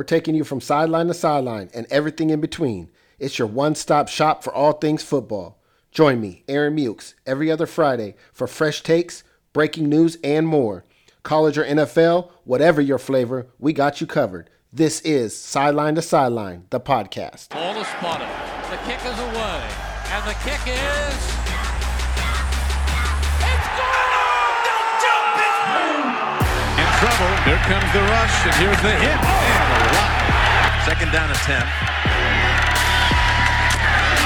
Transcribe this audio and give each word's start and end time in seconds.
We're 0.00 0.04
taking 0.04 0.34
you 0.34 0.44
from 0.44 0.62
sideline 0.62 1.08
to 1.08 1.12
sideline 1.12 1.68
and 1.74 1.86
everything 1.90 2.30
in 2.30 2.40
between. 2.40 2.88
It's 3.18 3.38
your 3.38 3.48
one 3.48 3.74
stop 3.74 4.08
shop 4.08 4.42
for 4.42 4.50
all 4.50 4.72
things 4.72 5.02
football. 5.02 5.60
Join 5.92 6.22
me, 6.22 6.42
Aaron 6.48 6.74
Mukes, 6.74 7.12
every 7.26 7.50
other 7.50 7.66
Friday 7.66 8.14
for 8.32 8.46
fresh 8.46 8.82
takes, 8.82 9.24
breaking 9.52 9.90
news, 9.90 10.16
and 10.24 10.46
more. 10.46 10.86
College 11.22 11.58
or 11.58 11.66
NFL, 11.66 12.30
whatever 12.44 12.80
your 12.80 12.96
flavor, 12.96 13.48
we 13.58 13.74
got 13.74 14.00
you 14.00 14.06
covered. 14.06 14.48
This 14.72 15.02
is 15.02 15.36
Sideline 15.36 15.96
to 15.96 16.00
Sideline, 16.00 16.64
the 16.70 16.80
podcast. 16.80 17.50
Ball 17.50 17.76
is 17.78 17.86
spotted. 17.86 18.26
The 18.70 18.78
kick 18.88 19.04
is 19.04 19.18
away. 19.20 19.68
And 20.16 20.26
the 20.26 20.32
kick 20.40 20.64
is. 20.64 21.20
It's 23.36 23.68
gone! 23.76 24.00
In 26.80 26.88
trouble. 26.96 27.36
Here 27.44 27.60
comes 27.68 27.92
the 27.92 28.00
rush, 28.00 28.46
and 28.46 28.54
here's 28.56 28.80
the 28.80 28.92
hit. 28.96 29.20
And 29.20 29.59
a 29.70 29.88
lot. 29.94 30.10
Second 30.86 31.10
down 31.12 31.30
attempt. 31.30 31.70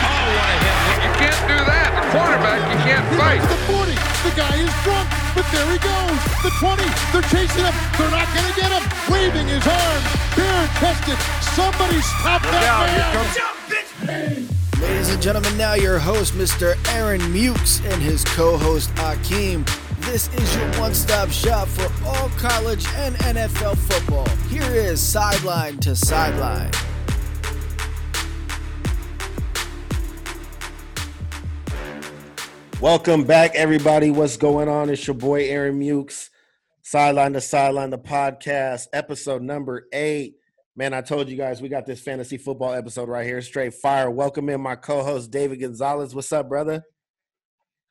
Oh, 0.04 0.24
what 0.36 0.48
a 0.48 0.56
hit. 0.64 0.76
You 1.04 1.12
can't 1.20 1.42
do 1.48 1.58
that. 1.68 1.88
The 1.94 2.04
quarterback, 2.14 2.60
you 2.72 2.78
can't 2.84 3.06
fight. 3.18 3.40
The 3.44 3.58
40. 3.68 3.92
The 4.24 4.32
guy 4.36 4.54
is 4.64 4.72
drunk, 4.84 5.06
but 5.36 5.44
there 5.52 5.68
he 5.68 5.78
goes. 5.82 6.18
The 6.44 6.52
20. 6.60 6.84
They're 7.12 7.28
chasing 7.28 7.64
him. 7.64 7.74
They're 7.98 8.10
not 8.14 8.28
going 8.32 8.48
to 8.48 8.56
get 8.56 8.70
him. 8.72 8.84
Waving 9.12 9.48
his 9.48 9.64
arms. 9.66 10.06
Bare 10.36 10.66
chested. 10.80 11.18
Somebody 11.54 12.00
stop 12.00 12.40
that 12.42 12.64
out. 12.64 12.88
Here 12.88 12.98
man. 13.04 13.12
comes- 13.12 14.80
Ladies 14.80 15.08
and 15.14 15.22
gentlemen, 15.22 15.56
now 15.56 15.74
your 15.74 15.98
host, 15.98 16.34
Mr. 16.34 16.76
Aaron 16.94 17.20
Mukes, 17.32 17.80
and 17.90 18.02
his 18.02 18.22
co 18.24 18.58
host, 18.58 18.90
Akeem. 18.96 19.64
This 20.04 20.28
is 20.34 20.54
your 20.54 20.68
one 20.72 20.92
stop 20.92 21.30
shop 21.30 21.66
for 21.66 21.90
all 22.06 22.28
college 22.36 22.86
and 22.96 23.14
NFL 23.16 23.78
football. 23.78 24.28
Here 24.48 24.62
is 24.62 25.00
Sideline 25.00 25.78
to 25.78 25.96
Sideline. 25.96 26.70
Welcome 32.82 33.24
back, 33.24 33.54
everybody. 33.54 34.10
What's 34.10 34.36
going 34.36 34.68
on? 34.68 34.90
It's 34.90 35.06
your 35.06 35.14
boy 35.14 35.48
Aaron 35.48 35.80
Mukes, 35.80 36.28
Sideline 36.82 37.32
to 37.32 37.40
Sideline, 37.40 37.88
the 37.88 37.98
podcast, 37.98 38.88
episode 38.92 39.40
number 39.40 39.86
eight. 39.90 40.34
Man, 40.76 40.92
I 40.92 41.00
told 41.00 41.30
you 41.30 41.36
guys 41.38 41.62
we 41.62 41.70
got 41.70 41.86
this 41.86 42.02
fantasy 42.02 42.36
football 42.36 42.74
episode 42.74 43.08
right 43.08 43.24
here, 43.24 43.40
straight 43.40 43.72
fire. 43.72 44.10
Welcome 44.10 44.50
in 44.50 44.60
my 44.60 44.76
co-host 44.76 45.30
David 45.30 45.60
Gonzalez. 45.60 46.14
What's 46.14 46.30
up, 46.30 46.50
brother? 46.50 46.84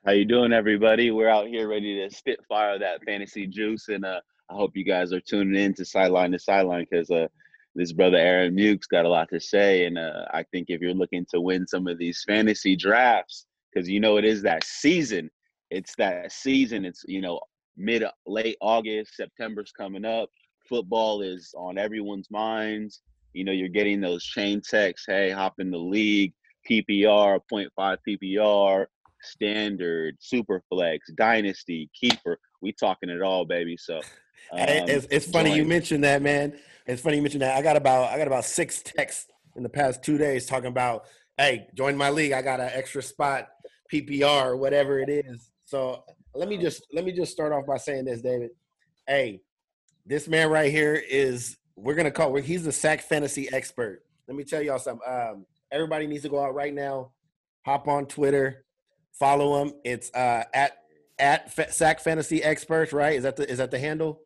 How 0.06 0.12
you 0.12 0.26
doing, 0.26 0.52
everybody? 0.52 1.12
We're 1.12 1.30
out 1.30 1.48
here 1.48 1.70
ready 1.70 1.96
to 2.02 2.14
spit 2.14 2.42
fire 2.50 2.78
that 2.78 3.06
fantasy 3.06 3.48
juice, 3.48 3.88
and 3.88 4.04
uh, 4.04 4.20
I 4.52 4.54
hope 4.54 4.76
you 4.76 4.84
guys 4.84 5.14
are 5.14 5.22
tuning 5.22 5.56
in 5.56 5.74
to 5.76 5.86
sideline 5.86 6.34
to 6.34 6.40
sideline 6.40 6.86
because 6.92 7.10
uh, 7.10 7.30
this 7.74 7.94
brother 7.94 8.18
Aaron 8.18 8.54
Mukes 8.54 8.86
got 8.86 9.06
a 9.06 9.10
lot 9.10 9.30
to 9.30 9.40
say, 9.40 9.86
and 9.86 9.98
uh, 9.98 10.26
I 10.34 10.44
think 10.52 10.66
if 10.68 10.82
you're 10.82 10.94
looking 10.94 11.26
to 11.32 11.40
win 11.40 11.66
some 11.66 11.88
of 11.88 11.98
these 11.98 12.22
fantasy 12.28 12.76
drafts, 12.76 13.46
because 13.74 13.88
you 13.88 14.02
know 14.02 14.18
it 14.18 14.26
is 14.26 14.42
that 14.42 14.66
season, 14.66 15.32
it's 15.70 15.96
that 15.96 16.34
season. 16.34 16.84
It's 16.84 17.06
you 17.08 17.22
know 17.22 17.40
mid 17.78 18.04
late 18.28 18.58
August, 18.60 19.16
September's 19.16 19.72
coming 19.72 20.04
up. 20.04 20.30
Football 20.68 21.22
is 21.22 21.56
on 21.58 21.78
everyone's 21.78 22.30
minds. 22.30 23.04
You 23.32 23.46
know 23.46 23.54
you're 23.54 23.70
getting 23.70 24.02
those 24.02 24.26
chain 24.26 24.60
texts. 24.70 25.06
Hey, 25.08 25.32
hop 25.32 25.62
in 25.62 25.72
the 25.72 25.78
league. 25.78 26.34
PPR, 26.70 27.40
0.5 27.50 27.98
PPR 28.08 28.86
standard, 29.24 30.18
super 30.20 30.62
flex, 30.70 31.12
dynasty, 31.14 31.90
keeper. 32.00 32.38
We 32.62 32.74
talking 32.74 33.10
it 33.10 33.22
all, 33.22 33.46
baby. 33.46 33.78
So 33.78 33.98
um, 34.52 34.60
it's, 34.60 35.08
it's 35.10 35.26
funny 35.26 35.56
you 35.56 35.66
mentioned 35.66 36.04
that, 36.04 36.22
man. 36.22 36.58
It's 36.86 37.02
funny 37.02 37.18
you 37.18 37.22
mentioned 37.22 37.42
that. 37.42 37.58
I 37.58 37.62
got 37.62 37.76
about 37.76 38.12
I 38.12 38.18
got 38.18 38.28
about 38.28 38.46
six 38.46 38.82
texts 38.82 39.28
in 39.56 39.64
the 39.64 39.70
past 39.70 40.04
two 40.04 40.18
days 40.18 40.46
talking 40.46 40.70
about, 40.70 41.06
hey, 41.38 41.68
join 41.74 41.96
my 41.96 42.10
league. 42.10 42.34
I 42.34 42.42
got 42.42 42.60
an 42.60 42.70
extra 42.74 43.02
spot, 43.02 43.50
PPR 43.92 44.46
or 44.46 44.58
whatever 44.58 45.00
it 45.00 45.10
is. 45.10 45.52
So 45.66 46.04
let 46.36 46.50
me 46.50 46.58
just 46.58 46.86
let 46.94 47.06
me 47.06 47.12
just 47.12 47.32
start 47.32 47.54
off 47.54 47.66
by 47.66 47.78
saying 47.78 48.06
this, 48.06 48.22
David. 48.22 48.52
Hey, 49.08 49.42
this 50.06 50.28
man 50.28 50.50
right 50.50 50.72
here 50.72 50.96
is 50.96 51.58
we're 51.76 51.96
gonna 51.96 52.12
call. 52.12 52.36
He's 52.36 52.64
the 52.64 52.72
sack 52.72 53.02
fantasy 53.02 53.52
expert. 53.52 54.04
Let 54.28 54.38
me 54.38 54.44
tell 54.44 54.62
y'all 54.62 54.80
something. 54.80 55.08
Um, 55.08 55.46
everybody 55.72 56.08
needs 56.08 56.24
to 56.24 56.30
go 56.30 56.44
out 56.44 56.54
right 56.54 56.74
now, 56.74 57.12
hop 57.66 57.88
on 57.88 58.06
Twitter, 58.06 58.66
follow 59.14 59.62
him. 59.62 59.74
It's 59.84 60.14
uh, 60.14 60.44
at 60.54 60.78
at 61.20 61.74
sack 61.74 62.00
fantasy 62.00 62.44
experts. 62.44 62.94
Right? 62.94 63.16
Is 63.16 63.24
that 63.24 63.36
the 63.36 63.50
is 63.50 63.58
that 63.58 63.72
the 63.72 63.80
handle? 63.80 64.22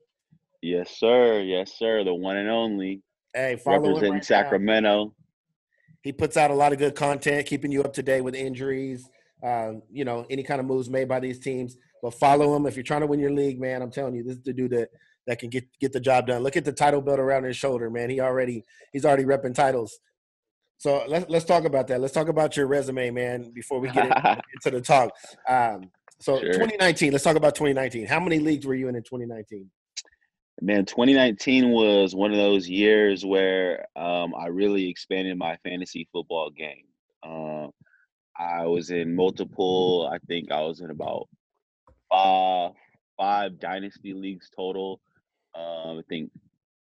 Yes, 0.62 0.98
sir. 0.98 1.42
Yes, 1.42 1.74
sir. 1.78 2.04
The 2.04 2.14
one 2.14 2.38
and 2.38 2.50
only 2.50 3.04
Hey, 3.38 3.56
follow 3.56 3.78
him 3.78 3.84
representing 3.84 4.12
right 4.14 4.18
now. 4.18 4.24
Sacramento. 4.24 5.14
He 6.02 6.12
puts 6.12 6.38
out 6.38 6.50
a 6.50 6.56
lot 6.56 6.74
of 6.74 6.80
good 6.80 6.96
content, 6.96 7.46
keeping 7.46 7.72
you 7.72 7.84
up 7.84 7.94
to 7.94 8.04
date 8.04 8.22
with 8.22 8.34
injuries. 8.34 9.08
Um, 9.44 9.84
you 9.92 10.06
know, 10.06 10.26
any 10.30 10.42
kind 10.42 10.60
of 10.60 10.66
moves 10.66 10.90
made 10.90 11.08
by 11.08 11.20
these 11.20 11.40
teams. 11.40 11.78
But 12.02 12.16
follow 12.16 12.56
him 12.56 12.66
if 12.66 12.76
you're 12.76 12.84
trying 12.84 13.02
to 13.02 13.08
win 13.08 13.20
your 13.20 13.32
league, 13.32 13.60
man. 13.60 13.82
I'm 13.82 13.92
telling 13.92 14.16
you, 14.16 14.24
this 14.24 14.38
is 14.38 14.44
the 14.44 14.54
dude 14.54 14.72
that 14.72 14.90
that 15.28 15.40
can 15.40 15.50
get 15.50 15.68
get 15.80 15.94
the 15.94 16.00
job 16.00 16.28
done. 16.28 16.42
Look 16.42 16.58
at 16.58 16.66
the 16.66 16.72
title 16.72 17.02
belt 17.02 17.20
around 17.20 17.44
his 17.44 17.58
shoulder, 17.58 17.90
man. 17.90 18.10
He 18.10 18.20
already 18.20 18.64
he's 18.92 19.06
already 19.06 19.26
repping 19.26 19.54
titles. 19.54 20.00
So 20.78 21.04
let's 21.08 21.30
let's 21.30 21.46
talk 21.46 21.66
about 21.66 21.88
that. 21.88 22.02
Let's 22.02 22.14
talk 22.14 22.28
about 22.28 22.56
your 22.56 22.68
resume, 22.68 23.10
man, 23.10 23.52
before 23.52 23.80
we 23.80 23.90
get 23.90 24.06
into 24.06 24.72
the 24.72 24.82
talk. 24.82 25.12
Um, 25.48 25.90
so 26.20 26.40
Sure. 26.40 26.54
2019. 26.54 27.12
Let's 27.12 27.24
talk 27.24 27.36
about 27.36 27.56
2019. 27.56 28.06
How 28.08 28.20
many 28.20 28.40
leagues 28.40 28.66
were 28.66 28.76
you 28.76 28.88
in 28.88 28.96
in 28.96 29.04
2019? 29.04 29.70
Man, 30.62 30.86
2019 30.86 31.70
was 31.70 32.16
one 32.16 32.32
of 32.32 32.38
those 32.38 32.68
years 32.68 33.24
where 33.24 33.86
um, 33.96 34.34
I 34.34 34.48
really 34.48 34.90
expanded 34.90 35.38
my 35.38 35.56
fantasy 35.58 36.08
football 36.12 36.50
game. 36.50 36.86
Um, 37.24 37.72
I 38.40 38.66
was 38.66 38.90
in 38.90 39.16
multiple. 39.16 40.10
I 40.12 40.18
think 40.28 40.52
I 40.52 40.62
was 40.62 40.82
in 40.82 40.90
about 40.90 41.28
five, 42.10 42.72
five 43.18 43.60
dynasty 43.60 44.14
leagues 44.14 44.50
total. 44.56 45.00
Um, 45.56 46.00
I 46.00 46.02
think 46.10 46.32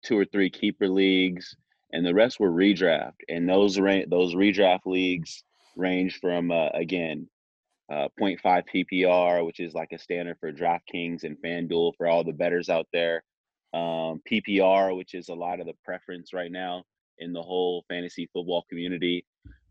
two 0.03 0.17
or 0.17 0.25
three 0.25 0.49
keeper 0.49 0.87
leagues, 0.87 1.55
and 1.91 2.05
the 2.05 2.13
rest 2.13 2.39
were 2.39 2.51
redraft. 2.51 3.15
And 3.27 3.47
those 3.47 3.79
ra- 3.79 4.07
those 4.07 4.35
redraft 4.35 4.85
leagues 4.85 5.43
range 5.75 6.19
from 6.19 6.51
uh, 6.51 6.69
again 6.73 7.27
uh, 7.91 8.07
0.5 8.19 8.63
PPR, 8.73 9.45
which 9.45 9.59
is 9.59 9.73
like 9.73 9.91
a 9.91 9.99
standard 9.99 10.37
for 10.39 10.51
DraftKings 10.51 11.23
and 11.23 11.37
FanDuel 11.43 11.93
for 11.97 12.07
all 12.07 12.23
the 12.23 12.31
betters 12.31 12.69
out 12.69 12.87
there. 12.93 13.23
Um, 13.73 14.21
PPR, 14.31 14.95
which 14.95 15.13
is 15.13 15.29
a 15.29 15.33
lot 15.33 15.59
of 15.59 15.65
the 15.65 15.73
preference 15.83 16.33
right 16.33 16.51
now 16.51 16.83
in 17.19 17.33
the 17.33 17.41
whole 17.41 17.83
fantasy 17.87 18.29
football 18.33 18.65
community. 18.69 19.25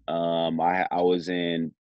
Um, 0.07 0.61
I, 0.61 0.87
I 0.91 1.03
was 1.03 1.29
in 1.29 1.73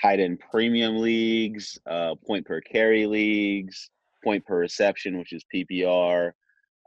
tight 0.00 0.20
end 0.20 0.40
premium 0.50 1.00
leagues, 1.00 1.78
uh, 1.88 2.14
point 2.26 2.46
per 2.46 2.60
carry 2.60 3.06
leagues, 3.06 3.90
point 4.24 4.44
per 4.44 4.58
reception, 4.58 5.18
which 5.18 5.32
is 5.32 5.44
PPR. 5.54 6.32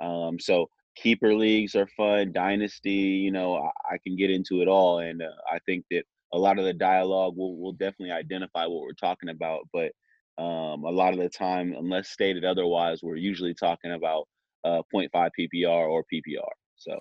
Um, 0.01 0.39
so 0.39 0.69
keeper 0.95 1.33
leagues 1.33 1.75
are 1.75 1.87
fun. 1.95 2.31
Dynasty, 2.31 2.91
you 2.91 3.31
know, 3.31 3.55
I, 3.55 3.93
I 3.95 3.97
can 4.05 4.15
get 4.15 4.31
into 4.31 4.61
it 4.61 4.67
all, 4.67 4.99
and 4.99 5.21
uh, 5.21 5.29
I 5.51 5.59
think 5.65 5.85
that 5.91 6.03
a 6.33 6.37
lot 6.37 6.59
of 6.59 6.65
the 6.65 6.73
dialogue 6.73 7.35
will 7.37 7.57
will 7.57 7.73
definitely 7.73 8.11
identify 8.11 8.65
what 8.65 8.81
we're 8.81 8.93
talking 8.93 9.29
about. 9.29 9.61
But 9.71 9.91
um, 10.37 10.83
a 10.83 10.89
lot 10.91 11.13
of 11.13 11.19
the 11.19 11.29
time, 11.29 11.73
unless 11.77 12.09
stated 12.09 12.43
otherwise, 12.43 13.01
we're 13.03 13.15
usually 13.15 13.53
talking 13.53 13.93
about 13.93 14.27
uh, 14.63 14.81
0.5 14.93 15.29
PPR 15.39 15.89
or 15.89 16.03
PPR. 16.13 16.49
So 16.75 16.99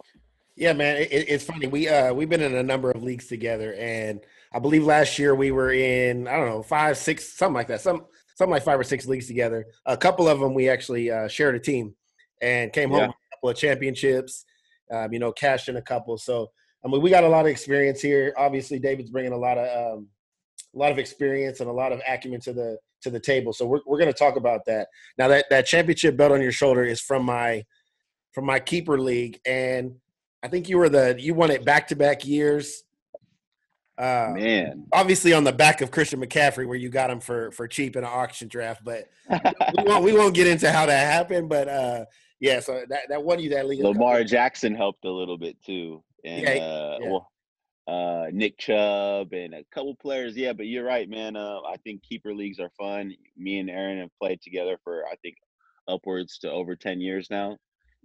Yeah, 0.56 0.72
man, 0.72 0.96
it, 0.98 1.12
it- 1.12 1.28
it's 1.28 1.44
funny. 1.44 1.66
We 1.66 1.88
uh 1.88 2.12
we've 2.14 2.28
been 2.28 2.42
in 2.42 2.54
a 2.54 2.62
number 2.62 2.90
of 2.90 3.02
leagues 3.02 3.26
together, 3.26 3.74
and 3.74 4.20
I 4.52 4.58
believe 4.60 4.84
last 4.84 5.18
year 5.18 5.34
we 5.34 5.50
were 5.50 5.72
in 5.72 6.28
I 6.28 6.36
don't 6.36 6.46
know 6.48 6.62
five, 6.62 6.96
six, 6.98 7.28
something 7.32 7.54
like 7.54 7.68
that, 7.68 7.80
some 7.80 8.06
something 8.36 8.52
like 8.52 8.64
five 8.64 8.78
or 8.78 8.84
six 8.84 9.06
leagues 9.06 9.26
together. 9.26 9.66
A 9.86 9.96
couple 9.96 10.28
of 10.28 10.38
them 10.40 10.54
we 10.54 10.68
actually 10.68 11.10
uh, 11.10 11.26
shared 11.28 11.54
a 11.54 11.60
team 11.60 11.94
and 12.42 12.72
came 12.72 12.90
home 12.90 13.00
Yeah. 13.00 13.06
with 13.08 13.16
of 13.50 13.56
championships. 13.56 14.44
Um, 14.92 15.12
you 15.12 15.18
know, 15.18 15.32
cashed 15.32 15.70
in 15.70 15.76
a 15.76 15.82
couple. 15.82 16.18
So 16.18 16.50
I 16.84 16.88
mean, 16.88 17.00
we 17.00 17.08
got 17.08 17.24
a 17.24 17.28
lot 17.28 17.46
of 17.46 17.50
experience 17.50 18.00
here. 18.02 18.34
Obviously, 18.36 18.78
David's 18.78 19.10
bringing 19.10 19.32
a 19.32 19.38
lot 19.38 19.56
of 19.56 19.96
um, 19.96 20.08
a 20.74 20.78
lot 20.78 20.92
of 20.92 20.98
experience 20.98 21.60
and 21.60 21.70
a 21.70 21.72
lot 21.72 21.92
of 21.92 22.00
acumen 22.06 22.40
to 22.40 22.52
the 22.52 22.78
to 23.02 23.10
the 23.10 23.20
table. 23.20 23.52
So 23.52 23.66
we're 23.66 23.80
we're 23.86 23.98
going 23.98 24.12
to 24.12 24.18
talk 24.18 24.36
about 24.36 24.66
that. 24.66 24.88
Now 25.16 25.28
that 25.28 25.46
that 25.50 25.66
championship 25.66 26.16
belt 26.16 26.32
on 26.32 26.42
your 26.42 26.52
shoulder 26.52 26.84
is 26.84 27.00
from 27.00 27.24
my 27.24 27.64
from 28.32 28.44
my 28.44 28.60
keeper 28.60 28.98
league, 28.98 29.40
and 29.46 29.94
I 30.42 30.48
think 30.48 30.68
you 30.68 30.76
were 30.76 30.90
the 30.90 31.16
you 31.18 31.34
won 31.34 31.50
it 31.50 31.64
back 31.64 31.88
to 31.88 31.96
back 31.96 32.26
years. 32.26 32.82
Uh, 33.96 34.32
man, 34.34 34.86
obviously 34.92 35.32
on 35.32 35.44
the 35.44 35.52
back 35.52 35.80
of 35.80 35.90
Christian 35.90 36.20
McCaffrey, 36.20 36.66
where 36.66 36.76
you 36.76 36.90
got 36.90 37.08
him 37.08 37.20
for 37.20 37.50
for 37.52 37.66
cheap 37.66 37.96
in 37.96 38.04
an 38.04 38.10
auction 38.12 38.48
draft, 38.48 38.82
but 38.84 39.04
we 39.30 39.84
won't 39.84 40.04
we 40.04 40.12
won't 40.12 40.34
get 40.34 40.48
into 40.48 40.70
how 40.70 40.84
that 40.84 41.06
happened. 41.06 41.48
But 41.48 41.68
uh, 41.68 42.04
yeah, 42.44 42.60
so 42.60 42.84
that 42.88 43.08
that 43.08 43.22
won 43.22 43.40
you 43.40 43.50
that 43.50 43.66
league. 43.66 43.82
Lamar 43.82 44.22
Jackson 44.24 44.74
helped 44.74 45.04
a 45.04 45.10
little 45.10 45.38
bit 45.38 45.56
too, 45.64 46.02
and 46.24 46.42
Yeah, 46.42 46.50
uh, 46.50 46.98
yeah. 47.00 47.10
well, 47.10 47.30
uh, 47.86 48.26
Nick 48.32 48.58
Chubb 48.58 49.32
and 49.32 49.54
a 49.54 49.64
couple 49.72 49.94
players. 49.96 50.36
Yeah, 50.36 50.52
but 50.52 50.66
you're 50.66 50.84
right, 50.84 51.08
man. 51.08 51.36
Uh, 51.36 51.60
I 51.62 51.76
think 51.84 52.02
keeper 52.02 52.34
leagues 52.34 52.60
are 52.60 52.70
fun. 52.78 53.14
Me 53.36 53.58
and 53.58 53.70
Aaron 53.70 53.98
have 53.98 54.10
played 54.20 54.42
together 54.42 54.78
for 54.84 55.04
I 55.06 55.16
think 55.22 55.36
upwards 55.88 56.38
to 56.40 56.50
over 56.50 56.76
ten 56.76 57.00
years 57.00 57.28
now, 57.30 57.56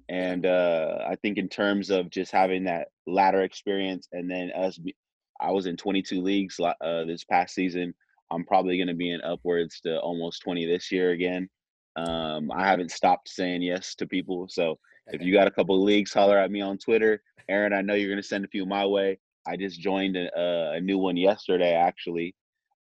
And 0.07 0.45
uh, 0.45 0.99
I 1.07 1.15
think 1.15 1.37
in 1.37 1.49
terms 1.49 1.89
of 1.89 2.09
just 2.09 2.31
having 2.31 2.63
that 2.65 2.87
ladder 3.07 3.41
experience, 3.41 4.07
and 4.13 4.31
then 4.31 4.51
us, 4.55 4.77
be, 4.77 4.95
I 5.41 5.51
was 5.51 5.65
in 5.65 5.77
22 5.77 6.21
leagues 6.21 6.59
uh, 6.59 7.03
this 7.05 7.23
past 7.25 7.53
season. 7.55 7.93
I'm 8.31 8.45
probably 8.45 8.77
going 8.77 8.87
to 8.87 8.93
be 8.93 9.11
in 9.11 9.21
upwards 9.21 9.81
to 9.81 9.99
almost 9.99 10.43
20 10.43 10.65
this 10.65 10.91
year 10.91 11.11
again. 11.11 11.49
Um, 11.95 12.51
I 12.51 12.65
haven't 12.65 12.91
stopped 12.91 13.29
saying 13.29 13.61
yes 13.61 13.95
to 13.95 14.07
people. 14.07 14.47
So 14.49 14.77
if 15.07 15.21
you 15.21 15.33
got 15.39 15.47
a 15.47 15.51
couple 15.51 15.75
of 15.75 15.83
leagues, 15.83 16.13
holler 16.13 16.37
at 16.37 16.51
me 16.51 16.61
on 16.61 16.77
Twitter. 16.77 17.21
Aaron, 17.47 17.73
I 17.73 17.81
know 17.81 17.95
you're 17.95 18.09
going 18.09 18.21
to 18.21 18.27
send 18.27 18.45
a 18.45 18.49
few 18.49 18.65
my 18.65 18.85
way. 18.85 19.19
I 19.47 19.57
just 19.57 19.79
joined 19.79 20.15
a, 20.15 20.71
a 20.73 20.79
new 20.79 20.97
one 20.97 21.17
yesterday, 21.17 21.73
actually, 21.73 22.35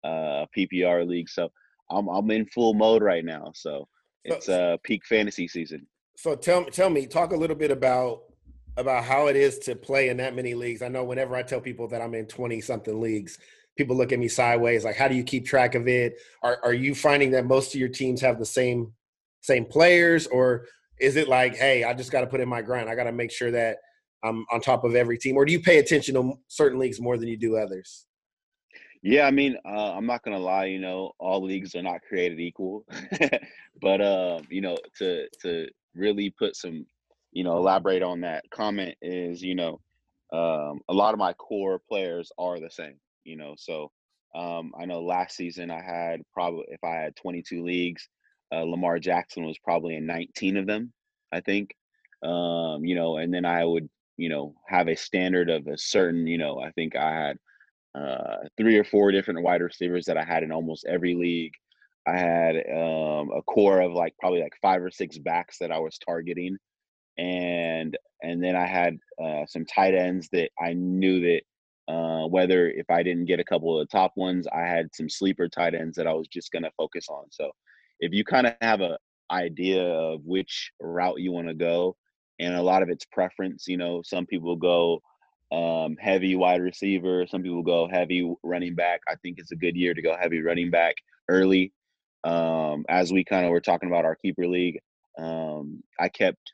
uh, 0.02 0.46
PPR 0.56 1.06
league. 1.06 1.28
So 1.28 1.50
I'm 1.90 2.08
I'm 2.08 2.30
in 2.30 2.46
full 2.46 2.74
mode 2.74 3.02
right 3.02 3.24
now. 3.24 3.52
So 3.54 3.86
it's 4.24 4.48
uh, 4.48 4.76
peak 4.82 5.04
fantasy 5.06 5.46
season. 5.46 5.86
So 6.16 6.34
tell 6.34 6.62
me, 6.62 6.70
tell 6.70 6.90
me, 6.90 7.06
talk 7.06 7.32
a 7.32 7.36
little 7.36 7.56
bit 7.56 7.70
about 7.70 8.22
about 8.76 9.04
how 9.04 9.28
it 9.28 9.36
is 9.36 9.58
to 9.60 9.74
play 9.74 10.08
in 10.08 10.16
that 10.18 10.34
many 10.34 10.54
leagues. 10.54 10.82
I 10.82 10.88
know 10.88 11.04
whenever 11.04 11.34
I 11.34 11.42
tell 11.42 11.60
people 11.60 11.88
that 11.88 12.02
I'm 12.02 12.14
in 12.14 12.26
20 12.26 12.60
something 12.60 13.00
leagues, 13.00 13.38
people 13.76 13.96
look 13.96 14.12
at 14.12 14.18
me 14.18 14.28
sideways. 14.28 14.84
Like, 14.84 14.96
how 14.96 15.08
do 15.08 15.14
you 15.14 15.22
keep 15.22 15.46
track 15.46 15.74
of 15.74 15.88
it? 15.88 16.18
Are 16.42 16.58
are 16.62 16.74
you 16.74 16.94
finding 16.94 17.30
that 17.32 17.46
most 17.46 17.74
of 17.74 17.80
your 17.80 17.88
teams 17.88 18.20
have 18.20 18.38
the 18.38 18.44
same 18.44 18.92
same 19.42 19.64
players, 19.64 20.26
or 20.26 20.66
is 21.00 21.16
it 21.16 21.28
like, 21.28 21.54
hey, 21.56 21.84
I 21.84 21.94
just 21.94 22.10
got 22.10 22.22
to 22.22 22.26
put 22.26 22.40
in 22.40 22.48
my 22.48 22.62
grind. 22.62 22.88
I 22.88 22.94
got 22.94 23.04
to 23.04 23.12
make 23.12 23.30
sure 23.30 23.50
that 23.50 23.78
I'm 24.22 24.44
on 24.50 24.60
top 24.60 24.84
of 24.84 24.94
every 24.94 25.18
team, 25.18 25.36
or 25.36 25.44
do 25.44 25.52
you 25.52 25.60
pay 25.60 25.78
attention 25.78 26.14
to 26.14 26.34
certain 26.48 26.78
leagues 26.78 27.00
more 27.00 27.16
than 27.16 27.28
you 27.28 27.36
do 27.36 27.56
others? 27.56 28.06
Yeah, 29.02 29.26
I 29.26 29.30
mean, 29.30 29.56
uh, 29.64 29.92
I'm 29.92 30.06
not 30.06 30.24
gonna 30.24 30.38
lie. 30.38 30.64
You 30.64 30.80
know, 30.80 31.12
all 31.18 31.42
leagues 31.42 31.76
are 31.76 31.82
not 31.82 32.02
created 32.02 32.40
equal, 32.40 32.84
but 33.80 34.00
uh, 34.00 34.40
you 34.48 34.60
know, 34.60 34.76
to 34.98 35.28
to 35.42 35.68
really 35.94 36.30
put 36.30 36.56
some, 36.56 36.86
you 37.32 37.44
know, 37.44 37.56
elaborate 37.56 38.02
on 38.02 38.20
that 38.22 38.44
comment 38.50 38.96
is, 39.00 39.42
you 39.42 39.54
know, 39.54 39.80
um, 40.32 40.80
a 40.88 40.92
lot 40.92 41.14
of 41.14 41.18
my 41.18 41.32
core 41.34 41.80
players 41.88 42.32
are 42.38 42.58
the 42.58 42.70
same. 42.70 42.96
You 43.26 43.36
know, 43.36 43.54
so 43.58 43.90
um, 44.34 44.72
I 44.80 44.84
know 44.84 45.02
last 45.02 45.36
season 45.36 45.70
I 45.70 45.82
had 45.82 46.22
probably 46.32 46.64
if 46.68 46.82
I 46.84 46.94
had 46.94 47.16
22 47.16 47.64
leagues, 47.64 48.08
uh, 48.54 48.62
Lamar 48.62 48.98
Jackson 48.98 49.44
was 49.44 49.58
probably 49.58 49.96
in 49.96 50.06
19 50.06 50.56
of 50.56 50.66
them, 50.66 50.92
I 51.32 51.40
think. 51.40 51.74
Um, 52.22 52.84
you 52.84 52.94
know, 52.94 53.16
and 53.16 53.34
then 53.34 53.44
I 53.44 53.64
would, 53.64 53.88
you 54.16 54.28
know, 54.28 54.54
have 54.68 54.88
a 54.88 54.96
standard 54.96 55.50
of 55.50 55.66
a 55.66 55.76
certain, 55.76 56.26
you 56.26 56.38
know, 56.38 56.60
I 56.60 56.70
think 56.72 56.96
I 56.96 57.10
had 57.12 57.36
uh, 57.94 58.48
three 58.56 58.76
or 58.76 58.84
four 58.84 59.10
different 59.10 59.42
wide 59.42 59.62
receivers 59.62 60.04
that 60.06 60.16
I 60.16 60.24
had 60.24 60.42
in 60.42 60.52
almost 60.52 60.86
every 60.86 61.14
league. 61.14 61.52
I 62.06 62.16
had 62.16 62.56
um, 62.56 63.30
a 63.36 63.42
core 63.46 63.80
of 63.80 63.92
like 63.92 64.14
probably 64.20 64.40
like 64.40 64.54
five 64.62 64.82
or 64.82 64.90
six 64.90 65.18
backs 65.18 65.58
that 65.58 65.72
I 65.72 65.78
was 65.78 65.98
targeting, 65.98 66.56
and 67.18 67.96
and 68.22 68.42
then 68.42 68.54
I 68.54 68.66
had 68.66 68.98
uh, 69.22 69.46
some 69.46 69.64
tight 69.64 69.94
ends 69.94 70.28
that 70.30 70.50
I 70.60 70.74
knew 70.74 71.20
that 71.22 71.42
uh, 71.88 72.26
whether 72.26 72.68
if 72.70 72.90
I 72.90 73.02
didn't 73.02 73.26
get 73.26 73.40
a 73.40 73.44
couple 73.44 73.78
of 73.78 73.86
the 73.86 73.96
top 73.96 74.12
ones, 74.16 74.46
I 74.52 74.60
had 74.60 74.94
some 74.94 75.08
sleeper 75.08 75.48
tight 75.48 75.74
ends 75.74 75.96
that 75.96 76.06
I 76.06 76.12
was 76.12 76.28
just 76.28 76.52
gonna 76.52 76.70
focus 76.76 77.06
on. 77.08 77.24
So 77.30 77.50
if 78.00 78.12
you 78.12 78.24
kind 78.24 78.46
of 78.46 78.54
have 78.60 78.80
a 78.80 78.98
idea 79.30 79.82
of 79.82 80.24
which 80.24 80.70
route 80.80 81.20
you 81.20 81.32
want 81.32 81.48
to 81.48 81.54
go, 81.54 81.96
and 82.38 82.54
a 82.54 82.62
lot 82.62 82.82
of 82.82 82.88
it's 82.88 83.04
preference, 83.06 83.64
you 83.66 83.76
know, 83.76 84.02
some 84.04 84.26
people 84.26 84.56
go 84.56 85.00
um, 85.52 85.96
heavy 85.98 86.36
wide 86.36 86.60
receiver, 86.60 87.26
some 87.26 87.42
people 87.42 87.62
go 87.62 87.88
heavy 87.88 88.34
running 88.42 88.74
back. 88.74 89.00
I 89.08 89.14
think 89.22 89.38
it's 89.38 89.52
a 89.52 89.56
good 89.56 89.76
year 89.76 89.94
to 89.94 90.02
go 90.02 90.16
heavy 90.20 90.40
running 90.40 90.70
back 90.70 90.94
early. 91.28 91.72
Um, 92.24 92.84
as 92.88 93.12
we 93.12 93.24
kind 93.24 93.44
of 93.44 93.52
were 93.52 93.60
talking 93.60 93.88
about 93.88 94.04
our 94.04 94.16
keeper 94.16 94.46
league, 94.46 94.80
um, 95.18 95.82
I 95.98 96.08
kept 96.08 96.52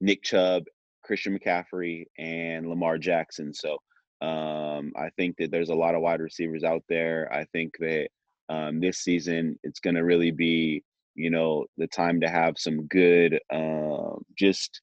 Nick 0.00 0.22
Chubb, 0.22 0.64
Christian 1.04 1.38
McCaffrey, 1.38 2.06
and 2.18 2.68
Lamar 2.68 2.96
Jackson. 2.96 3.52
So 3.52 3.78
um, 4.22 4.92
I 4.96 5.10
think 5.16 5.36
that 5.38 5.50
there's 5.50 5.70
a 5.70 5.74
lot 5.74 5.94
of 5.94 6.02
wide 6.02 6.20
receivers 6.20 6.64
out 6.64 6.82
there. 6.88 7.32
I 7.32 7.44
think 7.52 7.76
that 7.78 8.08
um, 8.48 8.80
this 8.80 8.98
season 8.98 9.58
it's 9.62 9.80
going 9.80 9.94
to 9.94 10.04
really 10.04 10.30
be 10.30 10.82
you 11.14 11.30
know 11.30 11.66
the 11.78 11.86
time 11.86 12.20
to 12.20 12.28
have 12.28 12.58
some 12.58 12.86
good 12.86 13.38
uh, 13.52 14.16
just 14.38 14.82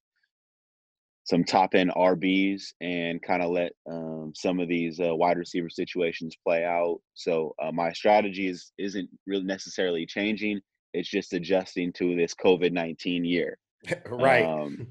some 1.25 1.43
top 1.43 1.75
end 1.75 1.91
rbs 1.91 2.67
and 2.79 3.21
kind 3.21 3.43
of 3.43 3.51
let 3.51 3.73
um, 3.91 4.31
some 4.33 4.61
of 4.61 4.69
these 4.69 4.99
uh, 5.01 5.13
wide 5.13 5.37
receiver 5.37 5.69
situations 5.69 6.37
play 6.41 6.63
out. 6.63 6.99
So 7.15 7.53
uh, 7.61 7.71
my 7.71 7.91
strategy 7.91 8.47
is 8.47 8.71
isn't 8.77 9.09
really 9.25 9.43
necessarily 9.43 10.05
changing. 10.05 10.61
It's 10.93 11.09
just 11.09 11.33
adjusting 11.33 11.91
to 11.93 12.15
this 12.15 12.33
covid-19 12.33 13.27
year. 13.27 13.57
Right. 14.09 14.45
Um, 14.45 14.87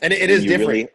and 0.00 0.12
it, 0.12 0.22
it 0.22 0.30
is 0.30 0.44
different 0.44 0.68
really, 0.68 0.88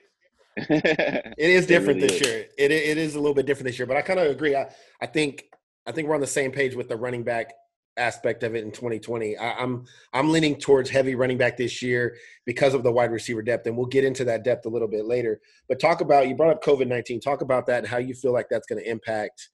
it 0.69 1.35
is 1.37 1.65
different 1.65 1.99
it 1.99 2.03
really 2.03 2.07
this 2.07 2.21
is. 2.21 2.27
year 2.27 2.45
it, 2.57 2.71
it 2.71 2.97
is 2.97 3.15
a 3.15 3.19
little 3.19 3.35
bit 3.35 3.45
different 3.45 3.67
this 3.67 3.77
year 3.77 3.85
but 3.85 3.95
i 3.97 4.01
kind 4.01 4.19
of 4.19 4.27
agree 4.27 4.55
I, 4.55 4.73
I 5.01 5.05
think 5.05 5.45
I 5.87 5.93
think 5.93 6.07
we're 6.07 6.15
on 6.15 6.21
the 6.21 6.27
same 6.27 6.51
page 6.51 6.75
with 6.75 6.89
the 6.89 6.97
running 6.97 7.23
back 7.23 7.53
aspect 7.95 8.43
of 8.43 8.55
it 8.55 8.63
in 8.63 8.71
2020. 8.71 9.37
I, 9.37 9.51
am 9.51 9.57
I'm, 9.57 9.85
I'm 10.13 10.29
leaning 10.31 10.57
towards 10.57 10.89
heavy 10.89 11.15
running 11.15 11.37
back 11.37 11.57
this 11.57 11.81
year 11.81 12.15
because 12.45 12.73
of 12.73 12.83
the 12.83 12.91
wide 12.91 13.11
receiver 13.11 13.41
depth, 13.41 13.65
and 13.65 13.75
we'll 13.75 13.87
get 13.87 14.03
into 14.03 14.25
that 14.25 14.43
depth 14.43 14.65
a 14.65 14.69
little 14.69 14.87
bit 14.87 15.05
later. 15.05 15.39
But 15.67 15.79
talk 15.79 16.01
about 16.01 16.27
you 16.27 16.35
brought 16.35 16.51
up 16.51 16.63
COVID 16.63 16.87
19. 16.87 17.21
Talk 17.21 17.41
about 17.41 17.65
that 17.67 17.79
and 17.79 17.87
how 17.87 17.97
you 17.97 18.13
feel 18.13 18.33
like 18.33 18.47
that's 18.49 18.67
going 18.67 18.83
to 18.83 18.89
impact 18.89 19.49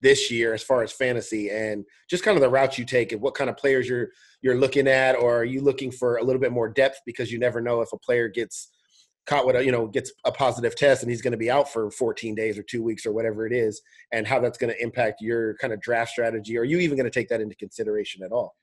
this 0.00 0.30
year 0.30 0.52
as 0.52 0.62
far 0.62 0.82
as 0.82 0.92
fantasy 0.92 1.50
and 1.50 1.84
just 2.08 2.22
kind 2.22 2.36
of 2.36 2.42
the 2.42 2.48
route 2.48 2.78
you 2.78 2.84
take 2.84 3.10
and 3.10 3.20
what 3.20 3.34
kind 3.34 3.50
of 3.50 3.56
players 3.56 3.88
you're 3.88 4.08
you're 4.42 4.58
looking 4.58 4.88
at, 4.88 5.16
or 5.16 5.38
are 5.38 5.44
you 5.44 5.60
looking 5.60 5.90
for 5.90 6.16
a 6.16 6.22
little 6.22 6.40
bit 6.40 6.52
more 6.52 6.68
depth 6.68 7.00
because 7.06 7.32
you 7.32 7.38
never 7.38 7.60
know 7.60 7.80
if 7.80 7.92
a 7.92 7.98
player 7.98 8.28
gets 8.28 8.68
caught 9.26 9.46
with 9.46 9.56
a 9.56 9.64
you 9.64 9.70
know 9.70 9.86
gets 9.86 10.10
a 10.24 10.32
positive 10.32 10.74
test 10.74 11.02
and 11.02 11.10
he's 11.10 11.22
going 11.22 11.32
to 11.32 11.38
be 11.38 11.50
out 11.50 11.70
for 11.70 11.90
14 11.90 12.34
days 12.34 12.58
or 12.58 12.62
two 12.62 12.82
weeks 12.82 13.04
or 13.04 13.12
whatever 13.12 13.46
it 13.46 13.52
is 13.52 13.82
and 14.12 14.26
how 14.26 14.40
that's 14.40 14.58
going 14.58 14.72
to 14.72 14.82
impact 14.82 15.20
your 15.20 15.54
kind 15.56 15.72
of 15.72 15.80
draft 15.80 16.10
strategy 16.10 16.56
are 16.56 16.64
you 16.64 16.78
even 16.78 16.96
going 16.96 17.10
to 17.10 17.10
take 17.10 17.28
that 17.28 17.40
into 17.40 17.54
consideration 17.56 18.22
at 18.22 18.32
all? 18.32 18.56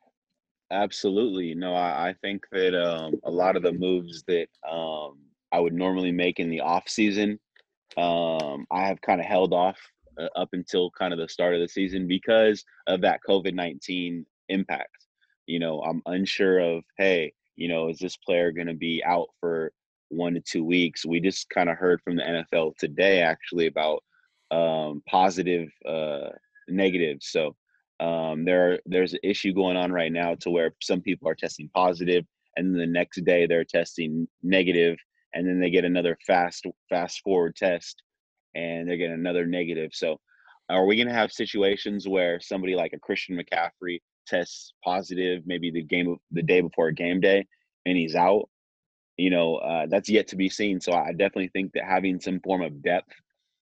Absolutely 0.71 1.53
no 1.53 1.73
i, 1.75 2.09
I 2.09 2.15
think 2.21 2.45
that 2.51 2.75
um, 2.75 3.13
a 3.23 3.31
lot 3.31 3.55
of 3.55 3.63
the 3.63 3.73
moves 3.73 4.23
that 4.27 4.47
um, 4.69 5.19
i 5.51 5.59
would 5.59 5.73
normally 5.73 6.11
make 6.11 6.39
in 6.39 6.49
the 6.49 6.61
off 6.61 6.89
season 6.89 7.39
um, 7.97 8.65
i 8.71 8.85
have 8.87 8.99
kind 9.01 9.21
of 9.21 9.27
held 9.27 9.53
off 9.53 9.77
uh, 10.19 10.27
up 10.35 10.49
until 10.53 10.89
kind 10.91 11.13
of 11.13 11.19
the 11.19 11.29
start 11.29 11.53
of 11.53 11.61
the 11.61 11.67
season 11.67 12.07
because 12.07 12.63
of 12.87 13.01
that 13.01 13.19
covid-19 13.27 14.25
impact. 14.49 15.05
You 15.45 15.59
know 15.59 15.81
i'm 15.83 16.01
unsure 16.07 16.57
of 16.57 16.83
hey 16.97 17.31
you 17.55 17.67
know 17.67 17.89
is 17.89 17.99
this 17.99 18.17
player 18.17 18.51
going 18.51 18.67
to 18.67 18.73
be 18.73 19.03
out 19.05 19.27
for 19.39 19.71
one 20.15 20.33
to 20.33 20.41
two 20.41 20.63
weeks. 20.63 21.05
We 21.05 21.19
just 21.19 21.49
kind 21.49 21.69
of 21.69 21.77
heard 21.77 22.01
from 22.01 22.15
the 22.15 22.23
NFL 22.23 22.77
today 22.77 23.21
actually 23.21 23.67
about 23.67 24.03
um, 24.51 25.01
positive 25.07 25.69
uh, 25.87 26.29
negatives. 26.67 27.27
So 27.27 27.55
um, 27.99 28.45
there 28.45 28.73
are, 28.73 28.79
there's 28.85 29.13
an 29.13 29.19
issue 29.23 29.53
going 29.53 29.77
on 29.77 29.91
right 29.91 30.11
now 30.11 30.35
to 30.41 30.49
where 30.49 30.73
some 30.81 31.01
people 31.01 31.29
are 31.29 31.35
testing 31.35 31.69
positive, 31.73 32.25
and 32.57 32.73
then 32.73 32.79
the 32.79 32.85
next 32.85 33.23
day 33.25 33.45
they're 33.45 33.63
testing 33.63 34.27
negative, 34.43 34.97
and 35.33 35.47
then 35.47 35.59
they 35.59 35.69
get 35.69 35.85
another 35.85 36.17
fast 36.25 36.65
fast 36.89 37.21
forward 37.21 37.55
test, 37.55 38.01
and 38.53 38.87
they're 38.87 38.97
getting 38.97 39.13
another 39.13 39.45
negative. 39.45 39.91
So 39.93 40.19
are 40.69 40.85
we 40.85 40.95
going 40.95 41.07
to 41.07 41.13
have 41.13 41.31
situations 41.31 42.07
where 42.07 42.39
somebody 42.39 42.75
like 42.75 42.93
a 42.93 42.99
Christian 42.99 43.37
McCaffrey 43.37 43.99
tests 44.27 44.73
positive, 44.83 45.43
maybe 45.45 45.71
the 45.71 45.83
game 45.83 46.17
the 46.31 46.41
day 46.41 46.61
before 46.61 46.91
game 46.91 47.21
day, 47.21 47.45
and 47.85 47.97
he's 47.97 48.15
out? 48.15 48.49
You 49.17 49.29
know, 49.29 49.55
uh, 49.57 49.85
that's 49.87 50.09
yet 50.09 50.27
to 50.29 50.35
be 50.35 50.49
seen. 50.49 50.79
So 50.81 50.93
I 50.93 51.11
definitely 51.11 51.49
think 51.49 51.71
that 51.73 51.85
having 51.85 52.19
some 52.19 52.39
form 52.41 52.61
of 52.61 52.81
depth, 52.83 53.13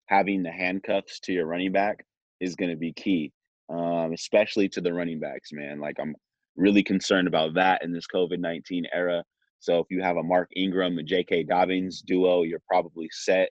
having 0.07 0.43
the 0.43 0.51
handcuffs 0.51 1.19
to 1.21 1.33
your 1.33 1.45
running 1.45 1.71
back 1.71 2.05
is 2.39 2.55
going 2.55 2.71
to 2.71 2.77
be 2.77 2.93
key, 2.93 3.31
um, 3.69 4.11
especially 4.13 4.67
to 4.69 4.81
the 4.81 4.93
running 4.93 5.19
backs, 5.19 5.51
man. 5.51 5.79
Like 5.79 5.97
I'm 5.99 6.15
really 6.55 6.83
concerned 6.83 7.27
about 7.27 7.53
that 7.55 7.83
in 7.83 7.91
this 7.91 8.07
COVID 8.13 8.39
19 8.39 8.85
era. 8.93 9.23
So 9.59 9.79
if 9.79 9.87
you 9.89 10.01
have 10.01 10.17
a 10.17 10.23
Mark 10.23 10.49
Ingram 10.55 10.97
and 10.97 11.07
J.K. 11.07 11.43
Dobbins 11.43 12.01
duo, 12.01 12.43
you're 12.43 12.61
probably 12.67 13.09
set. 13.11 13.49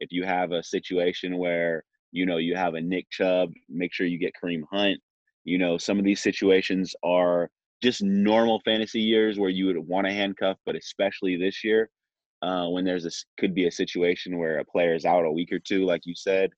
If 0.00 0.10
you 0.10 0.24
have 0.24 0.50
a 0.50 0.62
situation 0.62 1.38
where, 1.38 1.84
you 2.10 2.26
know, 2.26 2.38
you 2.38 2.56
have 2.56 2.74
a 2.74 2.80
Nick 2.80 3.08
Chubb, 3.10 3.52
make 3.68 3.92
sure 3.92 4.06
you 4.06 4.18
get 4.18 4.32
Kareem 4.42 4.62
Hunt. 4.72 4.98
You 5.44 5.58
know, 5.58 5.78
some 5.78 5.98
of 5.98 6.04
these 6.04 6.20
situations 6.20 6.94
are 7.04 7.48
just 7.82 8.02
normal 8.02 8.60
fantasy 8.64 9.00
years 9.00 9.38
where 9.38 9.50
you 9.50 9.66
would 9.66 9.78
want 9.78 10.06
to 10.06 10.12
handcuff, 10.12 10.56
but 10.64 10.76
especially 10.76 11.36
this 11.36 11.64
year, 11.64 11.90
uh, 12.40 12.66
when 12.68 12.84
there's 12.84 13.06
a 13.06 13.10
could 13.38 13.54
be 13.54 13.66
a 13.66 13.72
situation 13.72 14.38
where 14.38 14.58
a 14.58 14.64
player 14.64 14.94
is 14.94 15.04
out 15.04 15.24
a 15.24 15.30
week 15.30 15.52
or 15.52 15.58
two, 15.58 15.84
like 15.84 16.02
you 16.04 16.14
said, 16.14 16.50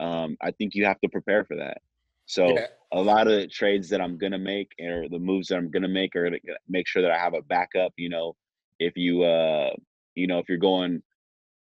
um, 0.00 0.36
I 0.40 0.50
think 0.50 0.74
you 0.74 0.84
have 0.84 1.00
to 1.00 1.08
prepare 1.08 1.44
for 1.44 1.56
that. 1.56 1.78
So 2.26 2.54
yeah. 2.54 2.66
a 2.92 3.00
lot 3.00 3.26
of 3.26 3.32
the 3.34 3.46
trades 3.46 3.88
that 3.90 4.00
I'm 4.00 4.18
gonna 4.18 4.38
make 4.38 4.72
or 4.80 5.08
the 5.08 5.18
moves 5.18 5.48
that 5.48 5.56
I'm 5.56 5.70
gonna 5.70 5.88
make 5.88 6.14
are 6.16 6.30
to 6.30 6.38
make 6.68 6.86
sure 6.86 7.02
that 7.02 7.10
I 7.10 7.18
have 7.18 7.34
a 7.34 7.42
backup. 7.42 7.92
You 7.96 8.08
know, 8.08 8.36
if 8.78 8.96
you 8.96 9.22
uh, 9.22 9.70
you 10.14 10.26
know, 10.26 10.38
if 10.38 10.48
you're 10.48 10.58
going 10.58 11.02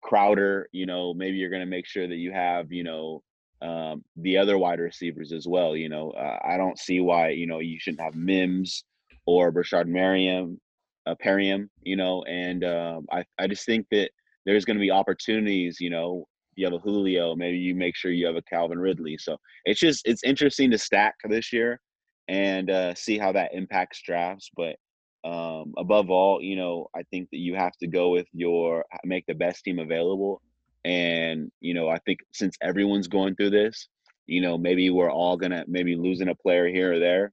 Crowder, 0.02 0.70
you 0.72 0.86
know, 0.86 1.14
maybe 1.14 1.38
you're 1.38 1.50
gonna 1.50 1.66
make 1.66 1.86
sure 1.86 2.08
that 2.08 2.16
you 2.16 2.32
have, 2.32 2.72
you 2.72 2.84
know, 2.84 3.24
um, 3.62 4.04
the 4.16 4.38
other 4.38 4.58
wide 4.58 4.80
receivers 4.80 5.34
as 5.34 5.48
well. 5.48 5.76
You 5.76 5.90
know, 5.90 6.12
uh, 6.12 6.40
I 6.46 6.58
don't 6.58 6.80
see 6.80 7.00
why 7.02 7.30
you 7.30 7.48
know 7.48 7.60
you 7.60 7.80
shouldn't 7.80 8.02
have 8.02 8.16
Mims 8.16 8.84
or 9.30 9.52
Breshad 9.52 9.86
Perriman, 9.86 10.58
uh, 11.06 11.16
Perriam, 11.24 11.70
you 11.84 11.96
know, 11.96 12.24
and 12.24 12.64
um, 12.64 13.08
I 13.12 13.24
I 13.38 13.48
just 13.48 13.66
think 13.66 13.88
that 13.92 14.10
there's 14.46 14.66
going 14.66 14.78
to 14.78 14.82
be 14.82 14.92
opportunities, 14.92 15.78
you 15.80 15.90
know. 15.90 16.28
You 16.56 16.66
have 16.66 16.74
a 16.74 16.80
Julio, 16.80 17.38
maybe 17.38 17.58
you 17.58 17.74
make 17.74 17.96
sure 17.96 18.12
you 18.12 18.26
have 18.26 18.36
a 18.36 18.42
Calvin 18.42 18.80
Ridley. 18.80 19.18
So 19.18 19.38
it's 19.64 19.80
just 19.80 20.06
it's 20.06 20.26
interesting 20.26 20.70
to 20.72 20.78
stack 20.78 21.16
this 21.30 21.54
year 21.54 21.80
and 22.28 22.70
uh, 22.70 22.94
see 22.96 23.18
how 23.18 23.32
that 23.32 23.54
impacts 23.54 24.02
drafts. 24.02 24.50
But 24.58 24.76
um, 25.24 25.74
above 25.78 26.10
all, 26.10 26.42
you 26.42 26.58
know, 26.58 26.88
I 26.96 27.04
think 27.12 27.30
that 27.32 27.40
you 27.40 27.56
have 27.56 27.78
to 27.78 27.88
go 27.88 28.10
with 28.10 28.28
your 28.34 28.86
make 29.06 29.26
the 29.26 29.36
best 29.36 29.64
team 29.64 29.80
available. 29.80 30.42
And 30.84 31.50
you 31.62 31.74
know, 31.74 31.88
I 31.88 31.98
think 32.00 32.20
since 32.34 32.58
everyone's 32.62 33.08
going 33.08 33.36
through 33.36 33.52
this, 33.52 33.88
you 34.28 34.42
know, 34.42 34.58
maybe 34.58 34.90
we're 34.90 35.12
all 35.12 35.38
gonna 35.38 35.66
maybe 35.68 35.96
losing 35.96 36.30
a 36.30 36.36
player 36.36 36.68
here 36.68 36.94
or 36.94 37.00
there. 37.00 37.32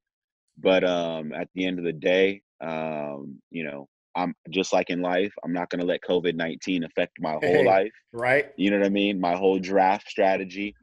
But 0.59 0.85
um, 0.85 1.33
at 1.33 1.49
the 1.55 1.67
end 1.67 1.79
of 1.79 1.85
the 1.85 1.93
day, 1.93 2.43
um, 2.61 3.41
you 3.51 3.65
know, 3.65 3.89
I'm 4.15 4.35
just 4.51 4.73
like 4.73 4.89
in 4.89 5.03
life, 5.03 5.33
I'm 5.45 5.53
not 5.53 5.69
going 5.69 5.81
to 5.81 5.87
let 5.87 6.01
COVID 6.03 6.35
19 6.35 6.85
affect 6.85 7.21
my 7.21 7.33
whole 7.33 7.41
Hey, 7.41 7.65
life. 7.67 7.93
Right. 8.13 8.47
You 8.57 8.71
know 8.71 8.79
what 8.79 8.87
I 8.87 8.91
mean? 8.91 9.21
My 9.21 9.37
whole 9.37 9.59
draft 9.59 10.09
strategy. 10.09 10.75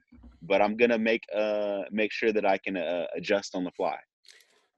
But 0.44 0.62
I'm 0.62 0.76
going 0.76 0.92
to 0.92 1.00
make 1.00 1.24
uh, 1.34 1.84
make 1.90 2.12
sure 2.12 2.34
that 2.34 2.46
I 2.46 2.58
can 2.58 2.76
uh, 2.76 3.06
adjust 3.16 3.56
on 3.56 3.64
the 3.64 3.72
fly. 3.72 3.98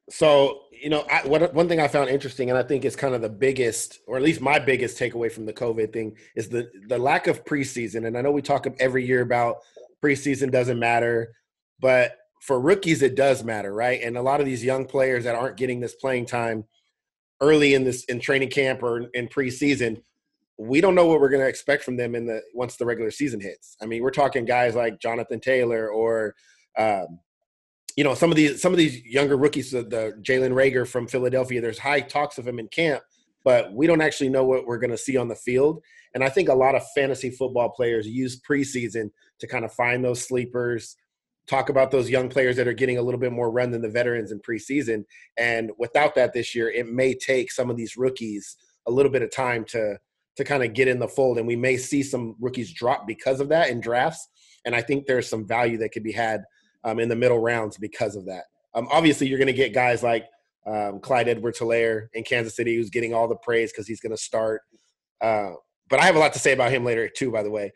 So, 0.10 0.62
you 0.72 0.90
know, 0.90 1.04
I, 1.12 1.28
what, 1.28 1.52
one 1.56 1.68
thing 1.68 1.80
I 1.80 1.88
found 1.88 2.10
interesting, 2.10 2.52
and 2.52 2.60
I 2.60 2.62
think 2.62 2.86
is 2.86 2.96
kind 2.96 3.16
of 3.16 3.24
the 3.24 3.30
biggest, 3.30 4.02
or 4.06 4.18
at 4.18 4.22
least 4.22 4.40
my 4.40 4.60
biggest 4.60 5.00
takeaway 5.00 5.32
from 5.32 5.48
the 5.48 5.54
COVID 5.54 5.92
thing, 5.92 6.16
is 6.36 6.50
the 6.50 6.70
the 6.88 7.00
lack 7.00 7.26
of 7.26 7.44
preseason. 7.44 8.06
And 8.06 8.16
I 8.16 8.22
know 8.22 8.32
we 8.32 8.44
talk 8.44 8.68
every 8.80 9.06
year 9.06 9.22
about 9.22 9.58
preseason 10.04 10.52
doesn't 10.52 10.78
matter, 10.78 11.34
but 11.80 12.16
for 12.46 12.60
rookies 12.60 13.02
it 13.02 13.16
does 13.16 13.44
matter, 13.44 13.74
right? 13.74 14.02
And 14.04 14.18
a 14.18 14.22
lot 14.22 14.40
of 14.40 14.46
these 14.46 14.64
young 14.64 14.86
players 14.86 15.24
that 15.24 15.34
aren't 15.34 15.58
getting 15.58 15.80
this 15.80 15.96
playing 15.96 16.28
time 16.28 16.66
early 17.42 17.74
in 17.74 17.84
this 17.84 18.04
in 18.06 18.20
training 18.20 18.50
camp 18.50 18.84
or 18.84 19.08
in 19.14 19.28
preseason, 19.28 20.02
we 20.58 20.80
don't 20.80 20.94
know 20.94 21.08
what 21.08 21.20
we're 21.20 21.30
going 21.30 21.42
to 21.42 21.50
expect 21.50 21.84
from 21.84 21.98
them 21.98 22.14
in 22.14 22.28
the 22.28 22.42
once 22.54 22.76
the 22.76 22.86
regular 22.86 23.10
season 23.10 23.40
hits. 23.40 23.76
I 23.82 23.88
mean, 23.88 24.04
we're 24.04 24.12
talking 24.12 24.46
guys 24.46 24.76
like 24.76 25.00
Jonathan 25.00 25.40
Taylor 25.40 25.90
or 25.90 26.36
um, 26.78 27.20
you 27.96 28.04
know 28.04 28.14
some 28.14 28.30
of 28.30 28.36
these 28.36 28.62
some 28.62 28.72
of 28.72 28.78
these 28.78 29.04
younger 29.04 29.38
rookies, 29.38 29.72
the, 29.72 29.82
the 29.82 30.14
Jalen 30.22 30.54
Reagor 30.54 30.88
from 30.88 31.08
Philadelphia. 31.08 31.62
There's 31.62 31.80
high 31.80 32.02
talks 32.02 32.38
of 32.38 32.48
him 32.48 32.60
in 32.60 32.68
camp, 32.68 33.02
but 33.44 33.74
we 33.74 33.88
don't 33.88 34.02
actually 34.02 34.30
know 34.30 34.46
what 34.46 34.68
we're 34.68 34.78
going 34.78 34.92
to 34.92 34.98
see 34.98 35.18
on 35.18 35.30
the 35.30 35.36
field. 35.36 35.82
And 36.14 36.24
I 36.24 36.30
think 36.30 36.50
a 36.50 36.54
lot 36.54 36.76
of 36.76 36.84
fantasy 36.94 37.32
football 37.32 37.70
players 37.70 38.08
use 38.08 38.40
preseason 38.40 39.10
to 39.40 39.48
kind 39.48 39.66
of 39.66 39.74
find 39.74 40.06
those 40.06 40.26
sleepers, 40.26 40.96
talk 41.48 41.70
about 41.70 41.92
those 41.92 42.10
young 42.10 42.30
players 42.30 42.56
that 42.56 42.68
are 42.68 42.74
getting 42.74 42.98
a 42.98 43.02
little 43.02 43.20
bit 43.20 43.32
more 43.32 43.52
run 43.52 43.72
than 43.72 43.82
the 43.82 43.90
veterans 43.90 44.32
in 44.32 44.40
preseason. 44.40 45.04
And 45.38 45.72
without 45.78 46.16
that 46.16 46.34
this 46.34 46.56
year, 46.56 46.70
it 46.70 46.88
may 46.88 47.14
take 47.14 47.52
some 47.52 47.70
of 47.70 47.78
these 47.78 47.98
rookies 47.98 48.58
a 48.88 48.92
little 48.92 49.12
bit 49.12 49.22
of 49.22 49.32
time 49.32 49.66
to 49.66 49.98
to 50.38 50.44
kind 50.44 50.64
of 50.64 50.74
get 50.74 50.90
in 50.90 51.00
the 51.00 51.08
fold, 51.08 51.38
and 51.38 51.48
we 51.48 51.56
may 51.56 51.78
see 51.78 52.04
some 52.04 52.36
rookies 52.42 52.74
drop 52.74 53.08
because 53.08 53.40
of 53.40 53.48
that 53.48 53.70
in 53.70 53.80
drafts. 53.80 54.28
And 54.66 54.76
I 54.76 54.82
think 54.82 55.06
there's 55.06 55.30
some 55.30 55.48
value 55.48 55.78
that 55.78 55.90
could 55.90 56.04
be 56.04 56.12
had 56.12 56.44
um, 56.84 57.00
in 57.00 57.08
the 57.08 57.16
middle 57.16 57.40
rounds 57.40 57.78
because 57.78 58.18
of 58.18 58.26
that. 58.26 58.44
Um, 58.74 58.88
obviously, 58.92 59.28
you're 59.28 59.38
going 59.38 59.48
to 59.48 59.54
get 59.54 59.74
guys 59.74 60.04
like 60.04 60.26
um, 60.68 61.00
Clyde 61.00 61.30
Edwards 61.30 61.60
Helaire 61.60 62.08
in 62.14 62.24
Kansas 62.24 62.56
City, 62.56 62.76
who's 62.76 62.90
getting 62.90 63.14
all 63.14 63.28
the 63.28 63.38
praise 63.38 63.72
because 63.72 63.88
he's 63.88 64.02
going 64.02 64.12
to 64.12 64.22
start. 64.22 64.62
Uh, 65.22 65.52
but 65.90 66.00
I 66.00 66.06
have 66.06 66.16
a 66.16 66.20
lot 66.20 66.34
to 66.34 66.40
say 66.40 66.52
about 66.52 66.72
him 66.72 66.84
later, 66.84 67.08
too, 67.08 67.32
by 67.32 67.44
the 67.44 67.52
way. 67.52 67.72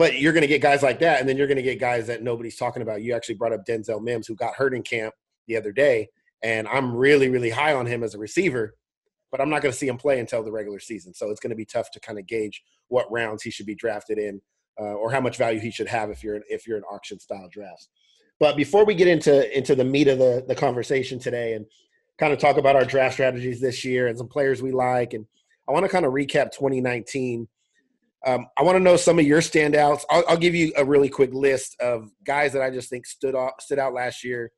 But 0.00 0.18
you're 0.18 0.32
going 0.32 0.40
to 0.40 0.48
get 0.48 0.62
guys 0.62 0.82
like 0.82 0.98
that, 1.00 1.20
and 1.20 1.28
then 1.28 1.36
you're 1.36 1.46
going 1.46 1.58
to 1.58 1.62
get 1.62 1.78
guys 1.78 2.06
that 2.06 2.22
nobody's 2.22 2.56
talking 2.56 2.80
about. 2.80 3.02
You 3.02 3.14
actually 3.14 3.34
brought 3.34 3.52
up 3.52 3.66
Denzel 3.66 4.00
Mims, 4.00 4.26
who 4.26 4.34
got 4.34 4.54
hurt 4.54 4.72
in 4.72 4.82
camp 4.82 5.12
the 5.46 5.58
other 5.58 5.72
day, 5.72 6.08
and 6.42 6.66
I'm 6.68 6.96
really, 6.96 7.28
really 7.28 7.50
high 7.50 7.74
on 7.74 7.84
him 7.84 8.02
as 8.02 8.14
a 8.14 8.18
receiver. 8.18 8.76
But 9.30 9.42
I'm 9.42 9.50
not 9.50 9.60
going 9.60 9.72
to 9.72 9.76
see 9.76 9.88
him 9.88 9.98
play 9.98 10.18
until 10.18 10.42
the 10.42 10.50
regular 10.50 10.80
season, 10.80 11.12
so 11.12 11.28
it's 11.28 11.38
going 11.38 11.50
to 11.50 11.56
be 11.56 11.66
tough 11.66 11.90
to 11.90 12.00
kind 12.00 12.18
of 12.18 12.26
gauge 12.26 12.62
what 12.88 13.12
rounds 13.12 13.42
he 13.42 13.50
should 13.50 13.66
be 13.66 13.74
drafted 13.74 14.16
in, 14.16 14.40
uh, 14.80 14.94
or 14.94 15.10
how 15.10 15.20
much 15.20 15.36
value 15.36 15.60
he 15.60 15.70
should 15.70 15.88
have 15.88 16.08
if 16.08 16.24
you're 16.24 16.40
if 16.48 16.66
you're 16.66 16.78
an 16.78 16.84
auction 16.90 17.20
style 17.20 17.50
draft. 17.52 17.88
But 18.38 18.56
before 18.56 18.86
we 18.86 18.94
get 18.94 19.06
into 19.06 19.54
into 19.54 19.74
the 19.74 19.84
meat 19.84 20.08
of 20.08 20.18
the 20.18 20.42
the 20.48 20.54
conversation 20.54 21.18
today 21.18 21.52
and 21.52 21.66
kind 22.16 22.32
of 22.32 22.38
talk 22.38 22.56
about 22.56 22.74
our 22.74 22.86
draft 22.86 23.12
strategies 23.12 23.60
this 23.60 23.84
year 23.84 24.06
and 24.06 24.16
some 24.16 24.28
players 24.28 24.62
we 24.62 24.72
like, 24.72 25.12
and 25.12 25.26
I 25.68 25.72
want 25.72 25.84
to 25.84 25.90
kind 25.90 26.06
of 26.06 26.14
recap 26.14 26.52
2019. 26.52 27.46
Um, 28.26 28.46
I 28.58 28.62
want 28.62 28.76
to 28.76 28.82
know 28.82 28.96
some 28.96 29.18
of 29.18 29.24
your 29.24 29.40
standouts. 29.40 30.02
I'll, 30.10 30.24
I'll 30.28 30.36
give 30.36 30.54
you 30.54 30.72
a 30.76 30.84
really 30.84 31.08
quick 31.08 31.32
list 31.32 31.76
of 31.80 32.10
guys 32.24 32.52
that 32.52 32.62
I 32.62 32.70
just 32.70 32.90
think 32.90 33.06
stood 33.06 33.34
out 33.34 33.62
stood 33.62 33.78
out 33.78 33.94
last 33.94 34.24
year, 34.24 34.52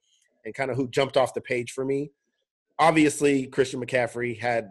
and 0.45 0.55
kind 0.55 0.71
of 0.71 0.77
who 0.77 0.89
jumped 0.89 1.17
off 1.17 1.35
the 1.35 1.41
page 1.41 1.73
for 1.73 1.85
me. 1.85 2.11
Obviously, 2.79 3.47
Christian 3.47 3.85
McCaffrey 3.85 4.39
had 4.39 4.71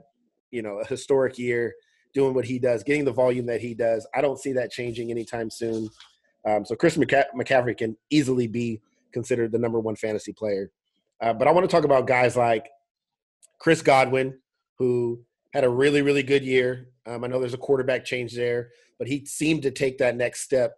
you 0.51 0.62
know 0.62 0.79
a 0.79 0.86
historic 0.86 1.38
year 1.38 1.74
doing 2.13 2.33
what 2.33 2.45
he 2.45 2.60
does, 2.60 2.83
getting 2.83 3.05
the 3.05 3.13
volume 3.13 3.45
that 3.45 3.62
he 3.62 3.74
does. 3.74 4.07
I 4.13 4.21
don't 4.21 4.39
see 4.39 4.51
that 4.53 4.71
changing 4.71 5.12
anytime 5.12 5.50
soon. 5.50 5.89
Um, 6.45 6.65
so 6.65 6.75
Chris 6.75 6.98
McCa- 6.98 7.31
McCaffrey 7.36 7.77
can 7.77 7.95
easily 8.10 8.48
be 8.48 8.81
considered 9.13 9.51
the 9.51 9.60
number 9.60 9.79
one 9.79 9.95
fantasy 9.95 10.33
player. 10.33 10.71
Uh, 11.21 11.33
but 11.33 11.48
I 11.48 11.51
want 11.51 11.69
to 11.69 11.74
talk 11.74 11.86
about 11.86 12.07
guys 12.07 12.36
like 12.36 12.67
Chris 13.60 13.81
Godwin, 13.81 14.39
who 14.77 15.21
had 15.53 15.63
a 15.63 15.69
really, 15.69 16.01
really 16.01 16.24
good 16.24 16.43
year. 16.43 16.88
Um, 17.05 17.24
I 17.24 17.27
know 17.27 17.39
there's 17.39 17.53
a 17.53 17.58
quarterback 17.58 18.05
change 18.05 18.36
there, 18.36 18.70
but 19.00 19.08
he 19.08 19.25
seemed 19.25 19.63
to 19.63 19.72
take 19.72 19.98
that 19.98 20.15
next 20.15 20.41
step 20.41 20.75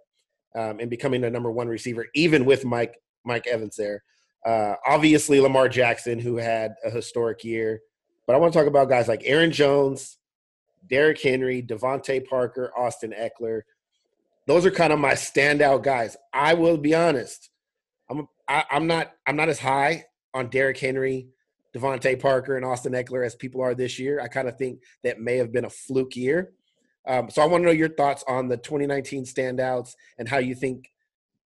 um, 0.55 0.79
in 0.79 0.89
becoming 0.89 1.21
the 1.21 1.29
number 1.29 1.51
one 1.51 1.67
receiver, 1.67 2.07
even 2.15 2.45
with 2.45 2.65
Mike 2.65 2.97
Mike 3.25 3.47
Evans 3.47 3.75
there. 3.75 4.03
Uh, 4.45 4.75
obviously, 4.85 5.39
Lamar 5.39 5.69
Jackson, 5.69 6.19
who 6.19 6.37
had 6.37 6.75
a 6.83 6.89
historic 6.89 7.43
year. 7.43 7.81
But 8.27 8.35
I 8.35 8.39
want 8.39 8.53
to 8.53 8.59
talk 8.59 8.67
about 8.67 8.89
guys 8.89 9.07
like 9.07 9.21
Aaron 9.25 9.51
Jones, 9.51 10.17
Derrick 10.89 11.21
Henry, 11.21 11.61
DeVante 11.61 12.25
Parker, 12.27 12.71
Austin 12.77 13.13
Ekeler. 13.17 13.61
Those 14.47 14.65
are 14.65 14.71
kind 14.71 14.91
of 14.91 14.99
my 14.99 15.13
standout 15.13 15.83
guys. 15.83 16.17
I 16.33 16.53
will 16.53 16.77
be 16.77 16.93
honest. 16.93 17.49
I'm 18.09 18.27
I, 18.47 18.65
I'm 18.69 18.87
not 18.87 19.13
I'm 19.25 19.35
not 19.35 19.49
as 19.49 19.59
high 19.59 20.05
on 20.33 20.49
Derrick 20.49 20.77
Henry, 20.77 21.29
DeVante 21.75 22.19
Parker, 22.19 22.55
and 22.55 22.65
Austin 22.65 22.93
Ekeler 22.93 23.25
as 23.25 23.35
people 23.35 23.61
are 23.61 23.73
this 23.73 23.97
year. 23.97 24.19
I 24.21 24.27
kind 24.27 24.47
of 24.47 24.57
think 24.57 24.81
that 25.03 25.19
may 25.19 25.37
have 25.37 25.51
been 25.51 25.65
a 25.65 25.69
fluke 25.69 26.15
year. 26.15 26.51
Um, 27.07 27.29
so 27.29 27.41
I 27.41 27.45
want 27.45 27.63
to 27.63 27.65
know 27.65 27.71
your 27.71 27.89
thoughts 27.89 28.23
on 28.27 28.47
the 28.47 28.57
2019 28.57 29.25
standouts 29.25 29.93
and 30.17 30.29
how 30.29 30.37
you 30.37 30.55
think 30.55 30.89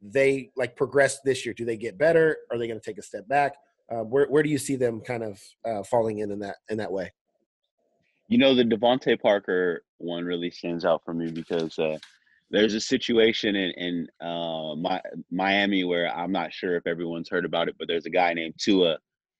they 0.02 0.52
like 0.56 0.76
progressed 0.76 1.22
this 1.26 1.46
year. 1.46 1.54
Do 1.54 1.66
they 1.66 1.78
get 1.78 1.98
better? 1.98 2.38
Are 2.52 2.58
they 2.58 2.68
going 2.68 2.80
to 2.80 2.86
take 2.86 3.00
a 3.00 3.04
step 3.04 3.28
back? 3.28 3.54
Uh, 3.90 4.04
where 4.04 4.28
where 4.28 4.44
do 4.44 4.50
you 4.50 4.58
see 4.58 4.76
them 4.76 5.00
kind 5.00 5.24
of 5.24 5.42
uh, 5.66 5.82
falling 5.84 6.20
in 6.20 6.32
in 6.32 6.40
that 6.40 6.58
in 6.70 6.78
that 6.78 6.92
way? 6.92 7.12
You 8.28 8.38
know, 8.38 8.54
the 8.54 8.64
DeVante 8.64 9.20
Parker 9.20 9.84
one 10.00 10.26
really 10.26 10.52
stands 10.52 10.84
out 10.84 11.02
for 11.06 11.14
me 11.14 11.32
because 11.32 11.80
uh, 11.80 11.98
there's 12.52 12.74
a 12.74 12.82
situation 12.82 13.56
in, 13.56 13.72
in 13.72 14.08
uh, 14.26 14.76
my, 14.76 15.02
Miami 15.32 15.84
where 15.84 16.14
I'm 16.14 16.32
not 16.32 16.54
sure 16.54 16.76
if 16.76 16.86
everyone's 16.86 17.30
heard 17.30 17.46
about 17.46 17.70
it, 17.70 17.76
but 17.80 17.88
there's 17.88 18.06
a 18.06 18.12
guy 18.12 18.34
named 18.34 18.56
Tua, 18.58 18.98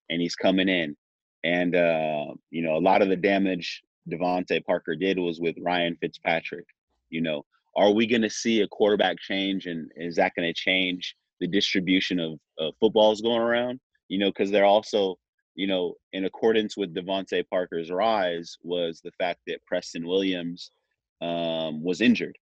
and 0.10 0.22
he's 0.22 0.36
coming 0.36 0.70
in, 0.70 0.96
and 1.44 1.76
uh, 1.76 2.26
you 2.50 2.62
know, 2.62 2.76
a 2.76 2.80
lot 2.80 3.02
of 3.02 3.10
the 3.10 3.16
damage 3.16 3.84
DeVante 4.10 4.64
Parker 4.66 4.96
did 4.96 5.20
was 5.20 5.40
with 5.40 5.56
Ryan 5.62 5.98
Fitzpatrick. 6.00 6.66
You 7.10 7.22
know, 7.22 7.46
are 7.76 7.92
we 7.92 8.08
going 8.08 8.22
to 8.22 8.30
see 8.30 8.62
a 8.62 8.68
quarterback 8.68 9.18
change, 9.20 9.66
and 9.66 9.92
is 9.96 10.16
that 10.16 10.34
going 10.36 10.48
to 10.48 10.54
change 10.54 11.16
the 11.40 11.48
distribution 11.48 12.20
of 12.20 12.40
uh, 12.60 12.72
footballs 12.80 13.22
going 13.22 13.42
around? 13.42 13.80
You 14.10 14.20
know, 14.20 14.30
because 14.30 14.52
they're 14.52 14.66
also 14.66 15.18
you 15.58 15.66
know, 15.66 15.96
in 16.14 16.26
accordance 16.26 16.78
with 16.78 16.94
DeVante 16.94 17.44
Parker's 17.50 17.92
rise, 17.92 18.58
was 18.62 19.02
the 19.04 19.12
fact 19.18 19.40
that 19.48 19.66
Preston 19.66 20.08
Williams 20.08 20.72
um, 21.20 21.84
was 21.84 22.00
injured. 22.00 22.38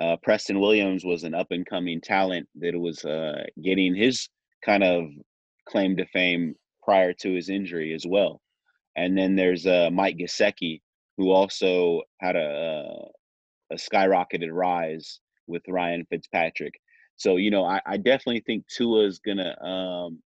Uh, 0.00 0.16
Preston 0.22 0.60
Williams 0.60 1.04
was 1.04 1.22
an 1.22 1.34
up 1.34 1.46
and 1.52 1.64
coming 1.64 2.00
talent 2.00 2.48
that 2.56 2.78
was 2.78 3.04
uh, 3.04 3.44
getting 3.62 3.94
his 3.94 4.28
kind 4.62 4.82
of 4.82 5.06
claim 5.66 5.96
to 5.96 6.04
fame 6.06 6.54
prior 6.86 7.12
to 7.12 7.34
his 7.34 7.50
injury 7.50 7.92
as 7.92 8.06
well. 8.06 8.40
And 8.96 9.18
then 9.18 9.36
there's 9.36 9.66
uh, 9.66 9.90
Mike 9.92 10.16
Gesicki, 10.16 10.80
who 11.18 11.30
also 11.30 12.02
had 12.20 12.36
a, 12.36 13.08
a 13.70 13.74
skyrocketed 13.74 14.50
rise 14.52 15.20
with 15.46 15.62
Ryan 15.68 16.06
Fitzpatrick. 16.08 16.72
So 17.16 17.36
you 17.36 17.50
know, 17.50 17.64
I, 17.64 17.80
I 17.84 17.96
definitely 17.98 18.42
think 18.46 18.64
Tua 18.68 19.04
is 19.04 19.18
gonna 19.18 19.54
um, 19.62 20.22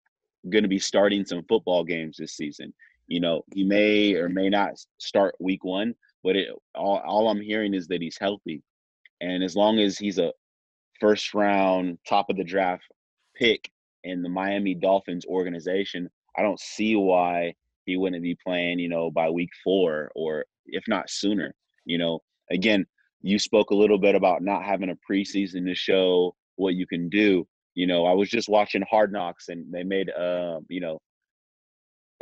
to 0.51 0.69
be 0.69 0.79
starting 0.79 1.25
some 1.25 1.45
football 1.49 1.85
games 1.85 2.17
this 2.19 2.37
season. 2.37 2.73
You 3.07 3.21
know, 3.21 3.43
he 3.53 3.65
may 3.65 4.15
or 4.15 4.29
may 4.29 4.49
not 4.49 4.75
start 4.99 5.35
week 5.41 5.65
one, 5.65 5.95
but 6.23 6.37
it, 6.37 6.49
all, 6.75 7.03
all 7.07 7.29
I'm 7.29 7.41
hearing 7.41 7.75
is 7.75 7.87
that 7.89 8.01
he's 8.01 8.19
healthy. 8.19 8.63
And 9.21 9.43
as 9.43 9.57
long 9.57 9.79
as 9.79 9.99
he's 9.99 10.19
a 10.19 10.33
first 11.01 11.35
round, 11.35 11.99
top 12.09 12.31
of 12.31 12.37
the 12.37 12.45
draft 12.45 12.85
pick 13.37 13.71
in 14.05 14.23
the 14.23 14.29
Miami 14.29 14.75
Dolphins 14.75 15.27
organization, 15.27 16.09
I 16.37 16.43
don't 16.43 16.61
see 16.61 16.97
why 16.97 17.55
he 17.87 17.97
wouldn't 17.97 18.23
be 18.23 18.37
playing, 18.47 18.79
you 18.79 18.89
know, 18.89 19.11
by 19.11 19.29
week 19.31 19.51
four 19.63 20.11
or 20.15 20.45
if 20.67 20.85
not 20.89 21.11
sooner. 21.11 21.55
You 21.85 21.99
know, 21.99 22.21
again, 22.51 22.87
you 23.23 23.39
spoke 23.39 23.71
a 23.71 23.77
little 23.77 23.99
bit 23.99 24.15
about 24.15 24.43
not 24.43 24.65
having 24.65 24.91
a 24.91 25.13
preseason 25.13 25.67
to 25.67 25.75
show 25.75 26.35
what 26.57 26.75
you 26.75 26.87
can 26.87 27.09
do 27.09 27.47
you 27.75 27.87
know, 27.89 28.07
I 28.07 28.13
was 28.13 28.31
just 28.31 28.49
watching 28.49 28.85
Hard 28.89 29.13
Knocks, 29.13 29.49
and 29.49 29.73
they 29.73 29.83
made, 29.83 30.09
uh, 30.11 30.61
you 30.69 30.81
know, 30.81 31.01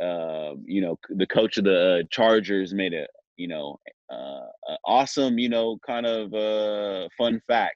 uh, 0.03 0.55
you 0.65 0.81
know, 0.81 0.97
the 1.09 1.27
coach 1.27 1.57
of 1.57 1.63
the 1.63 2.05
Chargers 2.11 2.73
made 2.73 2.93
a, 2.93 3.05
you 3.37 3.47
know, 3.47 3.79
uh, 4.11 4.47
awesome, 4.85 5.37
you 5.37 5.49
know, 5.49 5.77
kind 5.85 6.05
of 6.05 6.33
uh, 6.33 7.07
fun 7.17 7.39
fact. 7.47 7.75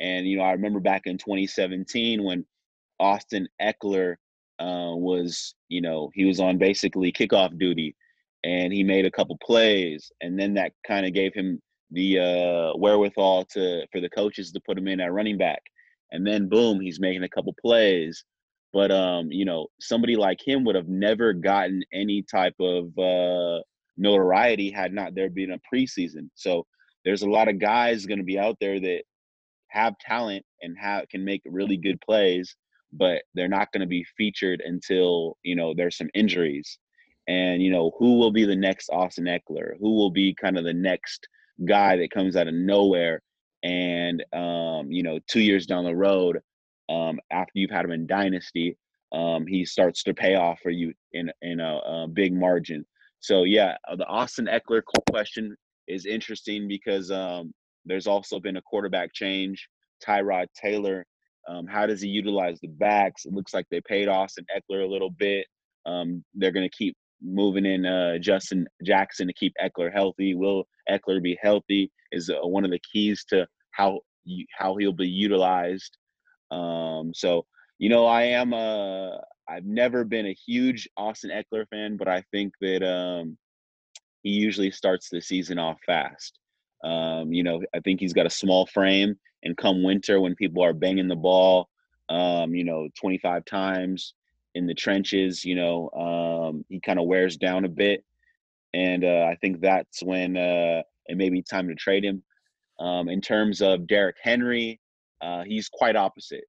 And 0.00 0.26
you 0.26 0.38
know, 0.38 0.42
I 0.42 0.52
remember 0.52 0.80
back 0.80 1.02
in 1.04 1.18
2017 1.18 2.22
when 2.24 2.44
Austin 2.98 3.46
Ekeler 3.60 4.16
uh, 4.62 4.94
was, 4.94 5.54
you 5.68 5.80
know, 5.80 6.10
he 6.14 6.24
was 6.24 6.40
on 6.40 6.58
basically 6.58 7.12
kickoff 7.12 7.58
duty, 7.58 7.94
and 8.44 8.72
he 8.72 8.84
made 8.84 9.06
a 9.06 9.10
couple 9.10 9.36
plays, 9.44 10.10
and 10.20 10.38
then 10.38 10.54
that 10.54 10.72
kind 10.86 11.06
of 11.06 11.12
gave 11.12 11.34
him 11.34 11.60
the 11.90 12.18
uh, 12.18 12.76
wherewithal 12.78 13.44
to 13.46 13.86
for 13.92 14.00
the 14.00 14.10
coaches 14.10 14.52
to 14.52 14.60
put 14.66 14.78
him 14.78 14.88
in 14.88 15.00
at 15.00 15.12
running 15.12 15.38
back, 15.38 15.62
and 16.12 16.26
then 16.26 16.48
boom, 16.48 16.80
he's 16.80 17.00
making 17.00 17.24
a 17.24 17.28
couple 17.28 17.54
plays. 17.60 18.24
But 18.72 18.90
um, 18.90 19.30
you 19.30 19.44
know, 19.44 19.66
somebody 19.80 20.16
like 20.16 20.38
him 20.44 20.64
would 20.64 20.76
have 20.76 20.88
never 20.88 21.32
gotten 21.32 21.82
any 21.92 22.22
type 22.22 22.54
of 22.60 22.86
uh, 22.98 23.60
notoriety 23.96 24.70
had 24.70 24.92
not 24.92 25.14
there 25.14 25.30
been 25.30 25.52
a 25.52 25.74
preseason. 25.74 26.28
So 26.34 26.66
there's 27.04 27.22
a 27.22 27.30
lot 27.30 27.48
of 27.48 27.58
guys 27.58 28.06
going 28.06 28.18
to 28.18 28.24
be 28.24 28.38
out 28.38 28.56
there 28.60 28.80
that 28.80 29.02
have 29.68 29.98
talent 29.98 30.44
and 30.60 30.76
have 30.78 31.08
can 31.08 31.24
make 31.24 31.42
really 31.46 31.76
good 31.76 32.00
plays, 32.00 32.54
but 32.92 33.22
they're 33.34 33.48
not 33.48 33.72
going 33.72 33.80
to 33.80 33.86
be 33.86 34.06
featured 34.16 34.62
until 34.64 35.36
you 35.42 35.56
know 35.56 35.74
there's 35.74 35.96
some 35.96 36.10
injuries. 36.14 36.78
And 37.28 37.62
you 37.62 37.70
know 37.70 37.92
who 37.98 38.18
will 38.18 38.32
be 38.32 38.44
the 38.44 38.56
next 38.56 38.88
Austin 38.90 39.24
Ekeler 39.24 39.74
Who 39.80 39.94
will 39.94 40.10
be 40.10 40.34
kind 40.34 40.58
of 40.58 40.64
the 40.64 40.74
next 40.74 41.26
guy 41.64 41.96
that 41.96 42.10
comes 42.10 42.36
out 42.36 42.48
of 42.48 42.54
nowhere? 42.54 43.22
And 43.62 44.24
um, 44.32 44.90
you 44.90 45.02
know, 45.02 45.18
two 45.28 45.40
years 45.40 45.66
down 45.66 45.84
the 45.84 45.94
road, 45.94 46.40
um, 46.88 47.20
after 47.30 47.52
you've 47.54 47.70
had 47.70 47.84
him 47.84 47.92
in 47.92 48.06
dynasty, 48.06 48.76
um, 49.12 49.46
he 49.46 49.64
starts 49.64 50.02
to 50.04 50.14
pay 50.14 50.34
off 50.34 50.60
for 50.60 50.70
you 50.70 50.92
in 51.12 51.30
in 51.42 51.60
a, 51.60 51.78
a 51.78 52.08
big 52.08 52.34
margin. 52.34 52.84
So 53.20 53.44
yeah, 53.44 53.76
uh, 53.88 53.96
the 53.96 54.06
Austin 54.06 54.46
Ekeler 54.46 54.82
question 55.10 55.56
is 55.86 56.06
interesting 56.06 56.66
because 56.66 57.10
um, 57.10 57.54
there's 57.84 58.06
also 58.06 58.40
been 58.40 58.56
a 58.56 58.62
quarterback 58.62 59.12
change. 59.12 59.68
Tyrod 60.04 60.46
Taylor, 60.60 61.06
um, 61.48 61.66
how 61.66 61.86
does 61.86 62.00
he 62.00 62.08
utilize 62.08 62.60
the 62.60 62.68
backs? 62.68 63.24
It 63.24 63.32
looks 63.32 63.54
like 63.54 63.66
they 63.70 63.80
paid 63.80 64.08
Austin 64.08 64.46
Ekeler 64.54 64.84
a 64.84 64.90
little 64.90 65.10
bit. 65.10 65.46
Um, 65.86 66.24
they're 66.34 66.52
going 66.52 66.68
to 66.68 66.76
keep 66.76 66.96
moving 67.22 67.66
in 67.66 67.86
uh, 67.86 68.18
Justin 68.18 68.66
Jackson 68.84 69.26
to 69.26 69.32
keep 69.32 69.52
Ekeler 69.62 69.92
healthy. 69.92 70.34
Will 70.34 70.64
Ekeler 70.90 71.22
be 71.22 71.38
healthy? 71.40 71.90
Is 72.12 72.30
uh, 72.30 72.46
one 72.46 72.64
of 72.64 72.70
the 72.70 72.80
keys 72.92 73.24
to 73.30 73.46
how 73.72 74.00
how 74.56 74.76
he'll 74.76 74.92
be 74.92 75.08
utilized. 75.08 75.96
Um, 76.50 77.12
so 77.14 77.46
you 77.78 77.88
know, 77.88 78.06
I 78.06 78.22
am 78.24 78.52
a 78.52 79.20
I've 79.48 79.64
never 79.64 80.04
been 80.04 80.26
a 80.26 80.34
huge 80.46 80.88
Austin 80.96 81.30
Ekeler 81.30 81.66
fan, 81.68 81.96
but 81.96 82.08
I 82.08 82.22
think 82.30 82.54
that 82.60 82.82
um, 82.86 83.36
he 84.22 84.30
usually 84.30 84.70
starts 84.70 85.08
the 85.08 85.20
season 85.20 85.58
off 85.58 85.78
fast. 85.84 86.38
Um, 86.84 87.32
you 87.32 87.42
know, 87.42 87.60
I 87.74 87.80
think 87.80 88.00
he's 88.00 88.12
got 88.12 88.26
a 88.26 88.30
small 88.30 88.66
frame, 88.66 89.16
and 89.42 89.56
come 89.56 89.82
winter 89.82 90.20
when 90.20 90.34
people 90.34 90.62
are 90.64 90.72
banging 90.72 91.08
the 91.08 91.16
ball, 91.16 91.68
um, 92.08 92.54
you 92.54 92.64
know, 92.64 92.88
25 92.98 93.44
times 93.44 94.14
in 94.54 94.66
the 94.66 94.74
trenches, 94.74 95.44
you 95.44 95.54
know, 95.54 95.90
um, 95.90 96.64
he 96.68 96.80
kind 96.80 96.98
of 96.98 97.06
wears 97.06 97.36
down 97.36 97.64
a 97.64 97.68
bit, 97.68 98.04
and 98.74 99.04
uh, 99.04 99.26
I 99.30 99.36
think 99.40 99.60
that's 99.60 100.02
when 100.02 100.36
uh, 100.36 100.82
it 101.06 101.16
may 101.16 101.30
be 101.30 101.42
time 101.42 101.68
to 101.68 101.74
trade 101.74 102.04
him. 102.04 102.22
Um, 102.78 103.08
in 103.08 103.20
terms 103.20 103.62
of 103.62 103.86
Derrick 103.86 104.16
Henry, 104.22 104.80
uh, 105.20 105.44
he's 105.44 105.68
quite 105.68 105.96
opposite. 105.96 106.44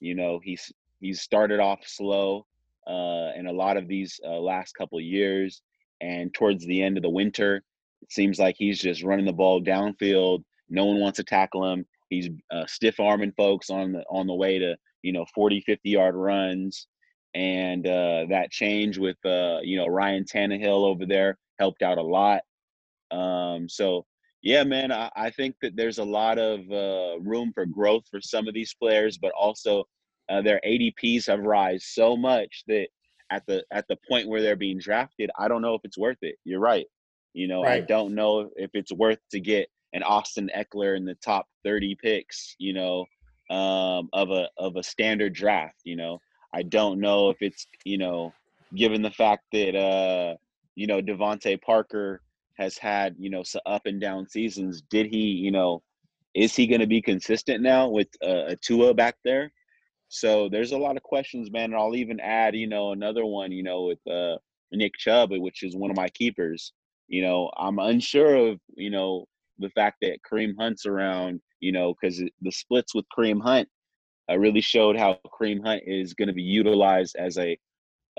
You 0.00 0.14
know, 0.14 0.40
he's 0.42 0.72
he's 1.00 1.20
started 1.20 1.60
off 1.60 1.80
slow 1.86 2.46
uh, 2.86 3.32
in 3.36 3.46
a 3.46 3.52
lot 3.52 3.76
of 3.76 3.88
these 3.88 4.20
uh, 4.24 4.38
last 4.38 4.72
couple 4.74 5.00
years, 5.00 5.62
and 6.00 6.32
towards 6.32 6.64
the 6.66 6.82
end 6.82 6.96
of 6.96 7.02
the 7.02 7.10
winter, 7.10 7.62
it 8.02 8.12
seems 8.12 8.38
like 8.38 8.56
he's 8.58 8.78
just 8.78 9.02
running 9.02 9.26
the 9.26 9.32
ball 9.32 9.60
downfield. 9.62 10.44
No 10.68 10.84
one 10.84 11.00
wants 11.00 11.16
to 11.16 11.24
tackle 11.24 11.70
him. 11.72 11.86
He's 12.10 12.28
uh, 12.50 12.66
stiff 12.66 13.00
arming 13.00 13.32
folks 13.36 13.70
on 13.70 13.92
the 13.92 14.04
on 14.10 14.26
the 14.26 14.34
way 14.34 14.58
to 14.58 14.76
you 15.02 15.12
know 15.12 15.26
40, 15.34 15.60
50 15.60 15.90
yard 15.90 16.14
runs, 16.14 16.86
and 17.34 17.86
uh, 17.86 18.26
that 18.30 18.50
change 18.50 18.98
with 18.98 19.16
uh, 19.24 19.58
you 19.62 19.76
know 19.76 19.86
Ryan 19.86 20.24
Tannehill 20.24 20.84
over 20.84 21.06
there 21.06 21.36
helped 21.58 21.82
out 21.82 21.98
a 21.98 22.02
lot. 22.02 22.42
Um, 23.10 23.68
so 23.68 24.04
yeah, 24.42 24.64
man, 24.64 24.92
I, 24.92 25.10
I, 25.16 25.30
think 25.30 25.56
that 25.62 25.74
there's 25.76 25.98
a 25.98 26.04
lot 26.04 26.38
of 26.38 26.60
uh, 26.70 27.18
room 27.20 27.52
for 27.54 27.66
growth 27.66 28.04
for 28.10 28.20
some 28.20 28.46
of 28.46 28.54
these 28.54 28.74
players, 28.74 29.18
but 29.18 29.32
also 29.32 29.84
uh, 30.28 30.42
their 30.42 30.60
ADPs 30.66 31.26
have 31.26 31.40
rise 31.40 31.86
so 31.86 32.16
much 32.16 32.62
that 32.68 32.88
at 33.30 33.44
the 33.46 33.64
at 33.72 33.86
the 33.88 33.96
point 34.08 34.28
where 34.28 34.42
they're 34.42 34.56
being 34.56 34.78
drafted, 34.78 35.30
I 35.38 35.48
don't 35.48 35.62
know 35.62 35.74
if 35.74 35.80
it's 35.84 35.98
worth 35.98 36.18
it. 36.22 36.36
You're 36.44 36.60
right. 36.60 36.86
You 37.34 37.48
know, 37.48 37.62
right. 37.62 37.82
I 37.82 37.86
don't 37.86 38.14
know 38.14 38.50
if 38.56 38.70
it's 38.74 38.92
worth 38.92 39.18
to 39.32 39.40
get 39.40 39.68
an 39.92 40.02
Austin 40.02 40.50
Ekeler 40.56 40.96
in 40.96 41.04
the 41.04 41.14
top 41.16 41.46
30 41.64 41.96
picks. 42.02 42.54
You 42.58 42.72
know, 42.74 43.06
um, 43.50 44.08
of 44.12 44.30
a 44.30 44.48
of 44.56 44.76
a 44.76 44.82
standard 44.82 45.32
draft. 45.32 45.80
You 45.84 45.96
know, 45.96 46.20
I 46.52 46.62
don't 46.62 47.00
know 47.00 47.30
if 47.30 47.38
it's 47.40 47.66
you 47.84 47.98
know, 47.98 48.32
given 48.74 49.02
the 49.02 49.10
fact 49.10 49.44
that 49.52 49.76
uh, 49.76 50.36
you 50.74 50.86
know 50.86 51.00
DeVante 51.00 51.60
Parker 51.62 52.20
has 52.58 52.76
had 52.76 53.16
you 53.18 53.30
know 53.30 53.42
some 53.42 53.62
up 53.66 53.86
and 53.86 54.00
down 54.00 54.28
seasons. 54.28 54.82
Did 54.82 55.06
he 55.06 55.28
you 55.28 55.50
know? 55.50 55.82
Is 56.34 56.54
he 56.54 56.66
going 56.66 56.82
to 56.82 56.86
be 56.86 57.02
consistent 57.02 57.62
now 57.62 57.88
with 57.88 58.08
uh, 58.22 58.44
a 58.48 58.56
Tua 58.56 58.94
back 58.94 59.16
there? 59.24 59.50
So 60.08 60.48
there's 60.48 60.72
a 60.72 60.78
lot 60.78 60.96
of 60.96 61.02
questions, 61.02 61.50
man. 61.50 61.72
And 61.72 61.76
I'll 61.76 61.96
even 61.96 62.20
add, 62.20 62.54
you 62.54 62.66
know, 62.66 62.92
another 62.92 63.24
one, 63.24 63.50
you 63.50 63.62
know, 63.62 63.84
with 63.84 64.06
uh, 64.06 64.38
Nick 64.70 64.96
Chubb, 64.96 65.30
which 65.32 65.62
is 65.62 65.74
one 65.74 65.90
of 65.90 65.96
my 65.96 66.08
keepers. 66.08 66.72
You 67.08 67.22
know, 67.22 67.50
I'm 67.56 67.78
unsure 67.78 68.36
of, 68.36 68.60
you 68.76 68.90
know, 68.90 69.26
the 69.58 69.70
fact 69.70 69.98
that 70.02 70.18
Kareem 70.30 70.54
Hunt's 70.58 70.86
around, 70.86 71.40
you 71.60 71.72
know, 71.72 71.94
because 71.94 72.18
the 72.18 72.52
splits 72.52 72.94
with 72.94 73.04
Kareem 73.16 73.42
Hunt 73.42 73.68
uh, 74.30 74.38
really 74.38 74.60
showed 74.60 74.96
how 74.96 75.18
Kareem 75.26 75.64
Hunt 75.64 75.82
is 75.86 76.14
going 76.14 76.28
to 76.28 76.34
be 76.34 76.42
utilized 76.42 77.16
as 77.16 77.38
a 77.38 77.58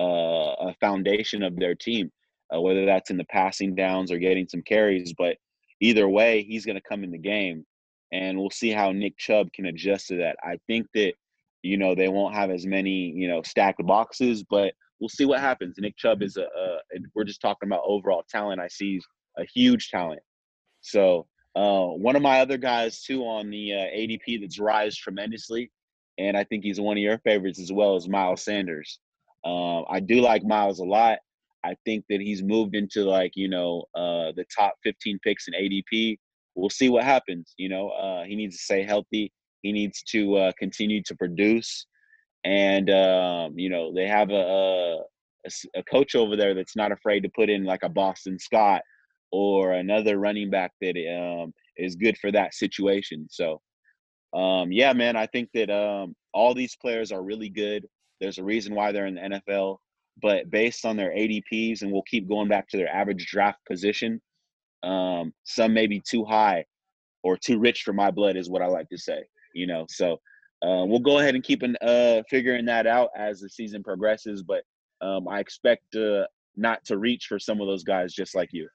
uh, 0.00 0.54
a 0.70 0.74
foundation 0.80 1.42
of 1.42 1.56
their 1.56 1.74
team, 1.74 2.10
uh, 2.54 2.60
whether 2.60 2.86
that's 2.86 3.10
in 3.10 3.18
the 3.18 3.24
passing 3.24 3.74
downs 3.74 4.10
or 4.10 4.18
getting 4.18 4.48
some 4.48 4.62
carries. 4.62 5.12
But 5.16 5.36
either 5.80 6.08
way, 6.08 6.42
he's 6.42 6.64
going 6.64 6.80
to 6.80 6.88
come 6.88 7.04
in 7.04 7.10
the 7.10 7.18
game, 7.18 7.66
and 8.12 8.38
we'll 8.38 8.50
see 8.50 8.70
how 8.70 8.92
Nick 8.92 9.18
Chubb 9.18 9.52
can 9.52 9.66
adjust 9.66 10.08
to 10.08 10.16
that. 10.16 10.36
I 10.42 10.58
think 10.66 10.86
that 10.94 11.12
you 11.62 11.76
know, 11.76 11.94
they 11.94 12.08
won't 12.08 12.34
have 12.34 12.50
as 12.50 12.66
many, 12.66 13.12
you 13.14 13.28
know, 13.28 13.42
stacked 13.42 13.84
boxes, 13.86 14.42
but 14.42 14.74
we'll 14.98 15.08
see 15.08 15.24
what 15.24 15.40
happens. 15.40 15.76
Nick 15.78 15.96
Chubb 15.96 16.22
is 16.22 16.36
a, 16.36 16.42
a 16.42 16.78
we're 17.14 17.24
just 17.24 17.40
talking 17.40 17.68
about 17.68 17.82
overall 17.84 18.24
talent. 18.28 18.60
I 18.60 18.68
see 18.68 19.00
a 19.38 19.44
huge 19.44 19.88
talent. 19.90 20.20
So 20.80 21.26
uh, 21.56 21.86
one 21.86 22.16
of 22.16 22.22
my 22.22 22.40
other 22.40 22.56
guys 22.56 23.02
too 23.02 23.22
on 23.22 23.50
the 23.50 23.72
uh, 23.72 23.76
ADP 23.76 24.40
that's 24.40 24.58
rise 24.58 24.96
tremendously, 24.96 25.70
and 26.18 26.36
I 26.36 26.44
think 26.44 26.64
he's 26.64 26.80
one 26.80 26.96
of 26.96 27.02
your 27.02 27.18
favorites 27.18 27.60
as 27.60 27.72
well 27.72 27.96
as 27.96 28.08
Miles 28.08 28.42
Sanders. 28.44 29.00
Um, 29.44 29.84
I 29.88 30.00
do 30.00 30.20
like 30.20 30.44
Miles 30.44 30.80
a 30.80 30.84
lot. 30.84 31.18
I 31.64 31.74
think 31.84 32.04
that 32.08 32.20
he's 32.20 32.42
moved 32.42 32.74
into 32.74 33.04
like 33.04 33.32
you 33.34 33.48
know 33.48 33.84
uh, 33.94 34.32
the 34.36 34.44
top 34.56 34.74
15 34.84 35.18
picks 35.24 35.48
in 35.48 35.54
ADP. 35.54 36.18
We'll 36.54 36.70
see 36.70 36.88
what 36.88 37.04
happens. 37.04 37.54
You 37.56 37.68
know, 37.68 37.90
uh, 37.90 38.24
he 38.24 38.36
needs 38.36 38.56
to 38.56 38.62
stay 38.62 38.82
healthy. 38.82 39.32
He 39.62 39.72
needs 39.72 40.02
to 40.04 40.36
uh, 40.36 40.52
continue 40.58 41.02
to 41.02 41.14
produce, 41.16 41.86
and 42.44 42.90
um, 42.90 43.58
you 43.58 43.70
know 43.70 43.92
they 43.92 44.06
have 44.06 44.30
a, 44.30 44.98
a, 45.46 45.50
a 45.78 45.82
coach 45.90 46.14
over 46.14 46.36
there 46.36 46.54
that's 46.54 46.76
not 46.76 46.92
afraid 46.92 47.24
to 47.24 47.28
put 47.34 47.50
in 47.50 47.64
like 47.64 47.82
a 47.82 47.88
Boston 47.88 48.38
Scott 48.38 48.82
or 49.32 49.72
another 49.72 50.18
running 50.18 50.50
back 50.50 50.72
that 50.80 50.96
um, 51.08 51.52
is 51.76 51.96
good 51.96 52.16
for 52.18 52.32
that 52.32 52.54
situation. 52.54 53.26
So, 53.30 53.60
um, 54.34 54.72
yeah, 54.72 54.92
man, 54.92 55.16
I 55.16 55.26
think 55.26 55.50
that 55.54 55.70
um, 55.70 56.14
all 56.32 56.54
these 56.54 56.76
players 56.76 57.12
are 57.12 57.22
really 57.22 57.48
good. 57.48 57.86
There's 58.20 58.38
a 58.38 58.44
reason 58.44 58.74
why 58.74 58.92
they're 58.92 59.06
in 59.06 59.14
the 59.14 59.40
NFL, 59.40 59.78
but 60.20 60.50
based 60.50 60.84
on 60.84 60.96
their 60.96 61.10
ADPs, 61.10 61.82
and 61.82 61.90
we'll 61.90 62.02
keep 62.02 62.28
going 62.28 62.48
back 62.48 62.68
to 62.68 62.76
their 62.76 62.94
average 62.94 63.26
draft 63.26 63.58
position, 63.66 64.20
um, 64.82 65.32
some 65.44 65.72
may 65.72 65.86
be 65.86 66.00
too 66.00 66.24
high 66.24 66.64
or 67.22 67.36
too 67.36 67.58
rich 67.58 67.82
for 67.82 67.92
my 67.92 68.10
blood, 68.10 68.36
is 68.36 68.50
what 68.50 68.62
I 68.62 68.66
like 68.66 68.88
to 68.90 68.98
say 68.98 69.24
you 69.54 69.66
know. 69.66 69.86
So 69.88 70.14
uh, 70.62 70.84
we'll 70.86 71.00
go 71.00 71.18
ahead 71.18 71.34
and 71.34 71.44
keep 71.44 71.62
an, 71.62 71.76
uh, 71.80 72.22
figuring 72.28 72.64
that 72.66 72.86
out 72.86 73.10
as 73.16 73.40
the 73.40 73.48
season 73.48 73.82
progresses. 73.82 74.42
But 74.42 74.62
um, 75.00 75.28
I 75.28 75.40
expect 75.40 75.94
uh, 75.96 76.26
not 76.56 76.84
to 76.86 76.98
reach 76.98 77.26
for 77.26 77.38
some 77.38 77.60
of 77.60 77.66
those 77.66 77.84
guys 77.84 78.12
just 78.12 78.34
like 78.34 78.50
you. 78.52 78.68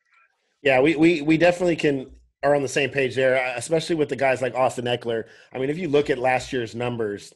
Yeah, 0.65 0.81
we, 0.81 0.97
we, 0.97 1.21
we 1.21 1.37
definitely 1.37 1.77
can 1.77 2.11
are 2.43 2.53
on 2.53 2.61
the 2.61 2.67
same 2.67 2.89
page 2.89 3.15
there, 3.15 3.37
uh, 3.37 3.53
especially 3.55 3.95
with 3.95 4.09
the 4.09 4.15
guys 4.15 4.41
like 4.41 4.53
Austin 4.53 4.85
Ekeler. 4.85 5.23
I 5.53 5.57
mean, 5.57 5.69
if 5.69 5.77
you 5.77 5.87
look 5.87 6.09
at 6.09 6.19
last 6.19 6.51
year's 6.51 6.75
numbers 6.75 7.33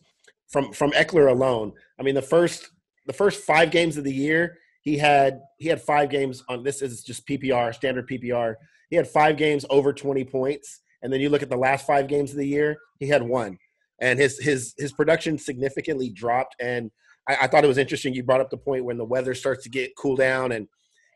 from 0.49 0.73
from 0.73 0.91
Ekeler 0.91 1.31
alone, 1.31 1.71
I 1.97 2.03
mean 2.03 2.15
the 2.15 2.21
first 2.21 2.69
the 3.07 3.13
first 3.13 3.43
five 3.43 3.71
games 3.71 3.95
of 3.95 4.03
the 4.03 4.13
year 4.13 4.57
he 4.81 4.97
had 4.97 5.41
he 5.57 5.69
had 5.69 5.81
five 5.81 6.09
games 6.09 6.43
on 6.49 6.63
this 6.63 6.81
is 6.81 7.03
just 7.03 7.25
PPR 7.25 7.73
standard 7.73 8.09
PPR. 8.09 8.55
He 8.89 8.95
had 8.97 9.07
five 9.07 9.37
games 9.37 9.65
over 9.69 9.93
20 9.93 10.25
points 10.25 10.81
and 11.01 11.11
then 11.11 11.21
you 11.21 11.29
look 11.29 11.43
at 11.43 11.49
the 11.49 11.57
last 11.57 11.85
five 11.85 12.07
games 12.07 12.31
of 12.31 12.37
the 12.37 12.47
year, 12.47 12.77
he 12.99 13.07
had 13.07 13.23
one, 13.23 13.57
and 14.01 14.19
his 14.19 14.39
his 14.39 14.73
his 14.77 14.91
production 14.91 15.37
significantly 15.37 16.09
dropped. 16.09 16.55
And 16.59 16.91
I, 17.27 17.37
I 17.41 17.47
thought 17.47 17.63
it 17.63 17.67
was 17.67 17.77
interesting. 17.77 18.13
You 18.13 18.23
brought 18.23 18.41
up 18.41 18.49
the 18.49 18.57
point 18.57 18.85
when 18.85 18.97
the 18.97 19.05
weather 19.05 19.33
starts 19.33 19.63
to 19.63 19.69
get 19.69 19.95
cool 19.95 20.15
down 20.15 20.51
and 20.51 20.67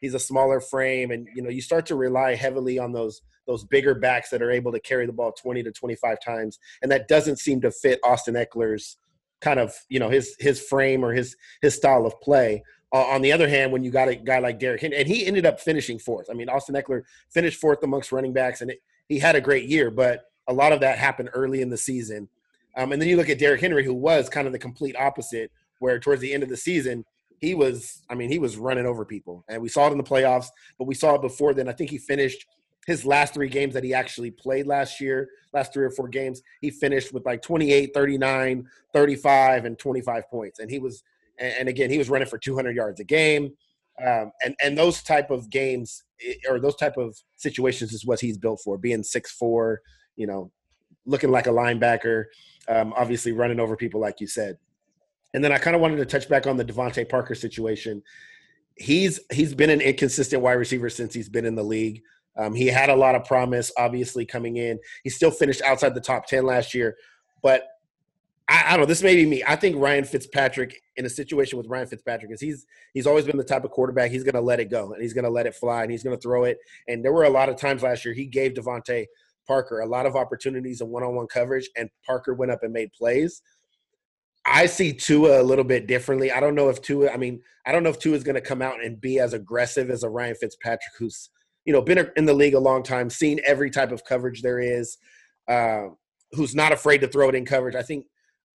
he's 0.03 0.13
a 0.13 0.19
smaller 0.19 0.59
frame, 0.59 1.11
and 1.11 1.27
you 1.33 1.41
know 1.41 1.49
you 1.49 1.61
start 1.61 1.85
to 1.87 1.95
rely 1.95 2.35
heavily 2.35 2.77
on 2.77 2.91
those 2.91 3.21
those 3.47 3.63
bigger 3.63 3.95
backs 3.95 4.29
that 4.29 4.41
are 4.41 4.51
able 4.51 4.71
to 4.71 4.79
carry 4.79 5.05
the 5.05 5.13
ball 5.13 5.31
20 5.31 5.63
to 5.63 5.71
25 5.71 6.17
times, 6.21 6.59
and 6.81 6.91
that 6.91 7.07
doesn't 7.07 7.39
seem 7.39 7.61
to 7.61 7.71
fit 7.71 7.99
Austin 8.03 8.35
Ekeler's 8.35 8.97
kind 9.41 9.59
of 9.59 9.73
you 9.89 9.99
know 9.99 10.09
his 10.09 10.35
his 10.39 10.61
frame 10.61 11.03
or 11.03 11.13
his 11.13 11.35
his 11.61 11.73
style 11.73 12.05
of 12.05 12.19
play. 12.21 12.61
Uh, 12.91 13.05
on 13.05 13.23
the 13.23 13.31
other 13.31 13.47
hand, 13.47 13.71
when 13.71 13.83
you 13.83 13.89
got 13.89 14.09
a 14.09 14.15
guy 14.15 14.37
like 14.37 14.59
Derrick 14.59 14.81
Henry, 14.81 14.97
and 14.97 15.07
he 15.07 15.25
ended 15.25 15.45
up 15.47 15.59
finishing 15.59 15.97
fourth. 15.97 16.27
I 16.29 16.33
mean, 16.33 16.49
Austin 16.49 16.75
Ekeler 16.75 17.03
finished 17.31 17.59
fourth 17.59 17.81
amongst 17.81 18.11
running 18.11 18.33
backs, 18.33 18.61
and 18.61 18.69
it, 18.69 18.83
he 19.07 19.17
had 19.17 19.35
a 19.35 19.41
great 19.41 19.67
year, 19.67 19.89
but 19.89 20.25
a 20.47 20.53
lot 20.53 20.73
of 20.73 20.81
that 20.81 20.99
happened 20.99 21.29
early 21.33 21.61
in 21.61 21.69
the 21.69 21.77
season. 21.77 22.27
Um, 22.75 22.91
and 22.91 23.01
then 23.01 23.09
you 23.09 23.17
look 23.17 23.29
at 23.29 23.39
Derrick 23.39 23.61
Henry, 23.61 23.83
who 23.83 23.93
was 23.93 24.29
kind 24.29 24.47
of 24.47 24.53
the 24.53 24.59
complete 24.59 24.95
opposite, 24.95 25.51
where 25.79 25.99
towards 25.99 26.21
the 26.21 26.33
end 26.33 26.43
of 26.43 26.49
the 26.49 26.57
season, 26.57 27.05
he 27.43 27.55
was, 27.55 28.03
I 28.09 28.15
mean, 28.15 28.29
he 28.29 28.39
was 28.39 28.57
running 28.57 28.85
over 28.85 29.03
people. 29.03 29.43
And 29.49 29.61
we 29.61 29.67
saw 29.67 29.87
it 29.87 29.91
in 29.91 29.97
the 29.97 30.03
playoffs, 30.03 30.47
but 30.79 30.85
we 30.85 30.95
saw 30.95 31.15
it 31.15 31.21
before 31.21 31.53
then. 31.53 31.67
I 31.67 31.73
think 31.73 31.89
he 31.89 31.97
finished 31.97 32.45
his 32.87 33.05
last 33.05 33.33
three 33.33 33.49
games 33.49 33.73
that 33.73 33.83
he 33.83 33.93
actually 33.93 34.31
played 34.31 34.65
last 34.65 35.01
year, 35.01 35.29
last 35.53 35.73
three 35.73 35.85
or 35.85 35.91
four 35.91 36.07
games, 36.07 36.41
he 36.61 36.69
finished 36.69 37.13
with 37.13 37.25
like 37.25 37.41
28, 37.41 37.93
39, 37.93 38.67
35, 38.93 39.65
and 39.65 39.77
25 39.77 40.29
points. 40.29 40.59
And 40.59 40.69
he 40.69 40.79
was, 40.79 41.03
and 41.37 41.69
again, 41.69 41.89
he 41.89 41.97
was 41.97 42.09
running 42.09 42.27
for 42.27 42.37
200 42.37 42.75
yards 42.75 42.99
a 42.99 43.03
game. 43.03 43.51
Um, 44.03 44.31
and 44.43 44.55
and 44.63 44.75
those 44.75 45.03
type 45.03 45.29
of 45.29 45.51
games 45.51 46.03
or 46.49 46.59
those 46.59 46.75
type 46.75 46.97
of 46.97 47.15
situations 47.35 47.93
is 47.93 48.05
what 48.05 48.19
he's 48.19 48.39
built 48.39 48.59
for. 48.63 48.75
Being 48.75 49.03
six 49.03 49.31
four, 49.31 49.81
you 50.15 50.25
know, 50.25 50.51
looking 51.05 51.29
like 51.29 51.45
a 51.45 51.51
linebacker, 51.51 52.25
um, 52.67 52.91
obviously 52.97 53.33
running 53.33 53.59
over 53.59 53.77
people 53.77 54.01
like 54.01 54.19
you 54.19 54.25
said. 54.25 54.57
And 55.33 55.43
then 55.43 55.51
I 55.51 55.57
kind 55.57 55.75
of 55.75 55.81
wanted 55.81 55.97
to 55.97 56.05
touch 56.05 56.29
back 56.29 56.47
on 56.47 56.57
the 56.57 56.65
DeVante 56.65 57.07
Parker 57.09 57.35
situation. 57.35 58.03
He's 58.75 59.19
he's 59.31 59.53
been 59.53 59.69
an 59.69 59.81
inconsistent 59.81 60.41
wide 60.41 60.53
receiver 60.53 60.89
since 60.89 61.13
he's 61.13 61.29
been 61.29 61.45
in 61.45 61.55
the 61.55 61.63
league. 61.63 62.01
Um, 62.35 62.55
he 62.55 62.67
had 62.67 62.89
a 62.89 62.95
lot 62.95 63.15
of 63.15 63.25
promise, 63.25 63.71
obviously 63.77 64.25
coming 64.25 64.57
in. 64.57 64.79
He 65.03 65.09
still 65.09 65.31
finished 65.31 65.61
outside 65.61 65.93
the 65.93 66.01
top 66.01 66.25
ten 66.25 66.45
last 66.45 66.73
year, 66.73 66.95
but 67.43 67.67
I, 68.49 68.63
I, 68.65 68.69
don't 68.71 68.81
know. 68.81 68.85
This 68.87 69.03
may 69.03 69.15
be 69.15 69.25
me. 69.25 69.43
I 69.47 69.55
think 69.55 69.77
Ryan 69.77 70.03
Fitzpatrick 70.03 70.81
in 70.97 71.05
a 71.05 71.09
situation 71.09 71.57
with 71.57 71.67
Ryan 71.67 71.87
Fitzpatrick 71.87 72.31
is 72.31 72.41
he's 72.41 72.65
he's 72.93 73.07
always 73.07 73.25
been 73.25 73.37
the 73.37 73.43
type 73.43 73.63
of 73.63 73.71
quarterback. 73.71 74.11
He's 74.11 74.23
going 74.23 74.35
to 74.35 74.41
let 74.41 74.59
it 74.59 74.69
go 74.69 74.93
and 74.93 75.01
he's 75.01 75.13
going 75.13 75.25
to 75.25 75.29
let 75.29 75.45
it 75.45 75.55
fly 75.55 75.83
and 75.83 75.91
he's 75.91 76.03
going 76.03 76.15
to 76.15 76.21
throw 76.21 76.43
it. 76.43 76.57
And 76.87 77.03
there 77.03 77.13
were 77.13 77.23
a 77.23 77.29
lot 77.29 77.49
of 77.49 77.55
times 77.55 77.83
last 77.83 78.03
year 78.05 78.13
he 78.13 78.25
gave 78.25 78.53
DeVante 78.53 79.05
Parker 79.47 79.81
a 79.81 79.85
lot 79.85 80.05
of 80.05 80.15
opportunities 80.15 80.81
in 80.81 80.89
one-on-one 80.89 81.27
coverage, 81.27 81.69
and 81.75 81.89
Parker 82.05 82.33
went 82.33 82.51
up 82.51 82.63
and 82.63 82.73
made 82.73 82.91
plays. 82.93 83.41
I 84.45 84.65
see 84.65 84.93
Tua 84.93 85.41
a 85.41 85.43
little 85.43 85.63
bit 85.63 85.87
differently. 85.87 86.31
I 86.31 86.39
don't 86.39 86.55
know 86.55 86.69
if 86.69 86.81
Tua. 86.81 87.11
I 87.11 87.17
mean, 87.17 87.41
I 87.65 87.71
don't 87.71 87.83
know 87.83 87.89
if 87.89 87.99
Tua 87.99 88.15
is 88.15 88.23
going 88.23 88.35
to 88.35 88.41
come 88.41 88.61
out 88.61 88.83
and 88.83 88.99
be 88.99 89.19
as 89.19 89.33
aggressive 89.33 89.89
as 89.89 90.03
a 90.03 90.09
Ryan 90.09 90.35
Fitzpatrick, 90.35 90.93
who's 90.97 91.29
you 91.65 91.71
know 91.71 91.81
been 91.81 92.09
in 92.17 92.25
the 92.25 92.33
league 92.33 92.53
a 92.53 92.59
long 92.59 92.83
time, 92.83 93.09
seen 93.09 93.39
every 93.45 93.69
type 93.69 93.91
of 93.91 94.03
coverage 94.03 94.41
there 94.41 94.59
is, 94.59 94.97
uh, 95.47 95.85
who's 96.31 96.53
not 96.55 96.73
afraid 96.73 96.99
to 96.99 97.07
throw 97.07 97.29
it 97.29 97.35
in 97.35 97.45
coverage. 97.45 97.75
I 97.75 97.83
think 97.83 98.05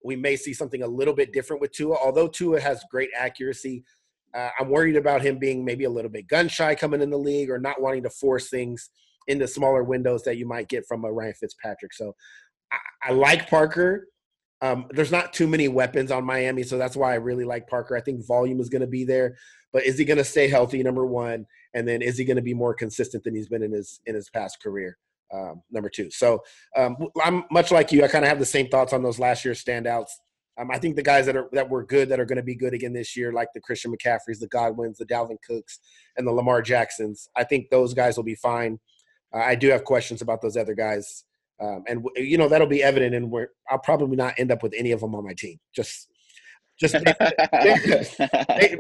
we 0.05 0.15
may 0.15 0.37
see 0.37 0.53
something 0.53 0.83
a 0.83 0.87
little 0.87 1.15
bit 1.15 1.33
different 1.33 1.63
with 1.63 1.73
Tua. 1.73 1.97
Although 1.97 2.29
Tua 2.29 2.61
has 2.61 2.85
great 2.91 3.11
accuracy, 3.19 3.83
uh, 4.35 4.51
I'm 4.61 4.69
worried 4.69 4.97
about 4.97 5.23
him 5.23 5.39
being 5.39 5.65
maybe 5.65 5.85
a 5.85 5.91
little 5.91 6.11
bit 6.11 6.29
gun 6.29 6.49
shy 6.49 6.75
coming 6.75 7.01
in 7.01 7.11
the 7.11 7.19
league 7.19 7.51
or 7.51 7.59
not 7.59 7.81
wanting 7.81 8.03
to 8.03 8.11
force 8.11 8.51
things 8.51 8.91
into 9.27 9.49
smaller 9.49 9.85
windows 9.85 10.23
that 10.25 10.37
you 10.37 10.47
might 10.47 10.69
get 10.69 10.85
from 10.87 11.05
a 11.05 11.13
Ryan 11.13 11.35
Fitzpatrick. 11.35 11.95
So 11.95 12.15
I, 12.73 12.77
I 13.09 13.13
like 13.13 13.49
Parker. 13.49 14.07
Um, 14.61 14.87
there's 14.91 15.13
not 15.13 15.33
too 15.33 15.47
many 15.47 15.69
weapons 15.69 16.11
on 16.11 16.25
Miami, 16.25 16.63
so 16.63 16.79
that's 16.79 16.97
why 16.97 17.13
I 17.13 17.17
really 17.17 17.45
like 17.45 17.69
Parker. 17.69 17.97
I 17.97 18.01
think 18.01 18.27
volume 18.27 18.61
is 18.61 18.69
going 18.69 18.81
to 18.81 18.89
be 18.89 19.05
there, 19.05 19.37
but 19.73 19.85
is 19.85 19.99
he 19.99 20.05
going 20.05 20.19
to 20.19 20.25
stay 20.25 20.49
healthy? 20.49 20.83
Number 20.83 21.07
one, 21.07 21.47
and 21.75 21.87
then 21.87 22.03
is 22.03 22.19
he 22.19 22.25
going 22.25 22.37
to 22.37 22.43
be 22.43 22.55
more 22.55 22.75
consistent 22.75 23.23
than 23.25 23.35
he's 23.35 23.49
been 23.49 23.63
in 23.63 23.73
his 23.73 24.01
in 24.07 24.15
his 24.15 24.29
past 24.31 24.61
career? 24.63 24.99
Um, 25.33 25.63
number 25.71 25.91
two. 25.91 26.11
So 26.11 26.43
um, 26.77 26.97
I'm 27.23 27.45
much 27.51 27.71
like 27.71 27.93
you. 27.93 28.03
I 28.03 28.09
kind 28.09 28.25
of 28.25 28.31
have 28.31 28.39
the 28.39 28.47
same 28.47 28.69
thoughts 28.69 28.93
on 28.93 29.03
those 29.03 29.19
last 29.19 29.45
year 29.45 29.55
standouts. 29.55 30.09
Um, 30.59 30.71
I 30.73 30.79
think 30.79 30.97
the 30.97 31.03
guys 31.03 31.27
that 31.27 31.37
are 31.37 31.49
that 31.53 31.71
were 31.71 31.85
good 31.85 32.09
that 32.09 32.19
are 32.19 32.25
going 32.25 32.39
to 32.39 32.43
be 32.43 32.57
good 32.57 32.75
again 32.75 32.93
this 32.93 33.17
year, 33.17 33.33
like 33.33 33.49
the 33.55 33.61
Christian 33.61 33.95
McCaffreys, 33.95 34.41
the 34.41 34.49
Godwins, 34.49 34.99
the 34.99 35.07
Dalvin 35.07 35.37
Cooks, 35.47 35.79
and 36.17 36.27
the 36.27 36.33
Lamar 36.33 36.63
Jacksons. 36.63 37.29
I 37.37 37.45
think 37.45 37.71
those 37.71 37.95
guys 37.95 38.17
will 38.17 38.25
be 38.25 38.35
fine. 38.35 38.81
Uh, 39.33 39.39
I 39.39 39.55
do 39.55 39.69
have 39.69 39.85
questions 39.85 40.21
about 40.21 40.43
those 40.43 40.57
other 40.57 40.75
guys, 40.75 41.25
um, 41.61 41.85
and 41.89 42.05
you 42.17 42.39
know 42.39 42.49
that'll 42.49 42.67
be 42.67 42.83
evident, 42.83 43.15
and 43.15 43.31
where 43.31 43.51
I'll 43.71 43.79
probably 43.79 44.17
not 44.17 44.35
end 44.39 44.53
up 44.53 44.63
with 44.63 44.75
any 44.77 44.93
of 44.93 45.01
them 45.01 45.15
on 45.15 45.25
my 45.25 45.35
team. 45.35 45.59
Just, 45.75 46.09
just 46.79 46.95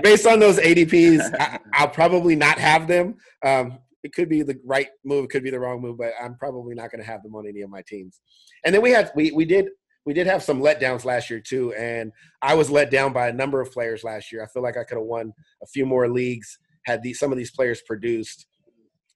based 0.02 0.26
on 0.26 0.38
those 0.38 0.58
ADPs, 0.58 1.34
I, 1.40 1.58
will 1.80 1.90
probably 1.90 2.36
not 2.36 2.58
have 2.58 2.86
them. 2.86 3.16
Um, 3.44 3.78
it 4.04 4.12
could 4.12 4.28
be 4.28 4.42
the 4.42 4.58
right 4.64 4.88
move, 5.04 5.24
it 5.24 5.30
could 5.30 5.42
be 5.42 5.50
the 5.50 5.58
wrong 5.58 5.80
move, 5.80 5.98
but 5.98 6.12
I'm 6.22 6.36
probably 6.36 6.74
not 6.74 6.90
going 6.90 7.00
to 7.00 7.06
have 7.06 7.22
them 7.22 7.34
on 7.34 7.48
any 7.48 7.62
of 7.62 7.70
my 7.70 7.82
teams. 7.86 8.20
And 8.64 8.74
then 8.74 8.82
we 8.82 8.90
had 8.90 9.10
we 9.16 9.32
we 9.32 9.44
did 9.44 9.68
we 10.06 10.14
did 10.14 10.26
have 10.26 10.42
some 10.42 10.62
letdowns 10.62 11.04
last 11.04 11.30
year 11.30 11.40
too, 11.40 11.72
and 11.74 12.12
I 12.40 12.54
was 12.54 12.70
let 12.70 12.90
down 12.90 13.12
by 13.12 13.28
a 13.28 13.32
number 13.32 13.60
of 13.60 13.72
players 13.72 14.04
last 14.04 14.32
year. 14.32 14.42
I 14.42 14.46
feel 14.46 14.62
like 14.62 14.76
I 14.76 14.84
could 14.84 14.98
have 14.98 15.06
won 15.06 15.32
a 15.62 15.66
few 15.66 15.84
more 15.84 16.08
leagues 16.08 16.58
had 16.88 17.02
these 17.02 17.18
some 17.18 17.30
of 17.30 17.38
these 17.38 17.52
players 17.52 17.82
produced. 17.82 18.46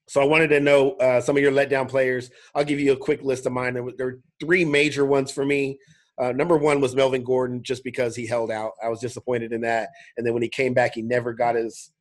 So 0.08 0.20
I 0.20 0.24
wanted 0.24 0.48
to 0.48 0.60
know 0.60 0.92
uh, 0.92 1.20
some 1.20 1.36
of 1.36 1.42
your 1.42 1.52
letdown 1.52 1.88
players. 1.88 2.30
I'll 2.54 2.64
give 2.64 2.80
you 2.80 2.92
a 2.92 2.96
quick 2.96 3.22
list 3.22 3.46
of 3.46 3.52
mine. 3.52 3.74
There 3.74 3.82
were, 3.82 3.92
there 3.96 4.06
were 4.06 4.20
three 4.40 4.64
major 4.64 5.06
ones 5.06 5.30
for 5.30 5.44
me. 5.44 5.78
Uh, 6.18 6.32
number 6.32 6.56
one 6.56 6.80
was 6.80 6.94
Melvin 6.94 7.24
Gordon, 7.24 7.62
just 7.62 7.82
because 7.84 8.14
he 8.14 8.26
held 8.26 8.50
out. 8.50 8.72
I 8.82 8.88
was 8.88 9.00
disappointed 9.00 9.52
in 9.52 9.60
that. 9.62 9.88
And 10.16 10.26
then 10.26 10.34
when 10.34 10.42
he 10.42 10.48
came 10.48 10.74
back, 10.74 10.94
he 10.94 11.02
never 11.02 11.32
got 11.32 11.54
his 11.54 11.92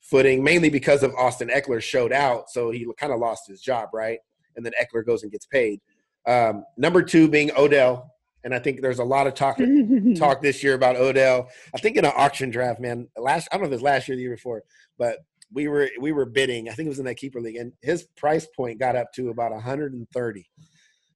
footing, 0.00 0.42
mainly 0.42 0.70
because 0.70 1.02
of 1.02 1.14
Austin 1.16 1.48
Ekeler 1.48 1.82
showed 1.82 2.12
out, 2.12 2.48
so 2.48 2.70
he 2.70 2.86
kind 2.96 3.12
of 3.12 3.18
lost 3.18 3.48
his 3.48 3.60
job, 3.60 3.90
right? 3.92 4.18
And 4.56 4.64
then 4.64 4.72
Ekeler 4.80 5.04
goes 5.04 5.22
and 5.22 5.32
gets 5.32 5.46
paid. 5.46 5.80
Um, 6.26 6.64
number 6.76 7.02
two 7.02 7.28
being 7.28 7.50
Odell, 7.56 8.14
and 8.44 8.54
I 8.54 8.58
think 8.58 8.80
there's 8.80 8.98
a 8.98 9.04
lot 9.04 9.26
of 9.26 9.34
talk 9.34 9.58
talk 10.16 10.40
this 10.40 10.62
year 10.62 10.74
about 10.74 10.96
Odell. 10.96 11.48
I 11.74 11.78
think 11.78 11.96
in 11.96 12.04
an 12.04 12.12
auction 12.16 12.50
draft, 12.50 12.80
man. 12.80 13.08
Last 13.16 13.48
I 13.50 13.56
don't 13.56 13.62
know 13.62 13.68
if 13.68 13.74
it's 13.74 13.82
last 13.82 14.08
year, 14.08 14.14
or 14.14 14.16
the 14.16 14.22
year 14.22 14.34
before, 14.34 14.62
but 14.98 15.18
we 15.52 15.68
were 15.68 15.88
we 16.00 16.12
were 16.12 16.26
bidding. 16.26 16.68
I 16.68 16.72
think 16.72 16.86
it 16.86 16.90
was 16.90 16.98
in 16.98 17.04
that 17.06 17.16
keeper 17.16 17.40
league, 17.40 17.56
and 17.56 17.72
his 17.82 18.06
price 18.16 18.46
point 18.56 18.78
got 18.78 18.96
up 18.96 19.12
to 19.14 19.30
about 19.30 19.52
130. 19.52 20.50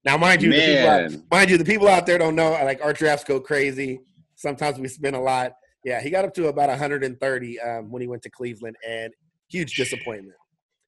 Now, 0.04 0.16
mind 0.16 0.42
you, 0.42 0.50
the 0.50 0.58
people 0.58 0.88
out, 0.88 1.12
mind 1.30 1.50
you, 1.50 1.58
the 1.58 1.64
people 1.64 1.88
out 1.88 2.06
there 2.06 2.18
don't 2.18 2.34
know. 2.34 2.52
Like 2.52 2.82
our 2.82 2.92
drafts 2.92 3.24
go 3.24 3.40
crazy. 3.40 4.00
Sometimes 4.34 4.78
we 4.78 4.88
spend 4.88 5.14
a 5.14 5.20
lot. 5.20 5.52
Yeah, 5.84 6.00
he 6.00 6.10
got 6.10 6.24
up 6.24 6.34
to 6.34 6.48
about 6.48 6.68
130 6.68 7.60
um, 7.60 7.90
when 7.90 8.02
he 8.02 8.08
went 8.08 8.22
to 8.22 8.30
Cleveland, 8.30 8.76
and 8.86 9.12
huge 9.48 9.74
disappointment. 9.76 10.36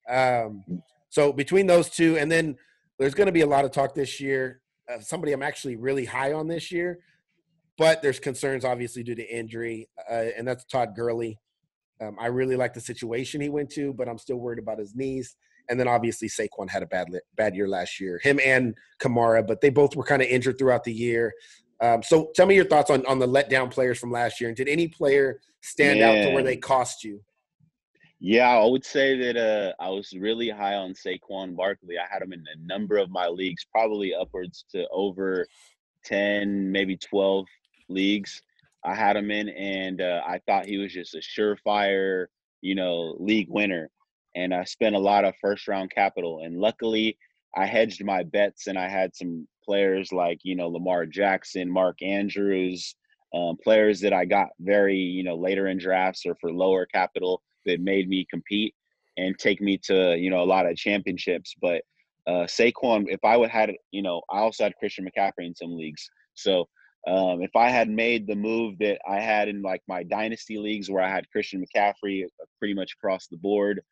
Um, 0.08 0.64
so 1.10 1.32
between 1.32 1.66
those 1.66 1.90
two, 1.90 2.16
and 2.18 2.30
then 2.30 2.56
there's 2.98 3.14
going 3.14 3.26
to 3.26 3.32
be 3.32 3.42
a 3.42 3.46
lot 3.46 3.64
of 3.64 3.70
talk 3.70 3.94
this 3.94 4.20
year. 4.20 4.60
Uh, 4.92 5.00
somebody 5.00 5.32
I'm 5.32 5.42
actually 5.42 5.76
really 5.76 6.04
high 6.04 6.32
on 6.32 6.48
this 6.48 6.70
year, 6.70 6.98
but 7.78 8.02
there's 8.02 8.20
concerns 8.20 8.64
obviously 8.64 9.02
due 9.02 9.14
to 9.14 9.24
injury, 9.24 9.88
uh, 10.10 10.26
and 10.36 10.46
that's 10.46 10.64
Todd 10.64 10.94
Gurley. 10.96 11.38
Um, 12.00 12.16
I 12.20 12.26
really 12.26 12.56
like 12.56 12.74
the 12.74 12.80
situation 12.80 13.40
he 13.40 13.48
went 13.48 13.70
to, 13.70 13.92
but 13.92 14.08
I'm 14.08 14.18
still 14.18 14.36
worried 14.36 14.58
about 14.58 14.78
his 14.78 14.94
knees. 14.94 15.36
And 15.68 15.80
then 15.80 15.88
obviously 15.88 16.28
Saquon 16.28 16.68
had 16.68 16.82
a 16.82 16.86
bad 16.86 17.08
bad 17.36 17.54
year 17.54 17.68
last 17.68 18.00
year. 18.00 18.20
Him 18.22 18.38
and 18.44 18.76
Kamara, 19.00 19.46
but 19.46 19.60
they 19.60 19.70
both 19.70 19.96
were 19.96 20.04
kind 20.04 20.20
of 20.20 20.28
injured 20.28 20.58
throughout 20.58 20.84
the 20.84 20.92
year. 20.92 21.32
Um, 21.80 22.02
so 22.02 22.30
tell 22.34 22.46
me 22.46 22.54
your 22.54 22.66
thoughts 22.66 22.90
on 22.90 23.04
on 23.06 23.18
the 23.18 23.26
letdown 23.26 23.70
players 23.70 23.98
from 23.98 24.10
last 24.10 24.40
year. 24.40 24.48
And 24.48 24.56
did 24.56 24.68
any 24.68 24.88
player 24.88 25.40
stand 25.62 26.00
Man. 26.00 26.08
out 26.08 26.28
to 26.28 26.34
where 26.34 26.42
they 26.42 26.56
cost 26.56 27.02
you? 27.04 27.22
Yeah, 28.20 28.48
I 28.48 28.64
would 28.64 28.84
say 28.84 29.18
that 29.18 29.36
uh, 29.36 29.82
I 29.82 29.90
was 29.90 30.12
really 30.12 30.48
high 30.48 30.74
on 30.76 30.94
Saquon 30.94 31.56
Barkley. 31.56 31.98
I 31.98 32.06
had 32.10 32.22
him 32.22 32.32
in 32.32 32.44
a 32.54 32.66
number 32.66 32.96
of 32.96 33.10
my 33.10 33.28
leagues, 33.28 33.66
probably 33.70 34.14
upwards 34.14 34.64
to 34.72 34.86
over 34.90 35.46
ten, 36.04 36.70
maybe 36.70 36.96
twelve 36.96 37.46
leagues. 37.88 38.40
I 38.84 38.94
had 38.94 39.16
him 39.16 39.30
in, 39.30 39.48
and 39.48 40.00
uh, 40.00 40.22
I 40.26 40.40
thought 40.46 40.66
he 40.66 40.78
was 40.78 40.92
just 40.92 41.14
a 41.14 41.18
surefire, 41.18 42.26
you 42.60 42.74
know, 42.74 43.16
league 43.18 43.48
winner. 43.48 43.90
And 44.36 44.52
I 44.52 44.64
spent 44.64 44.96
a 44.96 45.00
lot 45.00 45.24
of 45.24 45.34
first 45.40 45.68
round 45.68 45.90
capital, 45.90 46.42
and 46.44 46.58
luckily, 46.58 47.16
I 47.56 47.66
hedged 47.66 48.04
my 48.04 48.24
bets, 48.24 48.66
and 48.66 48.78
I 48.78 48.88
had 48.88 49.14
some 49.14 49.46
players 49.64 50.12
like 50.12 50.40
you 50.42 50.54
know 50.54 50.68
Lamar 50.68 51.06
Jackson, 51.06 51.70
Mark 51.70 52.02
Andrews, 52.02 52.94
um, 53.34 53.56
players 53.62 54.00
that 54.00 54.12
I 54.12 54.24
got 54.24 54.48
very 54.60 54.96
you 54.96 55.22
know 55.24 55.36
later 55.36 55.68
in 55.68 55.78
drafts 55.78 56.26
or 56.26 56.36
for 56.40 56.52
lower 56.52 56.86
capital 56.86 57.42
that 57.66 57.80
made 57.80 58.08
me 58.08 58.26
compete 58.30 58.74
and 59.16 59.38
take 59.38 59.60
me 59.60 59.78
to 59.84 60.16
you 60.16 60.30
know 60.30 60.42
a 60.42 60.44
lot 60.44 60.66
of 60.66 60.76
championships. 60.76 61.54
But 61.60 61.82
uh, 62.26 62.46
Saquon, 62.46 63.04
if 63.08 63.20
I 63.24 63.36
would 63.36 63.50
had 63.50 63.72
you 63.92 64.02
know, 64.02 64.22
I 64.30 64.38
also 64.40 64.64
had 64.64 64.76
Christian 64.78 65.06
McCaffrey 65.06 65.46
in 65.46 65.54
some 65.54 65.76
leagues, 65.76 66.08
so 66.34 66.66
um, 67.06 67.42
if 67.42 67.54
I 67.54 67.68
had 67.68 67.88
made 67.88 68.26
the 68.26 68.34
move 68.34 68.78
that 68.78 68.98
I 69.08 69.20
had 69.20 69.48
in 69.48 69.62
like 69.62 69.82
my 69.86 70.02
dynasty 70.02 70.58
leagues 70.58 70.90
where 70.90 71.02
I 71.02 71.10
had 71.10 71.30
Christian 71.30 71.64
McCaffrey 71.64 72.24
uh, 72.24 72.44
pretty 72.58 72.74
much 72.74 72.94
across 72.94 73.26
the 73.26 73.36
board, 73.36 73.82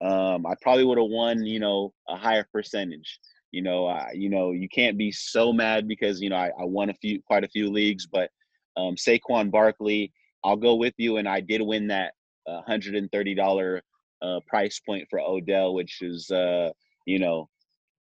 um, 0.00 0.46
I 0.46 0.54
probably 0.62 0.84
would 0.84 0.98
have 0.98 1.10
won, 1.10 1.44
you 1.44 1.60
know, 1.60 1.92
a 2.08 2.16
higher 2.16 2.46
percentage. 2.52 3.18
You 3.52 3.62
know, 3.62 3.86
I, 3.86 4.12
you 4.14 4.28
know, 4.28 4.52
you 4.52 4.68
can't 4.68 4.98
be 4.98 5.12
so 5.12 5.52
mad 5.52 5.88
because 5.88 6.20
you 6.20 6.30
know 6.30 6.36
I, 6.36 6.48
I 6.48 6.64
won 6.64 6.90
a 6.90 6.94
few, 6.94 7.22
quite 7.26 7.44
a 7.44 7.48
few 7.48 7.70
leagues, 7.70 8.06
but 8.06 8.30
um, 8.76 8.96
Saquon 8.96 9.50
Barkley, 9.50 10.12
I'll 10.44 10.56
go 10.56 10.74
with 10.74 10.94
you, 10.98 11.16
and 11.16 11.28
I 11.28 11.40
did 11.40 11.62
win 11.62 11.88
that 11.88 12.12
uh, 12.46 12.62
hundred 12.62 12.96
and 12.96 13.10
thirty 13.10 13.34
dollar 13.34 13.82
uh, 14.22 14.40
price 14.46 14.80
point 14.80 15.06
for 15.08 15.20
Odell, 15.20 15.74
which 15.74 16.02
is 16.02 16.30
uh, 16.30 16.70
you 17.06 17.18
know 17.18 17.48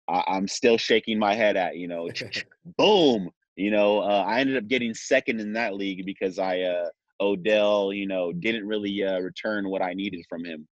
I- 0.10 0.24
I'm 0.28 0.48
still 0.48 0.78
shaking 0.78 1.20
my 1.20 1.36
head 1.36 1.56
at. 1.58 1.78
You 1.78 1.88
know, 1.88 2.10
boom. 2.78 3.30
You 3.56 3.72
know, 3.72 4.00
uh, 4.00 4.26
I 4.28 4.42
ended 4.42 4.58
up 4.58 4.68
getting 4.68 4.94
second 4.94 5.40
in 5.40 5.54
that 5.54 5.76
league 5.76 6.06
because 6.06 6.40
I 6.40 6.62
uh, 6.62 6.90
Odell, 7.22 7.94
you 7.94 8.08
know, 8.08 8.34
didn't 8.34 8.68
really 8.68 9.04
uh, 9.04 9.20
return 9.20 9.70
what 9.70 9.82
I 9.82 9.94
needed 9.94 10.26
from 10.28 10.44
him, 10.44 10.68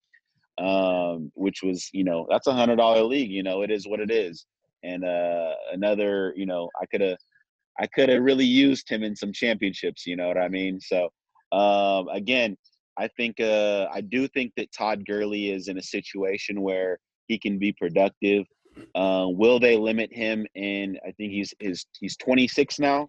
um, 0.59 1.33
which 1.35 1.63
was, 1.63 1.89
you 1.93 2.05
know, 2.05 2.27
that's 2.31 2.47
a 2.47 2.53
hundred 2.53 2.77
dollar 2.77 3.03
league. 3.03 3.31
You 3.31 3.43
know, 3.43 3.63
it 3.63 3.71
is 3.71 3.87
what 3.87 4.01
it 4.01 4.11
is. 4.11 4.47
And 4.85 5.05
uh, 5.05 5.55
another, 5.73 6.33
you 6.37 6.47
know, 6.47 6.71
I 6.81 6.87
could 6.87 7.01
have, 7.01 7.19
I 7.81 7.87
could 7.87 8.09
have 8.09 8.23
really 8.23 8.45
used 8.45 8.89
him 8.89 9.03
in 9.03 9.17
some 9.17 9.33
championships. 9.33 10.07
You 10.07 10.17
know 10.17 10.29
what 10.29 10.39
I 10.39 10.49
mean? 10.49 10.81
So 10.81 11.09
um, 11.53 12.09
again, 12.09 12.57
I 12.99 13.09
think 13.09 13.41
uh, 13.41 13.87
I 13.93 14.01
do 14.01 14.29
think 14.29 14.53
that 14.57 14.73
Todd 14.73 15.07
Gurley 15.07 15.51
is 15.51 15.69
in 15.69 15.79
a 15.79 15.83
situation 15.83 16.61
where 16.61 16.99
he 17.29 17.39
can 17.39 17.59
be 17.59 17.73
productive. 17.73 18.45
Uh, 18.95 19.27
will 19.29 19.59
they 19.59 19.77
limit 19.77 20.13
him? 20.13 20.47
And 20.57 20.99
I 21.07 21.13
think 21.13 21.33
he's 21.33 21.55
his 21.59 21.87
he's 22.01 22.17
26 22.17 22.79
now 22.79 23.09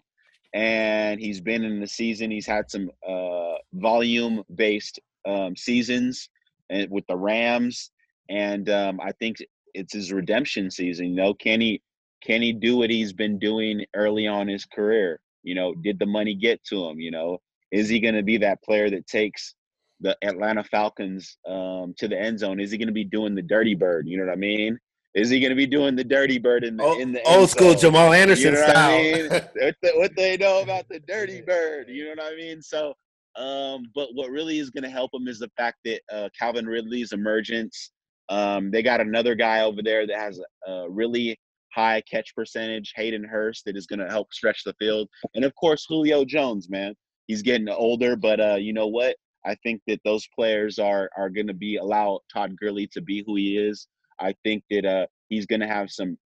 and 0.54 1.20
he's 1.20 1.40
been 1.40 1.64
in 1.64 1.80
the 1.80 1.86
season. 1.86 2.30
He's 2.30 2.46
had 2.46 2.70
some 2.70 2.90
uh, 3.08 3.54
volume 3.74 4.42
based 4.54 4.98
um, 5.26 5.54
seasons 5.56 6.28
and 6.70 6.90
with 6.90 7.06
the 7.06 7.16
Rams, 7.16 7.90
and 8.28 8.68
um, 8.68 9.00
I 9.00 9.12
think 9.12 9.36
it's 9.74 9.92
his 9.92 10.12
redemption 10.12 10.70
season. 10.70 11.10
You 11.10 11.14
know, 11.14 11.34
can 11.34 11.60
he 11.60 11.82
can 12.22 12.42
he 12.42 12.52
do 12.52 12.76
what 12.76 12.90
he's 12.90 13.12
been 13.12 13.38
doing 13.38 13.84
early 13.94 14.26
on 14.26 14.48
his 14.48 14.64
career? 14.64 15.20
You 15.42 15.54
know, 15.54 15.74
did 15.74 15.98
the 15.98 16.06
money 16.06 16.34
get 16.34 16.62
to 16.64 16.84
him? 16.86 17.00
You 17.00 17.10
know, 17.10 17.38
is 17.70 17.88
he 17.88 18.00
going 18.00 18.14
to 18.14 18.22
be 18.22 18.38
that 18.38 18.62
player 18.62 18.90
that 18.90 19.06
takes 19.06 19.54
the 20.00 20.16
Atlanta 20.22 20.64
Falcons 20.64 21.38
um, 21.46 21.94
to 21.98 22.08
the 22.08 22.18
end 22.18 22.38
zone? 22.38 22.60
Is 22.60 22.70
he 22.70 22.78
going 22.78 22.88
to 22.88 22.92
be 22.92 23.04
doing 23.04 23.34
the 23.34 23.42
dirty 23.42 23.74
bird? 23.74 24.06
You 24.08 24.18
know 24.18 24.26
what 24.26 24.32
I 24.32 24.36
mean? 24.36 24.78
Is 25.14 25.28
he 25.28 25.40
going 25.40 25.50
to 25.50 25.56
be 25.56 25.66
doing 25.66 25.96
the 25.96 26.04
dirty 26.04 26.38
bird 26.38 26.62
in 26.62 26.76
the 26.76 26.84
old, 26.84 27.00
in 27.00 27.12
the 27.12 27.22
old 27.24 27.50
school 27.50 27.72
zone? 27.72 27.92
Jamal 27.92 28.12
Anderson 28.12 28.46
You 28.46 28.52
know 28.52 28.60
what 28.60 28.70
style. 28.70 28.94
I 28.94 29.02
mean? 29.02 29.28
what, 29.30 29.76
the, 29.82 29.92
what 29.96 30.16
they 30.16 30.36
know 30.36 30.62
about 30.62 30.88
the 30.88 31.00
dirty 31.00 31.40
bird. 31.40 31.88
You 31.88 32.14
know 32.14 32.22
what 32.22 32.32
I 32.32 32.36
mean? 32.36 32.62
So, 32.62 32.94
um, 33.36 33.90
but 33.94 34.08
what 34.14 34.30
really 34.30 34.58
is 34.58 34.70
going 34.70 34.84
to 34.84 34.90
help 34.90 35.12
him 35.12 35.26
is 35.26 35.40
the 35.40 35.50
fact 35.56 35.78
that 35.84 36.00
uh, 36.12 36.28
Calvin 36.38 36.66
Ridley's 36.66 37.12
emergence. 37.12 37.90
Um, 38.28 38.70
they 38.70 38.82
got 38.82 39.00
another 39.00 39.34
guy 39.34 39.62
over 39.62 39.82
there 39.82 40.06
that 40.06 40.16
has 40.16 40.40
a, 40.66 40.70
a 40.70 40.90
really 40.90 41.36
high 41.72 42.02
catch 42.02 42.34
percentage, 42.34 42.92
Hayden 42.96 43.24
Hurst, 43.24 43.64
that 43.64 43.76
is 43.76 43.86
going 43.86 43.98
to 44.00 44.08
help 44.08 44.32
stretch 44.32 44.64
the 44.64 44.74
field, 44.74 45.08
and 45.34 45.44
of 45.44 45.54
course 45.54 45.86
Julio 45.88 46.24
Jones, 46.24 46.68
man. 46.68 46.94
He's 47.26 47.42
getting 47.42 47.68
older, 47.68 48.16
but 48.16 48.40
uh, 48.40 48.56
you 48.56 48.72
know 48.72 48.88
what? 48.88 49.16
I 49.46 49.54
think 49.62 49.80
that 49.86 50.00
those 50.04 50.26
players 50.34 50.78
are 50.78 51.08
are 51.16 51.30
going 51.30 51.46
to 51.46 51.54
be 51.54 51.76
allow 51.76 52.20
Todd 52.32 52.56
Gurley 52.60 52.86
to 52.88 53.00
be 53.00 53.22
who 53.24 53.36
he 53.36 53.56
is. 53.56 53.86
I 54.20 54.34
think 54.44 54.64
that 54.70 54.84
uh, 54.84 55.06
he's 55.28 55.46
going 55.46 55.60
to 55.60 55.66
have 55.66 55.90
some 55.90 56.18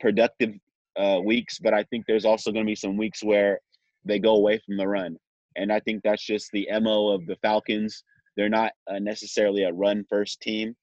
productive 0.00 0.54
uh, 0.96 1.20
weeks, 1.24 1.58
but 1.58 1.74
I 1.74 1.84
think 1.84 2.04
there's 2.06 2.24
also 2.24 2.52
going 2.52 2.64
to 2.64 2.70
be 2.70 2.76
some 2.76 2.96
weeks 2.96 3.22
where 3.22 3.60
they 4.04 4.18
go 4.18 4.36
away 4.36 4.60
from 4.64 4.76
the 4.76 4.86
run, 4.86 5.16
and 5.56 5.72
I 5.72 5.80
think 5.80 6.02
that's 6.02 6.24
just 6.24 6.50
the 6.52 6.68
mo 6.80 7.08
of 7.08 7.26
the 7.26 7.36
Falcons. 7.36 8.04
They're 8.36 8.48
not 8.48 8.72
uh, 8.90 8.98
necessarily 8.98 9.62
a 9.62 9.72
run 9.72 10.04
first 10.08 10.40
team. 10.40 10.74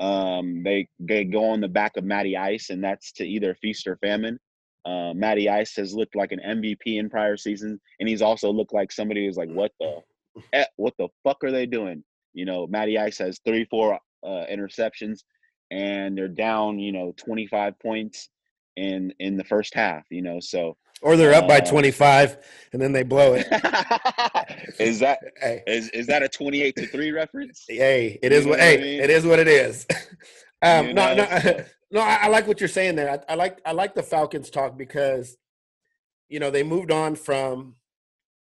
Um, 0.00 0.62
they 0.62 0.88
they 1.00 1.24
go 1.24 1.50
on 1.50 1.60
the 1.60 1.68
back 1.68 1.96
of 1.96 2.04
Matty 2.04 2.36
Ice, 2.36 2.70
and 2.70 2.82
that's 2.82 3.12
to 3.12 3.26
either 3.26 3.56
feast 3.56 3.86
or 3.86 3.96
famine. 3.96 4.38
Uh, 4.84 5.12
Matty 5.14 5.48
Ice 5.48 5.74
has 5.76 5.92
looked 5.92 6.14
like 6.14 6.32
an 6.32 6.40
MVP 6.46 6.98
in 6.98 7.10
prior 7.10 7.36
seasons, 7.36 7.80
and 7.98 8.08
he's 8.08 8.22
also 8.22 8.50
looked 8.50 8.72
like 8.72 8.92
somebody 8.92 9.26
who's 9.26 9.36
like, 9.36 9.50
"What 9.50 9.72
the, 9.80 10.02
eh, 10.52 10.64
what 10.76 10.94
the 10.98 11.08
fuck 11.24 11.42
are 11.42 11.50
they 11.50 11.66
doing?" 11.66 12.04
You 12.32 12.44
know, 12.44 12.66
Matty 12.68 12.96
Ice 12.98 13.18
has 13.18 13.40
34 13.44 13.94
uh, 13.94 14.28
interceptions, 14.50 15.24
and 15.70 16.16
they're 16.16 16.28
down, 16.28 16.78
you 16.78 16.92
know, 16.92 17.12
25 17.16 17.78
points 17.78 18.28
in 18.76 19.12
in 19.18 19.36
the 19.36 19.44
first 19.44 19.74
half. 19.74 20.04
You 20.10 20.22
know, 20.22 20.40
so 20.40 20.76
or 21.02 21.16
they're 21.16 21.34
up 21.34 21.46
by 21.46 21.58
Uh, 21.58 21.64
25 21.66 22.38
and 22.72 22.82
then 22.82 22.92
they 22.92 23.02
blow 23.04 23.34
it. 23.34 23.46
is 24.80 24.98
that 25.00 25.18
hey, 25.40 25.62
is 25.66 25.88
is 25.90 26.06
that 26.08 26.22
a 26.22 26.28
28 26.28 26.76
to 26.76 26.86
three 26.86 27.10
reference? 27.10 27.64
hey, 27.68 28.18
it 28.22 28.32
You 28.32 28.38
is 28.38 28.44
what 28.46 28.52
what 28.52 28.60
I 28.60 28.64
hey, 28.64 28.80
mean? 28.82 29.00
it 29.00 29.10
is 29.10 29.24
what 29.26 29.38
it 29.38 29.48
is. 29.48 29.86
um, 30.62 30.86
You 30.88 30.94
no, 30.94 31.14
know, 31.14 31.24
no, 31.28 31.38
so- 31.40 31.64
no. 31.90 32.00
I, 32.00 32.18
I 32.22 32.28
like 32.28 32.46
what 32.46 32.60
you're 32.60 32.68
saying 32.68 32.96
there. 32.96 33.10
I, 33.10 33.32
I 33.32 33.34
like 33.36 33.60
I 33.64 33.72
like 33.72 33.94
the 33.94 34.02
Falcons 34.02 34.50
talk 34.50 34.76
because 34.76 35.36
you 36.28 36.40
know 36.40 36.50
they 36.50 36.62
moved 36.62 36.90
on 36.90 37.14
from 37.14 37.76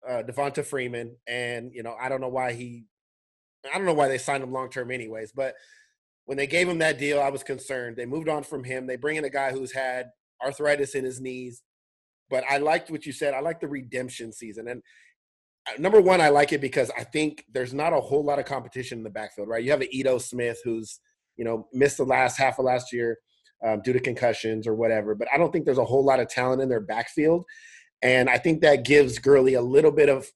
uh, 0.09 0.23
Devonta 0.27 0.65
Freeman, 0.65 1.17
and 1.27 1.73
you 1.73 1.83
know 1.83 1.95
I 2.01 2.09
don't 2.09 2.21
know 2.21 2.29
why 2.29 2.53
he, 2.53 2.85
I 3.73 3.77
don't 3.79 3.87
know 3.87 3.95
why 3.95 4.09
they 4.09 4.19
signed 4.19 4.43
him 4.43 4.53
long 4.53 4.69
term, 4.69 4.91
anyways. 4.91 5.33
But 5.33 5.55
when 6.27 6.39
they 6.39 6.47
gave 6.47 6.69
him 6.69 6.79
that 6.79 6.99
deal, 6.99 7.21
I 7.21 7.31
was 7.31 7.43
concerned. 7.43 7.97
They 7.97 8.07
moved 8.07 8.29
on 8.29 8.43
from 8.43 8.65
him. 8.65 8.87
They 8.87 8.97
bring 8.97 9.17
in 9.17 9.25
a 9.25 9.31
guy 9.31 9.53
who's 9.53 9.73
had 9.73 10.11
arthritis 10.43 10.95
in 10.95 11.05
his 11.05 11.21
knees. 11.21 11.63
But 12.31 12.45
I 12.49 12.59
liked 12.59 12.91
what 12.91 13.05
you 13.05 13.13
said. 13.13 13.35
I 13.35 13.41
like 13.41 13.61
the 13.61 13.69
redemption 13.69 14.33
season, 14.33 14.69
and 14.69 14.83
uh, 15.69 15.79
number 15.79 16.01
one, 16.01 16.21
I 16.21 16.31
like 16.31 16.53
it 16.53 16.61
because 16.61 16.91
I 16.97 17.05
think 17.05 17.45
there's 17.53 17.75
not 17.75 17.93
a 17.93 18.01
whole 18.01 18.25
lot 18.25 18.39
of 18.39 18.47
competition 18.47 18.99
in 18.99 19.05
the 19.05 19.11
backfield, 19.11 19.49
right? 19.49 19.63
You 19.63 19.71
have 19.71 19.81
an 19.81 19.89
Ito 19.91 20.19
Smith 20.19 20.59
who's 20.65 21.01
you 21.37 21.45
know 21.45 21.69
missed 21.73 21.99
the 21.99 22.05
last 22.05 22.39
half 22.39 22.59
of 22.59 22.65
last 22.65 22.93
year 22.93 23.19
um, 23.65 23.83
due 23.83 23.93
to 23.93 24.01
concussions 24.01 24.67
or 24.67 24.75
whatever, 24.75 25.15
but 25.15 25.29
I 25.33 25.37
don't 25.37 25.53
think 25.53 25.65
there's 25.65 25.79
a 25.79 25.85
whole 25.85 26.05
lot 26.05 26.21
of 26.21 26.29
talent 26.29 26.63
in 26.63 26.69
their 26.69 26.81
backfield, 26.81 27.45
and 28.01 28.31
I 28.31 28.39
think 28.39 28.63
that 28.63 28.85
gives 28.85 29.19
Gurley 29.19 29.55
a 29.55 29.63
little 29.63 29.93
bit 29.93 30.09
of 30.09 30.27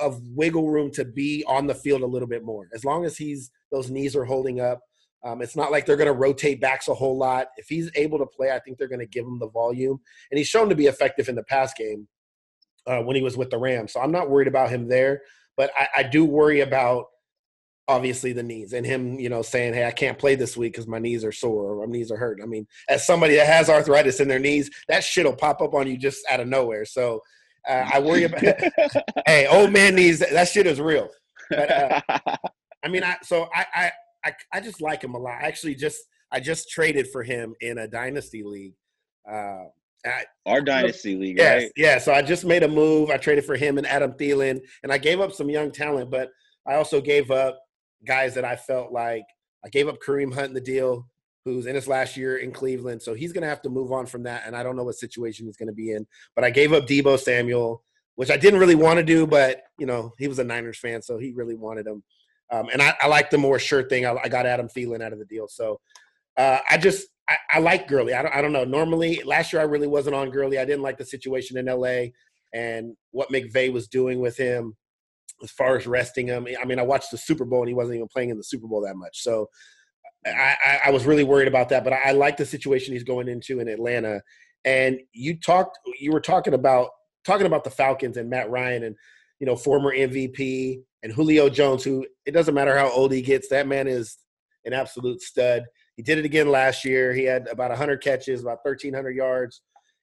of 0.00 0.20
wiggle 0.28 0.70
room 0.70 0.90
to 0.92 1.04
be 1.04 1.44
on 1.48 1.66
the 1.66 1.74
field 1.74 2.02
a 2.02 2.06
little 2.06 2.28
bit 2.28 2.44
more. 2.44 2.68
As 2.74 2.84
long 2.84 3.04
as 3.04 3.16
he's 3.16 3.50
those 3.70 3.90
knees 3.90 4.14
are 4.14 4.24
holding 4.24 4.60
up, 4.60 4.80
um, 5.24 5.40
it's 5.40 5.56
not 5.56 5.70
like 5.70 5.86
they're 5.86 5.96
going 5.96 6.06
to 6.06 6.12
rotate 6.12 6.60
backs 6.60 6.88
a 6.88 6.94
whole 6.94 7.16
lot. 7.16 7.48
If 7.56 7.68
he's 7.68 7.90
able 7.94 8.18
to 8.18 8.26
play, 8.26 8.50
I 8.50 8.58
think 8.58 8.78
they're 8.78 8.88
going 8.88 9.00
to 9.00 9.06
give 9.06 9.24
him 9.24 9.38
the 9.38 9.48
volume, 9.48 10.00
and 10.30 10.38
he's 10.38 10.48
shown 10.48 10.68
to 10.68 10.74
be 10.74 10.86
effective 10.86 11.28
in 11.28 11.34
the 11.34 11.44
pass 11.44 11.72
game 11.74 12.08
uh, 12.86 13.00
when 13.02 13.16
he 13.16 13.22
was 13.22 13.36
with 13.36 13.50
the 13.50 13.58
Rams. 13.58 13.92
So 13.92 14.00
I'm 14.00 14.12
not 14.12 14.30
worried 14.30 14.48
about 14.48 14.70
him 14.70 14.88
there, 14.88 15.22
but 15.56 15.70
I, 15.78 15.88
I 15.98 16.02
do 16.02 16.24
worry 16.24 16.60
about 16.60 17.06
obviously 17.88 18.32
the 18.32 18.42
knees 18.42 18.72
and 18.72 18.86
him, 18.86 19.18
you 19.18 19.28
know, 19.28 19.42
saying, 19.42 19.74
"Hey, 19.74 19.86
I 19.86 19.92
can't 19.92 20.18
play 20.18 20.34
this 20.34 20.56
week 20.56 20.72
because 20.72 20.88
my 20.88 20.98
knees 20.98 21.24
are 21.24 21.32
sore 21.32 21.72
or 21.72 21.86
my 21.86 21.92
knees 21.92 22.10
are 22.10 22.16
hurt." 22.16 22.40
I 22.42 22.46
mean, 22.46 22.66
as 22.88 23.06
somebody 23.06 23.36
that 23.36 23.46
has 23.46 23.68
arthritis 23.68 24.20
in 24.20 24.28
their 24.28 24.38
knees, 24.38 24.70
that 24.88 25.04
shit 25.04 25.24
will 25.24 25.36
pop 25.36 25.60
up 25.60 25.74
on 25.74 25.86
you 25.86 25.96
just 25.96 26.20
out 26.28 26.40
of 26.40 26.48
nowhere. 26.48 26.84
So 26.84 27.20
uh, 27.68 27.88
I 27.92 28.00
worry 28.00 28.24
about. 28.24 28.42
hey, 29.26 29.46
old 29.46 29.72
man 29.72 29.94
knees. 29.94 30.18
That 30.18 30.48
shit 30.48 30.66
is 30.66 30.80
real. 30.80 31.08
But, 31.50 31.70
uh, 31.70 32.00
I 32.84 32.88
mean, 32.88 33.04
I 33.04 33.16
so 33.22 33.48
I, 33.54 33.66
I 33.74 33.92
I 34.24 34.32
I 34.52 34.60
just 34.60 34.80
like 34.80 35.02
him 35.02 35.14
a 35.14 35.18
lot. 35.18 35.42
I 35.42 35.46
actually 35.46 35.74
just 35.74 35.98
I 36.30 36.40
just 36.40 36.70
traded 36.70 37.08
for 37.08 37.22
him 37.22 37.54
in 37.60 37.78
a 37.78 37.88
dynasty 37.88 38.42
league. 38.42 38.74
Uh, 39.30 39.64
I, 40.04 40.24
Our 40.46 40.60
dynasty 40.62 41.14
league, 41.16 41.36
Yes, 41.38 41.62
right? 41.62 41.72
yeah. 41.76 41.98
So 41.98 42.12
I 42.12 42.22
just 42.22 42.44
made 42.44 42.62
a 42.64 42.68
move. 42.68 43.10
I 43.10 43.18
traded 43.18 43.44
for 43.44 43.54
him 43.54 43.78
and 43.78 43.86
Adam 43.86 44.12
Thielen, 44.14 44.60
and 44.82 44.92
I 44.92 44.98
gave 44.98 45.20
up 45.20 45.32
some 45.32 45.48
young 45.48 45.70
talent, 45.70 46.10
but 46.10 46.30
I 46.66 46.74
also 46.74 47.00
gave 47.00 47.30
up 47.30 47.58
guys 48.04 48.34
that 48.34 48.44
I 48.44 48.56
felt 48.56 48.92
like 48.92 49.22
I 49.64 49.68
gave 49.68 49.86
up 49.88 49.98
Kareem 50.04 50.34
Hunt 50.34 50.48
in 50.48 50.54
the 50.54 50.60
deal, 50.60 51.06
who's 51.44 51.66
in 51.66 51.74
his 51.76 51.86
last 51.86 52.16
year 52.16 52.38
in 52.38 52.50
Cleveland. 52.50 53.00
So 53.00 53.14
he's 53.14 53.32
going 53.32 53.42
to 53.42 53.48
have 53.48 53.62
to 53.62 53.70
move 53.70 53.92
on 53.92 54.06
from 54.06 54.24
that, 54.24 54.42
and 54.46 54.56
I 54.56 54.62
don't 54.64 54.74
know 54.74 54.82
what 54.84 54.96
situation 54.96 55.46
he's 55.46 55.56
going 55.56 55.68
to 55.68 55.72
be 55.74 55.92
in. 55.92 56.04
But 56.34 56.44
I 56.44 56.50
gave 56.50 56.72
up 56.72 56.86
Deebo 56.86 57.18
Samuel, 57.18 57.84
which 58.16 58.30
I 58.30 58.36
didn't 58.36 58.58
really 58.58 58.74
want 58.74 58.96
to 58.98 59.04
do, 59.04 59.24
but 59.26 59.62
you 59.78 59.86
know 59.86 60.12
he 60.18 60.26
was 60.26 60.38
a 60.40 60.44
Niners 60.44 60.78
fan, 60.78 61.00
so 61.02 61.18
he 61.18 61.32
really 61.32 61.54
wanted 61.56 61.86
him. 61.86 62.02
Um, 62.52 62.68
and 62.72 62.82
I, 62.82 62.94
I 63.00 63.08
like 63.08 63.30
the 63.30 63.38
more 63.38 63.58
sure 63.58 63.82
thing. 63.82 64.06
I, 64.06 64.14
I 64.22 64.28
got 64.28 64.46
Adam 64.46 64.68
Thielen 64.68 65.02
out 65.02 65.12
of 65.12 65.18
the 65.18 65.24
deal, 65.24 65.48
so 65.48 65.80
uh, 66.36 66.58
I 66.68 66.78
just 66.78 67.08
I, 67.28 67.36
I 67.54 67.58
like 67.60 67.88
Gurley. 67.88 68.14
I 68.14 68.22
don't, 68.22 68.34
I 68.34 68.42
don't 68.42 68.52
know. 68.52 68.64
Normally, 68.64 69.22
last 69.24 69.52
year 69.52 69.62
I 69.62 69.64
really 69.64 69.86
wasn't 69.86 70.16
on 70.16 70.30
Gurley. 70.30 70.58
I 70.58 70.64
didn't 70.64 70.82
like 70.82 70.98
the 70.98 71.04
situation 71.04 71.56
in 71.56 71.66
LA 71.66 72.10
and 72.52 72.96
what 73.10 73.30
McVay 73.30 73.72
was 73.72 73.88
doing 73.88 74.20
with 74.20 74.36
him 74.36 74.76
as 75.42 75.50
far 75.50 75.76
as 75.76 75.86
resting 75.86 76.26
him. 76.26 76.46
I 76.60 76.64
mean, 76.64 76.78
I 76.78 76.82
watched 76.82 77.10
the 77.10 77.18
Super 77.18 77.44
Bowl 77.44 77.60
and 77.60 77.68
he 77.68 77.74
wasn't 77.74 77.96
even 77.96 78.08
playing 78.08 78.30
in 78.30 78.36
the 78.36 78.44
Super 78.44 78.66
Bowl 78.66 78.82
that 78.82 78.96
much. 78.96 79.22
So 79.22 79.48
I, 80.26 80.80
I, 80.86 80.90
was 80.90 81.04
really 81.04 81.24
worried 81.24 81.48
about 81.48 81.68
that. 81.70 81.82
But 81.82 81.92
I, 81.92 82.00
I 82.06 82.12
like 82.12 82.36
the 82.36 82.46
situation 82.46 82.92
he's 82.92 83.02
going 83.02 83.28
into 83.28 83.58
in 83.58 83.68
Atlanta. 83.68 84.22
And 84.64 85.00
you 85.12 85.38
talked, 85.40 85.78
you 85.98 86.12
were 86.12 86.20
talking 86.20 86.54
about 86.54 86.90
talking 87.24 87.46
about 87.46 87.64
the 87.64 87.70
Falcons 87.70 88.16
and 88.16 88.30
Matt 88.30 88.50
Ryan 88.50 88.84
and 88.84 88.96
you 89.42 89.46
know 89.46 89.56
former 89.56 89.92
MVP 89.92 90.82
and 91.02 91.12
Julio 91.12 91.48
Jones, 91.48 91.82
who 91.82 92.06
it 92.26 92.30
doesn't 92.30 92.54
matter 92.54 92.78
how 92.78 92.88
old 92.92 93.10
he 93.10 93.20
gets, 93.20 93.48
that 93.48 93.66
man 93.66 93.88
is 93.88 94.18
an 94.64 94.72
absolute 94.72 95.20
stud. 95.20 95.64
He 95.96 96.02
did 96.04 96.18
it 96.18 96.24
again 96.24 96.48
last 96.48 96.84
year. 96.84 97.12
He 97.12 97.24
had 97.24 97.48
about 97.48 97.70
100 97.70 98.00
catches, 98.00 98.42
about 98.42 98.58
1,300 98.62 99.10
yards. 99.10 99.62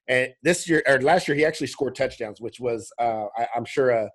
And 0.10 0.34
this 0.44 0.68
year, 0.68 0.84
or 0.86 1.00
last 1.02 1.30
year, 1.30 1.38
he 1.38 1.46
actually 1.46 1.68
scored 1.68 1.96
touchdowns, 1.96 2.42
which 2.42 2.60
was, 2.60 2.92
uh, 3.00 3.28
I, 3.38 3.48
I'm 3.56 3.64
sure, 3.64 3.92
a, 3.92 4.10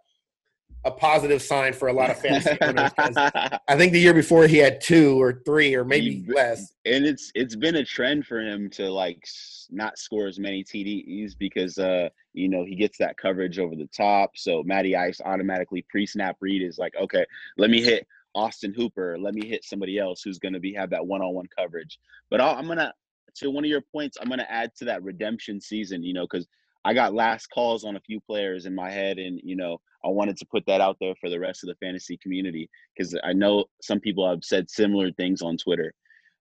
a 0.85 0.91
positive 0.91 1.41
sign 1.43 1.73
for 1.73 1.89
a 1.89 1.93
lot 1.93 2.11
of 2.11 2.19
fantasy 2.19 2.57
owners. 2.61 2.93
'cause 2.93 3.15
I 3.17 3.77
think 3.77 3.93
the 3.93 4.01
year 4.01 4.15
before 4.15 4.47
he 4.47 4.59
had 4.59 4.81
two 4.81 5.21
or 5.21 5.43
three 5.47 5.75
or 5.75 5.85
maybe 5.85 6.23
He- 6.27 6.33
less. 6.33 6.73
and 6.85 7.07
it's 7.07 7.31
it's 7.35 7.57
been 7.57 7.77
a 7.77 7.85
trend 7.85 8.27
for 8.27 8.41
him 8.41 8.69
to 8.71 8.91
like 8.91 9.25
not 9.71 9.99
score 9.99 10.27
as 10.27 10.39
many 10.39 10.63
TDs 10.63 11.37
because 11.39 11.79
uh 11.79 12.09
you 12.35 12.49
know 12.49 12.65
he 12.65 12.75
gets 12.75 12.99
that 12.99 13.17
coverage 13.17 13.59
over 13.59 13.75
the 13.75 13.89
top. 13.97 14.37
So 14.37 14.63
Matty 14.65 14.95
Ice 14.97 15.21
automatically 15.25 15.85
pre-snap 15.89 16.37
read 16.41 16.63
is 16.63 16.79
like, 16.79 16.95
okay, 17.01 17.25
let 17.57 17.71
me 17.71 17.83
hit 17.83 18.07
Austin 18.35 18.75
Hooper, 18.75 19.17
let 19.19 19.33
me 19.35 19.47
hit 19.47 19.65
somebody 19.65 19.99
else 19.99 20.21
who's 20.23 20.39
going 20.41 20.55
to 20.55 20.61
be 20.61 20.75
have 20.75 20.91
that 20.91 21.07
one-on-one 21.07 21.47
coverage. 21.57 21.99
But 22.31 22.41
I'll, 22.41 22.57
I'm 22.57 22.67
gonna 22.67 22.93
to 23.37 23.51
one 23.51 23.65
of 23.65 23.71
your 23.71 23.81
points, 23.81 24.17
I'm 24.21 24.29
gonna 24.29 24.47
add 24.49 24.75
to 24.77 24.85
that 24.87 25.03
redemption 25.03 25.61
season. 25.61 26.03
You 26.03 26.15
know, 26.15 26.27
because 26.31 26.47
I 26.85 26.95
got 26.95 27.15
last 27.15 27.47
calls 27.47 27.85
on 27.85 27.97
a 27.97 28.01
few 28.01 28.21
players 28.21 28.67
in 28.67 28.75
my 28.75 28.91
head, 28.91 29.19
and 29.19 29.41
you 29.43 29.57
know 29.57 29.81
I 30.05 30.09
wanted 30.09 30.37
to 30.39 30.47
put 30.47 30.65
that 30.67 30.81
out 30.81 30.97
there 31.01 31.15
for 31.21 31.31
the 31.31 31.41
rest 31.41 31.65
of 31.65 31.69
the 31.69 31.87
fantasy 31.87 32.19
community 32.23 32.69
because 32.97 33.17
I 33.25 33.33
know 33.33 33.65
some 33.83 34.01
people 34.01 34.29
have 34.29 34.45
said 34.45 34.71
similar 34.71 35.11
things 35.13 35.41
on 35.43 35.57
Twitter. 35.57 35.95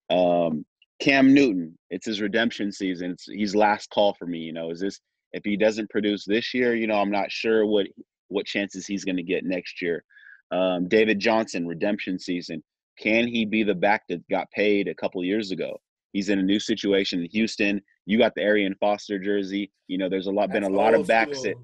Um, 0.09 0.65
Cam 0.99 1.33
Newton, 1.33 1.77
it's 1.89 2.05
his 2.05 2.21
redemption 2.21 2.71
season. 2.71 3.11
It's, 3.11 3.25
he's 3.25 3.55
last 3.55 3.89
call 3.89 4.13
for 4.13 4.25
me. 4.25 4.39
You 4.39 4.53
know, 4.53 4.71
is 4.71 4.79
this 4.79 4.99
if 5.31 5.43
he 5.43 5.57
doesn't 5.57 5.89
produce 5.89 6.25
this 6.25 6.53
year? 6.53 6.75
You 6.75 6.87
know, 6.87 6.99
I'm 6.99 7.11
not 7.11 7.31
sure 7.31 7.65
what 7.65 7.87
what 8.27 8.45
chances 8.45 8.87
he's 8.87 9.05
going 9.05 9.17
to 9.17 9.23
get 9.23 9.45
next 9.45 9.81
year. 9.81 10.03
Um, 10.51 10.87
David 10.87 11.19
Johnson, 11.19 11.67
redemption 11.67 12.19
season. 12.19 12.63
Can 12.99 13.27
he 13.27 13.45
be 13.45 13.63
the 13.63 13.75
back 13.75 14.03
that 14.09 14.27
got 14.29 14.51
paid 14.51 14.87
a 14.87 14.95
couple 14.95 15.23
years 15.23 15.51
ago? 15.51 15.79
He's 16.13 16.29
in 16.29 16.39
a 16.39 16.43
new 16.43 16.59
situation 16.59 17.21
in 17.21 17.29
Houston. 17.31 17.81
You 18.05 18.17
got 18.17 18.35
the 18.35 18.41
Arian 18.41 18.75
Foster 18.79 19.17
jersey. 19.19 19.71
You 19.87 19.97
know, 19.97 20.09
there's 20.09 20.27
a 20.27 20.31
lot 20.31 20.51
been 20.51 20.63
a 20.63 20.69
lot 20.69 20.93
of 20.93 21.07
backs 21.07 21.41
that 21.43 21.55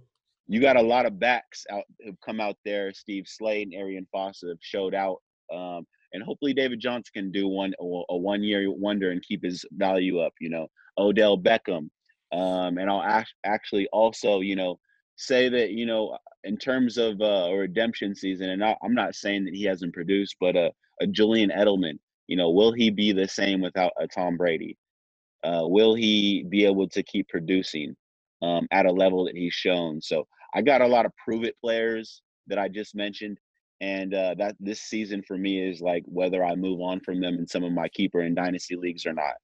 you 0.48 0.62
got 0.62 0.78
a 0.78 0.82
lot 0.82 1.06
of 1.06 1.20
backs 1.20 1.66
out 1.70 1.84
who've 2.04 2.20
come 2.26 2.40
out 2.40 2.56
there. 2.64 2.94
Steve 2.94 3.26
Slaton 3.26 3.64
and 3.64 3.74
Arian 3.74 4.08
Foster 4.12 4.50
have 4.50 4.58
showed 4.62 4.96
out, 4.96 5.18
um, 5.54 5.86
and 6.14 6.24
hopefully 6.24 6.54
David 6.54 6.80
Johnson 6.80 7.12
can 7.14 7.32
do 7.32 7.48
one 7.48 7.74
a, 7.80 8.18
one 8.18 8.44
year 8.44 8.72
wonder 8.72 9.12
and 9.12 9.22
keep 9.22 9.44
his 9.44 9.66
value 9.72 10.20
up. 10.20 10.34
You 10.40 10.50
know, 10.50 10.68
Odell 10.98 11.38
Beckham, 11.38 11.90
um, 12.32 12.78
and 12.78 12.90
I'll 12.90 13.04
act- 13.04 13.34
actually 13.46 13.88
also 13.92 14.40
you 14.40 14.56
know 14.56 14.80
say 15.18 15.50
that 15.50 15.72
you 15.72 15.86
know 15.86 16.18
in 16.44 16.58
terms 16.58 16.98
of 16.98 17.20
uh, 17.20 17.50
a 17.50 17.56
redemption 17.56 18.16
season, 18.16 18.50
and 18.50 18.64
I, 18.64 18.78
I'm 18.82 18.94
not 18.94 19.16
saying 19.16 19.46
that 19.46 19.54
he 19.54 19.66
hasn't 19.66 19.94
produced, 19.94 20.38
but 20.40 20.56
a, 20.56 20.72
a 21.02 21.08
Julian 21.08 21.50
Edelman, 21.50 22.00
you 22.28 22.38
know, 22.38 22.50
will 22.50 22.72
he 22.72 22.90
be 22.90 23.12
the 23.12 23.28
same 23.28 23.62
without 23.62 23.94
a 24.00 24.08
Tom 24.08 24.38
Brady? 24.38 24.78
Uh, 25.44 25.62
will 25.64 25.96
he 25.96 26.44
be 26.50 26.66
able 26.66 26.88
to 26.90 27.04
keep 27.04 27.28
producing 27.30 27.96
um, 28.42 28.68
at 28.72 28.86
a 28.86 28.92
level 28.92 29.26
that 29.26 29.36
he's 29.36 29.54
shown? 29.54 30.02
So 30.02 30.28
I 30.54 30.62
got 30.62 30.82
a 30.82 30.88
lot 30.88 31.06
of 31.06 31.14
prove 31.16 31.44
it 31.44 31.56
players 31.62 32.22
that 32.48 32.60
I 32.60 32.68
just 32.68 32.96
mentioned, 32.96 33.38
and 33.82 34.14
uh, 34.14 34.36
that 34.40 34.56
this 34.60 34.82
season 34.82 35.24
for 35.28 35.38
me 35.38 35.62
is 35.62 35.82
like 35.82 36.04
whether 36.06 36.44
I 36.44 36.56
move 36.56 36.82
on 36.82 37.00
from 37.00 37.22
them 37.22 37.36
in 37.36 37.48
some 37.48 37.64
of 37.64 37.72
my 37.72 37.88
keeper 37.90 38.22
and 38.22 38.36
dynasty 38.36 38.76
leagues 38.76 39.06
or 39.06 39.14
not. 39.14 39.36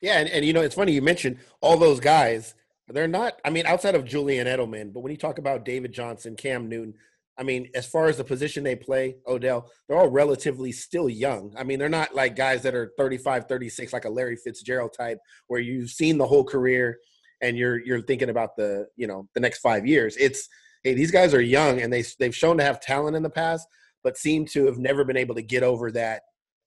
Yeah, 0.00 0.18
and, 0.18 0.28
and 0.28 0.44
you 0.44 0.52
know, 0.52 0.62
it's 0.62 0.74
funny 0.74 0.92
you 0.92 1.02
mentioned 1.02 1.38
all 1.60 1.76
those 1.76 2.00
guys. 2.00 2.54
They're 2.88 3.08
not, 3.08 3.40
I 3.44 3.50
mean, 3.50 3.66
outside 3.66 3.94
of 3.94 4.04
Julian 4.04 4.46
Edelman, 4.46 4.92
but 4.92 5.00
when 5.00 5.10
you 5.10 5.16
talk 5.16 5.38
about 5.38 5.64
David 5.64 5.92
Johnson, 5.92 6.36
Cam 6.36 6.68
Newton, 6.68 6.94
I 7.38 7.42
mean, 7.42 7.68
as 7.74 7.86
far 7.86 8.06
as 8.06 8.16
the 8.16 8.24
position 8.24 8.64
they 8.64 8.76
play, 8.76 9.16
Odell, 9.26 9.70
they're 9.86 9.98
all 9.98 10.08
relatively 10.08 10.72
still 10.72 11.08
young. 11.08 11.52
I 11.56 11.64
mean, 11.64 11.78
they're 11.78 11.88
not 11.88 12.14
like 12.14 12.34
guys 12.34 12.62
that 12.62 12.74
are 12.74 12.92
35, 12.96 13.46
36, 13.46 13.92
like 13.92 14.06
a 14.06 14.10
Larry 14.10 14.36
Fitzgerald 14.36 14.94
type, 14.96 15.18
where 15.48 15.60
you've 15.60 15.90
seen 15.90 16.16
the 16.18 16.26
whole 16.26 16.44
career 16.44 16.98
and 17.42 17.56
you're 17.56 17.78
you're 17.84 18.02
thinking 18.02 18.30
about 18.30 18.56
the, 18.56 18.86
you 18.96 19.06
know, 19.06 19.28
the 19.34 19.40
next 19.40 19.58
five 19.58 19.86
years. 19.86 20.16
It's 20.16 20.48
hey, 20.82 20.94
these 20.94 21.10
guys 21.10 21.34
are 21.34 21.42
young 21.42 21.80
and 21.80 21.92
they 21.92 22.04
they've 22.18 22.34
shown 22.34 22.56
to 22.58 22.64
have 22.64 22.80
talent 22.80 23.16
in 23.16 23.22
the 23.22 23.30
past, 23.30 23.66
but 24.02 24.16
seem 24.16 24.46
to 24.46 24.66
have 24.66 24.78
never 24.78 25.04
been 25.04 25.16
able 25.16 25.34
to 25.34 25.42
get 25.42 25.62
over 25.62 25.90
that 25.92 26.22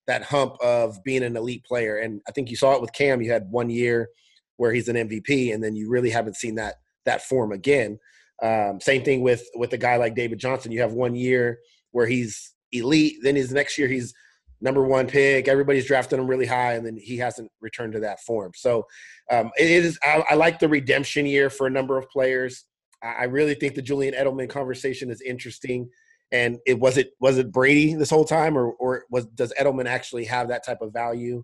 that 0.05 0.23
hump 0.23 0.55
of 0.61 1.03
being 1.03 1.23
an 1.23 1.37
elite 1.37 1.63
player. 1.63 1.97
And 1.97 2.21
I 2.27 2.31
think 2.31 2.49
you 2.49 2.55
saw 2.55 2.73
it 2.73 2.81
with 2.81 2.93
Cam. 2.93 3.21
You 3.21 3.31
had 3.31 3.49
one 3.49 3.69
year 3.69 4.09
where 4.57 4.73
he's 4.73 4.89
an 4.89 4.95
MVP, 4.95 5.53
and 5.53 5.63
then 5.63 5.75
you 5.75 5.89
really 5.89 6.09
haven't 6.09 6.35
seen 6.35 6.55
that 6.55 6.75
that 7.05 7.23
form 7.23 7.51
again. 7.51 7.97
Um, 8.41 8.79
same 8.79 9.03
thing 9.03 9.21
with 9.21 9.43
with 9.55 9.73
a 9.73 9.77
guy 9.77 9.97
like 9.97 10.15
David 10.15 10.39
Johnson. 10.39 10.71
You 10.71 10.81
have 10.81 10.93
one 10.93 11.15
year 11.15 11.59
where 11.91 12.07
he's 12.07 12.53
elite, 12.71 13.17
then 13.23 13.35
his 13.35 13.51
next 13.51 13.77
year 13.77 13.87
he's 13.87 14.13
number 14.61 14.83
one 14.83 15.07
pick. 15.07 15.47
Everybody's 15.47 15.85
drafting 15.85 16.19
him 16.19 16.27
really 16.27 16.45
high, 16.45 16.73
and 16.73 16.85
then 16.85 16.97
he 16.97 17.17
hasn't 17.17 17.51
returned 17.61 17.93
to 17.93 17.99
that 18.01 18.21
form. 18.21 18.51
So 18.55 18.85
um, 19.31 19.51
it 19.57 19.69
is. 19.69 19.99
I, 20.03 20.23
I 20.31 20.35
like 20.35 20.59
the 20.59 20.69
redemption 20.69 21.25
year 21.25 21.49
for 21.49 21.67
a 21.67 21.71
number 21.71 21.97
of 21.97 22.09
players. 22.09 22.65
I, 23.03 23.07
I 23.07 23.23
really 23.25 23.55
think 23.55 23.75
the 23.75 23.81
Julian 23.81 24.13
Edelman 24.13 24.49
conversation 24.49 25.09
is 25.09 25.21
interesting. 25.21 25.89
And 26.31 26.59
it 26.67 26.79
was 26.79 26.97
it 26.97 27.13
was 27.19 27.39
it 27.39 27.51
Brady 27.51 27.95
this 27.95 28.11
whole 28.11 28.25
time, 28.25 28.55
or 28.55 28.71
or 28.73 29.05
was 29.09 29.25
does 29.27 29.51
Edelman 29.59 29.87
actually 29.87 30.25
have 30.25 30.49
that 30.49 30.63
type 30.63 30.81
of 30.81 30.93
value? 30.93 31.43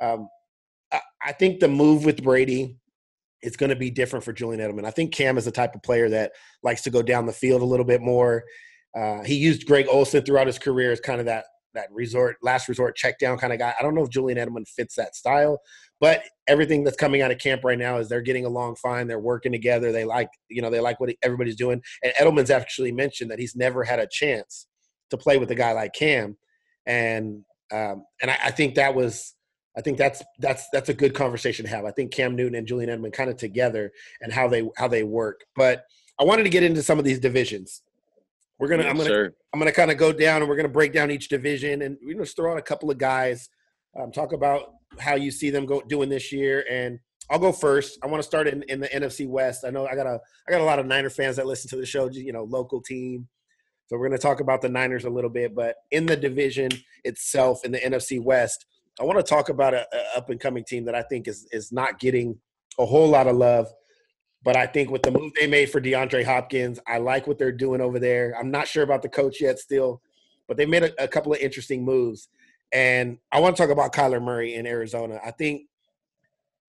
Um, 0.00 0.28
I, 0.92 1.00
I 1.26 1.32
think 1.32 1.58
the 1.58 1.68
move 1.68 2.04
with 2.04 2.22
Brady 2.22 2.76
is 3.42 3.56
going 3.56 3.70
to 3.70 3.76
be 3.76 3.90
different 3.90 4.24
for 4.24 4.32
Julian 4.32 4.60
Edelman. 4.60 4.84
I 4.84 4.90
think 4.90 5.14
Cam 5.14 5.38
is 5.38 5.44
the 5.44 5.50
type 5.50 5.74
of 5.74 5.82
player 5.82 6.08
that 6.10 6.32
likes 6.62 6.82
to 6.82 6.90
go 6.90 7.02
down 7.02 7.26
the 7.26 7.32
field 7.32 7.62
a 7.62 7.66
little 7.66 7.86
bit 7.86 8.00
more. 8.00 8.44
Uh, 8.96 9.22
he 9.22 9.34
used 9.34 9.66
Greg 9.66 9.86
Olsen 9.88 10.22
throughout 10.24 10.46
his 10.46 10.58
career 10.58 10.92
as 10.92 11.00
kind 11.00 11.20
of 11.20 11.26
that 11.26 11.44
that 11.72 11.86
resort 11.92 12.36
last 12.42 12.68
resort 12.68 12.96
check 12.96 13.18
down 13.18 13.38
kind 13.38 13.52
of 13.52 13.58
guy. 13.58 13.74
I 13.78 13.82
don't 13.82 13.94
know 13.94 14.02
if 14.02 14.10
Julian 14.10 14.38
Edelman 14.38 14.66
fits 14.66 14.96
that 14.96 15.14
style, 15.14 15.60
but 16.00 16.24
everything 16.48 16.82
that's 16.82 16.96
coming 16.96 17.22
out 17.22 17.30
of 17.30 17.38
camp 17.38 17.62
right 17.64 17.78
now 17.78 17.98
is 17.98 18.08
they're 18.08 18.20
getting 18.20 18.44
along 18.44 18.76
fine. 18.76 19.06
They're 19.06 19.20
working 19.20 19.52
together. 19.52 19.92
They 19.92 20.04
like 20.04 20.30
you 20.48 20.62
know 20.62 20.70
they 20.70 20.80
like 20.80 20.98
what 21.00 21.14
everybody's 21.22 21.56
doing. 21.56 21.80
And 22.02 22.12
Edelman's 22.20 22.50
actually 22.50 22.92
mentioned 22.92 23.30
that 23.30 23.38
he's 23.38 23.56
never 23.56 23.84
had 23.84 24.00
a 24.00 24.08
chance 24.10 24.66
to 25.10 25.16
play 25.16 25.38
with 25.38 25.50
a 25.50 25.54
guy 25.54 25.72
like 25.72 25.92
Cam, 25.92 26.36
and 26.86 27.44
um, 27.72 28.04
and 28.20 28.30
I, 28.30 28.38
I 28.46 28.50
think 28.50 28.74
that 28.74 28.94
was 28.94 29.34
I 29.76 29.80
think 29.80 29.98
that's 29.98 30.22
that's 30.38 30.68
that's 30.72 30.88
a 30.88 30.94
good 30.94 31.14
conversation 31.14 31.64
to 31.64 31.70
have. 31.70 31.84
I 31.84 31.92
think 31.92 32.10
Cam 32.12 32.34
Newton 32.34 32.56
and 32.56 32.66
Julian 32.66 32.90
Edelman 32.90 33.12
kind 33.12 33.30
of 33.30 33.36
together 33.36 33.92
and 34.20 34.32
how 34.32 34.48
they 34.48 34.68
how 34.76 34.88
they 34.88 35.04
work. 35.04 35.44
But 35.54 35.84
I 36.18 36.24
wanted 36.24 36.44
to 36.44 36.50
get 36.50 36.62
into 36.62 36.82
some 36.82 36.98
of 36.98 37.04
these 37.04 37.20
divisions. 37.20 37.82
We're 38.58 38.68
gonna 38.68 38.84
I'm 38.84 38.96
gonna 38.96 39.08
sir. 39.08 39.34
I'm 39.52 39.60
gonna 39.60 39.72
kind 39.72 39.90
of 39.90 39.96
go 39.96 40.12
down 40.12 40.42
and 40.42 40.48
we're 40.48 40.56
gonna 40.56 40.68
break 40.68 40.92
down 40.92 41.10
each 41.10 41.28
division 41.28 41.82
and 41.82 41.96
we're 42.02 42.14
gonna 42.14 42.24
just 42.24 42.36
throw 42.36 42.52
out 42.52 42.58
a 42.58 42.62
couple 42.62 42.90
of 42.90 42.98
guys. 42.98 43.48
Um, 43.98 44.12
talk 44.12 44.32
about 44.32 44.74
how 44.98 45.14
you 45.14 45.30
see 45.30 45.50
them 45.50 45.66
go 45.66 45.80
doing 45.82 46.08
this 46.08 46.32
year 46.32 46.64
and 46.70 46.98
I'll 47.30 47.38
go 47.38 47.52
first. 47.52 47.98
I 48.02 48.08
want 48.08 48.20
to 48.20 48.26
start 48.26 48.48
in, 48.48 48.64
in 48.64 48.80
the 48.80 48.88
NFC 48.88 49.26
West. 49.28 49.64
I 49.64 49.70
know 49.70 49.86
I 49.86 49.94
got 49.94 50.06
a 50.06 50.18
I 50.48 50.50
got 50.50 50.60
a 50.60 50.64
lot 50.64 50.80
of 50.80 50.86
Niner 50.86 51.10
fans 51.10 51.36
that 51.36 51.46
listen 51.46 51.70
to 51.70 51.76
the 51.76 51.86
show. 51.86 52.10
You 52.10 52.32
know, 52.32 52.42
local 52.44 52.82
team. 52.82 53.28
So 53.86 53.96
we're 53.96 54.08
going 54.08 54.18
to 54.18 54.22
talk 54.22 54.38
about 54.38 54.62
the 54.62 54.68
Niners 54.68 55.04
a 55.04 55.10
little 55.10 55.30
bit, 55.30 55.52
but 55.52 55.74
in 55.90 56.06
the 56.06 56.16
division 56.16 56.70
itself, 57.02 57.64
in 57.64 57.72
the 57.72 57.78
NFC 57.78 58.22
West, 58.22 58.66
I 58.98 59.04
want 59.04 59.18
to 59.18 59.22
talk 59.22 59.48
about 59.48 59.74
a, 59.74 59.86
a 59.92 60.18
up 60.18 60.30
and 60.30 60.40
coming 60.40 60.64
team 60.64 60.84
that 60.86 60.94
I 60.94 61.02
think 61.02 61.28
is 61.28 61.46
is 61.52 61.72
not 61.72 61.98
getting 62.00 62.38
a 62.78 62.86
whole 62.86 63.08
lot 63.08 63.26
of 63.26 63.36
love. 63.36 63.68
But 64.42 64.56
I 64.56 64.66
think 64.66 64.90
with 64.90 65.02
the 65.02 65.10
move 65.10 65.32
they 65.38 65.46
made 65.46 65.70
for 65.70 65.80
DeAndre 65.80 66.24
Hopkins, 66.24 66.80
I 66.86 66.96
like 66.96 67.26
what 67.26 67.38
they're 67.38 67.52
doing 67.52 67.82
over 67.82 67.98
there. 67.98 68.34
I'm 68.38 68.50
not 68.50 68.66
sure 68.66 68.82
about 68.82 69.02
the 69.02 69.08
coach 69.08 69.40
yet, 69.40 69.58
still, 69.58 70.00
but 70.48 70.56
they 70.56 70.64
made 70.64 70.82
a, 70.82 71.04
a 71.04 71.08
couple 71.08 71.32
of 71.32 71.40
interesting 71.40 71.84
moves. 71.84 72.28
And 72.72 73.18
I 73.30 73.40
want 73.40 73.56
to 73.56 73.62
talk 73.62 73.70
about 73.70 73.92
Kyler 73.92 74.22
Murray 74.22 74.54
in 74.54 74.66
Arizona. 74.66 75.20
I 75.22 75.32
think, 75.32 75.62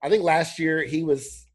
I 0.04 0.10
think 0.10 0.24
last 0.24 0.60
year 0.60 0.84
he 0.84 1.04
was, 1.04 1.46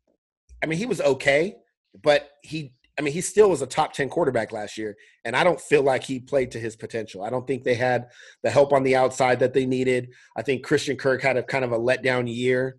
I 0.63 0.67
mean, 0.67 0.79
he 0.79 0.87
was 0.87 1.03
okay, 1.03 1.57
but 2.03 2.31
he, 2.43 2.73
I 2.99 3.03
mean, 3.03 3.13
he 3.13 3.21
still 3.21 3.51
was 3.51 3.63
a 3.63 3.67
top 3.67 3.93
ten 3.93 4.09
quarterback 4.09 4.53
last 4.53 4.79
year, 4.79 4.97
and 5.25 5.37
I 5.37 5.45
don't 5.45 5.61
feel 5.61 5.83
like 5.83 6.03
he 6.03 6.19
played 6.19 6.51
to 6.53 6.61
his 6.61 6.77
potential. 6.77 7.23
I 7.23 7.31
don't 7.31 7.47
think 7.47 7.63
they 7.63 7.75
had 7.75 8.09
the 8.43 8.51
help 8.51 8.73
on 8.73 8.83
the 8.83 8.97
outside 8.97 9.41
that 9.41 9.53
they 9.53 9.67
needed. 9.67 10.11
I 10.37 10.43
think 10.43 10.65
Christian 10.65 10.97
Kirk 10.97 11.23
had 11.23 11.37
a 11.37 11.43
kind 11.43 11.65
of 11.65 11.73
a 11.73 11.79
letdown 11.79 12.33
year. 12.33 12.79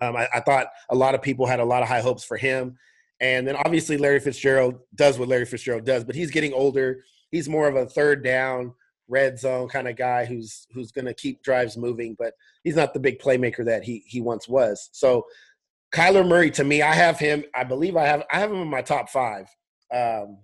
Um, 0.00 0.16
I, 0.16 0.28
I 0.34 0.40
thought 0.40 0.68
a 0.90 0.94
lot 0.94 1.14
of 1.14 1.22
people 1.22 1.46
had 1.46 1.60
a 1.60 1.64
lot 1.64 1.82
of 1.82 1.88
high 1.88 2.00
hopes 2.00 2.24
for 2.24 2.36
him. 2.36 2.76
And 3.20 3.46
then 3.48 3.56
obviously 3.56 3.96
Larry 3.96 4.20
Fitzgerald 4.20 4.80
does 4.94 5.18
what 5.18 5.28
Larry 5.28 5.46
Fitzgerald 5.46 5.84
does, 5.84 6.04
but 6.04 6.14
he's 6.14 6.30
getting 6.30 6.52
older. 6.52 7.02
He's 7.30 7.48
more 7.48 7.66
of 7.66 7.76
a 7.76 7.86
third 7.86 8.22
down, 8.22 8.74
red 9.08 9.38
zone 9.38 9.68
kind 9.68 9.88
of 9.88 9.96
guy 9.96 10.24
who's 10.24 10.66
who's 10.72 10.92
going 10.92 11.06
to 11.06 11.14
keep 11.14 11.42
drives 11.42 11.76
moving, 11.76 12.14
but 12.18 12.34
he's 12.62 12.76
not 12.76 12.92
the 12.92 13.00
big 13.00 13.18
playmaker 13.18 13.64
that 13.64 13.84
he 13.84 14.04
he 14.06 14.20
once 14.20 14.48
was. 14.48 14.90
So 14.92 15.24
Kyler 15.94 16.26
Murray, 16.26 16.50
to 16.52 16.64
me, 16.64 16.82
I 16.82 16.92
have 16.94 17.18
him. 17.18 17.44
I 17.54 17.64
believe 17.64 17.96
I 17.96 18.04
have 18.06 18.24
I 18.30 18.38
have 18.38 18.50
him 18.50 18.60
in 18.60 18.68
my 18.68 18.82
top 18.82 19.08
five. 19.08 19.46
Um, 19.92 20.38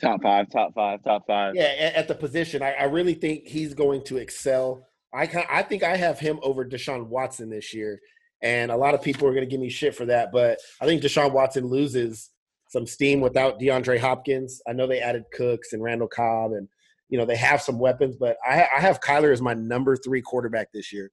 Top 0.00 0.22
five, 0.22 0.50
top 0.50 0.74
five, 0.74 1.02
top 1.02 1.26
five. 1.26 1.54
yeah, 1.54 1.74
at, 1.78 1.94
at 1.94 2.08
the 2.08 2.14
position, 2.14 2.62
I, 2.62 2.72
I 2.72 2.82
really 2.84 3.14
think 3.14 3.46
he's 3.46 3.72
going 3.72 4.04
to 4.04 4.18
excel. 4.18 4.86
I 5.14 5.26
can, 5.26 5.44
I 5.50 5.62
think 5.62 5.82
I 5.82 5.96
have 5.96 6.18
him 6.20 6.38
over 6.42 6.66
Deshaun 6.66 7.06
Watson 7.06 7.48
this 7.48 7.72
year, 7.72 7.98
and 8.42 8.70
a 8.70 8.76
lot 8.76 8.92
of 8.92 9.00
people 9.00 9.26
are 9.26 9.32
going 9.32 9.46
to 9.46 9.50
give 9.50 9.60
me 9.60 9.70
shit 9.70 9.94
for 9.94 10.04
that. 10.06 10.32
But 10.32 10.58
I 10.82 10.84
think 10.84 11.02
Deshaun 11.02 11.32
Watson 11.32 11.64
loses 11.68 12.28
some 12.68 12.86
steam 12.86 13.22
without 13.22 13.58
DeAndre 13.58 13.98
Hopkins. 13.98 14.60
I 14.68 14.74
know 14.74 14.86
they 14.86 15.00
added 15.00 15.24
Cooks 15.32 15.72
and 15.72 15.82
Randall 15.82 16.08
Cobb, 16.08 16.52
and 16.52 16.68
you 17.08 17.16
know 17.16 17.24
they 17.24 17.36
have 17.36 17.62
some 17.62 17.78
weapons, 17.78 18.16
but 18.16 18.36
I, 18.46 18.68
I 18.76 18.80
have 18.80 19.00
Kyler 19.00 19.32
as 19.32 19.40
my 19.40 19.54
number 19.54 19.96
three 19.96 20.20
quarterback 20.20 20.72
this 20.74 20.92
year, 20.92 21.10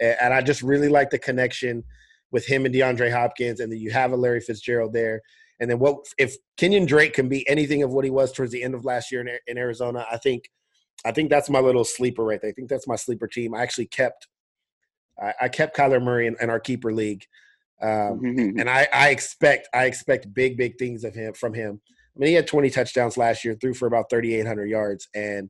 and, 0.00 0.16
and 0.20 0.34
I 0.34 0.40
just 0.40 0.62
really 0.62 0.88
like 0.88 1.10
the 1.10 1.20
connection 1.20 1.84
with 2.34 2.44
him 2.44 2.66
and 2.66 2.74
DeAndre 2.74 3.12
Hopkins, 3.12 3.60
and 3.60 3.70
then 3.70 3.78
you 3.78 3.92
have 3.92 4.10
a 4.10 4.16
Larry 4.16 4.40
Fitzgerald 4.40 4.92
there. 4.92 5.22
And 5.60 5.70
then 5.70 5.78
what 5.78 6.04
if 6.18 6.34
Kenyan 6.58 6.84
Drake 6.84 7.14
can 7.14 7.28
be 7.28 7.48
anything 7.48 7.84
of 7.84 7.92
what 7.92 8.04
he 8.04 8.10
was 8.10 8.32
towards 8.32 8.50
the 8.50 8.64
end 8.64 8.74
of 8.74 8.84
last 8.84 9.12
year 9.12 9.20
in, 9.20 9.38
in 9.46 9.56
Arizona? 9.56 10.04
I 10.10 10.18
think, 10.18 10.50
I 11.04 11.12
think 11.12 11.30
that's 11.30 11.48
my 11.48 11.60
little 11.60 11.84
sleeper 11.84 12.24
right 12.24 12.40
there. 12.42 12.50
I 12.50 12.52
think 12.52 12.68
that's 12.68 12.88
my 12.88 12.96
sleeper 12.96 13.28
team. 13.28 13.54
I 13.54 13.62
actually 13.62 13.86
kept, 13.86 14.26
I, 15.22 15.32
I 15.42 15.48
kept 15.48 15.76
Kyler 15.76 16.02
Murray 16.02 16.26
in, 16.26 16.34
in 16.40 16.50
our 16.50 16.58
keeper 16.58 16.92
league, 16.92 17.24
um, 17.80 18.20
and 18.24 18.68
I, 18.68 18.88
I 18.92 19.10
expect, 19.10 19.68
I 19.72 19.84
expect 19.84 20.34
big, 20.34 20.56
big 20.56 20.76
things 20.76 21.04
of 21.04 21.14
him 21.14 21.34
from 21.34 21.54
him. 21.54 21.80
I 21.86 22.18
mean, 22.18 22.28
he 22.30 22.34
had 22.34 22.48
20 22.48 22.68
touchdowns 22.70 23.16
last 23.16 23.44
year, 23.44 23.54
threw 23.54 23.74
for 23.74 23.86
about 23.86 24.10
3,800 24.10 24.66
yards, 24.68 25.08
and 25.14 25.48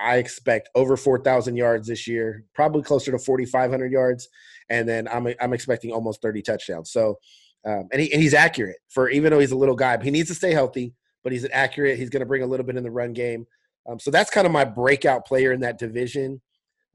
I 0.00 0.18
expect 0.18 0.68
over 0.76 0.96
4,000 0.96 1.56
yards 1.56 1.88
this 1.88 2.06
year, 2.06 2.44
probably 2.54 2.82
closer 2.82 3.10
to 3.10 3.18
4,500 3.18 3.90
yards, 3.90 4.28
and 4.70 4.88
then 4.88 5.08
I'm 5.08 5.26
I'm 5.40 5.52
expecting 5.52 5.92
almost 5.92 6.22
30 6.22 6.42
touchdowns. 6.42 6.90
So, 6.90 7.18
um, 7.66 7.88
and, 7.92 8.00
he, 8.00 8.12
and 8.12 8.22
he's 8.22 8.32
accurate 8.34 8.78
for 8.88 9.10
even 9.10 9.30
though 9.30 9.40
he's 9.40 9.52
a 9.52 9.56
little 9.56 9.76
guy, 9.76 9.96
but 9.96 10.06
he 10.06 10.10
needs 10.10 10.28
to 10.28 10.34
stay 10.34 10.52
healthy. 10.52 10.94
But 11.22 11.32
he's 11.32 11.46
accurate. 11.52 11.98
He's 11.98 12.08
going 12.08 12.20
to 12.20 12.26
bring 12.26 12.42
a 12.42 12.46
little 12.46 12.64
bit 12.64 12.76
in 12.78 12.82
the 12.82 12.90
run 12.90 13.12
game. 13.12 13.46
Um, 13.86 13.98
so 13.98 14.10
that's 14.10 14.30
kind 14.30 14.46
of 14.46 14.52
my 14.54 14.64
breakout 14.64 15.26
player 15.26 15.52
in 15.52 15.60
that 15.60 15.78
division. 15.78 16.40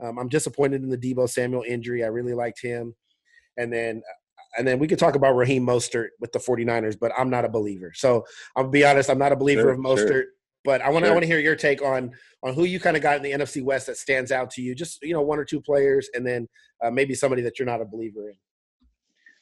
Um, 0.01 0.17
I'm 0.17 0.30
disappointed 0.30 0.82
in 0.82 0.89
the 0.89 0.97
Deebo 0.97 1.30
Samuel 1.30 1.63
injury. 1.67 2.03
I 2.03 2.07
really 2.07 2.34
liked 2.34 2.59
him, 2.61 2.95
and 3.57 3.71
then 3.71 4.01
and 4.57 4.67
then 4.67 4.80
we 4.80 4.88
could 4.88 4.99
talk 4.99 5.15
about 5.15 5.36
Raheem 5.36 5.65
Mostert 5.65 6.09
with 6.19 6.32
the 6.32 6.39
49ers, 6.39 6.97
but 6.99 7.11
I'm 7.17 7.30
not 7.30 7.45
a 7.45 7.49
believer. 7.49 7.91
So 7.93 8.26
I'll 8.55 8.67
be 8.67 8.86
honest, 8.86 9.09
I'm 9.09 9.17
not 9.19 9.32
a 9.32 9.36
believer 9.36 9.61
Sure, 9.61 9.71
of 9.71 9.80
Mostert. 9.80 10.07
sure. 10.07 10.23
But 10.63 10.82
I 10.82 10.89
want 10.89 11.03
to 11.03 11.07
I 11.07 11.09
Sure. 11.09 11.13
want 11.13 11.23
to 11.23 11.28
hear 11.28 11.39
your 11.39 11.55
take 11.55 11.84
on 11.84 12.11
on 12.41 12.55
who 12.55 12.63
you 12.63 12.80
kind 12.80 12.97
of 12.97 13.03
got 13.03 13.17
in 13.17 13.21
the 13.23 13.32
NFC 13.32 13.63
West 13.63 13.86
that 13.88 13.97
stands 13.97 14.32
out 14.32 14.49
to 14.51 14.61
you. 14.63 14.73
Just 14.73 15.03
you 15.03 15.13
know, 15.13 15.21
one 15.21 15.38
or 15.38 15.45
two 15.45 15.61
players, 15.61 16.09
and 16.15 16.26
then 16.26 16.47
uh, 16.86 16.91
maybe 16.91 17.13
somebody 17.13 17.41
that 17.41 17.59
you're 17.59 17.65
not 17.65 17.81
a 17.81 17.86
believer 17.86 18.29
in. 18.29 18.36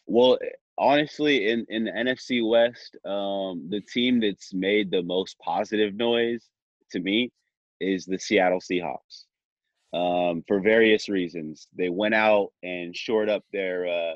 Well, 0.06 0.38
honestly, 0.78 1.50
in 1.50 1.66
in 1.70 1.86
the 1.86 1.92
NFC 1.92 2.48
West, 2.48 2.98
um, 3.06 3.68
the 3.70 3.82
team 3.82 4.20
that's 4.20 4.54
made 4.54 4.92
the 4.92 5.04
most 5.04 5.38
positive 5.40 5.96
noise 5.96 6.50
to 6.92 7.00
me 7.00 7.32
is 7.80 8.06
the 8.06 8.18
Seattle 8.18 8.60
Seahawks. 8.60 9.26
Um, 9.94 10.44
for 10.48 10.60
various 10.60 11.08
reasons, 11.08 11.68
they 11.78 11.90
went 11.90 12.16
out 12.16 12.50
and 12.64 12.96
shored 12.96 13.30
up 13.30 13.44
their 13.52 13.88
uh, 13.88 14.16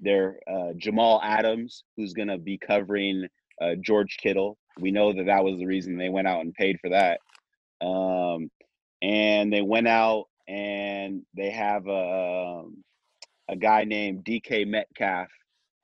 their 0.00 0.38
uh, 0.48 0.72
Jamal 0.76 1.20
Adams, 1.22 1.84
who's 1.96 2.12
going 2.12 2.28
to 2.28 2.38
be 2.38 2.58
covering 2.58 3.26
uh, 3.60 3.74
George 3.80 4.18
Kittle. 4.18 4.58
We 4.78 4.90
know 4.90 5.12
that 5.12 5.26
that 5.26 5.44
was 5.44 5.58
the 5.58 5.66
reason 5.66 5.96
they 5.96 6.10
went 6.10 6.28
out 6.28 6.42
and 6.42 6.52
paid 6.54 6.78
for 6.80 6.90
that. 6.90 7.20
Um, 7.80 8.50
and 9.02 9.52
they 9.52 9.62
went 9.62 9.88
out 9.88 10.26
and 10.48 11.22
they 11.34 11.50
have 11.50 11.86
a 11.86 12.62
um, 12.62 12.84
a 13.48 13.56
guy 13.56 13.84
named 13.84 14.24
DK 14.24 14.66
Metcalf 14.66 15.28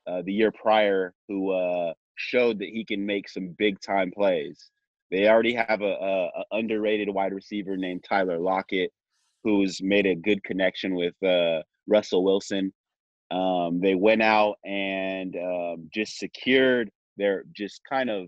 uh, 0.06 0.22
the 0.22 0.32
year 0.32 0.50
prior 0.52 1.14
who 1.28 1.50
uh, 1.50 1.92
showed 2.16 2.58
that 2.58 2.68
he 2.68 2.84
can 2.84 3.04
make 3.04 3.28
some 3.28 3.54
big 3.58 3.80
time 3.80 4.10
plays. 4.10 4.70
They 5.10 5.28
already 5.28 5.54
have 5.54 5.82
a, 5.82 5.84
a, 5.84 6.26
a 6.40 6.44
underrated 6.52 7.08
wide 7.08 7.32
receiver 7.32 7.76
named 7.76 8.04
Tyler 8.08 8.38
Lockett, 8.38 8.90
who's 9.44 9.80
made 9.82 10.06
a 10.06 10.14
good 10.14 10.42
connection 10.42 10.94
with 10.94 11.14
uh, 11.22 11.62
Russell 11.86 12.24
Wilson. 12.24 12.72
Um, 13.30 13.80
they 13.80 13.94
went 13.94 14.22
out 14.22 14.56
and 14.64 15.36
um, 15.36 15.88
just 15.92 16.18
secured 16.18 16.90
their 17.16 17.44
just 17.54 17.80
kind 17.88 18.10
of 18.10 18.26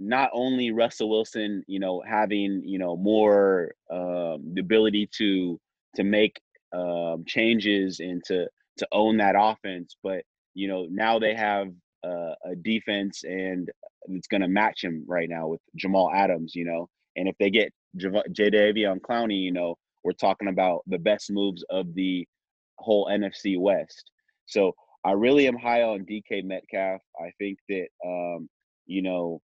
not 0.00 0.30
only 0.32 0.70
Russell 0.70 1.10
Wilson, 1.10 1.64
you 1.66 1.80
know, 1.80 2.02
having 2.06 2.62
you 2.64 2.78
know 2.78 2.96
more 2.96 3.72
um, 3.90 4.52
the 4.54 4.60
ability 4.60 5.08
to 5.18 5.60
to 5.96 6.04
make 6.04 6.40
um, 6.72 7.24
changes 7.26 8.00
and 8.00 8.22
to 8.24 8.46
to 8.78 8.88
own 8.92 9.16
that 9.18 9.34
offense, 9.38 9.96
but 10.02 10.22
you 10.54 10.68
know 10.68 10.86
now 10.90 11.18
they 11.18 11.34
have 11.34 11.68
uh, 12.04 12.34
a 12.44 12.56
defense 12.62 13.24
and 13.24 13.70
it's 14.08 14.28
going 14.28 14.40
to 14.40 14.48
match 14.48 14.82
him 14.82 15.04
right 15.06 15.28
now 15.28 15.48
with 15.48 15.60
Jamal 15.76 16.10
Adams, 16.14 16.54
you 16.54 16.64
know, 16.64 16.88
and 17.16 17.28
if 17.28 17.36
they 17.38 17.50
get 17.50 17.72
Jav- 17.96 18.24
Jadeveon 18.30 19.00
Clowney, 19.00 19.42
you 19.42 19.52
know, 19.52 19.76
we're 20.04 20.12
talking 20.12 20.48
about 20.48 20.82
the 20.86 20.98
best 20.98 21.30
moves 21.30 21.64
of 21.70 21.94
the 21.94 22.26
whole 22.78 23.06
NFC 23.06 23.58
West. 23.58 24.10
So 24.46 24.72
I 25.04 25.12
really 25.12 25.46
am 25.46 25.56
high 25.56 25.82
on 25.82 26.06
DK 26.06 26.44
Metcalf. 26.44 27.00
I 27.20 27.30
think 27.38 27.58
that 27.68 27.88
um, 28.04 28.48
you 28.86 29.02
know 29.02 29.40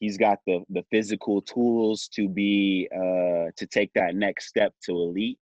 he's 0.00 0.16
got 0.16 0.38
the 0.46 0.62
the 0.70 0.82
physical 0.90 1.40
tools 1.42 2.08
to 2.08 2.28
be 2.28 2.88
uh 2.94 3.50
to 3.56 3.66
take 3.70 3.90
that 3.94 4.14
next 4.14 4.48
step 4.48 4.72
to 4.84 4.92
elite. 4.92 5.38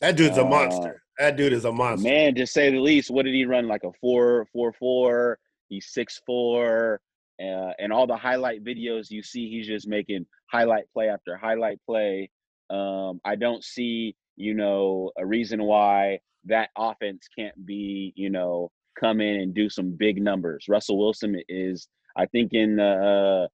That 0.00 0.16
dude's 0.16 0.38
a 0.38 0.44
Uh, 0.44 0.48
monster. 0.48 1.02
That 1.18 1.36
dude 1.36 1.52
is 1.54 1.64
a 1.64 1.72
monster. 1.72 2.08
Man, 2.08 2.34
to 2.34 2.46
say 2.46 2.70
the 2.70 2.78
least, 2.78 3.10
what 3.10 3.24
did 3.24 3.34
he 3.34 3.46
run 3.46 3.66
like 3.66 3.84
a 3.84 3.92
four 4.00 4.46
four 4.52 4.72
four? 4.72 5.38
He's 5.68 5.88
six 5.92 6.20
four, 6.26 7.00
uh, 7.42 7.72
and 7.78 7.92
all 7.92 8.06
the 8.06 8.16
highlight 8.16 8.62
videos 8.62 9.10
you 9.10 9.22
see, 9.22 9.48
he's 9.48 9.66
just 9.66 9.88
making 9.88 10.26
highlight 10.52 10.84
play 10.92 11.08
after 11.08 11.36
highlight 11.36 11.80
play. 11.86 12.30
Um, 12.70 13.20
I 13.24 13.34
don't 13.36 13.64
see, 13.64 14.14
you 14.36 14.54
know, 14.54 15.10
a 15.18 15.24
reason 15.24 15.62
why 15.62 16.20
that 16.44 16.70
offense 16.76 17.26
can't 17.36 17.66
be, 17.66 18.12
you 18.14 18.30
know, 18.30 18.70
come 19.00 19.20
in 19.20 19.40
and 19.40 19.54
do 19.54 19.68
some 19.68 19.90
big 19.90 20.22
numbers. 20.22 20.66
Russell 20.68 20.98
Wilson 20.98 21.40
is, 21.48 21.88
I 22.16 22.26
think, 22.26 22.52
in 22.52 22.76
the 22.76 23.46
uh, 23.46 23.48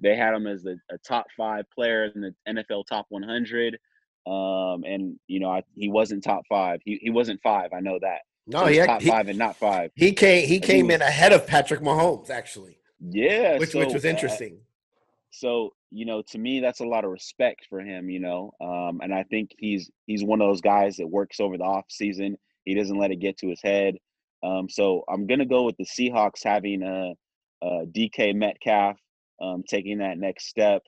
they 0.00 0.16
had 0.16 0.34
him 0.34 0.46
as 0.46 0.64
a, 0.66 0.76
a 0.92 0.98
top 0.98 1.26
five 1.36 1.64
player 1.74 2.04
in 2.14 2.20
the 2.20 2.34
NFL 2.48 2.86
top 2.86 3.06
100. 3.08 3.78
Um, 4.26 4.84
and 4.84 5.18
you 5.26 5.40
know, 5.40 5.50
I, 5.50 5.62
he 5.74 5.88
wasn't 5.88 6.22
top 6.22 6.42
five. 6.48 6.80
He 6.84 6.98
he 7.02 7.08
wasn't 7.10 7.40
five. 7.42 7.70
I 7.72 7.80
know 7.80 7.98
that. 8.02 8.20
no, 8.46 8.66
he 8.66 8.78
he, 8.78 8.84
top 8.86 9.00
he 9.00 9.08
five 9.08 9.28
and 9.28 9.38
not 9.38 9.56
five. 9.56 9.90
he 9.94 10.12
came 10.12 10.46
he 10.46 10.54
he 10.54 10.60
came 10.60 10.86
was- 10.88 10.96
in 10.96 11.02
ahead 11.02 11.32
of 11.32 11.46
Patrick 11.46 11.80
Mahomes 11.80 12.28
actually, 12.28 12.76
Yeah, 13.00 13.58
which 13.58 13.70
so, 13.70 13.78
which 13.78 13.94
was 13.94 14.04
uh, 14.04 14.08
interesting. 14.08 14.58
so 15.30 15.72
you 15.90 16.04
know, 16.04 16.20
to 16.20 16.36
me, 16.38 16.60
that's 16.60 16.80
a 16.80 16.84
lot 16.86 17.04
of 17.06 17.10
respect 17.10 17.66
for 17.70 17.80
him. 17.80 18.10
You 18.10 18.20
know, 18.20 18.52
um, 18.60 19.00
and 19.02 19.14
I 19.14 19.22
think 19.24 19.52
he's 19.58 19.90
he's 20.06 20.22
one 20.22 20.42
of 20.42 20.48
those 20.48 20.60
guys 20.60 20.96
that 20.98 21.06
works 21.06 21.40
over 21.40 21.56
the 21.56 21.64
off 21.64 21.86
season. 21.88 22.36
He 22.66 22.74
doesn't 22.74 22.98
let 22.98 23.10
it 23.10 23.16
get 23.16 23.38
to 23.38 23.48
his 23.48 23.62
head. 23.62 23.96
Um, 24.42 24.68
so 24.68 25.04
I'm 25.08 25.26
gonna 25.26 25.46
go 25.46 25.62
with 25.64 25.76
the 25.78 25.86
Seahawks 25.86 26.44
having 26.44 26.82
a, 26.82 27.14
a 27.66 27.86
DK 27.86 28.34
Metcalf 28.34 28.98
um, 29.40 29.62
taking 29.68 29.98
that 29.98 30.18
next 30.18 30.48
step. 30.48 30.82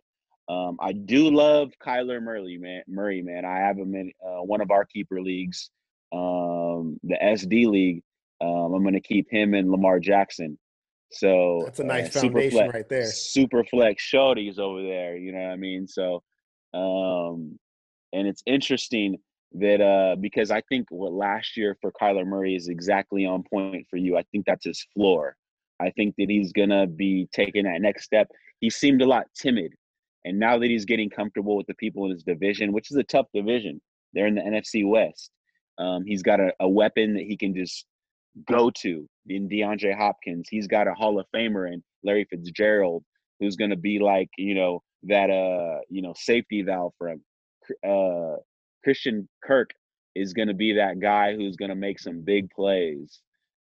Um, 0.49 0.79
I 0.81 0.93
do 0.93 1.31
love 1.31 1.71
Kyler 1.85 2.21
Murray, 2.21 2.59
man. 2.59 2.83
Murray, 2.89 3.23
man. 3.23 3.45
I 3.45 3.59
have 3.59 3.77
him 3.77 3.95
in 3.95 4.13
uh, 4.25 4.43
one 4.43 4.61
of 4.61 4.71
our 4.71 4.85
keeper 4.85 5.21
leagues, 5.21 5.71
um, 6.13 6.99
the 7.05 7.17
SD 7.23 7.67
league. 7.69 8.03
Um, 8.41 8.75
I'm 8.75 8.83
gonna 8.83 9.01
keep 9.01 9.31
him 9.31 9.55
and 9.55 9.71
Lamar 9.71 10.01
Jackson. 10.01 10.59
So 11.13 11.63
That's 11.65 11.81
a 11.81 11.85
nice 11.85 12.17
uh, 12.17 12.21
foundation 12.21 12.51
flex- 12.51 12.75
right 12.75 12.89
there. 12.89 13.07
Super 13.07 13.65
flex 13.65 14.03
shorties 14.03 14.59
over 14.59 14.83
there. 14.83 15.17
You 15.17 15.33
know 15.33 15.41
what 15.41 15.53
I 15.53 15.57
mean? 15.57 15.87
So, 15.87 16.23
um, 16.73 17.59
and 18.13 18.27
it's 18.27 18.43
interesting 18.47 19.19
that 19.53 19.81
uh, 19.81 20.17
because 20.21 20.51
I 20.51 20.63
think 20.63 20.87
what 20.91 21.13
last 21.13 21.57
year 21.57 21.77
for 21.81 21.93
Kyler 21.93 22.27
Murray 22.27 22.55
is 22.55 22.69
exactly 22.69 23.27
on 23.27 23.43
point 23.43 23.87
for 23.91 23.97
you. 23.97 24.17
I 24.17 24.23
think 24.31 24.47
that's 24.47 24.65
his 24.65 24.85
floor. 24.95 25.37
I 25.81 25.91
think 25.91 26.15
that 26.19 26.29
he's 26.29 26.53
gonna 26.53 26.87
be 26.87 27.29
taking 27.33 27.65
that 27.65 27.81
next 27.81 28.05
step. 28.05 28.29
He 28.61 28.71
seemed 28.71 29.03
a 29.03 29.07
lot 29.07 29.27
timid, 29.35 29.73
and 30.25 30.39
now 30.39 30.59
that 30.59 30.69
he's 30.69 30.85
getting 30.85 31.11
comfortable 31.11 31.57
with 31.57 31.67
the 31.67 31.75
people 31.75 32.05
in 32.05 32.13
his 32.13 32.23
division, 32.23 32.73
which 32.73 32.91
is 32.91 32.97
a 32.97 33.05
tough 33.05 33.27
division, 33.35 33.81
they're 34.13 34.27
in 34.27 34.35
the 34.35 34.43
NFC 34.43 34.89
West. 34.89 35.31
Um, 35.79 36.05
he's 36.05 36.23
got 36.23 36.41
a, 36.41 36.53
a 36.61 36.69
weapon 36.69 37.15
that 37.15 37.25
he 37.25 37.37
can 37.37 37.55
just 37.55 37.87
go 38.47 38.71
to 38.71 39.09
in 39.29 39.49
DeAndre 39.49 39.97
Hopkins. 39.97 40.49
He's 40.51 40.67
got 40.67 40.89
a 40.89 40.95
Hall 40.95 41.19
of 41.19 41.27
Famer 41.35 41.73
in 41.73 41.83
Larry 42.05 42.27
Fitzgerald, 42.29 43.05
who's 43.39 43.57
going 43.57 43.71
to 43.71 43.77
be 43.77 43.99
like 43.99 44.29
you 44.37 44.55
know 44.55 44.83
that 45.05 45.31
uh 45.31 45.81
you 45.89 46.03
know 46.03 46.15
safety 46.17 46.63
valve 46.63 46.93
for 46.99 47.09
him. 47.09 47.23
Uh, 47.87 48.37
Christian 48.83 49.29
Kirk 49.43 49.71
is 50.15 50.33
going 50.33 50.49
to 50.49 50.55
be 50.55 50.73
that 50.75 51.01
guy 51.01 51.35
who's 51.35 51.57
going 51.57 51.69
to 51.69 51.75
make 51.75 51.99
some 51.99 52.23
big 52.23 52.51
plays. 52.51 53.21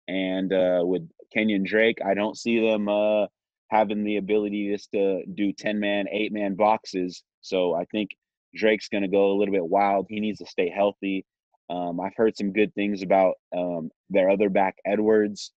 And 0.09 0.53
uh, 0.53 0.83
with 0.85 1.09
Kenyan 1.35 1.65
Drake, 1.65 1.99
I 2.05 2.15
don't 2.15 2.37
see 2.37 2.61
them 2.61 2.89
uh, 2.89 3.27
having 3.69 4.05
the 4.05 4.17
ability 4.17 4.71
just 4.73 4.91
to 4.93 5.23
do 5.35 5.53
10 5.53 5.81
man, 5.81 6.07
eight 6.11 6.33
man 6.33 6.55
boxes. 6.55 7.23
So 7.41 7.75
I 7.75 7.85
think 7.87 8.11
Drake's 8.55 8.89
going 8.89 9.03
to 9.03 9.09
go 9.09 9.33
a 9.33 9.37
little 9.39 9.53
bit 9.55 9.67
wild. 9.67 10.07
He 10.09 10.21
needs 10.21 10.39
to 10.39 10.47
stay 10.47 10.69
healthy. 10.69 11.25
Um, 11.69 12.01
I've 12.01 12.17
heard 12.17 12.37
some 12.37 12.53
good 12.53 12.75
things 12.75 13.03
about 13.03 13.35
um, 13.57 13.91
their 14.11 14.31
other 14.31 14.49
back, 14.49 14.77
Edwards, 14.85 15.53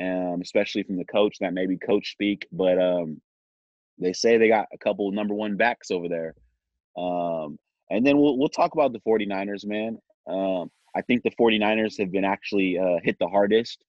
um, 0.00 0.40
especially 0.42 0.82
from 0.82 0.96
the 0.96 1.04
coach. 1.04 1.38
That 1.40 1.54
maybe 1.54 1.76
coach 1.76 2.10
speak, 2.10 2.46
but 2.50 2.78
um, 2.78 3.20
they 3.98 4.12
say 4.12 4.36
they 4.36 4.48
got 4.48 4.66
a 4.72 4.78
couple 4.78 5.10
number 5.12 5.34
one 5.34 5.56
backs 5.56 5.90
over 5.90 6.08
there. 6.08 6.34
Um, 6.96 7.58
and 7.90 8.04
then 8.04 8.18
we'll 8.18 8.36
we'll 8.38 8.48
talk 8.48 8.74
about 8.74 8.92
the 8.92 9.00
49ers, 9.00 9.64
man. 9.64 9.98
Um, 10.26 10.70
I 10.96 11.02
think 11.02 11.22
the 11.22 11.30
49ers 11.30 11.98
have 11.98 12.10
been 12.10 12.24
actually 12.24 12.78
uh, 12.78 12.98
hit 13.02 13.16
the 13.18 13.28
hardest. 13.28 13.82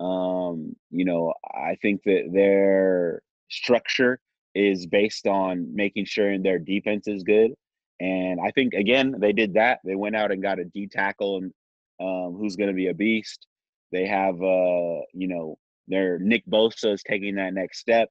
Um, 0.00 0.74
you 0.90 1.04
know, 1.04 1.34
I 1.54 1.76
think 1.80 2.02
that 2.04 2.30
their 2.32 3.22
structure 3.50 4.20
is 4.54 4.86
based 4.86 5.26
on 5.26 5.74
making 5.74 6.04
sure 6.04 6.38
their 6.38 6.58
defense 6.58 7.08
is 7.08 7.22
good. 7.22 7.52
And 8.00 8.40
I 8.40 8.50
think 8.50 8.74
again 8.74 9.14
they 9.18 9.32
did 9.32 9.54
that. 9.54 9.80
They 9.84 9.94
went 9.94 10.16
out 10.16 10.32
and 10.32 10.42
got 10.42 10.58
a 10.58 10.64
D 10.64 10.88
tackle 10.88 11.38
and 11.38 11.52
um, 12.00 12.36
who's 12.38 12.56
going 12.56 12.68
to 12.68 12.74
be 12.74 12.88
a 12.88 12.94
beast. 12.94 13.46
They 13.92 14.06
have 14.06 14.34
uh, 14.34 15.00
you 15.12 15.28
know 15.28 15.58
their 15.86 16.18
Nick 16.18 16.44
Bosa 16.46 16.92
is 16.92 17.02
taking 17.02 17.36
that 17.36 17.54
next 17.54 17.78
step. 17.78 18.10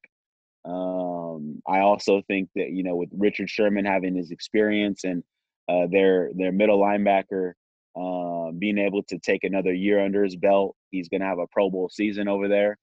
Um, 0.65 1.61
I 1.67 1.79
also 1.79 2.21
think 2.27 2.49
that 2.55 2.71
you 2.71 2.83
know 2.83 2.95
with 2.95 3.09
Richard 3.11 3.49
Sherman 3.49 3.85
having 3.85 4.15
his 4.15 4.31
experience 4.31 5.03
and 5.03 5.23
uh, 5.67 5.87
their 5.91 6.31
their 6.35 6.51
middle 6.51 6.79
linebacker 6.79 7.53
uh, 7.95 8.51
being 8.57 8.77
able 8.77 9.03
to 9.03 9.19
take 9.19 9.43
another 9.43 9.73
year 9.73 10.03
under 10.03 10.23
his 10.23 10.35
belt, 10.35 10.75
he's 10.91 11.09
going 11.09 11.21
to 11.21 11.27
have 11.27 11.39
a 11.39 11.47
Pro 11.47 11.69
Bowl 11.69 11.89
season 11.89 12.27
over 12.27 12.47
there. 12.47 12.77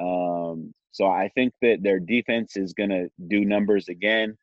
Um, 0.00 0.72
so 0.92 1.06
I 1.06 1.30
think 1.34 1.52
that 1.62 1.82
their 1.82 2.00
defense 2.00 2.56
is 2.56 2.72
going 2.72 2.90
to 2.90 3.08
do 3.28 3.44
numbers 3.44 3.88
again. 3.88 4.36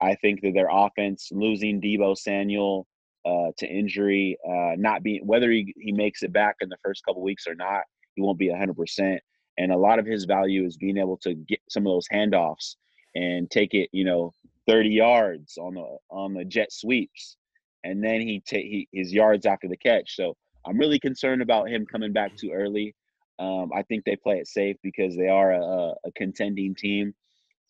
I 0.00 0.16
think 0.16 0.40
that 0.42 0.52
their 0.54 0.68
offense 0.70 1.28
losing 1.32 1.80
Deebo 1.80 2.18
Samuel 2.18 2.86
uh, 3.24 3.52
to 3.58 3.66
injury, 3.66 4.36
uh, 4.46 4.72
not 4.76 5.02
being 5.02 5.24
whether 5.24 5.50
he, 5.50 5.72
he 5.78 5.92
makes 5.92 6.22
it 6.22 6.32
back 6.32 6.56
in 6.60 6.68
the 6.68 6.76
first 6.84 7.04
couple 7.04 7.22
weeks 7.22 7.46
or 7.46 7.54
not, 7.54 7.82
he 8.14 8.22
won't 8.22 8.38
be 8.38 8.48
100%. 8.48 9.18
And 9.58 9.72
a 9.72 9.76
lot 9.76 9.98
of 9.98 10.06
his 10.06 10.24
value 10.24 10.64
is 10.66 10.76
being 10.76 10.96
able 10.96 11.18
to 11.18 11.34
get 11.34 11.60
some 11.68 11.86
of 11.86 11.92
those 11.92 12.08
handoffs 12.12 12.76
and 13.14 13.50
take 13.50 13.74
it, 13.74 13.90
you 13.92 14.04
know, 14.04 14.32
30 14.66 14.90
yards 14.90 15.58
on 15.58 15.74
the 15.74 15.96
on 16.10 16.34
the 16.34 16.44
jet 16.44 16.72
sweeps, 16.72 17.36
and 17.84 18.02
then 18.02 18.20
he 18.20 18.40
take 18.40 18.66
he, 18.66 18.88
his 18.92 19.12
yards 19.12 19.46
after 19.46 19.68
the 19.68 19.76
catch. 19.76 20.16
So 20.16 20.36
I'm 20.66 20.78
really 20.78 20.98
concerned 20.98 21.42
about 21.42 21.68
him 21.68 21.86
coming 21.86 22.12
back 22.12 22.36
too 22.36 22.50
early. 22.52 22.94
Um, 23.38 23.70
I 23.74 23.82
think 23.82 24.04
they 24.04 24.16
play 24.16 24.38
it 24.38 24.46
safe 24.46 24.76
because 24.82 25.16
they 25.16 25.28
are 25.28 25.52
a, 25.52 25.94
a 26.04 26.12
contending 26.14 26.74
team. 26.74 27.14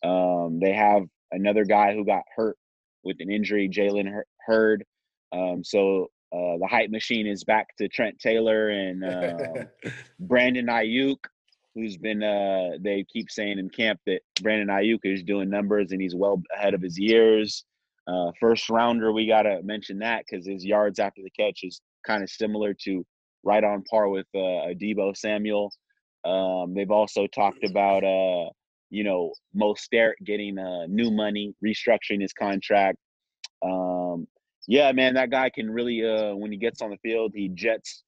Um, 0.05 0.59
they 0.61 0.73
have 0.73 1.05
another 1.31 1.65
guy 1.65 1.95
who 1.95 2.05
got 2.05 2.25
hurt 2.35 2.59
with 3.05 3.17
an 3.21 3.31
injury, 3.31 3.69
Jalen 3.69 4.11
Hurd. 4.47 4.85
Um, 5.33 5.65
so 5.65 6.09
uh, 6.33 6.59
the 6.59 6.67
hype 6.69 6.91
machine 6.91 7.27
is 7.27 7.45
back 7.45 7.77
to 7.77 7.89
Trent 7.89 8.19
Taylor 8.19 8.71
and 8.71 9.05
uh, 9.05 9.65
Brandon 10.21 10.67
Aiyuk, 10.67 11.19
who's 11.75 11.97
been. 11.97 12.23
Uh, 12.23 12.79
they 12.81 13.05
keep 13.13 13.31
saying 13.31 13.59
in 13.59 13.71
camp 13.71 14.01
that 14.07 14.21
Brandon 14.43 14.69
Aiyuk 14.69 15.01
is 15.05 15.23
doing 15.23 15.49
numbers 15.49 15.93
and 15.93 16.01
he's 16.01 16.15
well 16.15 16.43
ahead 16.57 16.75
of 16.75 16.83
his 16.83 16.99
years. 16.99 17.65
Uh, 18.07 18.33
first 18.41 18.69
rounder, 18.69 19.13
we 19.13 19.27
gotta 19.27 19.61
mention 19.63 19.99
that 19.99 20.25
because 20.29 20.47
his 20.47 20.65
yards 20.65 20.99
after 20.99 21.23
the 21.23 21.31
catch 21.31 21.61
is 21.63 21.81
kind 22.07 22.23
of 22.23 22.31
similar 22.31 22.75
to 22.75 23.05
right 23.45 23.63
on 23.63 23.83
par 23.91 24.09
with 24.09 24.27
uh, 24.35 24.75
Deebo 24.81 25.17
Samuel. 25.17 25.73
Um, 26.25 26.75
they've 26.75 26.91
also 26.91 27.27
talked 27.27 27.65
about 27.65 28.05
uh, 28.05 28.51
you 28.91 29.05
know 29.05 29.33
Mostert 29.57 30.13
getting 30.25 30.59
uh, 30.59 30.87
new 30.89 31.11
money, 31.11 31.55
restructuring 31.65 32.21
his 32.21 32.33
contract. 32.33 32.99
Um, 33.65 34.27
yeah, 34.69 34.93
man, 34.93 35.15
that 35.15 35.31
guy 35.31 35.51
can 35.51 35.71
really 35.71 36.05
uh, 36.05 36.35
when 36.35 36.53
he 36.53 36.59
gets 36.59 36.83
on 36.83 36.91
the 36.91 36.99
field, 36.99 37.33
he 37.35 37.49
jets 37.49 38.03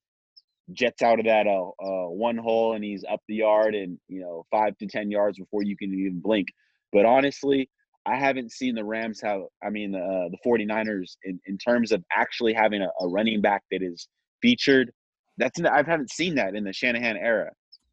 jets 0.72 1.02
out 1.02 1.18
of 1.18 1.26
that 1.26 1.46
uh, 1.46 1.68
uh, 1.84 2.08
one 2.08 2.38
hole 2.38 2.72
and 2.72 2.82
he's 2.82 3.04
up 3.10 3.20
the 3.28 3.34
yard 3.34 3.74
and 3.74 3.98
you 4.08 4.20
know 4.20 4.46
five 4.50 4.76
to 4.78 4.86
ten 4.86 5.10
yards 5.10 5.38
before 5.38 5.62
you 5.62 5.76
can 5.76 5.92
even 5.92 6.20
blink. 6.20 6.48
But 6.92 7.04
honestly, 7.04 7.68
I 8.06 8.16
haven't 8.16 8.52
seen 8.52 8.74
the 8.74 8.84
Rams 8.84 9.20
have. 9.22 9.42
I 9.62 9.70
mean, 9.70 9.94
uh, 9.94 10.28
the 10.30 10.38
49ers 10.44 11.16
in, 11.24 11.40
in 11.46 11.56
terms 11.58 11.92
of 11.92 12.04
actually 12.12 12.52
having 12.52 12.82
a, 12.82 12.88
a 13.00 13.08
running 13.08 13.40
back 13.40 13.62
that 13.70 13.82
is 13.82 14.08
featured. 14.42 14.92
That's 15.38 15.58
I 15.60 15.82
haven't 15.82 16.10
seen 16.10 16.34
that 16.36 16.54
in 16.54 16.64
the 16.64 16.72
Shanahan 16.72 17.16
era, 17.16 17.50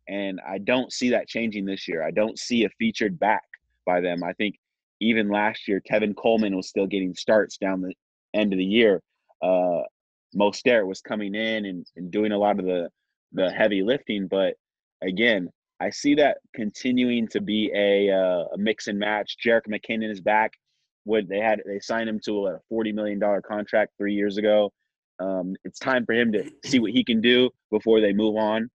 and 0.07 0.39
I 0.47 0.59
don't 0.59 0.91
see 0.91 1.09
that 1.11 1.27
changing 1.27 1.65
this 1.65 1.87
year. 1.87 2.03
I 2.03 2.11
don't 2.11 2.37
see 2.37 2.65
a 2.65 2.69
featured 2.77 3.19
back 3.19 3.43
by 3.85 4.01
them. 4.01 4.23
I 4.23 4.33
think 4.33 4.55
even 4.99 5.29
last 5.29 5.67
year, 5.67 5.81
Tevin 5.89 6.15
Coleman 6.15 6.55
was 6.55 6.67
still 6.67 6.85
getting 6.85 7.15
starts 7.15 7.57
down 7.57 7.81
the 7.81 7.93
end 8.33 8.53
of 8.53 8.59
the 8.59 8.65
year. 8.65 9.01
Uh, 9.41 9.81
Mostert 10.35 10.85
was 10.85 11.01
coming 11.01 11.33
in 11.33 11.65
and, 11.65 11.85
and 11.95 12.11
doing 12.11 12.31
a 12.31 12.37
lot 12.37 12.59
of 12.59 12.65
the 12.65 12.89
the 13.33 13.49
heavy 13.49 13.81
lifting, 13.81 14.27
but 14.27 14.55
again, 15.01 15.49
I 15.81 15.89
see 15.89 16.13
that 16.15 16.37
continuing 16.53 17.27
to 17.29 17.41
be 17.41 17.71
a, 17.75 18.11
uh, 18.11 18.45
a 18.53 18.57
mix 18.57 18.87
and 18.87 18.99
match. 18.99 19.37
Jerick 19.43 19.67
McKinnon 19.67 20.11
is 20.11 20.21
back. 20.21 20.53
What 21.05 21.27
they 21.27 21.39
had, 21.39 21.63
they 21.65 21.79
signed 21.79 22.07
him 22.07 22.19
to 22.25 22.45
a 22.47 22.59
forty 22.69 22.91
million 22.91 23.17
dollar 23.17 23.41
contract 23.41 23.93
three 23.97 24.13
years 24.13 24.37
ago. 24.37 24.71
Um, 25.19 25.55
it's 25.63 25.79
time 25.79 26.05
for 26.05 26.13
him 26.13 26.31
to 26.33 26.51
see 26.65 26.77
what 26.77 26.91
he 26.91 27.03
can 27.03 27.19
do 27.19 27.49
before 27.71 27.99
they 27.99 28.13
move 28.13 28.35
on. 28.37 28.69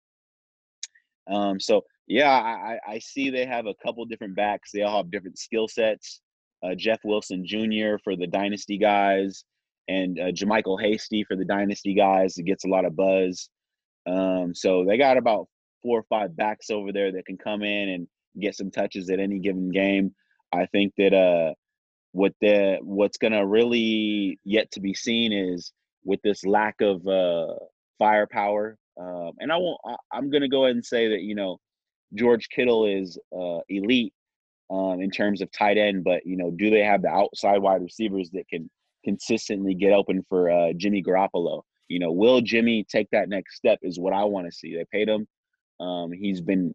Um, 1.30 1.60
so 1.60 1.82
yeah, 2.08 2.32
I, 2.32 2.80
I 2.88 3.00
see 3.00 3.30
they 3.30 3.46
have 3.46 3.66
a 3.66 3.74
couple 3.84 4.06
different 4.06 4.36
backs. 4.38 4.72
They 4.72 4.84
all 4.84 4.98
have 4.98 5.12
different 5.12 5.38
skill 5.38 5.68
sets. 5.68 6.22
Uh, 6.64 6.76
Jeff 6.76 7.00
Wilson 7.04 7.46
Jr. 7.46 7.98
for 8.02 8.16
the 8.16 8.28
dynasty 8.28 8.78
guys, 8.78 9.44
and 9.90 10.18
uh, 10.18 10.32
JaMycal 10.32 10.82
Hasty 10.82 11.26
for 11.26 11.36
the 11.36 11.44
dynasty 11.44 11.94
guys. 11.94 12.38
It 12.38 12.44
gets 12.44 12.64
a 12.64 12.70
lot 12.70 12.86
of 12.86 12.96
buzz. 12.96 13.50
Um, 14.06 14.56
so 14.56 14.86
they 14.86 14.98
got 14.98 15.18
about 15.18 15.48
four 15.84 16.00
or 16.00 16.06
five 16.10 16.36
backs 16.36 16.70
over 16.70 16.92
there 16.92 17.12
that 17.12 17.26
can 17.26 17.38
come 17.38 17.62
in 17.62 17.90
and 17.90 18.08
get 18.40 18.56
some 18.56 18.72
touches 18.72 19.10
at 19.10 19.20
any 19.20 19.40
given 19.40 19.70
game. 19.70 20.16
I 20.52 20.66
think 20.68 20.94
that 20.98 21.14
uh, 21.14 21.54
what 22.14 22.34
the 22.42 22.78
what's 22.82 23.18
gonna 23.18 23.46
really 23.46 24.40
yet 24.44 24.72
to 24.72 24.80
be 24.80 24.94
seen 24.94 25.32
is 25.34 25.72
with 26.04 26.22
this 26.24 26.46
lack 26.46 26.82
of 26.82 27.06
uh, 27.08 27.54
firepower. 28.00 28.78
Um, 29.00 29.32
and 29.40 29.52
I 29.52 29.58
won't. 29.58 29.80
I, 29.86 29.96
I'm 30.12 30.30
gonna 30.30 30.50
go 30.50 30.66
ahead 30.66 30.76
and 30.76 30.86
say 30.86 31.10
that 31.10 31.22
you 31.22 31.36
know 31.36 31.60
George 32.16 32.50
Kittle 32.50 32.86
is 32.86 33.18
uh, 33.36 33.60
elite 33.70 34.14
um, 34.70 35.02
in 35.02 35.12
terms 35.12 35.42
of 35.42 35.52
tight 35.52 35.78
end, 35.78 36.04
but 36.04 36.26
you 36.26 36.38
know, 36.38 36.52
do 36.52 36.70
they 36.70 36.84
have 36.84 37.02
the 37.02 37.10
outside 37.10 37.60
wide 37.60 37.82
receivers 37.82 38.30
that 38.32 38.48
can 38.48 38.70
consistently 39.04 39.74
get 39.74 39.94
open 39.94 40.24
for 40.30 40.50
uh, 40.50 40.74
Jimmy 40.78 41.04
Garoppolo? 41.04 41.62
You 41.88 42.00
know, 42.00 42.12
will 42.12 42.42
Jimmy 42.42 42.86
take 42.90 43.08
that 43.12 43.30
next 43.30 43.56
step? 43.56 43.80
Is 43.82 44.00
what 44.00 44.14
I 44.14 44.24
want 44.24 44.48
to 44.48 44.52
see. 44.52 44.76
They 44.76 44.86
paid 44.92 45.10
him. 45.10 45.28
Um, 45.84 46.12
he's 46.12 46.42
been 46.42 46.74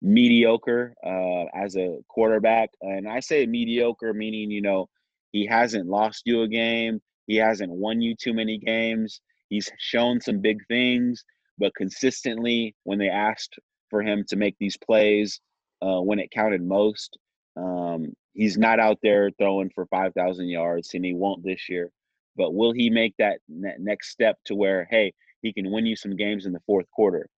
mediocre 0.00 0.94
uh, 1.04 1.44
as 1.54 1.76
a 1.76 1.98
quarterback, 2.08 2.70
and 2.80 3.08
I 3.08 3.20
say 3.20 3.46
mediocre 3.46 4.14
meaning 4.14 4.50
you 4.50 4.62
know 4.62 4.88
he 5.32 5.46
hasn't 5.46 5.86
lost 5.86 6.22
you 6.24 6.42
a 6.42 6.48
game, 6.48 7.00
he 7.26 7.36
hasn't 7.36 7.70
won 7.70 8.00
you 8.00 8.14
too 8.16 8.32
many 8.32 8.58
games. 8.58 9.20
He's 9.50 9.70
shown 9.78 10.20
some 10.20 10.40
big 10.40 10.58
things, 10.66 11.24
but 11.58 11.74
consistently 11.74 12.74
when 12.84 12.98
they 12.98 13.08
asked 13.08 13.58
for 13.90 14.02
him 14.02 14.24
to 14.28 14.36
make 14.36 14.56
these 14.58 14.76
plays 14.76 15.40
uh, 15.82 16.00
when 16.00 16.18
it 16.18 16.30
counted 16.30 16.62
most, 16.62 17.18
um, 17.56 18.12
he's 18.34 18.58
not 18.58 18.80
out 18.80 18.98
there 19.02 19.30
throwing 19.38 19.70
for 19.74 19.86
5,000 19.86 20.48
yards, 20.48 20.94
and 20.94 21.04
he 21.04 21.14
won't 21.14 21.44
this 21.44 21.68
year. 21.68 21.90
But 22.36 22.54
will 22.54 22.72
he 22.72 22.88
make 22.90 23.14
that 23.18 23.40
next 23.48 24.10
step 24.10 24.38
to 24.46 24.54
where, 24.54 24.86
hey, 24.90 25.12
he 25.42 25.52
can 25.52 25.70
win 25.70 25.86
you 25.86 25.96
some 25.96 26.16
games 26.16 26.46
in 26.46 26.52
the 26.52 26.62
fourth 26.66 26.90
quarter? 26.90 27.28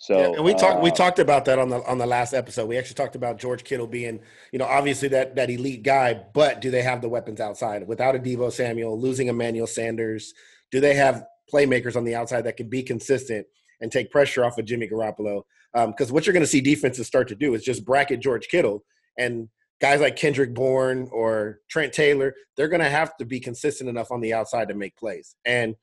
So 0.00 0.18
yeah, 0.18 0.26
and 0.36 0.44
we 0.44 0.54
talked 0.54 0.78
uh, 0.78 0.80
we 0.80 0.90
talked 0.90 1.18
about 1.18 1.44
that 1.44 1.58
on 1.58 1.68
the 1.68 1.82
on 1.84 1.98
the 1.98 2.06
last 2.06 2.32
episode. 2.32 2.66
We 2.66 2.78
actually 2.78 2.94
talked 2.94 3.16
about 3.16 3.38
George 3.38 3.64
Kittle 3.64 3.86
being, 3.86 4.20
you 4.50 4.58
know, 4.58 4.64
obviously 4.64 5.08
that 5.08 5.36
that 5.36 5.50
elite 5.50 5.82
guy, 5.82 6.14
but 6.32 6.62
do 6.62 6.70
they 6.70 6.80
have 6.80 7.02
the 7.02 7.08
weapons 7.10 7.38
outside? 7.38 7.86
Without 7.86 8.16
a 8.16 8.18
Deebo 8.18 8.50
Samuel, 8.50 8.98
losing 8.98 9.28
Emmanuel 9.28 9.66
Sanders, 9.66 10.32
do 10.70 10.80
they 10.80 10.94
have 10.94 11.26
playmakers 11.52 11.96
on 11.96 12.04
the 12.04 12.14
outside 12.14 12.42
that 12.42 12.56
can 12.56 12.70
be 12.70 12.82
consistent 12.82 13.46
and 13.82 13.92
take 13.92 14.10
pressure 14.10 14.42
off 14.42 14.56
of 14.56 14.64
Jimmy 14.64 14.88
Garoppolo? 14.88 15.42
Because 15.74 16.08
um, 16.08 16.14
what 16.14 16.24
you're 16.24 16.32
going 16.32 16.42
to 16.42 16.46
see 16.46 16.62
defenses 16.62 17.06
start 17.06 17.28
to 17.28 17.34
do 17.34 17.52
is 17.52 17.62
just 17.62 17.84
bracket 17.84 18.20
George 18.20 18.48
Kittle 18.48 18.82
and 19.18 19.50
guys 19.82 20.00
like 20.00 20.16
Kendrick 20.16 20.54
Bourne 20.54 21.10
or 21.12 21.60
Trent 21.68 21.92
Taylor, 21.92 22.34
they're 22.56 22.68
going 22.68 22.80
to 22.80 22.88
have 22.88 23.16
to 23.18 23.26
be 23.26 23.38
consistent 23.38 23.90
enough 23.90 24.10
on 24.10 24.22
the 24.22 24.32
outside 24.32 24.68
to 24.68 24.74
make 24.74 24.96
plays. 24.96 25.36
And 25.44 25.74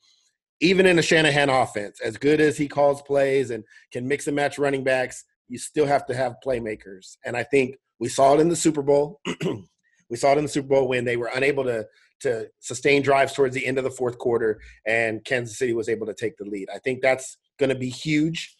even 0.60 0.86
in 0.86 0.99
a 0.99 1.01
Shanahan 1.01 1.49
offense, 1.49 1.99
as 2.01 2.18
good 2.18 2.41
as 2.41 2.58
he 2.58 2.68
calls 2.68 3.01
plays 3.01 3.51
and 3.51 3.64
can 3.91 4.08
mix 4.08 4.28
and 4.28 4.36
match 4.36 4.58
running 4.58 4.84
backs, 4.84 5.24
you 5.47 5.58
still 5.58 5.86
have 5.86 6.05
to 6.08 6.16
have 6.16 6.36
playmakers. 6.45 7.18
And 7.26 7.38
I 7.38 7.43
think 7.43 7.76
we 7.99 8.10
saw 8.10 8.34
it 8.36 8.39
in 8.39 8.49
the 8.49 8.55
Super 8.55 8.82
Bowl. 8.82 9.22
we 10.10 10.18
saw 10.18 10.32
it 10.32 10.38
in 10.38 10.43
the 10.43 10.49
Super 10.49 10.68
Bowl 10.68 10.88
when 10.88 11.05
they 11.05 11.18
were 11.18 11.32
unable 11.34 11.64
to 11.66 11.86
to 12.20 12.47
sustain 12.60 13.03
drives 13.03 13.34
towards 13.34 13.53
the 13.53 13.64
end 13.64 13.78
of 13.78 13.84
the 13.84 13.91
fourth 13.91 14.18
quarter, 14.18 14.60
and 14.88 15.24
Kansas 15.24 15.60
City 15.60 15.74
was 15.74 15.88
able 15.88 16.08
to 16.08 16.16
take 16.16 16.36
the 16.38 16.45
lead. 16.45 16.68
I 16.74 16.80
think 16.80 17.01
that's 17.01 17.38
going 17.60 17.70
to 17.70 17.76
be 17.76 17.89
huge. 17.89 18.55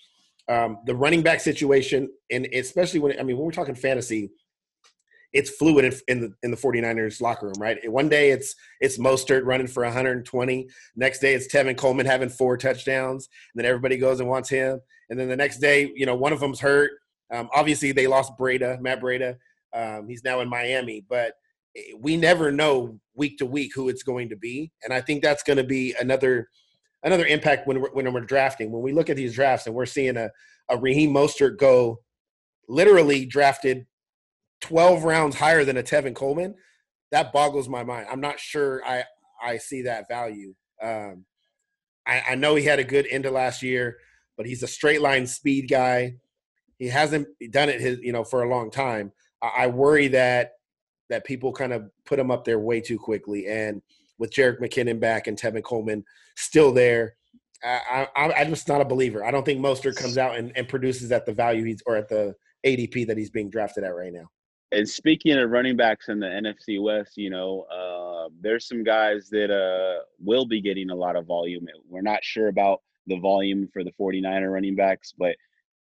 Um, 0.48 0.78
the 0.86 0.96
running 0.96 1.24
back 1.24 1.40
situation, 1.40 2.10
and 2.32 2.48
especially 2.54 3.00
when 3.00 3.20
I 3.20 3.24
mean 3.24 3.36
when 3.38 3.46
we're 3.46 3.52
talking 3.52 3.76
fantasy, 3.76 4.30
it's 5.38 5.52
fluid 5.52 5.86
in, 5.86 5.94
in, 6.08 6.20
the 6.20 6.34
in 6.42 6.50
the 6.50 6.58
49ers 6.58 7.22
locker 7.22 7.46
room, 7.46 7.56
right? 7.60 7.78
One 7.92 8.10
day 8.10 8.32
it's 8.32 8.56
it's 8.82 8.98
Mostert 8.98 9.46
running 9.46 9.68
for 9.68 9.84
120. 9.84 10.68
Next 10.96 11.20
day 11.20 11.36
it's 11.36 11.48
Tevin 11.48 11.78
Coleman 11.78 12.08
having 12.08 12.30
four 12.30 12.58
touchdowns, 12.58 13.30
and 13.54 13.60
then 13.60 13.70
everybody 13.70 13.98
goes 13.98 14.20
and 14.20 14.28
wants 14.28 14.50
him. 14.50 14.80
And 15.10 15.20
then 15.20 15.30
the 15.30 15.36
next 15.36 15.60
day, 15.60 15.92
you 15.96 16.08
know, 16.08 16.16
one 16.16 16.34
of 16.34 16.40
them's 16.40 16.60
hurt. 16.60 16.92
Um, 17.32 17.50
obviously, 17.54 17.92
they 17.92 18.08
lost 18.08 18.34
Breida, 18.38 18.82
Matt 18.82 19.00
Breida. 19.00 19.36
Um, 19.74 20.08
he's 20.10 20.24
now 20.24 20.40
in 20.40 20.50
Miami, 20.50 21.06
but 21.08 21.34
we 22.00 22.18
never 22.18 22.52
know 22.52 23.00
week 23.14 23.38
to 23.38 23.46
week 23.46 23.74
who 23.76 23.90
it's 23.90 24.04
going 24.04 24.30
to 24.30 24.36
be, 24.36 24.72
and 24.84 24.92
I 24.92 25.02
think 25.02 25.22
that's 25.22 25.44
going 25.44 25.58
to 25.58 25.64
be 25.64 25.94
another 26.02 26.50
another 27.04 27.28
impact 27.28 27.68
when 27.68 27.80
we're, 27.80 27.92
when 27.92 28.12
we're 28.12 28.22
drafting. 28.22 28.72
When 28.72 28.82
we 28.82 28.92
look 28.92 29.12
at 29.12 29.16
these 29.16 29.36
drafts 29.36 29.68
and 29.68 29.76
we're 29.76 29.86
seeing 29.86 30.18
a 30.18 30.32
a 30.70 30.78
Raheem 30.78 31.14
Mostert 31.14 31.58
go 31.60 32.00
literally 32.68 33.26
drafted 33.26 33.86
12 34.62 35.04
rounds 35.04 35.36
higher 35.36 35.64
than 35.64 35.78
a 35.78 35.84
Tevin 35.84 36.16
Coleman, 36.16 36.56
that 37.12 37.32
boggles 37.32 37.70
my 37.70 37.84
mind. 37.84 38.08
I'm 38.12 38.22
not 38.22 38.40
sure 38.40 38.84
I 38.86 39.04
I 39.42 39.58
see 39.58 39.84
that 39.84 40.08
value. 40.08 40.56
Um, 40.82 41.26
I, 42.06 42.24
I 42.30 42.36
know 42.36 42.56
he 42.56 42.66
had 42.66 42.80
a 42.80 42.84
good 42.84 43.08
end 43.10 43.26
of 43.26 43.34
last 43.34 43.62
year, 43.62 43.98
but 44.36 44.46
he's 44.46 44.64
a 44.64 44.68
straight 44.68 45.02
line 45.02 45.28
speed 45.28 45.70
guy. 45.70 46.16
he 46.80 46.88
hasn't 46.88 47.28
done 47.52 47.70
it 47.70 47.82
his 47.82 48.00
you 48.02 48.12
know 48.12 48.24
for 48.24 48.44
a 48.44 48.50
long 48.50 48.72
time. 48.72 49.12
I, 49.42 49.48
I 49.58 49.68
worry 49.68 50.08
that 50.10 50.54
that 51.10 51.26
people 51.26 51.54
kind 51.54 51.74
of 51.74 51.90
put 52.06 52.20
him 52.20 52.32
up 52.32 52.44
there 52.44 52.60
way 52.60 52.82
too 52.82 52.98
quickly. 52.98 53.48
And 53.48 53.82
with 54.18 54.32
Jerick 54.32 54.60
McKinnon 54.60 55.00
back 55.00 55.28
and 55.28 55.38
Tevin 55.40 55.64
Coleman 55.64 56.04
still 56.36 56.74
there, 56.74 57.16
I, 57.64 58.08
I, 58.16 58.34
I'm 58.34 58.50
just 58.50 58.68
not 58.68 58.82
a 58.82 58.86
believer. 58.86 59.24
I 59.24 59.32
don't 59.32 59.46
think 59.46 59.60
Mostert 59.60 59.96
comes 59.96 60.18
out 60.18 60.38
and, 60.38 60.52
and 60.56 60.68
produces 60.68 61.12
at 61.12 61.26
the 61.26 61.34
value 61.34 61.64
he's 61.64 61.82
or 61.86 61.96
at 61.96 62.10
the 62.10 62.36
ADP 62.66 63.08
that 63.08 63.18
he's 63.18 63.30
being 63.30 63.50
drafted 63.50 63.84
at 63.84 63.96
right 63.96 64.14
now. 64.14 64.30
And 64.72 64.88
speaking 64.88 65.38
of 65.38 65.50
running 65.50 65.78
backs 65.78 66.10
in 66.10 66.20
the 66.20 66.28
NFC 66.28 66.82
West, 66.82 67.14
you 67.16 67.30
know, 67.30 67.66
uh, 67.72 68.30
there's 68.42 68.68
some 68.68 68.84
guys 68.84 69.30
that 69.30 69.50
uh, 69.50 70.04
will 70.20 70.46
be 70.46 70.62
getting 70.62 70.90
a 70.90 70.96
lot 70.96 71.16
of 71.16 71.26
volume. 71.26 71.68
We're 71.88 72.02
not 72.02 72.24
sure 72.24 72.50
about 72.50 72.82
the 73.08 73.18
volume 73.20 73.70
for 73.72 73.84
the 73.84 73.94
49er 74.00 74.52
running 74.52 74.76
backs, 74.76 75.14
but 75.18 75.36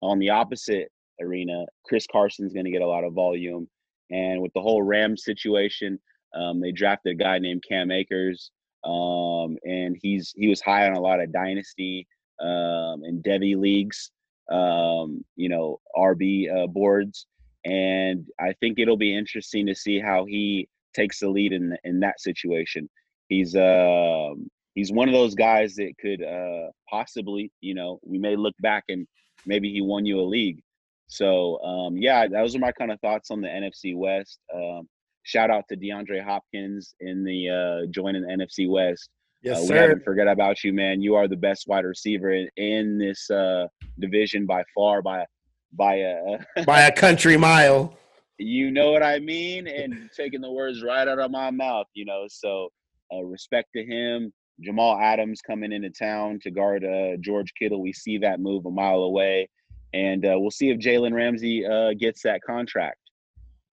on 0.01 0.17
the 0.17 0.31
opposite 0.31 0.91
arena, 1.21 1.65
Chris 1.85 2.07
Carson's 2.11 2.53
going 2.53 2.65
to 2.65 2.71
get 2.71 2.81
a 2.81 2.87
lot 2.87 3.03
of 3.03 3.13
volume. 3.13 3.69
And 4.09 4.41
with 4.41 4.51
the 4.53 4.61
whole 4.61 4.81
Rams 4.81 5.23
situation, 5.23 5.99
um, 6.33 6.59
they 6.59 6.71
drafted 6.71 7.13
a 7.13 7.23
guy 7.23 7.37
named 7.37 7.63
Cam 7.67 7.91
Akers, 7.91 8.51
um, 8.83 9.57
and 9.63 9.95
he's 10.01 10.33
he 10.35 10.47
was 10.47 10.61
high 10.61 10.87
on 10.87 10.95
a 10.95 10.99
lot 10.99 11.19
of 11.19 11.31
dynasty 11.31 12.07
um, 12.39 13.03
and 13.03 13.23
Devy 13.23 13.55
leagues, 13.55 14.11
um, 14.49 15.23
you 15.35 15.49
know, 15.49 15.79
RB 15.95 16.51
uh, 16.51 16.67
boards. 16.67 17.27
And 17.65 18.27
I 18.39 18.53
think 18.59 18.79
it'll 18.79 18.97
be 18.97 19.15
interesting 19.15 19.67
to 19.67 19.75
see 19.75 19.99
how 19.99 20.25
he 20.25 20.67
takes 20.93 21.19
the 21.19 21.29
lead 21.29 21.53
in 21.53 21.75
in 21.83 21.99
that 22.01 22.19
situation. 22.19 22.89
He's 23.27 23.55
uh, 23.55 24.31
he's 24.75 24.91
one 24.91 25.07
of 25.07 25.13
those 25.13 25.35
guys 25.35 25.75
that 25.75 25.93
could 25.99 26.23
uh, 26.23 26.69
possibly, 26.89 27.51
you 27.61 27.73
know, 27.73 27.99
we 28.03 28.17
may 28.17 28.35
look 28.35 28.55
back 28.59 28.85
and 28.89 29.07
maybe 29.45 29.71
he 29.71 29.81
won 29.81 30.05
you 30.05 30.19
a 30.19 30.23
league. 30.23 30.61
So 31.07 31.61
um, 31.61 31.97
yeah, 31.97 32.27
those 32.27 32.55
are 32.55 32.59
my 32.59 32.71
kind 32.71 32.91
of 32.91 32.99
thoughts 33.01 33.31
on 33.31 33.41
the 33.41 33.47
NFC 33.47 33.95
West. 33.95 34.39
Um, 34.53 34.87
shout 35.23 35.49
out 35.49 35.65
to 35.69 35.77
DeAndre 35.77 36.23
Hopkins 36.23 36.95
in 36.99 37.23
the 37.23 37.49
uh, 37.49 37.91
joining 37.91 38.23
the 38.23 38.29
NFC 38.29 38.69
West. 38.69 39.09
Yes, 39.43 39.57
uh, 39.57 39.61
we 39.61 39.67
sir. 39.67 39.75
haven't 39.75 40.03
forget 40.03 40.27
about 40.27 40.63
you, 40.63 40.71
man. 40.71 41.01
You 41.01 41.15
are 41.15 41.27
the 41.27 41.35
best 41.35 41.67
wide 41.67 41.85
receiver 41.85 42.31
in, 42.31 42.47
in 42.57 42.97
this 42.97 43.29
uh, 43.29 43.67
division 43.99 44.45
by 44.45 44.63
far, 44.75 45.01
by 45.01 45.25
by 45.73 45.95
a 45.95 46.63
by 46.65 46.81
a 46.81 46.91
country 46.91 47.37
mile. 47.37 47.97
You 48.43 48.71
know 48.71 48.91
what 48.91 49.03
I 49.03 49.19
mean, 49.19 49.67
and 49.67 50.09
taking 50.17 50.41
the 50.41 50.49
words 50.49 50.81
right 50.81 51.07
out 51.07 51.19
of 51.19 51.29
my 51.29 51.51
mouth. 51.51 51.85
You 51.93 52.05
know, 52.05 52.25
so 52.27 52.69
uh, 53.13 53.23
respect 53.23 53.69
to 53.75 53.85
him. 53.85 54.33
Jamal 54.59 54.99
Adams 54.99 55.41
coming 55.41 55.71
into 55.71 55.91
town 55.91 56.39
to 56.41 56.49
guard 56.49 56.83
uh, 56.83 57.17
George 57.19 57.53
Kittle. 57.53 57.83
We 57.83 57.93
see 57.93 58.17
that 58.17 58.39
move 58.39 58.65
a 58.65 58.71
mile 58.71 59.03
away, 59.03 59.47
and 59.93 60.25
uh, 60.25 60.37
we'll 60.37 60.49
see 60.49 60.71
if 60.71 60.79
Jalen 60.79 61.13
Ramsey 61.13 61.67
uh, 61.67 61.93
gets 61.93 62.23
that 62.23 62.41
contract. 62.41 62.97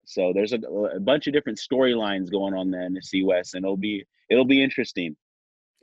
So 0.06 0.32
there's 0.34 0.54
a, 0.54 0.60
a 0.96 1.00
bunch 1.00 1.28
of 1.28 1.34
different 1.34 1.60
storylines 1.60 2.32
going 2.32 2.54
on 2.54 2.72
there 2.72 2.84
in 2.84 2.94
the 2.94 3.00
NFC 3.00 3.26
West, 3.26 3.56
and 3.56 3.64
it'll 3.64 3.78
be 3.78 4.04
it'll 4.30 4.46
be 4.46 4.64
interesting. 4.64 5.16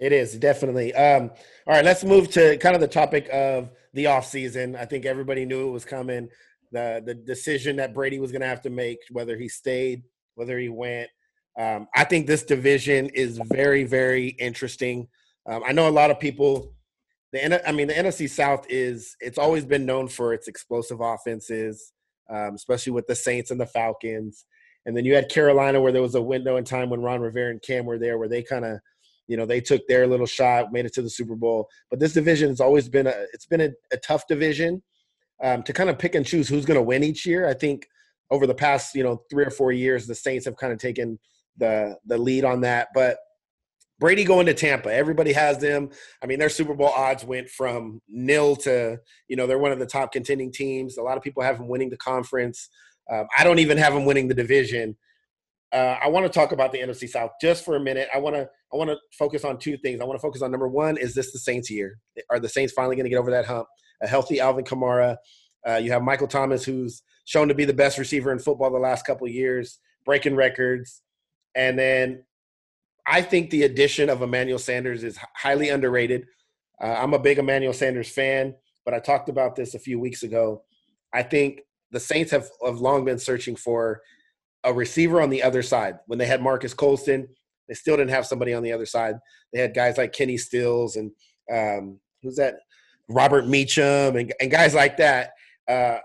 It 0.02 0.12
is 0.12 0.34
definitely. 0.36 0.92
Um, 0.94 1.30
all 1.64 1.74
right, 1.74 1.84
let's 1.84 2.02
move 2.02 2.28
to 2.32 2.56
kind 2.56 2.74
of 2.74 2.80
the 2.80 2.88
topic 2.88 3.28
of 3.32 3.70
the 3.94 4.08
off 4.08 4.26
season. 4.26 4.74
I 4.74 4.84
think 4.84 5.06
everybody 5.06 5.44
knew 5.44 5.68
it 5.68 5.70
was 5.70 5.84
coming. 5.84 6.28
The 6.72 7.00
the 7.06 7.14
decision 7.14 7.76
that 7.76 7.94
Brady 7.94 8.18
was 8.18 8.32
going 8.32 8.40
to 8.40 8.48
have 8.48 8.62
to 8.62 8.70
make, 8.70 8.98
whether 9.12 9.36
he 9.36 9.48
stayed, 9.48 10.02
whether 10.34 10.58
he 10.58 10.68
went. 10.68 11.08
Um, 11.56 11.86
I 11.94 12.02
think 12.02 12.26
this 12.26 12.42
division 12.42 13.10
is 13.10 13.38
very, 13.44 13.84
very 13.84 14.28
interesting. 14.40 15.06
Um, 15.46 15.62
I 15.64 15.70
know 15.70 15.88
a 15.88 15.90
lot 15.90 16.10
of 16.10 16.18
people. 16.18 16.74
The 17.32 17.68
I 17.68 17.70
mean, 17.70 17.86
the 17.86 17.94
NFC 17.94 18.28
South 18.28 18.66
is 18.68 19.16
it's 19.20 19.38
always 19.38 19.64
been 19.64 19.86
known 19.86 20.08
for 20.08 20.34
its 20.34 20.48
explosive 20.48 21.00
offenses, 21.00 21.92
um, 22.28 22.56
especially 22.56 22.92
with 22.92 23.06
the 23.06 23.14
Saints 23.14 23.52
and 23.52 23.60
the 23.60 23.66
Falcons. 23.66 24.46
And 24.84 24.96
then 24.96 25.04
you 25.04 25.14
had 25.14 25.28
Carolina, 25.28 25.80
where 25.80 25.92
there 25.92 26.02
was 26.02 26.16
a 26.16 26.22
window 26.22 26.56
in 26.56 26.64
time 26.64 26.90
when 26.90 27.02
Ron 27.02 27.20
Rivera 27.20 27.52
and 27.52 27.62
Cam 27.62 27.86
were 27.86 28.00
there, 28.00 28.18
where 28.18 28.28
they 28.28 28.42
kind 28.42 28.64
of, 28.64 28.80
you 29.28 29.36
know, 29.36 29.46
they 29.46 29.60
took 29.60 29.86
their 29.86 30.06
little 30.06 30.26
shot, 30.26 30.72
made 30.72 30.86
it 30.86 30.92
to 30.94 31.02
the 31.02 31.10
Super 31.10 31.36
Bowl. 31.36 31.68
But 31.90 32.00
this 32.00 32.12
division 32.12 32.48
has 32.48 32.60
always 32.60 32.88
been 32.88 33.06
a 33.06 33.14
it's 33.32 33.46
been 33.46 33.60
a, 33.60 33.70
a 33.92 33.96
tough 33.98 34.26
division 34.26 34.82
um, 35.42 35.62
to 35.64 35.72
kind 35.72 35.90
of 35.90 35.98
pick 35.98 36.14
and 36.14 36.26
choose 36.26 36.48
who's 36.48 36.64
going 36.64 36.78
to 36.78 36.82
win 36.82 37.04
each 37.04 37.26
year. 37.26 37.48
I 37.48 37.54
think 37.54 37.86
over 38.30 38.46
the 38.46 38.54
past 38.54 38.94
you 38.94 39.02
know 39.02 39.22
three 39.30 39.44
or 39.44 39.50
four 39.50 39.72
years, 39.72 40.06
the 40.06 40.14
Saints 40.14 40.44
have 40.46 40.56
kind 40.56 40.72
of 40.72 40.78
taken 40.78 41.18
the 41.56 41.96
the 42.06 42.18
lead 42.18 42.44
on 42.44 42.60
that. 42.62 42.88
But 42.94 43.18
Brady 43.98 44.24
going 44.24 44.46
to 44.46 44.54
Tampa, 44.54 44.92
everybody 44.92 45.32
has 45.32 45.58
them. 45.58 45.90
I 46.22 46.26
mean, 46.26 46.40
their 46.40 46.48
Super 46.48 46.74
Bowl 46.74 46.88
odds 46.88 47.24
went 47.24 47.48
from 47.48 48.00
nil 48.08 48.56
to 48.56 48.98
you 49.28 49.36
know 49.36 49.46
they're 49.46 49.58
one 49.58 49.72
of 49.72 49.78
the 49.78 49.86
top 49.86 50.12
contending 50.12 50.52
teams. 50.52 50.96
A 50.98 51.02
lot 51.02 51.16
of 51.16 51.22
people 51.22 51.42
have 51.42 51.58
them 51.58 51.68
winning 51.68 51.90
the 51.90 51.96
conference. 51.96 52.68
Um, 53.10 53.26
I 53.36 53.44
don't 53.44 53.58
even 53.58 53.78
have 53.78 53.94
them 53.94 54.04
winning 54.04 54.28
the 54.28 54.34
division. 54.34 54.96
Uh, 55.72 55.98
I 56.02 56.08
want 56.08 56.26
to 56.26 56.30
talk 56.30 56.52
about 56.52 56.70
the 56.70 56.78
NFC 56.78 57.08
South 57.08 57.30
just 57.40 57.64
for 57.64 57.76
a 57.76 57.80
minute. 57.80 58.08
I 58.14 58.18
want 58.18 58.36
to 58.36 58.48
I 58.72 58.76
want 58.76 58.90
to 58.90 58.96
focus 59.18 59.44
on 59.44 59.58
two 59.58 59.76
things. 59.78 60.00
I 60.00 60.04
want 60.04 60.18
to 60.18 60.22
focus 60.22 60.42
on 60.42 60.50
number 60.50 60.68
one: 60.68 60.96
is 60.98 61.14
this 61.14 61.32
the 61.32 61.38
Saints' 61.38 61.70
year? 61.70 61.98
Are 62.30 62.38
the 62.38 62.48
Saints 62.48 62.72
finally 62.72 62.96
going 62.96 63.04
to 63.04 63.10
get 63.10 63.18
over 63.18 63.30
that 63.30 63.46
hump? 63.46 63.66
A 64.02 64.06
healthy 64.06 64.38
Alvin 64.40 64.64
Kamara. 64.64 65.16
Uh, 65.66 65.76
you 65.76 65.92
have 65.92 66.02
Michael 66.02 66.26
Thomas, 66.26 66.64
who's 66.64 67.02
shown 67.24 67.48
to 67.48 67.54
be 67.54 67.64
the 67.64 67.72
best 67.72 67.98
receiver 67.98 68.32
in 68.32 68.38
football 68.38 68.70
the 68.70 68.78
last 68.78 69.06
couple 69.06 69.26
years, 69.28 69.78
breaking 70.04 70.34
records. 70.34 71.02
And 71.54 71.78
then 71.78 72.24
I 73.06 73.22
think 73.22 73.50
the 73.50 73.62
addition 73.62 74.10
of 74.10 74.22
Emmanuel 74.22 74.58
Sanders 74.58 75.04
is 75.04 75.18
highly 75.36 75.68
underrated. 75.68 76.26
Uh, 76.80 76.96
I'm 76.98 77.14
a 77.14 77.18
big 77.18 77.38
Emmanuel 77.38 77.72
Sanders 77.72 78.10
fan, 78.10 78.54
but 78.84 78.94
I 78.94 78.98
talked 78.98 79.28
about 79.28 79.56
this 79.56 79.74
a 79.74 79.78
few 79.78 79.98
weeks 80.00 80.22
ago. 80.22 80.64
I 81.12 81.22
think 81.22 81.60
the 81.90 82.00
Saints 82.00 82.30
have, 82.30 82.48
have 82.64 82.80
long 82.80 83.04
been 83.04 83.18
searching 83.18 83.56
for 83.56 84.02
a 84.64 84.72
receiver 84.72 85.20
on 85.20 85.30
the 85.30 85.42
other 85.42 85.62
side. 85.62 85.98
When 86.06 86.18
they 86.18 86.26
had 86.26 86.42
Marques 86.42 86.74
Colston, 86.74 87.28
they 87.68 87.74
still 87.74 87.96
didn't 87.96 88.10
have 88.10 88.26
somebody 88.26 88.54
on 88.54 88.62
the 88.62 88.72
other 88.72 88.86
side. 88.86 89.16
They 89.52 89.60
had 89.60 89.74
guys 89.74 89.98
like 89.98 90.12
Kenny 90.12 90.36
Stills 90.36 90.96
and 90.96 91.10
um, 91.52 91.98
who's 92.22 92.36
that? 92.36 92.56
Robert 93.08 93.46
Meacham 93.46 94.16
and, 94.16 94.32
and 94.40 94.50
guys 94.50 94.74
like 94.74 94.96
that. 94.98 95.32
Uh, 95.68 95.98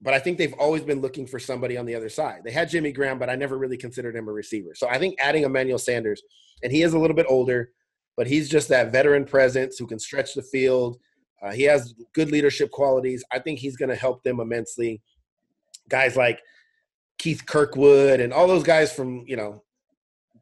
but 0.00 0.14
I 0.14 0.18
think 0.18 0.38
they've 0.38 0.54
always 0.54 0.82
been 0.82 1.00
looking 1.00 1.26
for 1.26 1.38
somebody 1.38 1.76
on 1.76 1.86
the 1.86 1.94
other 1.94 2.08
side. 2.08 2.42
They 2.44 2.52
had 2.52 2.70
Jimmy 2.70 2.92
Graham, 2.92 3.18
but 3.18 3.28
I 3.28 3.34
never 3.34 3.58
really 3.58 3.76
considered 3.76 4.14
him 4.14 4.28
a 4.28 4.32
receiver. 4.32 4.74
So 4.74 4.88
I 4.88 4.98
think 4.98 5.16
adding 5.20 5.42
Emmanuel 5.42 5.78
Sanders, 5.78 6.22
and 6.62 6.72
he 6.72 6.82
is 6.82 6.92
a 6.92 6.98
little 6.98 7.16
bit 7.16 7.26
older, 7.28 7.70
but 8.16 8.26
he's 8.26 8.48
just 8.48 8.68
that 8.68 8.92
veteran 8.92 9.24
presence 9.24 9.78
who 9.78 9.86
can 9.86 9.98
stretch 9.98 10.34
the 10.34 10.42
field. 10.42 10.98
Uh, 11.42 11.52
he 11.52 11.64
has 11.64 11.94
good 12.14 12.30
leadership 12.30 12.70
qualities. 12.70 13.24
I 13.32 13.38
think 13.38 13.58
he's 13.58 13.76
going 13.76 13.90
to 13.90 13.96
help 13.96 14.22
them 14.22 14.40
immensely. 14.40 15.00
Guys 15.88 16.16
like 16.16 16.40
Keith 17.18 17.44
Kirkwood 17.46 18.20
and 18.20 18.32
all 18.32 18.46
those 18.46 18.62
guys 18.62 18.92
from 18.92 19.24
you 19.26 19.36
know 19.36 19.62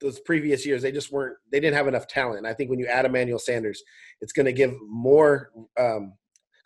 those 0.00 0.20
previous 0.20 0.66
years, 0.66 0.82
they 0.82 0.92
just 0.92 1.12
weren't. 1.12 1.36
They 1.50 1.60
didn't 1.60 1.76
have 1.76 1.88
enough 1.88 2.06
talent. 2.06 2.46
I 2.46 2.54
think 2.54 2.70
when 2.70 2.78
you 2.78 2.86
add 2.86 3.04
Emmanuel 3.04 3.38
Sanders, 3.38 3.82
it's 4.20 4.32
going 4.32 4.46
to 4.46 4.52
give 4.52 4.74
more 4.88 5.50
um, 5.78 6.14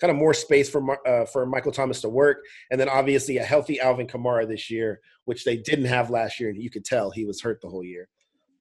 kind 0.00 0.10
of 0.10 0.16
more 0.16 0.34
space 0.34 0.68
for 0.68 0.98
uh, 1.06 1.26
for 1.26 1.46
Michael 1.46 1.72
Thomas 1.72 2.00
to 2.00 2.08
work, 2.08 2.38
and 2.70 2.80
then 2.80 2.88
obviously 2.88 3.38
a 3.38 3.44
healthy 3.44 3.80
Alvin 3.80 4.06
Kamara 4.06 4.48
this 4.48 4.70
year, 4.70 5.00
which 5.26 5.44
they 5.44 5.56
didn't 5.56 5.84
have 5.86 6.10
last 6.10 6.40
year, 6.40 6.48
and 6.48 6.60
you 6.60 6.70
could 6.70 6.84
tell 6.84 7.10
he 7.10 7.24
was 7.24 7.40
hurt 7.40 7.60
the 7.60 7.68
whole 7.68 7.84
year. 7.84 8.08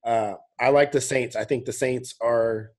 Uh, 0.03 0.33
I 0.59 0.69
like 0.69 0.91
the 0.91 1.01
Saints. 1.01 1.35
I 1.35 1.45
think 1.45 1.65
the 1.65 1.73
Saints 1.73 2.15
are, 2.21 2.71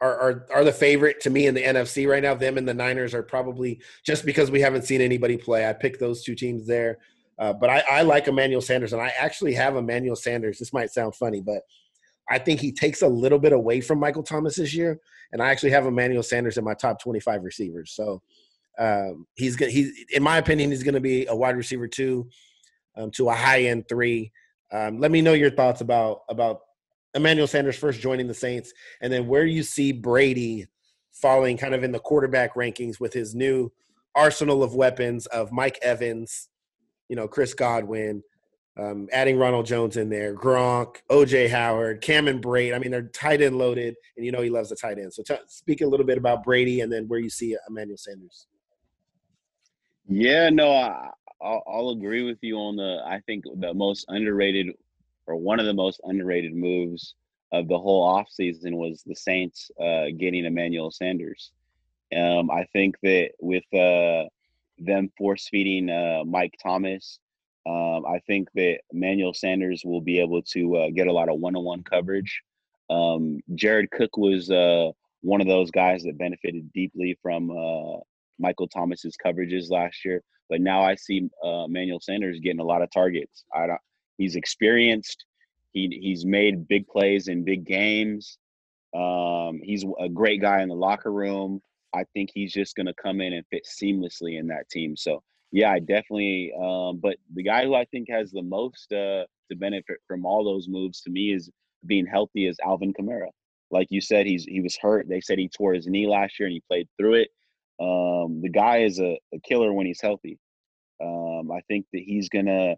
are 0.00 0.20
are 0.20 0.46
are 0.52 0.64
the 0.64 0.72
favorite 0.72 1.20
to 1.22 1.30
me 1.30 1.46
in 1.46 1.54
the 1.54 1.62
NFC 1.62 2.08
right 2.08 2.22
now. 2.22 2.34
Them 2.34 2.58
and 2.58 2.68
the 2.68 2.74
Niners 2.74 3.14
are 3.14 3.22
probably 3.22 3.80
just 4.04 4.24
because 4.24 4.50
we 4.50 4.60
haven't 4.60 4.84
seen 4.84 5.00
anybody 5.00 5.36
play. 5.36 5.68
I 5.68 5.72
picked 5.72 6.00
those 6.00 6.22
two 6.22 6.34
teams 6.34 6.66
there, 6.66 6.98
uh, 7.38 7.52
but 7.52 7.68
I, 7.68 7.82
I 7.90 8.02
like 8.02 8.28
Emmanuel 8.28 8.60
Sanders, 8.60 8.92
and 8.92 9.02
I 9.02 9.12
actually 9.18 9.54
have 9.54 9.76
Emmanuel 9.76 10.16
Sanders. 10.16 10.58
This 10.58 10.72
might 10.72 10.90
sound 10.90 11.14
funny, 11.14 11.40
but 11.40 11.62
I 12.30 12.38
think 12.38 12.60
he 12.60 12.72
takes 12.72 13.02
a 13.02 13.08
little 13.08 13.38
bit 13.38 13.52
away 13.52 13.80
from 13.80 14.00
Michael 14.00 14.22
Thomas 14.22 14.56
this 14.56 14.74
year, 14.74 14.98
and 15.32 15.42
I 15.42 15.50
actually 15.50 15.70
have 15.70 15.86
Emmanuel 15.86 16.22
Sanders 16.22 16.56
in 16.56 16.64
my 16.64 16.74
top 16.74 17.00
25 17.00 17.42
receivers. 17.42 17.92
So 17.92 18.22
um, 18.78 19.26
he's 19.34 19.56
he's 19.56 19.92
in 20.12 20.22
my 20.22 20.38
opinion 20.38 20.70
he's 20.70 20.82
going 20.82 20.94
to 20.94 21.00
be 21.00 21.26
a 21.26 21.36
wide 21.36 21.56
receiver 21.56 21.88
two 21.88 22.28
um, 22.96 23.10
to 23.12 23.28
a 23.28 23.34
high 23.34 23.62
end 23.64 23.88
three. 23.88 24.32
Um, 24.72 24.98
let 24.98 25.10
me 25.10 25.22
know 25.22 25.32
your 25.32 25.50
thoughts 25.50 25.80
about 25.80 26.20
about 26.28 26.60
Emmanuel 27.14 27.46
Sanders 27.46 27.76
first 27.76 28.00
joining 28.00 28.26
the 28.26 28.34
Saints, 28.34 28.72
and 29.00 29.12
then 29.12 29.26
where 29.26 29.46
you 29.46 29.62
see 29.62 29.92
Brady 29.92 30.66
falling 31.12 31.56
kind 31.56 31.74
of 31.74 31.82
in 31.82 31.92
the 31.92 31.98
quarterback 31.98 32.54
rankings 32.54 33.00
with 33.00 33.12
his 33.12 33.34
new 33.34 33.72
arsenal 34.14 34.62
of 34.62 34.74
weapons 34.74 35.26
of 35.26 35.52
Mike 35.52 35.78
Evans, 35.82 36.48
you 37.08 37.16
know, 37.16 37.28
Chris 37.28 37.54
Godwin, 37.54 38.22
um, 38.78 39.08
adding 39.10 39.38
Ronald 39.38 39.66
Jones 39.66 39.96
in 39.96 40.10
there, 40.10 40.34
Gronk, 40.34 40.96
OJ 41.10 41.48
Howard, 41.48 42.02
Cameron 42.02 42.40
Brate. 42.40 42.74
I 42.74 42.78
mean, 42.78 42.90
they're 42.90 43.08
tight 43.08 43.40
end 43.40 43.56
loaded, 43.56 43.94
and 44.16 44.26
you 44.26 44.32
know 44.32 44.42
he 44.42 44.50
loves 44.50 44.68
the 44.68 44.76
tight 44.76 44.98
end. 44.98 45.14
So 45.14 45.22
t- 45.22 45.36
speak 45.48 45.80
a 45.80 45.86
little 45.86 46.06
bit 46.06 46.18
about 46.18 46.44
Brady 46.44 46.80
and 46.80 46.92
then 46.92 47.08
where 47.08 47.20
you 47.20 47.30
see 47.30 47.56
Emmanuel 47.68 47.96
Sanders. 47.96 48.46
Yeah, 50.08 50.50
no, 50.50 50.72
I, 50.72 51.10
I'll, 51.40 51.62
I'll 51.66 51.90
agree 51.90 52.22
with 52.22 52.38
you 52.42 52.56
on 52.58 52.76
the. 52.76 53.02
I 53.06 53.20
think 53.26 53.44
the 53.60 53.72
most 53.72 54.04
underrated, 54.08 54.68
or 55.26 55.36
one 55.36 55.58
of 55.58 55.66
the 55.66 55.74
most 55.74 56.00
underrated 56.04 56.54
moves 56.54 57.14
of 57.52 57.68
the 57.68 57.78
whole 57.78 58.06
offseason 58.06 58.72
was 58.72 59.02
the 59.06 59.14
Saints 59.14 59.70
uh, 59.80 60.06
getting 60.18 60.44
Emmanuel 60.44 60.90
Sanders. 60.90 61.52
Um, 62.14 62.50
I 62.50 62.64
think 62.72 62.96
that 63.02 63.30
with 63.40 63.64
uh, 63.72 64.28
them 64.78 65.10
force 65.16 65.48
feeding 65.48 65.90
uh, 65.90 66.22
Mike 66.24 66.54
Thomas. 66.62 67.18
Um, 67.66 68.04
I 68.06 68.20
think 68.26 68.48
that 68.54 68.78
Manuel 68.92 69.34
Sanders 69.34 69.82
will 69.84 70.00
be 70.00 70.20
able 70.20 70.42
to 70.42 70.76
uh, 70.76 70.90
get 70.90 71.08
a 71.08 71.12
lot 71.12 71.28
of 71.28 71.40
one-on-one 71.40 71.82
coverage. 71.82 72.42
Um, 72.88 73.40
Jared 73.54 73.90
Cook 73.90 74.16
was 74.16 74.50
uh, 74.50 74.92
one 75.22 75.40
of 75.40 75.48
those 75.48 75.70
guys 75.72 76.04
that 76.04 76.18
benefited 76.18 76.72
deeply 76.72 77.18
from 77.20 77.50
uh, 77.50 77.98
Michael 78.38 78.68
Thomas's 78.68 79.16
coverages 79.24 79.70
last 79.70 80.04
year. 80.04 80.22
But 80.48 80.60
now 80.60 80.82
I 80.82 80.94
see 80.94 81.28
uh, 81.44 81.64
Emmanuel 81.64 81.98
Sanders 82.00 82.38
getting 82.38 82.60
a 82.60 82.64
lot 82.64 82.82
of 82.82 82.90
targets. 82.92 83.44
I 83.52 83.66
don't, 83.66 83.80
he's 84.16 84.36
experienced. 84.36 85.24
He 85.72 85.98
he's 86.00 86.24
made 86.24 86.68
big 86.68 86.86
plays 86.86 87.26
in 87.26 87.44
big 87.44 87.64
games. 87.66 88.38
Um, 88.94 89.60
he's 89.62 89.84
a 89.98 90.08
great 90.08 90.40
guy 90.40 90.62
in 90.62 90.68
the 90.68 90.76
locker 90.76 91.12
room. 91.12 91.60
I 91.96 92.04
think 92.12 92.30
he's 92.32 92.52
just 92.52 92.76
going 92.76 92.86
to 92.86 92.94
come 92.94 93.20
in 93.20 93.32
and 93.32 93.46
fit 93.50 93.66
seamlessly 93.66 94.38
in 94.38 94.46
that 94.48 94.68
team. 94.70 94.96
So 94.96 95.22
yeah, 95.52 95.70
I 95.72 95.78
definitely. 95.78 96.52
Um, 96.60 96.98
but 97.02 97.16
the 97.34 97.42
guy 97.42 97.64
who 97.64 97.74
I 97.74 97.84
think 97.86 98.08
has 98.10 98.30
the 98.30 98.42
most 98.42 98.92
uh, 98.92 99.24
to 99.50 99.56
benefit 99.56 99.98
from 100.06 100.26
all 100.26 100.44
those 100.44 100.68
moves 100.68 101.00
to 101.02 101.10
me 101.10 101.32
is 101.32 101.50
being 101.86 102.06
healthy 102.06 102.46
is 102.46 102.58
Alvin 102.64 102.92
Kamara. 102.92 103.28
Like 103.70 103.88
you 103.90 104.00
said, 104.00 104.26
he's 104.26 104.44
he 104.44 104.60
was 104.60 104.76
hurt. 104.76 105.08
They 105.08 105.20
said 105.20 105.38
he 105.38 105.48
tore 105.48 105.74
his 105.74 105.86
knee 105.86 106.06
last 106.06 106.38
year 106.38 106.46
and 106.46 106.54
he 106.54 106.62
played 106.68 106.88
through 106.98 107.14
it. 107.14 107.28
Um, 107.80 108.40
the 108.40 108.50
guy 108.50 108.78
is 108.78 109.00
a, 109.00 109.18
a 109.34 109.40
killer 109.46 109.72
when 109.72 109.86
he's 109.86 110.00
healthy. 110.00 110.38
Um, 111.02 111.50
I 111.50 111.60
think 111.68 111.86
that 111.92 112.02
he's 112.02 112.28
gonna 112.28 112.76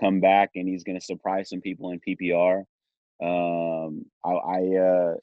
come 0.00 0.20
back 0.20 0.50
and 0.54 0.68
he's 0.68 0.84
gonna 0.84 1.00
surprise 1.00 1.50
some 1.50 1.60
people 1.60 1.90
in 1.90 2.00
PPR. 2.00 2.64
Um, 3.22 4.06
I, 4.24 4.30
I 4.30 4.76
uh, 4.76 5.14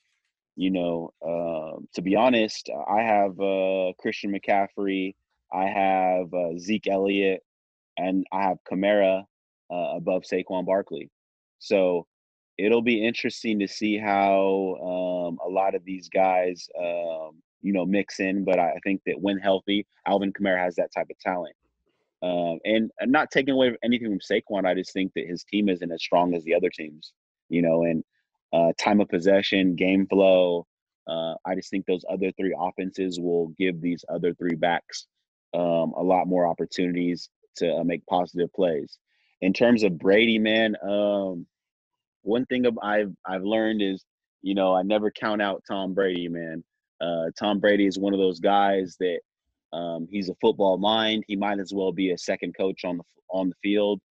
you 0.62 0.70
know, 0.70 1.12
uh, 1.26 1.82
to 1.96 2.04
be 2.04 2.16
honest, 2.16 2.70
I 2.88 3.02
have 3.02 3.32
uh, 3.40 3.94
Christian 3.98 4.32
McCaffrey, 4.32 5.16
I 5.52 5.66
have 5.66 6.32
uh, 6.32 6.56
Zeke 6.60 6.88
Elliott, 6.88 7.42
and 7.98 8.28
I 8.32 8.44
have 8.44 8.60
Kamara 8.72 9.24
uh, 9.74 9.96
above 9.96 10.22
Saquon 10.22 10.68
Barkley. 10.68 11.10
So 11.58 12.06
it'll 12.60 12.84
be 12.84 13.04
interesting 13.04 13.58
to 13.58 13.68
see 13.68 13.98
how 13.98 15.32
um, 15.32 15.40
a 15.44 15.50
lot 15.50 15.74
of 15.74 15.84
these 15.84 16.10
guys, 16.10 16.70
um, 16.80 17.42
you 17.64 17.74
know, 17.74 17.84
mix 17.84 18.20
in. 18.20 18.46
But 18.46 18.60
I 18.60 18.78
think 18.84 19.02
that 19.08 19.20
when 19.20 19.40
healthy, 19.40 19.88
Alvin 20.06 20.32
Kamara 20.32 20.60
has 20.60 20.76
that 20.76 20.94
type 20.96 21.08
of 21.10 21.18
talent. 21.18 21.56
Um, 22.22 22.60
and, 22.66 22.92
and 23.00 23.12
not 23.12 23.32
taking 23.32 23.56
away 23.56 23.76
anything 23.84 24.10
from 24.10 24.20
Saquon, 24.20 24.68
I 24.68 24.76
just 24.76 24.94
think 24.94 25.12
that 25.16 25.26
his 25.26 25.44
team 25.44 25.70
isn't 25.70 25.92
as 25.92 26.04
strong 26.04 26.36
as 26.36 26.44
the 26.44 26.54
other 26.54 26.70
teams, 26.70 27.14
you 27.50 27.64
know, 27.64 27.82
and 27.82 28.04
uh, 28.54 28.72
time 28.80 29.02
of 29.02 29.10
possession, 29.10 29.76
game 29.76 30.08
flow. 30.08 30.66
Uh, 31.08 31.34
I 31.46 31.56
just 31.56 31.70
think 31.70 31.86
those 31.86 32.06
other 32.10 32.32
three 32.34 32.56
offenses 32.58 33.20
will 33.20 33.48
give 33.58 33.82
these 33.82 34.06
other 34.10 34.34
three 34.34 34.56
backs 34.56 35.08
um, 35.54 35.94
a 35.98 36.04
lot 36.04 36.28
more 36.28 36.46
opportunities 36.46 37.30
to 37.58 37.78
uh, 37.78 37.84
make 37.84 38.06
positive 38.06 38.52
plays. 38.54 38.98
In 39.42 39.54
terms 39.54 39.84
of 39.84 39.98
Brady, 39.98 40.38
man, 40.38 40.76
um, 40.84 41.46
one 42.22 42.46
thing 42.46 42.66
I've 42.82 43.12
I've 43.26 43.44
learned 43.44 43.82
is, 43.82 44.06
you 44.42 44.54
know, 44.54 44.76
I 44.76 44.84
never 44.84 45.12
count 45.12 45.42
out 45.42 45.64
Tom 45.68 45.94
Brady, 45.94 46.28
man. 46.28 46.64
Uh, 47.02 47.32
Tom 47.38 47.60
Brady 47.60 47.88
is 47.88 47.98
one 47.98 48.14
of 48.14 48.20
those 48.20 48.40
guys 48.40 48.96
that 49.00 49.20
um, 49.74 50.08
he's 50.10 50.30
a 50.30 50.36
football 50.40 50.78
mind. 50.78 51.24
He 51.28 51.36
might 51.36 51.60
as 51.60 51.74
well 51.74 51.92
be 51.92 52.12
a 52.12 52.18
second 52.18 52.56
coach 52.56 52.86
on 52.86 52.98
the 52.98 53.04
on 53.30 53.50
the 53.50 53.56
field. 53.64 54.02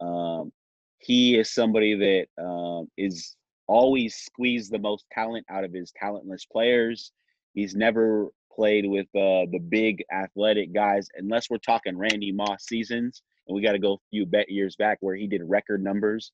Um, 0.00 0.52
he 0.98 1.36
is 1.38 1.52
somebody 1.52 1.94
that 1.94 2.42
um, 2.42 2.88
is 2.96 3.36
always 3.66 4.16
squeezed 4.16 4.72
the 4.72 4.78
most 4.78 5.04
talent 5.12 5.46
out 5.48 5.64
of 5.64 5.72
his 5.72 5.92
talentless 5.92 6.44
players. 6.44 7.12
He's 7.54 7.74
never 7.74 8.28
played 8.54 8.86
with 8.86 9.06
uh, 9.14 9.46
the 9.50 9.60
big 9.68 10.04
athletic 10.12 10.72
guys, 10.72 11.08
unless 11.16 11.50
we're 11.50 11.58
talking 11.58 11.96
Randy 11.96 12.32
Moss 12.32 12.64
seasons, 12.64 13.22
and 13.46 13.54
we 13.54 13.62
got 13.62 13.72
to 13.72 13.78
go 13.78 13.94
a 13.94 14.08
few 14.10 14.26
bet 14.26 14.50
years 14.50 14.76
back 14.76 14.98
where 15.00 15.16
he 15.16 15.26
did 15.26 15.42
record 15.44 15.82
numbers. 15.82 16.32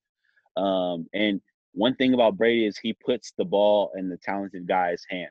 Um, 0.57 1.07
and 1.15 1.41
one 1.73 1.95
thing 1.95 2.15
about 2.15 2.37
Brady 2.37 2.67
is 2.67 2.77
he 2.77 2.93
puts 2.93 3.33
the 3.37 3.45
ball 3.45 3.93
in 3.97 4.09
the 4.09 4.17
talented 4.19 4.67
guys' 4.67 5.05
hands. 5.09 5.31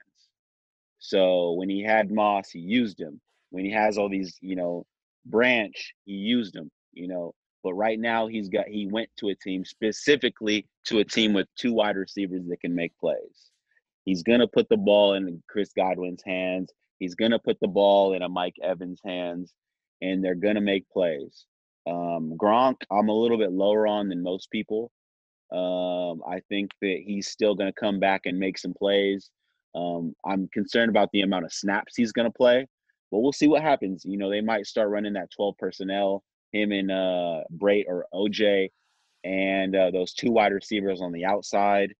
So 0.99 1.53
when 1.53 1.69
he 1.69 1.83
had 1.83 2.11
Moss, 2.11 2.49
he 2.49 2.59
used 2.59 2.99
him. 2.99 3.19
When 3.51 3.65
he 3.65 3.71
has 3.71 3.97
all 3.97 4.09
these, 4.09 4.37
you 4.41 4.55
know, 4.55 4.85
Branch, 5.25 5.93
he 6.05 6.13
used 6.13 6.55
him. 6.55 6.71
You 6.93 7.07
know, 7.07 7.33
but 7.69 7.75
right 7.75 7.99
now 7.99 8.25
he's 8.25 8.49
got 8.49 8.67
he 8.67 8.87
went 8.87 9.09
to 9.19 9.29
a 9.29 9.35
team 9.35 9.63
specifically 9.63 10.65
to 10.85 10.97
a 10.97 11.05
team 11.05 11.33
with 11.33 11.45
two 11.55 11.71
wide 11.71 11.97
receivers 11.97 12.47
that 12.47 12.59
can 12.61 12.73
make 12.73 12.97
plays. 12.97 13.51
He's 14.05 14.23
gonna 14.23 14.47
put 14.47 14.67
the 14.69 14.77
ball 14.77 15.13
in 15.13 15.43
Chris 15.47 15.69
Godwin's 15.77 16.23
hands. 16.25 16.71
He's 16.97 17.13
gonna 17.13 17.37
put 17.37 17.59
the 17.61 17.67
ball 17.67 18.13
in 18.13 18.23
a 18.23 18.29
Mike 18.29 18.55
Evans' 18.63 19.01
hands, 19.05 19.53
and 20.01 20.23
they're 20.25 20.33
gonna 20.33 20.61
make 20.61 20.89
plays. 20.89 21.45
Um, 21.87 22.33
Gronk, 22.35 22.77
I'm 22.91 23.09
a 23.09 23.13
little 23.13 23.37
bit 23.37 23.51
lower 23.51 23.85
on 23.85 24.09
than 24.09 24.23
most 24.23 24.49
people. 24.49 24.91
Um, 25.51 26.21
I 26.27 26.41
think 26.49 26.71
that 26.81 27.01
he's 27.05 27.29
still 27.29 27.55
going 27.55 27.71
to 27.71 27.79
come 27.79 27.99
back 27.99 28.21
and 28.25 28.37
make 28.37 28.57
some 28.57 28.73
plays. 28.73 29.29
Um, 29.75 30.13
I'm 30.25 30.47
concerned 30.53 30.89
about 30.89 31.09
the 31.11 31.21
amount 31.21 31.45
of 31.45 31.53
snaps 31.53 31.95
he's 31.95 32.11
going 32.11 32.27
to 32.27 32.37
play, 32.37 32.67
but 33.11 33.19
we'll 33.19 33.31
see 33.31 33.47
what 33.47 33.61
happens. 33.61 34.03
You 34.05 34.17
know, 34.17 34.29
they 34.29 34.41
might 34.41 34.67
start 34.67 34.89
running 34.89 35.13
that 35.13 35.31
12 35.35 35.57
personnel, 35.57 36.23
him 36.51 36.71
and 36.71 36.91
uh, 36.91 37.41
Brate 37.57 37.85
or 37.87 38.05
OJ, 38.13 38.69
and 39.23 39.75
uh, 39.75 39.91
those 39.91 40.13
two 40.13 40.31
wide 40.31 40.53
receivers 40.53 41.01
on 41.01 41.11
the 41.11 41.25
outside. 41.25 41.93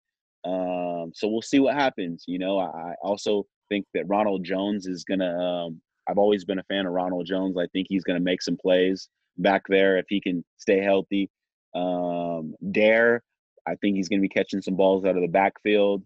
Um, 0.46 1.12
so 1.14 1.28
we'll 1.28 1.42
see 1.42 1.60
what 1.60 1.76
happens. 1.76 2.24
You 2.28 2.40
know, 2.40 2.60
I, 2.60 2.94
also 3.04 3.46
think 3.68 3.86
that 3.94 4.08
Ronald 4.08 4.44
Jones 4.44 4.88
is 4.88 5.04
to. 5.20 5.30
Um, 5.30 5.82
I've 6.08 6.18
always 6.18 6.44
been 6.44 6.60
a 6.60 6.64
fan 6.64 6.88
of 6.88 6.94
Ronald 6.94 7.28
Jones. 7.28 7.56
I 7.58 7.68
think 7.68 7.88
he's 7.90 8.04
to 8.18 8.24
make 8.24 8.42
some 8.42 8.58
plays 8.58 9.10
back 9.38 9.64
there 9.68 9.98
if 9.98 10.06
he 10.10 10.20
can 10.20 10.44
stay 10.58 10.82
healthy. 10.82 11.30
Um, 11.76 12.56
Dare, 12.72 13.22
I 13.68 13.76
think 13.76 13.96
he's 13.96 14.08
to 14.20 14.28
be 14.28 14.30
catching 14.30 14.62
some 14.62 14.76
balls 14.76 15.06
out 15.06 15.16
of 15.16 15.22
the 15.22 15.28
backfield. 15.28 16.04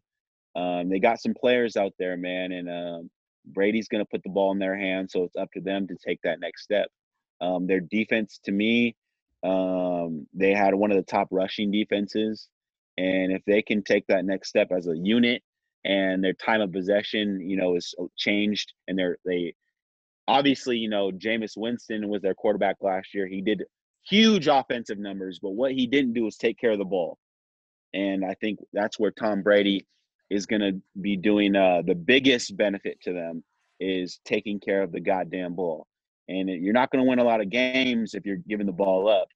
Um, 0.56 0.90
they 0.90 1.00
got 1.00 1.22
some 1.22 1.34
players 1.34 1.78
out 1.78 1.94
there, 1.98 2.18
man, 2.18 2.52
and 2.52 2.70
um, 2.70 3.10
Brady's 3.56 3.88
to 4.04 4.10
put 4.10 4.24
the 4.24 4.30
ball 4.30 4.52
in 4.52 4.60
their 4.60 4.78
hands, 4.78 5.14
so 5.14 5.24
it's 5.24 5.36
up 5.36 5.50
to 5.54 5.62
them 5.62 5.88
to 5.88 5.96
take 6.06 6.20
that 6.24 6.40
next 6.40 6.64
step. 6.64 6.88
Um, 7.42 7.68
their 7.68 7.80
defense, 7.80 8.40
to 8.46 8.52
me, 8.52 8.96
um, 9.44 10.28
they 10.34 10.54
had 10.54 10.74
one 10.74 10.92
of 10.92 10.98
the 10.98 11.04
top 11.04 11.28
rushing 11.32 11.72
defenses, 11.72 12.48
and 12.98 13.32
if 13.32 13.44
they 13.46 13.62
can 13.62 13.84
take 13.84 14.08
that 14.08 14.26
next 14.26 14.50
step 14.50 14.72
as 14.72 14.88
a 14.88 14.98
unit, 14.98 15.44
and 15.86 16.24
their 16.24 16.34
time 16.34 16.62
of 16.62 16.72
possession, 16.72 17.42
you 17.50 17.58
know, 17.58 17.76
is 17.76 17.94
changed, 18.18 18.74
and 18.88 18.98
they're 18.98 19.18
they 19.26 19.54
obviously, 20.28 20.78
you 20.78 20.90
know, 20.90 21.12
Jameis 21.12 21.58
Winston 21.58 22.08
was 22.08 22.22
their 22.22 22.34
quarterback 22.34 22.78
last 22.82 23.14
year. 23.14 23.28
He 23.28 23.42
did 23.42 23.64
huge 24.08 24.48
offensive 24.48 24.98
numbers, 24.98 25.40
but 25.42 25.52
what 25.52 25.72
he 25.72 25.88
didn't 25.88 26.14
do 26.14 26.24
was 26.24 26.38
take 26.38 26.58
care 26.58 26.72
of 26.72 26.78
the 26.78 26.86
ball. 26.86 27.18
And 27.94 28.26
I 28.26 28.34
think 28.36 28.60
that's 28.72 29.00
where 29.00 29.12
Tom 29.12 29.44
Brady 29.44 29.86
is 30.30 30.46
going 30.46 30.62
to 30.62 30.82
be 31.00 31.16
doing 31.16 31.56
uh, 31.56 31.84
the 31.86 31.96
biggest 31.96 32.56
benefit 32.58 33.00
to 33.02 33.14
them 33.14 33.44
is 33.80 34.20
taking 34.26 34.60
care 34.60 34.82
of 34.82 34.92
the 34.92 35.00
goddamn 35.00 35.56
ball. 35.56 35.88
And 36.30 36.50
you're 36.50 36.74
not 36.74 36.90
going 36.92 37.04
to 37.04 37.10
win 37.10 37.20
a 37.20 37.24
lot 37.24 37.42
of 37.42 37.50
games 37.50 38.14
if 38.14 38.26
you're 38.26 38.38
giving 38.48 38.66
the 38.66 38.72
ball 38.72 39.10
up. 39.10 39.28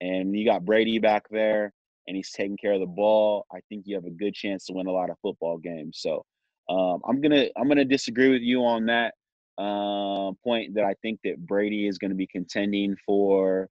And 0.00 0.36
you 0.36 0.44
got 0.44 0.64
Brady 0.64 0.98
back 0.98 1.24
there 1.30 1.72
and 2.06 2.16
he's 2.16 2.30
taking 2.30 2.56
care 2.56 2.72
of 2.72 2.80
the 2.80 2.86
ball. 2.86 3.46
I 3.52 3.58
think 3.68 3.84
you 3.86 3.96
have 3.96 4.04
a 4.04 4.10
good 4.10 4.34
chance 4.34 4.66
to 4.66 4.72
win 4.72 4.86
a 4.86 4.92
lot 4.92 5.10
of 5.10 5.16
football 5.20 5.58
games. 5.58 5.98
So 6.00 6.24
um, 6.68 7.00
I'm 7.08 7.20
gonna 7.20 7.46
I'm 7.56 7.68
gonna 7.68 7.84
disagree 7.84 8.28
with 8.28 8.42
you 8.42 8.64
on 8.64 8.86
that 8.86 9.14
uh, 9.58 10.30
point 10.44 10.74
that 10.74 10.84
I 10.84 10.94
think 11.02 11.20
that 11.24 11.44
Brady 11.46 11.86
is 11.88 11.98
going 11.98 12.10
to 12.10 12.16
be 12.16 12.26
contending 12.26 12.96
for 13.04 13.68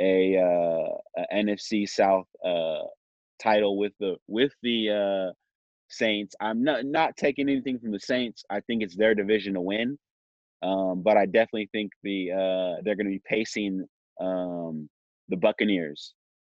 a, 0.00 0.36
uh, 0.36 1.22
a 1.22 1.34
NFC 1.34 1.88
South 1.88 2.26
uh, 2.44 2.84
title 3.40 3.76
with 3.76 3.92
the 4.00 4.16
with 4.26 4.52
the 4.62 4.90
uh, 5.30 5.32
Saints. 5.88 6.34
I'm 6.40 6.64
not 6.64 6.84
not 6.84 7.16
taking 7.16 7.48
anything 7.48 7.78
from 7.78 7.92
the 7.92 8.00
Saints. 8.00 8.44
I 8.50 8.60
think 8.60 8.82
it's 8.82 8.96
their 8.96 9.14
division 9.14 9.54
to 9.54 9.60
win, 9.60 9.98
um, 10.62 11.02
but 11.02 11.16
I 11.16 11.26
definitely 11.26 11.68
think 11.72 11.92
the 12.02 12.32
uh, 12.32 12.82
they're 12.82 12.96
going 12.96 13.06
to 13.06 13.12
be 13.12 13.22
pacing 13.24 13.84
um, 14.20 14.88
the 15.28 15.36
Buccaneers. 15.36 16.14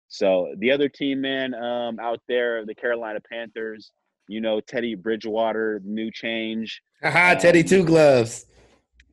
So 0.08 0.54
the 0.58 0.70
other 0.72 0.88
team, 0.88 1.20
man, 1.20 1.54
um, 1.54 1.98
out 1.98 2.20
there, 2.28 2.66
the 2.66 2.74
Carolina 2.74 3.20
Panthers. 3.30 3.90
You 4.28 4.40
know, 4.40 4.60
Teddy 4.60 4.94
Bridgewater, 4.94 5.82
new 5.84 6.10
change. 6.10 6.80
Haha, 7.02 7.34
Teddy 7.34 7.60
Um, 7.60 7.66
Two 7.66 7.84
Gloves. 7.84 8.46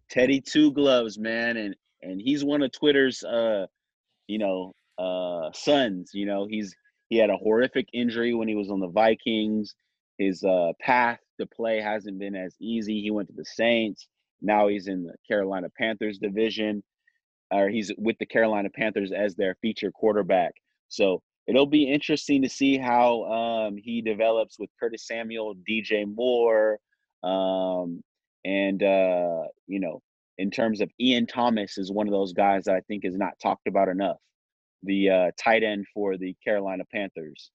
Teddy 0.10 0.40
Two 0.40 0.72
Gloves, 0.72 1.18
man, 1.18 1.58
and 1.58 1.76
and 2.02 2.22
he's 2.22 2.44
one 2.44 2.62
of 2.62 2.72
Twitter's, 2.72 3.24
uh, 3.24 3.66
you 4.28 4.38
know, 4.38 4.74
uh, 4.98 5.52
sons. 5.52 6.12
You 6.14 6.26
know, 6.26 6.48
he's 6.50 6.76
he 7.10 7.18
had 7.18 7.30
a 7.30 7.38
horrific 7.38 7.88
injury 7.92 8.34
when 8.34 8.48
he 8.48 8.56
was 8.56 8.70
on 8.70 8.80
the 8.80 8.88
Vikings. 8.88 9.76
His 10.18 10.44
uh, 10.44 10.74
path 10.80 11.20
to 11.40 11.48
play 11.48 11.82
hasn't 11.82 12.20
been 12.20 12.36
as 12.36 12.56
easy. 12.60 13.02
He 13.02 13.10
went 13.10 13.30
to 13.30 13.36
the 13.36 13.46
Saints. 13.46 14.08
Now 14.42 14.68
he's 14.68 14.88
in 14.88 15.04
the 15.06 15.16
Carolina 15.28 15.70
Panthers 15.78 16.20
division, 16.20 16.84
or 17.52 17.70
he's 17.70 17.92
with 17.98 18.18
the 18.20 18.26
Carolina 18.26 18.70
Panthers 18.70 19.12
as 19.12 19.36
their 19.36 19.56
feature 19.62 19.92
quarterback. 19.92 20.54
So 20.90 21.22
it'll 21.48 21.66
be 21.68 21.92
interesting 21.92 22.44
to 22.44 22.50
see 22.50 22.78
how 22.78 23.24
um, 23.26 23.78
he 23.78 24.02
develops 24.02 24.58
with 24.60 24.70
Curtis 24.80 25.08
Samuel, 25.08 25.56
DJ 25.70 26.06
Moore, 26.06 26.80
um, 27.24 28.02
and 28.46 28.82
uh, 28.84 29.44
you 29.68 29.80
know 29.80 30.02
in 30.38 30.52
terms 30.52 30.82
of 30.82 30.90
Ian 31.02 31.28
Thomas 31.28 31.78
is 31.78 31.92
one 31.92 32.08
of 32.08 32.14
those 32.14 32.34
guys 32.34 32.66
that 32.66 32.76
I 32.76 32.82
think 32.82 33.06
is 33.06 33.18
not 33.18 33.40
talked 33.42 33.68
about 33.68 33.90
enough. 33.90 34.18
The 34.84 35.10
uh, 35.10 35.32
tight 35.38 35.64
end 35.64 35.86
for 35.94 36.18
the 36.18 36.36
Carolina 36.44 36.84
Panthers. 36.94 37.52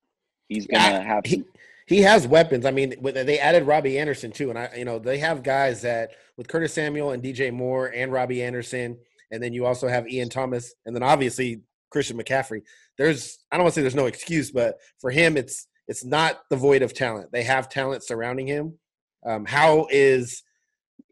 He's 0.48 0.66
gonna 0.66 1.02
Yeah, 1.02 1.04
have 1.04 1.24
he, 1.26 1.44
he 1.86 2.00
has 2.02 2.26
weapons. 2.26 2.64
I 2.64 2.70
mean, 2.70 2.94
they 3.02 3.38
added 3.38 3.66
Robbie 3.66 3.98
Anderson 3.98 4.32
too, 4.32 4.50
and 4.50 4.58
I, 4.58 4.70
you 4.76 4.84
know, 4.84 4.98
they 4.98 5.18
have 5.18 5.42
guys 5.42 5.82
that 5.82 6.12
with 6.36 6.48
Curtis 6.48 6.72
Samuel 6.72 7.10
and 7.10 7.22
DJ 7.22 7.52
Moore 7.52 7.92
and 7.94 8.12
Robbie 8.12 8.42
Anderson, 8.42 8.98
and 9.30 9.42
then 9.42 9.52
you 9.52 9.66
also 9.66 9.88
have 9.88 10.08
Ian 10.08 10.30
Thomas, 10.30 10.74
and 10.86 10.94
then 10.94 11.02
obviously 11.02 11.60
Christian 11.90 12.18
McCaffrey. 12.18 12.62
There's, 12.96 13.38
I 13.50 13.56
don't 13.56 13.64
want 13.64 13.74
to 13.74 13.78
say 13.78 13.82
there's 13.82 13.94
no 13.94 14.06
excuse, 14.06 14.50
but 14.50 14.76
for 15.00 15.10
him, 15.10 15.36
it's 15.36 15.66
it's 15.86 16.04
not 16.04 16.40
the 16.48 16.56
void 16.56 16.82
of 16.82 16.94
talent. 16.94 17.30
They 17.32 17.42
have 17.42 17.68
talent 17.68 18.02
surrounding 18.02 18.46
him. 18.46 18.78
Um, 19.26 19.44
how 19.44 19.86
is 19.90 20.42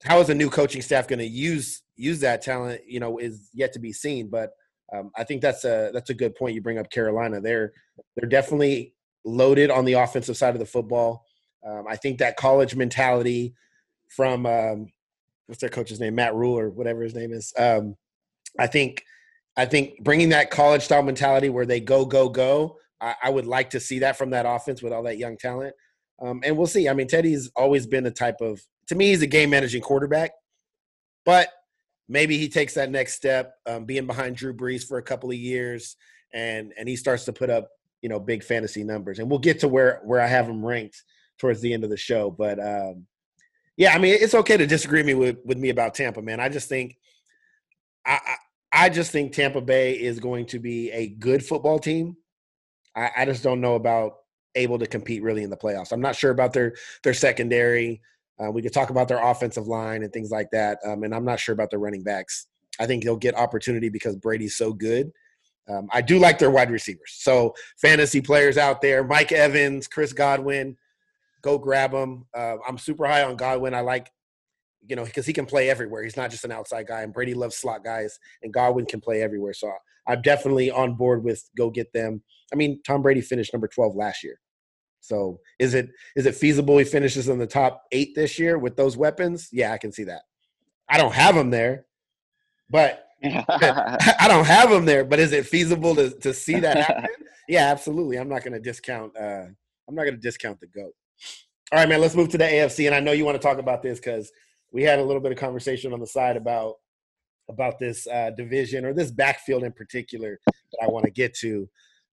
how 0.04 0.20
is 0.20 0.30
a 0.30 0.34
new 0.34 0.50
coaching 0.50 0.82
staff 0.82 1.08
going 1.08 1.18
to 1.18 1.26
use 1.26 1.82
use 1.96 2.20
that 2.20 2.42
talent? 2.42 2.82
You 2.86 3.00
know, 3.00 3.18
is 3.18 3.50
yet 3.52 3.72
to 3.74 3.78
be 3.78 3.92
seen. 3.92 4.28
But 4.28 4.50
um, 4.94 5.10
I 5.16 5.24
think 5.24 5.42
that's 5.42 5.64
a 5.64 5.90
that's 5.92 6.10
a 6.10 6.14
good 6.14 6.34
point 6.34 6.54
you 6.54 6.62
bring 6.62 6.78
up. 6.78 6.90
Carolina, 6.90 7.40
they're 7.40 7.72
they're 8.16 8.28
definitely 8.28 8.94
loaded 9.24 9.70
on 9.70 9.84
the 9.84 9.94
offensive 9.94 10.36
side 10.36 10.54
of 10.54 10.60
the 10.60 10.66
football. 10.66 11.24
Um, 11.66 11.84
I 11.88 11.96
think 11.96 12.18
that 12.18 12.36
college 12.36 12.74
mentality 12.74 13.54
from 14.08 14.46
um, 14.46 14.88
what's 15.46 15.60
their 15.60 15.70
coach's 15.70 16.00
name, 16.00 16.14
Matt 16.14 16.34
Rhule 16.34 16.58
or 16.58 16.70
whatever 16.70 17.02
his 17.02 17.14
name 17.14 17.32
is. 17.32 17.52
Um, 17.58 17.96
I 18.58 18.66
think 18.66 19.04
I 19.56 19.66
think 19.66 20.02
bringing 20.02 20.30
that 20.30 20.50
college 20.50 20.82
style 20.82 21.02
mentality 21.02 21.50
where 21.50 21.66
they 21.66 21.80
go 21.80 22.04
go 22.04 22.28
go. 22.28 22.78
I, 23.00 23.14
I 23.24 23.30
would 23.30 23.46
like 23.46 23.70
to 23.70 23.80
see 23.80 24.00
that 24.00 24.16
from 24.16 24.30
that 24.30 24.46
offense 24.46 24.82
with 24.82 24.92
all 24.92 25.02
that 25.04 25.18
young 25.18 25.36
talent. 25.36 25.74
Um, 26.20 26.40
and 26.44 26.56
we'll 26.56 26.66
see. 26.66 26.88
I 26.88 26.94
mean, 26.94 27.08
Teddy's 27.08 27.50
always 27.56 27.86
been 27.86 28.04
the 28.04 28.10
type 28.10 28.40
of 28.40 28.62
to 28.88 28.94
me, 28.94 29.08
he's 29.08 29.22
a 29.22 29.26
game 29.26 29.50
managing 29.50 29.82
quarterback, 29.82 30.32
but 31.24 31.48
maybe 32.08 32.36
he 32.38 32.48
takes 32.48 32.74
that 32.74 32.90
next 32.90 33.14
step, 33.14 33.54
um, 33.66 33.84
being 33.84 34.06
behind 34.06 34.36
Drew 34.36 34.54
Brees 34.54 34.86
for 34.86 34.98
a 34.98 35.02
couple 35.02 35.30
of 35.30 35.36
years, 35.36 35.96
and 36.32 36.72
and 36.78 36.88
he 36.88 36.96
starts 36.96 37.24
to 37.26 37.32
put 37.32 37.50
up 37.50 37.68
you 38.02 38.08
know 38.08 38.20
big 38.20 38.44
fantasy 38.44 38.84
numbers. 38.84 39.18
And 39.18 39.30
we'll 39.30 39.38
get 39.38 39.60
to 39.60 39.68
where 39.68 40.00
where 40.04 40.20
I 40.20 40.26
have 40.26 40.48
him 40.48 40.64
ranked 40.64 41.02
towards 41.38 41.60
the 41.60 41.72
end 41.72 41.84
of 41.84 41.90
the 41.90 41.96
show. 41.96 42.30
But 42.30 42.58
um, 42.58 43.06
yeah, 43.76 43.94
I 43.94 43.98
mean, 43.98 44.16
it's 44.20 44.34
okay 44.34 44.56
to 44.56 44.66
disagree 44.66 45.02
me 45.02 45.14
with 45.14 45.38
with 45.44 45.58
me 45.58 45.70
about 45.70 45.94
Tampa, 45.94 46.20
man. 46.20 46.40
I 46.40 46.48
just 46.48 46.68
think 46.68 46.96
I. 48.06 48.20
I 48.24 48.36
I 48.72 48.88
just 48.88 49.12
think 49.12 49.32
Tampa 49.32 49.60
Bay 49.60 49.92
is 49.92 50.18
going 50.18 50.46
to 50.46 50.58
be 50.58 50.90
a 50.92 51.08
good 51.08 51.44
football 51.44 51.78
team. 51.78 52.16
I, 52.96 53.10
I 53.18 53.24
just 53.26 53.42
don't 53.42 53.60
know 53.60 53.74
about 53.74 54.14
able 54.54 54.78
to 54.78 54.86
compete 54.86 55.22
really 55.22 55.42
in 55.42 55.50
the 55.50 55.56
playoffs. 55.56 55.92
I'm 55.92 56.00
not 56.00 56.16
sure 56.16 56.30
about 56.30 56.52
their 56.52 56.74
their 57.04 57.14
secondary. 57.14 58.00
Uh, 58.42 58.50
we 58.50 58.62
could 58.62 58.72
talk 58.72 58.90
about 58.90 59.08
their 59.08 59.22
offensive 59.22 59.66
line 59.66 60.02
and 60.02 60.12
things 60.12 60.30
like 60.30 60.50
that. 60.52 60.78
Um, 60.86 61.02
and 61.02 61.14
I'm 61.14 61.24
not 61.24 61.38
sure 61.38 61.52
about 61.52 61.70
their 61.70 61.78
running 61.78 62.02
backs. 62.02 62.46
I 62.80 62.86
think 62.86 63.04
they'll 63.04 63.16
get 63.16 63.36
opportunity 63.36 63.90
because 63.90 64.16
Brady's 64.16 64.56
so 64.56 64.72
good. 64.72 65.12
Um, 65.68 65.88
I 65.92 66.00
do 66.00 66.18
like 66.18 66.38
their 66.38 66.50
wide 66.50 66.70
receivers. 66.70 67.14
So 67.18 67.54
fantasy 67.80 68.20
players 68.20 68.58
out 68.58 68.80
there, 68.80 69.04
Mike 69.04 69.32
Evans, 69.32 69.86
Chris 69.86 70.12
Godwin, 70.12 70.76
go 71.42 71.58
grab 71.58 71.92
them. 71.92 72.26
Uh, 72.34 72.56
I'm 72.66 72.78
super 72.78 73.06
high 73.06 73.22
on 73.22 73.36
Godwin. 73.36 73.74
I 73.74 73.80
like, 73.80 74.10
you 74.86 74.96
know, 74.96 75.04
because 75.04 75.26
he 75.26 75.32
can 75.32 75.46
play 75.46 75.70
everywhere. 75.70 76.02
He's 76.02 76.16
not 76.16 76.30
just 76.30 76.44
an 76.44 76.52
outside 76.52 76.86
guy. 76.86 77.02
And 77.02 77.12
Brady 77.12 77.34
loves 77.34 77.56
slot 77.56 77.84
guys, 77.84 78.18
and 78.42 78.52
Godwin 78.52 78.86
can 78.86 79.00
play 79.00 79.22
everywhere. 79.22 79.52
So 79.52 79.72
I'm 80.08 80.22
definitely 80.22 80.70
on 80.70 80.94
board 80.94 81.22
with 81.22 81.48
go 81.56 81.70
get 81.70 81.92
them. 81.92 82.22
I 82.52 82.56
mean, 82.56 82.80
Tom 82.84 83.02
Brady 83.02 83.20
finished 83.20 83.52
number 83.52 83.68
12 83.68 83.94
last 83.94 84.24
year. 84.24 84.40
So 85.00 85.40
is 85.58 85.74
it 85.74 85.90
is 86.14 86.26
it 86.26 86.34
feasible 86.34 86.78
he 86.78 86.84
finishes 86.84 87.28
in 87.28 87.38
the 87.38 87.46
top 87.46 87.82
eight 87.90 88.14
this 88.14 88.38
year 88.38 88.56
with 88.56 88.76
those 88.76 88.96
weapons? 88.96 89.48
Yeah, 89.52 89.72
I 89.72 89.78
can 89.78 89.92
see 89.92 90.04
that. 90.04 90.22
I 90.88 90.96
don't 90.96 91.14
have 91.14 91.36
him 91.36 91.50
there, 91.50 91.86
but 92.70 93.06
I 93.24 94.26
don't 94.28 94.46
have 94.46 94.70
them 94.70 94.84
there. 94.84 95.04
But 95.04 95.18
is 95.18 95.32
it 95.32 95.46
feasible 95.46 95.94
to 95.96 96.10
to 96.20 96.32
see 96.32 96.60
that 96.60 96.76
happen? 96.76 97.06
yeah, 97.48 97.70
absolutely. 97.70 98.18
I'm 98.18 98.28
not 98.28 98.42
going 98.42 98.54
to 98.54 98.60
discount. 98.60 99.16
Uh, 99.16 99.46
I'm 99.88 99.94
not 99.94 100.02
going 100.02 100.14
to 100.14 100.20
discount 100.20 100.60
the 100.60 100.66
goat. 100.66 100.92
All 101.72 101.78
right, 101.78 101.88
man. 101.88 102.00
Let's 102.00 102.14
move 102.14 102.28
to 102.30 102.38
the 102.38 102.44
AFC, 102.44 102.86
and 102.86 102.94
I 102.94 103.00
know 103.00 103.12
you 103.12 103.24
want 103.24 103.40
to 103.40 103.46
talk 103.46 103.58
about 103.58 103.82
this 103.82 103.98
because 103.98 104.30
we 104.72 104.82
had 104.82 104.98
a 104.98 105.04
little 105.04 105.22
bit 105.22 105.32
of 105.32 105.38
conversation 105.38 105.92
on 105.92 106.00
the 106.00 106.06
side 106.06 106.36
about 106.36 106.74
about 107.48 107.78
this 107.78 108.06
uh, 108.06 108.30
division 108.36 108.84
or 108.84 108.94
this 108.94 109.10
backfield 109.10 109.64
in 109.64 109.72
particular 109.72 110.38
that 110.46 110.84
I 110.84 110.88
want 110.88 111.04
to 111.04 111.10
get 111.10 111.34
to. 111.38 111.68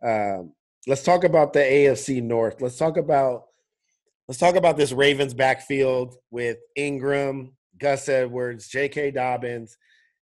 Um, 0.06 0.54
let's 0.88 1.04
talk 1.04 1.24
about 1.24 1.54
the 1.54 1.60
AFC 1.60 2.22
North. 2.22 2.62
Let's 2.62 2.78
talk 2.78 2.98
about 2.98 3.44
let's 4.28 4.40
talk 4.40 4.56
about 4.56 4.78
this 4.78 4.92
Ravens 4.92 5.34
backfield 5.34 6.16
with 6.32 6.58
Ingram, 6.76 7.54
Gus 7.78 8.10
Edwards, 8.10 8.68
J.K. 8.68 9.12
Dobbins. 9.12 9.78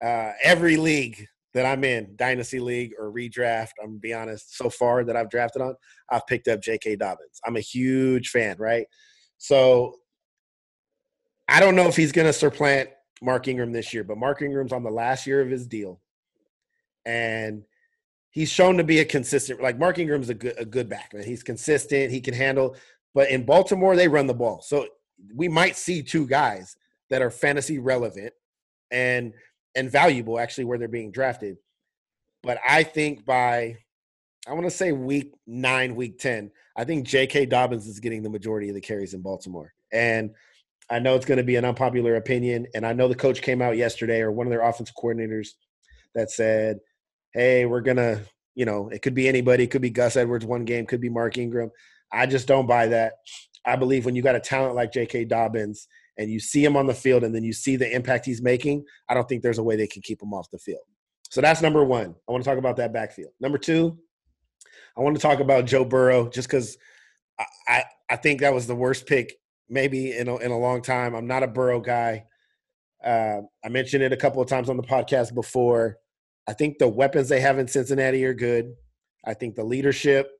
Uh, 0.02 0.32
every 0.42 0.76
league 0.76 1.26
that 1.54 1.64
I'm 1.64 1.84
in, 1.84 2.14
Dynasty 2.16 2.60
League 2.60 2.92
or 2.98 3.10
redraft, 3.10 3.70
I'm 3.82 3.88
gonna 3.88 3.98
be 3.98 4.12
honest, 4.12 4.56
so 4.56 4.68
far 4.68 5.04
that 5.04 5.16
I've 5.16 5.30
drafted 5.30 5.62
on, 5.62 5.74
I've 6.10 6.26
picked 6.26 6.48
up 6.48 6.60
J.K. 6.60 6.96
Dobbins. 6.96 7.40
I'm 7.44 7.56
a 7.56 7.60
huge 7.60 8.28
fan, 8.28 8.56
right? 8.58 8.86
So 9.38 9.94
I 11.48 11.60
don't 11.60 11.76
know 11.76 11.88
if 11.88 11.96
he's 11.96 12.12
gonna 12.12 12.32
supplant 12.32 12.90
Mark 13.22 13.48
Ingram 13.48 13.72
this 13.72 13.94
year, 13.94 14.04
but 14.04 14.18
Mark 14.18 14.42
Ingram's 14.42 14.72
on 14.72 14.82
the 14.82 14.90
last 14.90 15.26
year 15.26 15.40
of 15.40 15.48
his 15.48 15.66
deal. 15.66 16.00
And 17.06 17.62
he's 18.30 18.50
shown 18.50 18.76
to 18.76 18.84
be 18.84 18.98
a 18.98 19.04
consistent 19.04 19.62
like 19.62 19.78
Mark 19.78 19.98
Ingram's 19.98 20.28
a 20.28 20.34
good 20.34 20.56
a 20.58 20.64
good 20.66 20.90
back, 20.90 21.14
man. 21.14 21.24
He's 21.24 21.42
consistent, 21.42 22.12
he 22.12 22.20
can 22.20 22.34
handle, 22.34 22.76
but 23.14 23.30
in 23.30 23.46
Baltimore 23.46 23.96
they 23.96 24.08
run 24.08 24.26
the 24.26 24.34
ball. 24.34 24.60
So 24.60 24.86
we 25.34 25.48
might 25.48 25.76
see 25.76 26.02
two 26.02 26.26
guys 26.26 26.76
that 27.08 27.22
are 27.22 27.30
fantasy 27.30 27.78
relevant 27.78 28.34
and 28.90 29.32
and 29.76 29.90
valuable 29.90 30.40
actually 30.40 30.64
where 30.64 30.78
they're 30.78 30.88
being 30.88 31.12
drafted. 31.12 31.58
But 32.42 32.58
I 32.66 32.82
think 32.82 33.24
by 33.24 33.76
I 34.48 34.52
want 34.52 34.64
to 34.64 34.70
say 34.70 34.92
week 34.92 35.34
9, 35.46 35.96
week 35.96 36.18
10, 36.18 36.50
I 36.76 36.84
think 36.84 37.06
J.K. 37.06 37.46
Dobbins 37.46 37.86
is 37.86 38.00
getting 38.00 38.22
the 38.22 38.30
majority 38.30 38.68
of 38.68 38.74
the 38.74 38.80
carries 38.80 39.12
in 39.12 39.20
Baltimore. 39.20 39.72
And 39.92 40.30
I 40.88 41.00
know 41.00 41.16
it's 41.16 41.26
going 41.26 41.38
to 41.38 41.44
be 41.44 41.56
an 41.56 41.64
unpopular 41.64 42.14
opinion 42.14 42.66
and 42.74 42.86
I 42.86 42.92
know 42.92 43.08
the 43.08 43.14
coach 43.14 43.42
came 43.42 43.60
out 43.60 43.76
yesterday 43.76 44.20
or 44.20 44.30
one 44.30 44.46
of 44.46 44.50
their 44.50 44.62
offensive 44.62 44.94
coordinators 44.96 45.50
that 46.14 46.30
said 46.30 46.78
hey, 47.36 47.66
we're 47.66 47.82
gonna, 47.82 48.22
you 48.54 48.64
know, 48.64 48.88
it 48.88 49.02
could 49.02 49.14
be 49.14 49.28
anybody, 49.28 49.64
it 49.64 49.70
could 49.70 49.82
be 49.82 49.90
Gus 49.90 50.16
Edwards 50.16 50.46
one 50.46 50.64
game, 50.64 50.86
could 50.86 51.02
be 51.02 51.10
Mark 51.10 51.36
Ingram. 51.36 51.70
I 52.10 52.24
just 52.24 52.48
don't 52.48 52.66
buy 52.66 52.86
that. 52.88 53.12
I 53.66 53.76
believe 53.76 54.06
when 54.06 54.16
you 54.16 54.22
got 54.22 54.36
a 54.36 54.40
talent 54.40 54.74
like 54.74 54.92
J.K. 54.92 55.26
Dobbins 55.26 55.86
and 56.18 56.30
you 56.30 56.40
see 56.40 56.64
him 56.64 56.76
on 56.76 56.86
the 56.86 56.94
field 56.94 57.24
and 57.24 57.34
then 57.34 57.44
you 57.44 57.52
see 57.52 57.76
the 57.76 57.90
impact 57.92 58.26
he's 58.26 58.42
making, 58.42 58.84
I 59.08 59.14
don't 59.14 59.28
think 59.28 59.42
there's 59.42 59.58
a 59.58 59.62
way 59.62 59.76
they 59.76 59.86
can 59.86 60.02
keep 60.02 60.22
him 60.22 60.32
off 60.32 60.50
the 60.50 60.58
field. 60.58 60.80
So 61.30 61.40
that's 61.40 61.62
number 61.62 61.84
one. 61.84 62.14
I 62.28 62.32
want 62.32 62.44
to 62.44 62.48
talk 62.48 62.58
about 62.58 62.76
that 62.76 62.92
backfield. 62.92 63.32
Number 63.40 63.58
two, 63.58 63.98
I 64.96 65.02
want 65.02 65.16
to 65.16 65.22
talk 65.22 65.40
about 65.40 65.66
Joe 65.66 65.84
Burrow 65.84 66.28
just 66.28 66.48
because 66.48 66.78
I, 67.38 67.44
I, 67.68 67.84
I 68.10 68.16
think 68.16 68.40
that 68.40 68.54
was 68.54 68.66
the 68.66 68.74
worst 68.74 69.06
pick 69.06 69.34
maybe 69.68 70.16
in 70.16 70.28
a, 70.28 70.36
in 70.36 70.50
a 70.50 70.58
long 70.58 70.82
time. 70.82 71.14
I'm 71.14 71.26
not 71.26 71.42
a 71.42 71.48
Burrow 71.48 71.80
guy. 71.80 72.24
Uh, 73.04 73.42
I 73.64 73.68
mentioned 73.68 74.02
it 74.02 74.12
a 74.12 74.16
couple 74.16 74.40
of 74.40 74.48
times 74.48 74.70
on 74.70 74.76
the 74.76 74.82
podcast 74.82 75.34
before. 75.34 75.98
I 76.48 76.52
think 76.52 76.78
the 76.78 76.88
weapons 76.88 77.28
they 77.28 77.40
have 77.40 77.58
in 77.58 77.68
Cincinnati 77.68 78.24
are 78.24 78.34
good. 78.34 78.74
I 79.24 79.34
think 79.34 79.56
the 79.56 79.64
leadership, 79.64 80.30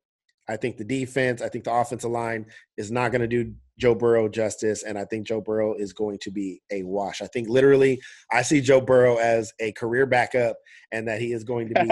I 0.48 0.56
think 0.56 0.76
the 0.76 0.84
defense, 0.84 1.42
I 1.42 1.48
think 1.48 1.64
the 1.64 1.74
offensive 1.74 2.10
line 2.10 2.46
is 2.76 2.90
not 2.90 3.10
going 3.10 3.22
to 3.22 3.26
do 3.26 3.52
Joe 3.78 3.94
Burrow 3.94 4.28
justice. 4.28 4.82
And 4.82 4.98
I 4.98 5.04
think 5.04 5.26
Joe 5.26 5.40
Burrow 5.40 5.74
is 5.74 5.92
going 5.92 6.18
to 6.22 6.30
be 6.30 6.62
a 6.70 6.82
wash. 6.82 7.20
I 7.20 7.26
think 7.26 7.48
literally, 7.48 8.00
I 8.32 8.42
see 8.42 8.60
Joe 8.60 8.80
Burrow 8.80 9.16
as 9.16 9.52
a 9.60 9.72
career 9.72 10.06
backup 10.06 10.56
and 10.92 11.06
that 11.08 11.20
he 11.20 11.32
is 11.32 11.44
going 11.44 11.68
to 11.68 11.84
be. 11.84 11.90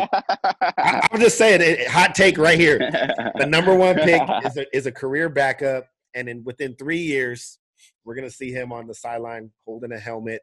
I, 0.79 1.07
am 1.13 1.21
just 1.21 1.37
saying, 1.37 1.61
it, 1.61 1.87
hot 1.89 2.15
take 2.15 2.39
right 2.39 2.59
here. 2.59 2.79
The 3.37 3.47
number 3.47 3.75
one 3.75 3.97
pick 3.97 4.23
is 4.45 4.57
a, 4.57 4.65
is 4.77 4.87
a 4.87 4.93
career 4.93 5.29
backup. 5.29 5.87
And 6.15 6.29
in 6.29 6.45
within 6.45 6.77
three 6.77 6.99
years, 6.99 7.59
we're 8.05 8.15
going 8.15 8.29
to 8.29 8.35
see 8.35 8.53
him 8.53 8.73
on 8.73 8.87
the 8.87 8.95
sideline 8.95 9.51
holding 9.67 9.93
a 9.93 9.99
helmet 9.99 10.41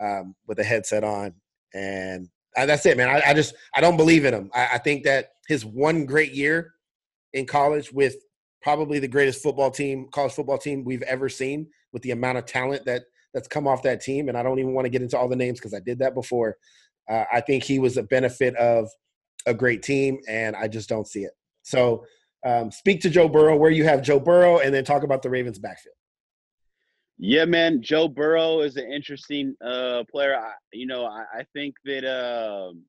um, 0.00 0.34
with 0.46 0.58
a 0.58 0.64
headset 0.64 1.02
on. 1.02 1.32
And 1.74 2.28
that's 2.54 2.86
it, 2.86 2.96
man. 2.96 3.08
I, 3.08 3.30
I, 3.30 3.34
just 3.34 3.54
I 3.74 3.80
don't 3.80 3.96
believe 3.96 4.24
in 4.24 4.34
him. 4.34 4.50
I, 4.54 4.68
I, 4.74 4.78
think 4.78 5.04
that 5.04 5.30
his 5.48 5.64
one 5.64 6.06
great 6.06 6.32
year 6.32 6.74
in 7.32 7.46
college 7.46 7.92
with 7.92 8.16
probably 8.62 8.98
the 8.98 9.08
greatest 9.08 9.42
football 9.42 9.70
team, 9.70 10.08
college 10.12 10.32
football 10.32 10.58
team 10.58 10.84
we've 10.84 11.02
ever 11.02 11.28
seen, 11.28 11.68
with 11.92 12.02
the 12.02 12.10
amount 12.10 12.38
of 12.38 12.46
talent 12.46 12.84
that 12.84 13.02
that's 13.32 13.48
come 13.48 13.68
off 13.68 13.82
that 13.82 14.00
team, 14.00 14.28
and 14.28 14.36
I 14.36 14.42
don't 14.42 14.58
even 14.58 14.72
want 14.72 14.86
to 14.86 14.90
get 14.90 15.02
into 15.02 15.18
all 15.18 15.28
the 15.28 15.36
names 15.36 15.58
because 15.58 15.74
I 15.74 15.80
did 15.80 15.98
that 15.98 16.14
before. 16.14 16.56
Uh, 17.08 17.24
I 17.32 17.40
think 17.40 17.62
he 17.62 17.78
was 17.78 17.96
a 17.96 18.02
benefit 18.02 18.56
of 18.56 18.88
a 19.46 19.54
great 19.54 19.82
team, 19.82 20.18
and 20.28 20.56
I 20.56 20.68
just 20.68 20.88
don't 20.88 21.06
see 21.06 21.20
it. 21.20 21.32
So, 21.62 22.04
um, 22.46 22.70
speak 22.70 23.00
to 23.02 23.10
Joe 23.10 23.28
Burrow 23.28 23.56
where 23.56 23.70
you 23.70 23.84
have 23.84 24.02
Joe 24.02 24.20
Burrow, 24.20 24.58
and 24.58 24.74
then 24.74 24.84
talk 24.84 25.02
about 25.02 25.22
the 25.22 25.30
Ravens 25.30 25.58
backfield. 25.58 25.94
Yeah, 27.18 27.44
man. 27.44 27.82
Joe 27.82 28.08
Burrow 28.08 28.60
is 28.60 28.76
an 28.76 28.90
interesting 28.92 29.54
uh, 29.64 30.04
player. 30.10 30.36
I, 30.36 30.52
you 30.72 30.86
know, 30.86 31.06
I, 31.06 31.24
I 31.38 31.44
think 31.54 31.74
that 31.84 32.04
um, 32.04 32.82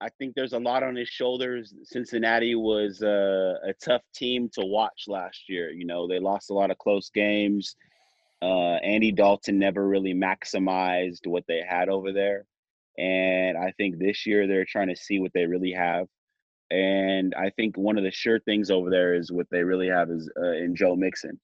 I 0.00 0.08
think 0.10 0.34
there's 0.34 0.52
a 0.52 0.58
lot 0.58 0.82
on 0.84 0.94
his 0.94 1.08
shoulders. 1.08 1.74
Cincinnati 1.82 2.54
was 2.54 3.02
uh, 3.02 3.54
a 3.64 3.72
tough 3.84 4.02
team 4.14 4.48
to 4.54 4.64
watch 4.64 5.04
last 5.08 5.48
year. 5.48 5.70
You 5.70 5.86
know, 5.86 6.06
they 6.06 6.20
lost 6.20 6.50
a 6.50 6.54
lot 6.54 6.70
of 6.70 6.78
close 6.78 7.10
games. 7.10 7.74
Uh, 8.40 8.74
Andy 8.84 9.10
Dalton 9.10 9.58
never 9.58 9.88
really 9.88 10.14
maximized 10.14 11.26
what 11.26 11.44
they 11.48 11.62
had 11.68 11.88
over 11.88 12.12
there. 12.12 12.44
And 12.96 13.58
I 13.58 13.72
think 13.76 13.98
this 13.98 14.24
year 14.24 14.46
they're 14.46 14.64
trying 14.64 14.88
to 14.88 14.96
see 14.96 15.18
what 15.18 15.32
they 15.34 15.46
really 15.46 15.72
have. 15.72 16.06
And 16.70 17.34
I 17.34 17.50
think 17.50 17.76
one 17.76 17.98
of 17.98 18.04
the 18.04 18.10
sure 18.12 18.38
things 18.40 18.70
over 18.70 18.90
there 18.90 19.14
is 19.14 19.32
what 19.32 19.46
they 19.50 19.64
really 19.64 19.88
have 19.88 20.10
is 20.10 20.30
uh, 20.40 20.52
in 20.52 20.76
Joe 20.76 20.94
Mixon. 20.94 21.40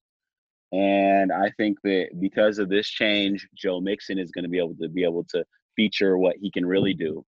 And 0.72 1.32
I 1.32 1.50
think 1.56 1.78
that 1.82 2.08
because 2.20 2.58
of 2.58 2.68
this 2.68 2.88
change, 2.88 3.48
Joe 3.54 3.80
Mixon 3.80 4.18
is 4.18 4.30
going 4.30 4.44
to 4.44 4.50
be 4.50 4.58
able 4.58 4.76
to 4.80 4.88
be 4.88 5.04
able 5.04 5.24
to 5.30 5.44
feature 5.74 6.18
what 6.18 6.36
he 6.40 6.50
can 6.50 6.66
really 6.66 6.94
do. 6.94 7.24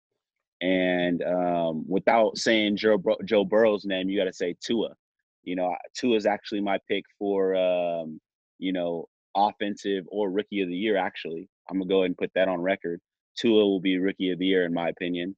And 0.63 1.21
um, 1.23 1.83
without 1.89 2.37
saying 2.37 2.77
Joe, 2.77 2.97
Joe 3.25 3.43
Burrow's 3.43 3.83
name, 3.83 4.09
you 4.09 4.17
got 4.17 4.25
to 4.25 4.33
say 4.33 4.55
Tua. 4.61 4.95
You 5.43 5.57
know, 5.57 5.75
Tua 5.93 6.15
is 6.15 6.25
actually 6.25 6.61
my 6.61 6.77
pick 6.87 7.03
for, 7.19 7.53
um, 7.53 8.21
you 8.59 8.71
know, 8.71 9.09
offensive 9.35 10.05
or 10.07 10.31
rookie 10.31 10.61
of 10.61 10.69
the 10.69 10.75
year, 10.75 10.95
actually. 10.95 11.49
I'm 11.69 11.79
going 11.79 11.89
to 11.89 11.93
go 11.93 11.97
ahead 11.99 12.11
and 12.11 12.17
put 12.17 12.31
that 12.35 12.47
on 12.47 12.61
record. 12.61 13.01
Tua 13.37 13.65
will 13.65 13.81
be 13.81 13.97
rookie 13.97 14.31
of 14.31 14.39
the 14.39 14.45
year, 14.45 14.63
in 14.63 14.73
my 14.73 14.87
opinion. 14.87 15.35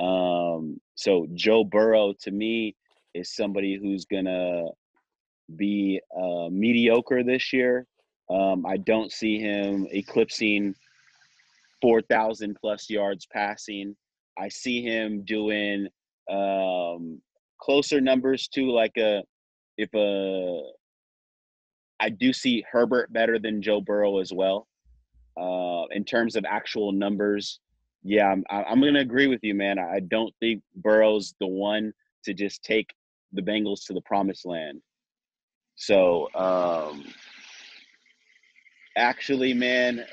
Um, 0.00 0.80
so 0.96 1.28
Joe 1.34 1.62
Burrow, 1.62 2.12
to 2.22 2.32
me, 2.32 2.74
is 3.14 3.32
somebody 3.32 3.78
who's 3.80 4.06
going 4.06 4.24
to 4.24 4.70
be 5.54 6.00
uh, 6.20 6.48
mediocre 6.50 7.22
this 7.22 7.52
year. 7.52 7.86
Um, 8.28 8.66
I 8.66 8.78
don't 8.78 9.12
see 9.12 9.38
him 9.38 9.86
eclipsing 9.92 10.74
4,000 11.80 12.56
plus 12.60 12.90
yards 12.90 13.24
passing. 13.26 13.94
I 14.38 14.48
see 14.48 14.82
him 14.82 15.24
doing 15.24 15.88
um, 16.30 17.20
closer 17.60 18.00
numbers 18.00 18.48
to 18.48 18.70
like 18.70 18.96
a 18.96 19.22
if 19.76 19.92
a 19.94 20.60
I 22.00 22.10
do 22.10 22.32
see 22.32 22.64
Herbert 22.70 23.12
better 23.12 23.38
than 23.38 23.62
Joe 23.62 23.80
Burrow 23.80 24.18
as 24.18 24.32
well. 24.32 24.66
Uh, 25.40 25.86
in 25.92 26.04
terms 26.04 26.36
of 26.36 26.44
actual 26.48 26.92
numbers, 26.92 27.60
yeah, 28.02 28.28
I'm 28.28 28.44
I'm 28.50 28.80
gonna 28.80 29.00
agree 29.00 29.26
with 29.26 29.40
you, 29.42 29.54
man. 29.54 29.78
I 29.78 30.00
don't 30.00 30.32
think 30.40 30.62
Burrow's 30.76 31.34
the 31.40 31.46
one 31.46 31.92
to 32.24 32.34
just 32.34 32.62
take 32.62 32.90
the 33.32 33.42
Bengals 33.42 33.84
to 33.86 33.92
the 33.92 34.00
promised 34.02 34.46
land. 34.46 34.80
So, 35.76 36.28
um, 36.34 37.04
actually, 38.96 39.54
man, 39.54 40.00
uh, 40.00 40.04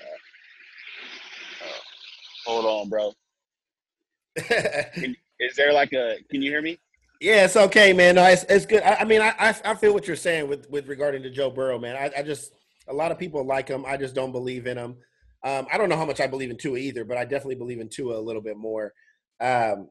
hold 2.45 2.65
on, 2.65 2.89
bro. 2.89 3.13
is 5.39 5.55
there 5.55 5.73
like 5.73 5.93
a? 5.93 6.17
Can 6.29 6.41
you 6.41 6.51
hear 6.51 6.61
me? 6.61 6.79
Yeah, 7.19 7.45
it's 7.45 7.55
okay, 7.55 7.93
man. 7.93 8.15
No, 8.15 8.25
it's, 8.25 8.43
it's 8.49 8.65
good. 8.65 8.81
I, 8.81 8.95
I 8.95 9.05
mean, 9.05 9.21
I, 9.21 9.55
I 9.63 9.75
feel 9.75 9.93
what 9.93 10.07
you're 10.07 10.15
saying 10.15 10.47
with 10.47 10.69
with 10.69 10.87
regarding 10.87 11.21
to 11.23 11.29
Joe 11.29 11.51
Burrow, 11.51 11.77
man. 11.77 11.95
I, 11.95 12.19
I 12.19 12.23
just 12.23 12.53
a 12.87 12.93
lot 12.93 13.11
of 13.11 13.19
people 13.19 13.45
like 13.45 13.67
him. 13.67 13.85
I 13.85 13.97
just 13.97 14.15
don't 14.15 14.31
believe 14.31 14.67
in 14.67 14.77
him. 14.77 14.95
Um, 15.43 15.67
I 15.71 15.77
don't 15.77 15.89
know 15.89 15.97
how 15.97 16.05
much 16.05 16.19
I 16.19 16.27
believe 16.27 16.49
in 16.49 16.57
Tua 16.57 16.77
either, 16.77 17.03
but 17.03 17.17
I 17.17 17.25
definitely 17.25 17.55
believe 17.55 17.79
in 17.79 17.89
Tua 17.89 18.17
a 18.17 18.21
little 18.21 18.41
bit 18.41 18.57
more. 18.57 18.93
Um, 19.39 19.89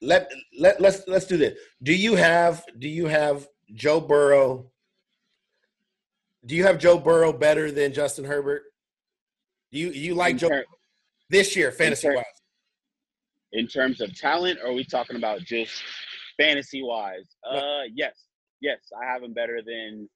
let 0.00 0.30
let 0.58 0.80
let's 0.80 1.06
let's 1.06 1.26
do 1.26 1.36
this. 1.36 1.58
Do 1.82 1.94
you 1.94 2.14
have 2.16 2.64
do 2.78 2.88
you 2.88 3.06
have 3.06 3.46
Joe 3.72 4.00
Burrow? 4.00 4.70
Do 6.44 6.54
you 6.54 6.64
have 6.64 6.78
Joe 6.78 6.98
Burrow 6.98 7.32
better 7.32 7.70
than 7.70 7.92
Justin 7.92 8.24
Herbert? 8.24 8.62
Do 9.72 9.78
you 9.78 9.90
you 9.90 10.14
like 10.14 10.32
in 10.32 10.38
Joe 10.38 10.48
ter- 10.48 10.64
this 11.30 11.56
year 11.56 11.72
fantasy 11.72 12.08
wise? 12.08 12.24
In 13.52 13.66
terms 13.66 14.00
of 14.00 14.16
talent, 14.16 14.58
or 14.62 14.70
are 14.70 14.72
we 14.72 14.84
talking 14.84 15.16
about 15.16 15.40
just 15.40 15.82
fantasy 16.38 16.82
wise? 16.82 17.26
Uh, 17.48 17.82
yes, 17.94 18.24
yes, 18.60 18.78
I 19.00 19.06
have 19.06 19.22
him 19.22 19.32
better 19.32 19.60
than 19.64 20.08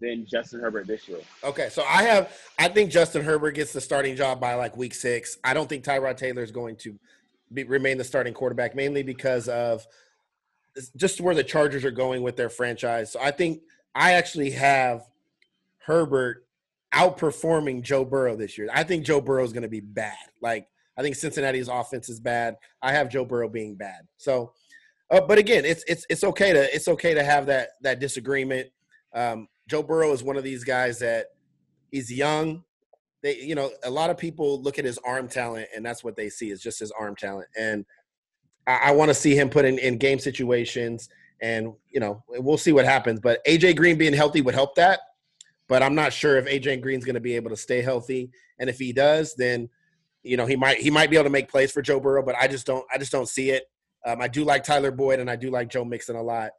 than 0.00 0.26
Justin 0.26 0.60
Herbert 0.60 0.88
this 0.88 1.08
year. 1.08 1.20
Okay, 1.44 1.68
so 1.70 1.84
I 1.84 2.02
have 2.02 2.36
I 2.58 2.68
think 2.68 2.90
Justin 2.90 3.22
Herbert 3.22 3.52
gets 3.52 3.72
the 3.72 3.80
starting 3.80 4.16
job 4.16 4.40
by 4.40 4.54
like 4.54 4.76
week 4.76 4.94
six. 4.94 5.38
I 5.44 5.54
don't 5.54 5.68
think 5.68 5.84
Tyrod 5.84 6.16
Taylor 6.16 6.42
is 6.42 6.50
going 6.50 6.76
to 6.76 6.98
be, 7.52 7.64
remain 7.64 7.98
the 7.98 8.04
starting 8.04 8.34
quarterback, 8.34 8.74
mainly 8.74 9.02
because 9.02 9.48
of 9.48 9.86
just 10.96 11.20
where 11.20 11.34
the 11.34 11.44
Chargers 11.44 11.84
are 11.84 11.92
going 11.92 12.22
with 12.22 12.36
their 12.36 12.48
franchise. 12.48 13.12
So 13.12 13.20
I 13.20 13.30
think 13.30 13.62
I 13.94 14.12
actually 14.14 14.50
have 14.50 15.08
Herbert 15.78 16.44
outperforming 16.92 17.82
Joe 17.82 18.04
Burrow 18.04 18.36
this 18.36 18.58
year. 18.58 18.68
I 18.72 18.84
think 18.84 19.04
Joe 19.04 19.20
Burrow 19.20 19.44
is 19.44 19.52
going 19.52 19.62
to 19.62 19.68
be 19.68 19.80
bad. 19.80 20.16
Like 20.40 20.68
I 20.96 21.02
think 21.02 21.16
Cincinnati's 21.16 21.68
offense 21.68 22.08
is 22.08 22.20
bad. 22.20 22.56
I 22.82 22.92
have 22.92 23.08
Joe 23.08 23.24
Burrow 23.24 23.48
being 23.48 23.74
bad. 23.74 24.02
So, 24.16 24.52
uh, 25.10 25.20
but 25.20 25.38
again, 25.38 25.64
it's 25.64 25.84
it's 25.86 26.06
it's 26.08 26.24
okay 26.24 26.52
to 26.52 26.74
it's 26.74 26.88
okay 26.88 27.14
to 27.14 27.24
have 27.24 27.46
that 27.46 27.70
that 27.82 28.00
disagreement. 28.00 28.68
Um, 29.12 29.48
Joe 29.68 29.82
Burrow 29.82 30.12
is 30.12 30.22
one 30.22 30.36
of 30.36 30.44
these 30.44 30.64
guys 30.64 30.98
that 31.00 31.26
he's 31.90 32.12
young. 32.12 32.64
They, 33.22 33.38
you 33.38 33.54
know, 33.54 33.70
a 33.84 33.90
lot 33.90 34.10
of 34.10 34.18
people 34.18 34.60
look 34.62 34.78
at 34.78 34.84
his 34.84 34.98
arm 34.98 35.28
talent, 35.28 35.68
and 35.74 35.84
that's 35.84 36.04
what 36.04 36.16
they 36.16 36.28
see 36.28 36.50
is 36.50 36.60
just 36.62 36.80
his 36.80 36.92
arm 36.92 37.16
talent. 37.16 37.48
And 37.58 37.84
I, 38.66 38.80
I 38.84 38.90
want 38.92 39.08
to 39.08 39.14
see 39.14 39.36
him 39.36 39.48
put 39.48 39.64
in 39.64 39.78
in 39.78 39.98
game 39.98 40.18
situations, 40.18 41.08
and 41.40 41.72
you 41.90 42.00
know, 42.00 42.22
we'll 42.28 42.58
see 42.58 42.72
what 42.72 42.84
happens. 42.84 43.20
But 43.20 43.44
AJ 43.46 43.76
Green 43.76 43.98
being 43.98 44.14
healthy 44.14 44.42
would 44.42 44.54
help 44.54 44.74
that. 44.76 45.00
But 45.66 45.82
I'm 45.82 45.94
not 45.94 46.12
sure 46.12 46.36
if 46.36 46.44
AJ 46.46 46.82
Green's 46.82 47.04
going 47.04 47.14
to 47.14 47.20
be 47.20 47.36
able 47.36 47.50
to 47.50 47.56
stay 47.56 47.80
healthy, 47.80 48.30
and 48.58 48.68
if 48.68 48.78
he 48.78 48.92
does, 48.92 49.34
then 49.34 49.70
you 50.24 50.36
know, 50.36 50.46
he 50.46 50.56
might 50.56 50.78
he 50.78 50.90
might 50.90 51.10
be 51.10 51.16
able 51.16 51.24
to 51.24 51.30
make 51.30 51.48
plays 51.48 51.70
for 51.70 51.82
Joe 51.82 52.00
Burrow, 52.00 52.22
but 52.24 52.34
I 52.34 52.48
just 52.48 52.66
don't 52.66 52.84
I 52.92 52.98
just 52.98 53.12
don't 53.12 53.28
see 53.28 53.50
it. 53.50 53.64
Um, 54.06 54.20
I 54.20 54.28
do 54.28 54.44
like 54.44 54.64
Tyler 54.64 54.90
Boyd 54.90 55.20
and 55.20 55.30
I 55.30 55.36
do 55.36 55.50
like 55.50 55.68
Joe 55.68 55.84
Mixon 55.84 56.16
a 56.16 56.22
lot, 56.22 56.50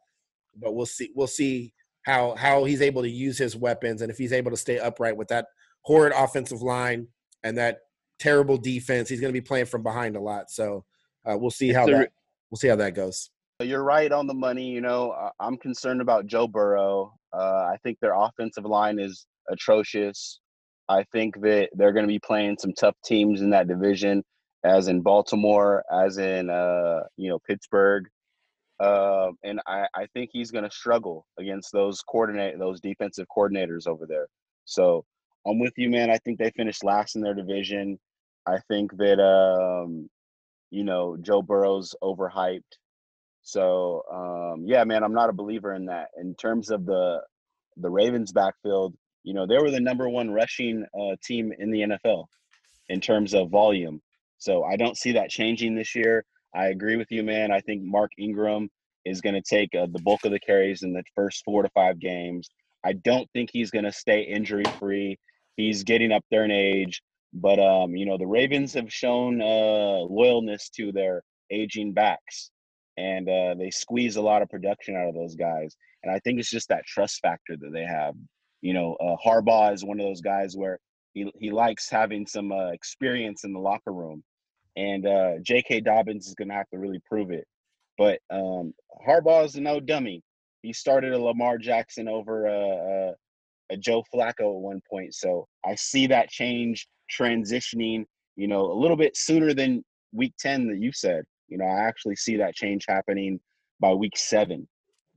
but 0.56 0.74
we'll 0.74 0.86
see 0.86 1.10
we'll 1.14 1.26
see 1.26 1.72
how 2.04 2.34
how 2.36 2.64
he's 2.64 2.80
able 2.80 3.02
to 3.02 3.10
use 3.10 3.36
his 3.36 3.56
weapons 3.56 4.02
and 4.02 4.10
if 4.10 4.16
he's 4.16 4.32
able 4.32 4.52
to 4.52 4.56
stay 4.56 4.78
upright 4.78 5.16
with 5.16 5.28
that 5.28 5.46
horrid 5.82 6.12
offensive 6.16 6.62
line 6.62 7.08
and 7.42 7.58
that 7.58 7.80
terrible 8.18 8.56
defense. 8.56 9.08
He's 9.08 9.20
going 9.20 9.32
to 9.32 9.38
be 9.40 9.44
playing 9.44 9.66
from 9.66 9.82
behind 9.82 10.16
a 10.16 10.20
lot, 10.20 10.50
so 10.50 10.84
uh, 11.24 11.36
we'll 11.36 11.50
see 11.50 11.72
how 11.72 11.86
that 11.86 12.10
we'll 12.50 12.58
see 12.58 12.68
how 12.68 12.76
that 12.76 12.94
goes. 12.94 13.30
You're 13.60 13.84
right 13.84 14.12
on 14.12 14.26
the 14.26 14.34
money. 14.34 14.66
You 14.66 14.80
know, 14.80 15.30
I'm 15.40 15.56
concerned 15.56 16.00
about 16.00 16.26
Joe 16.26 16.46
Burrow. 16.46 17.12
Uh, 17.32 17.68
I 17.72 17.76
think 17.82 17.98
their 18.00 18.14
offensive 18.14 18.64
line 18.64 18.98
is 18.98 19.26
atrocious. 19.50 20.40
I 20.88 21.04
think 21.12 21.40
that 21.40 21.70
they're 21.74 21.92
going 21.92 22.06
to 22.06 22.12
be 22.12 22.18
playing 22.18 22.58
some 22.58 22.72
tough 22.72 22.96
teams 23.04 23.40
in 23.40 23.50
that 23.50 23.68
division, 23.68 24.22
as 24.64 24.88
in 24.88 25.00
Baltimore, 25.02 25.84
as 25.92 26.18
in 26.18 26.50
uh, 26.50 27.00
you 27.16 27.28
know 27.28 27.38
Pittsburgh, 27.46 28.04
uh, 28.78 29.30
and 29.42 29.60
I, 29.66 29.86
I 29.94 30.06
think 30.12 30.30
he's 30.32 30.50
going 30.50 30.64
to 30.64 30.70
struggle 30.70 31.26
against 31.38 31.72
those 31.72 32.02
coordinate 32.02 32.58
those 32.58 32.80
defensive 32.80 33.26
coordinators 33.34 33.86
over 33.86 34.06
there. 34.06 34.26
So 34.64 35.04
I'm 35.46 35.58
with 35.58 35.72
you, 35.76 35.90
man. 35.90 36.10
I 36.10 36.18
think 36.18 36.38
they 36.38 36.50
finished 36.50 36.84
last 36.84 37.16
in 37.16 37.22
their 37.22 37.34
division. 37.34 37.98
I 38.46 38.58
think 38.68 38.96
that 38.98 39.20
um, 39.20 40.08
you 40.70 40.84
know 40.84 41.16
Joe 41.20 41.42
Burrow's 41.42 41.94
overhyped. 42.02 42.62
So 43.42 44.02
um, 44.12 44.64
yeah, 44.66 44.84
man, 44.84 45.02
I'm 45.02 45.14
not 45.14 45.30
a 45.30 45.34
believer 45.34 45.72
in 45.74 45.86
that. 45.86 46.08
In 46.20 46.34
terms 46.34 46.70
of 46.70 46.84
the 46.84 47.22
the 47.78 47.90
Ravens 47.90 48.32
backfield, 48.32 48.94
you 49.26 49.34
know, 49.34 49.44
they 49.44 49.58
were 49.58 49.72
the 49.72 49.80
number 49.80 50.08
one 50.08 50.30
rushing 50.30 50.86
uh, 50.98 51.16
team 51.22 51.52
in 51.58 51.72
the 51.72 51.80
NFL 51.80 52.26
in 52.88 53.00
terms 53.00 53.34
of 53.34 53.50
volume. 53.50 54.00
So 54.38 54.62
I 54.62 54.76
don't 54.76 54.96
see 54.96 55.12
that 55.12 55.30
changing 55.30 55.74
this 55.74 55.96
year. 55.96 56.24
I 56.54 56.66
agree 56.68 56.96
with 56.96 57.10
you, 57.10 57.24
man. 57.24 57.50
I 57.50 57.60
think 57.60 57.82
Mark 57.82 58.12
Ingram 58.18 58.70
is 59.04 59.20
going 59.20 59.34
to 59.34 59.42
take 59.42 59.74
uh, 59.74 59.88
the 59.90 60.00
bulk 60.02 60.24
of 60.24 60.30
the 60.30 60.38
carries 60.38 60.84
in 60.84 60.92
the 60.92 61.02
first 61.16 61.42
four 61.44 61.64
to 61.64 61.68
five 61.70 61.98
games. 61.98 62.48
I 62.84 62.92
don't 62.92 63.28
think 63.32 63.50
he's 63.52 63.72
going 63.72 63.84
to 63.84 63.90
stay 63.90 64.22
injury 64.22 64.62
free. 64.78 65.18
He's 65.56 65.82
getting 65.82 66.12
up 66.12 66.24
there 66.30 66.44
in 66.44 66.52
age, 66.52 67.02
but 67.32 67.58
um, 67.58 67.96
you 67.96 68.06
know 68.06 68.18
the 68.18 68.26
Ravens 68.26 68.74
have 68.74 68.92
shown 68.92 69.42
uh, 69.42 70.06
loyalness 70.08 70.70
to 70.76 70.92
their 70.92 71.22
aging 71.50 71.94
backs, 71.94 72.50
and 72.96 73.28
uh, 73.28 73.54
they 73.58 73.70
squeeze 73.70 74.14
a 74.16 74.22
lot 74.22 74.42
of 74.42 74.50
production 74.50 74.94
out 74.94 75.08
of 75.08 75.14
those 75.14 75.34
guys. 75.34 75.74
And 76.04 76.14
I 76.14 76.20
think 76.20 76.38
it's 76.38 76.50
just 76.50 76.68
that 76.68 76.84
trust 76.86 77.20
factor 77.22 77.56
that 77.56 77.72
they 77.72 77.84
have 77.84 78.14
you 78.62 78.74
know, 78.74 78.94
uh, 78.94 79.16
Harbaugh 79.24 79.72
is 79.72 79.84
one 79.84 80.00
of 80.00 80.06
those 80.06 80.20
guys 80.20 80.56
where 80.56 80.78
he, 81.14 81.30
he 81.38 81.50
likes 81.50 81.88
having 81.88 82.26
some 82.26 82.52
uh, 82.52 82.70
experience 82.70 83.44
in 83.44 83.52
the 83.52 83.58
locker 83.58 83.92
room. 83.92 84.22
And 84.76 85.06
uh, 85.06 85.32
J.K. 85.42 85.80
Dobbins 85.80 86.26
is 86.26 86.34
going 86.34 86.48
to 86.48 86.54
have 86.54 86.68
to 86.70 86.78
really 86.78 87.00
prove 87.08 87.30
it. 87.30 87.46
But 87.96 88.20
um, 88.30 88.74
Harbaugh 89.06 89.46
is 89.46 89.56
no 89.56 89.80
dummy. 89.80 90.22
He 90.62 90.72
started 90.72 91.12
a 91.12 91.18
Lamar 91.18 91.58
Jackson 91.58 92.08
over 92.08 92.46
a, 92.46 93.14
a, 93.70 93.76
Joe 93.78 94.04
Flacco 94.14 94.56
at 94.56 94.60
one 94.60 94.82
point. 94.88 95.14
So 95.14 95.46
I 95.64 95.74
see 95.74 96.06
that 96.08 96.28
change 96.28 96.86
transitioning, 97.10 98.04
you 98.36 98.48
know, 98.48 98.70
a 98.70 98.78
little 98.78 98.96
bit 98.96 99.16
sooner 99.16 99.54
than 99.54 99.82
week 100.12 100.34
10 100.38 100.68
that 100.68 100.78
you 100.78 100.92
said. 100.92 101.24
You 101.48 101.58
know, 101.58 101.64
I 101.64 101.86
actually 101.86 102.16
see 102.16 102.36
that 102.36 102.54
change 102.54 102.84
happening 102.88 103.40
by 103.80 103.92
week 103.92 104.16
seven. 104.16 104.68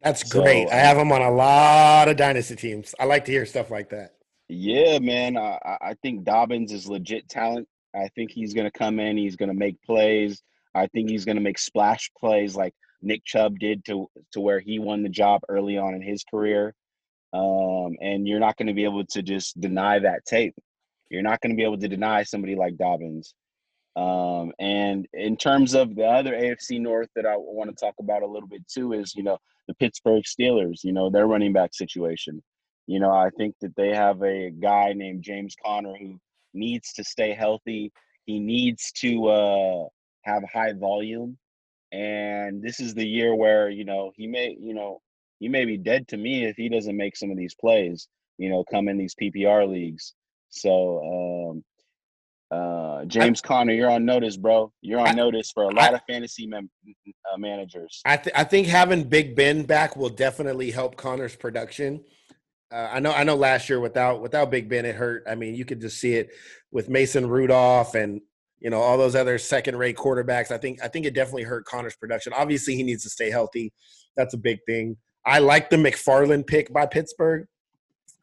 That's 0.01 0.23
great. 0.23 0.69
So, 0.69 0.73
I 0.73 0.77
have 0.77 0.97
him 0.97 1.11
on 1.11 1.21
a 1.21 1.31
lot 1.31 2.07
of 2.07 2.17
dynasty 2.17 2.55
teams. 2.55 2.95
I 2.99 3.05
like 3.05 3.25
to 3.25 3.31
hear 3.31 3.45
stuff 3.45 3.69
like 3.69 3.89
that. 3.89 4.15
Yeah, 4.47 4.99
man. 4.99 5.37
I, 5.37 5.59
I 5.81 5.95
think 6.01 6.23
Dobbins 6.23 6.71
is 6.71 6.87
legit 6.87 7.29
talent. 7.29 7.67
I 7.95 8.07
think 8.15 8.31
he's 8.31 8.53
going 8.53 8.69
to 8.69 8.77
come 8.77 8.99
in. 8.99 9.17
He's 9.17 9.35
going 9.35 9.49
to 9.49 9.55
make 9.55 9.81
plays. 9.83 10.41
I 10.75 10.87
think 10.87 11.09
he's 11.09 11.25
going 11.25 11.37
to 11.37 11.41
make 11.41 11.59
splash 11.59 12.09
plays 12.19 12.55
like 12.55 12.73
Nick 13.01 13.25
Chubb 13.25 13.59
did 13.59 13.83
to 13.85 14.07
to 14.33 14.39
where 14.41 14.59
he 14.59 14.79
won 14.79 15.03
the 15.03 15.09
job 15.09 15.41
early 15.49 15.77
on 15.77 15.93
in 15.95 16.01
his 16.01 16.23
career. 16.23 16.73
um, 17.33 17.95
and 18.01 18.27
you're 18.27 18.39
not 18.39 18.57
going 18.57 18.67
to 18.67 18.73
be 18.73 18.83
able 18.85 19.05
to 19.05 19.21
just 19.21 19.59
deny 19.59 19.99
that 19.99 20.25
tape. 20.25 20.55
You're 21.09 21.21
not 21.21 21.41
going 21.41 21.51
to 21.51 21.57
be 21.57 21.63
able 21.63 21.77
to 21.79 21.87
deny 21.87 22.23
somebody 22.23 22.55
like 22.55 22.77
Dobbins. 22.77 23.33
Um, 23.95 24.51
and 24.59 25.07
in 25.13 25.35
terms 25.35 25.73
of 25.73 25.95
the 25.95 26.05
other 26.05 26.33
AFC 26.33 26.79
North 26.79 27.09
that 27.15 27.25
I 27.25 27.35
want 27.35 27.69
to 27.69 27.75
talk 27.75 27.95
about 27.99 28.21
a 28.21 28.27
little 28.27 28.47
bit 28.47 28.67
too 28.67 28.93
is, 28.93 29.13
you 29.15 29.23
know, 29.23 29.37
the 29.67 29.73
Pittsburgh 29.75 30.23
Steelers, 30.23 30.83
you 30.83 30.93
know, 30.93 31.09
their 31.09 31.27
running 31.27 31.53
back 31.53 31.73
situation. 31.73 32.41
You 32.87 32.99
know, 32.99 33.11
I 33.11 33.29
think 33.37 33.55
that 33.61 33.75
they 33.75 33.93
have 33.93 34.23
a 34.23 34.49
guy 34.51 34.93
named 34.95 35.23
James 35.23 35.55
Conner 35.63 35.93
who 35.99 36.19
needs 36.53 36.93
to 36.93 37.03
stay 37.03 37.33
healthy. 37.33 37.91
He 38.25 38.39
needs 38.39 38.91
to 38.93 39.27
uh, 39.27 39.85
have 40.23 40.43
high 40.51 40.73
volume. 40.73 41.37
And 41.91 42.61
this 42.61 42.79
is 42.79 42.93
the 42.93 43.07
year 43.07 43.35
where, 43.35 43.69
you 43.69 43.85
know, 43.85 44.11
he 44.15 44.27
may, 44.27 44.55
you 44.59 44.73
know, 44.73 45.01
he 45.39 45.49
may 45.49 45.65
be 45.65 45.77
dead 45.77 46.07
to 46.09 46.17
me 46.17 46.45
if 46.45 46.55
he 46.55 46.69
doesn't 46.69 46.97
make 46.97 47.15
some 47.15 47.31
of 47.31 47.37
these 47.37 47.55
plays, 47.55 48.07
you 48.37 48.49
know, 48.49 48.63
come 48.71 48.87
in 48.87 48.97
these 48.97 49.15
PPR 49.15 49.69
leagues. 49.69 50.13
So, 50.49 51.51
um, 51.51 51.63
uh, 52.51 53.05
James 53.05 53.41
I, 53.43 53.47
Conner, 53.47 53.73
you're 53.73 53.91
on 53.91 54.05
notice, 54.05 54.35
bro. 54.37 54.71
You're 54.81 54.99
on 54.99 55.09
I, 55.09 55.13
notice 55.13 55.51
for 55.51 55.63
a 55.63 55.73
lot 55.73 55.93
I, 55.93 55.97
of 55.97 56.01
fantasy 56.07 56.47
mem- 56.47 56.69
uh, 57.31 57.37
managers. 57.37 58.01
I 58.05 58.17
th- 58.17 58.35
I 58.35 58.43
think 58.43 58.67
having 58.67 59.03
Big 59.03 59.35
Ben 59.35 59.63
back 59.63 59.95
will 59.95 60.09
definitely 60.09 60.71
help 60.71 60.95
Conner's 60.95 61.35
production. 61.35 62.03
Uh, 62.71 62.89
I 62.91 62.99
know 62.99 63.11
I 63.11 63.23
know 63.23 63.35
last 63.35 63.69
year 63.69 63.79
without 63.79 64.21
without 64.21 64.49
Big 64.49 64.67
Ben 64.67 64.85
it 64.85 64.95
hurt. 64.95 65.23
I 65.29 65.35
mean, 65.35 65.55
you 65.55 65.65
could 65.65 65.81
just 65.81 65.99
see 65.99 66.15
it 66.15 66.29
with 66.71 66.89
Mason 66.89 67.27
Rudolph 67.27 67.93
and 67.93 68.21
you 68.59 68.69
know 68.69 68.79
all 68.79 68.97
those 68.97 69.15
other 69.15 69.37
second 69.37 69.77
rate 69.77 69.95
quarterbacks. 69.95 70.51
I 70.51 70.57
think 70.57 70.83
I 70.83 70.87
think 70.87 71.05
it 71.05 71.13
definitely 71.13 71.43
hurt 71.43 71.65
Conner's 71.65 71.95
production. 71.95 72.33
Obviously, 72.35 72.75
he 72.75 72.83
needs 72.83 73.03
to 73.03 73.09
stay 73.09 73.29
healthy. 73.29 73.71
That's 74.15 74.33
a 74.33 74.37
big 74.37 74.59
thing. 74.67 74.97
I 75.25 75.39
like 75.39 75.69
the 75.69 75.77
McFarland 75.77 76.47
pick 76.47 76.73
by 76.73 76.87
Pittsburgh. 76.87 77.47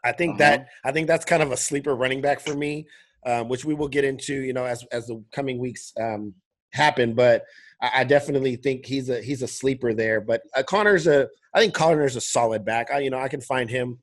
I 0.04 0.12
think 0.12 0.40
uh-huh. 0.40 0.50
that 0.50 0.68
I 0.84 0.92
think 0.92 1.06
that's 1.06 1.24
kind 1.24 1.42
of 1.42 1.52
a 1.52 1.56
sleeper 1.56 1.94
running 1.94 2.20
back 2.20 2.40
for 2.40 2.54
me, 2.54 2.86
um, 3.26 3.48
which 3.48 3.64
we 3.64 3.74
will 3.74 3.88
get 3.88 4.04
into, 4.04 4.34
you 4.42 4.52
know, 4.52 4.64
as 4.64 4.84
as 4.92 5.06
the 5.06 5.22
coming 5.32 5.58
weeks 5.58 5.92
um, 6.00 6.32
happen. 6.72 7.14
But 7.14 7.42
I, 7.82 7.90
I, 7.94 8.04
definitely 8.04 8.56
think 8.56 8.86
he's 8.86 9.10
a 9.10 9.20
he's 9.20 9.42
a 9.42 9.48
sleeper 9.48 9.92
there. 9.92 10.20
But 10.20 10.42
uh, 10.54 10.62
Conner's 10.62 11.06
a 11.06 11.28
I 11.52 11.60
think 11.60 11.74
Conner's 11.74 12.16
a 12.16 12.20
solid 12.20 12.64
back. 12.64 12.90
I 12.90 13.00
you 13.00 13.10
know 13.10 13.18
I 13.18 13.28
can 13.28 13.40
find 13.40 13.68
him 13.68 13.98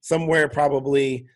somewhere 0.00 0.48
probably, 0.48 1.26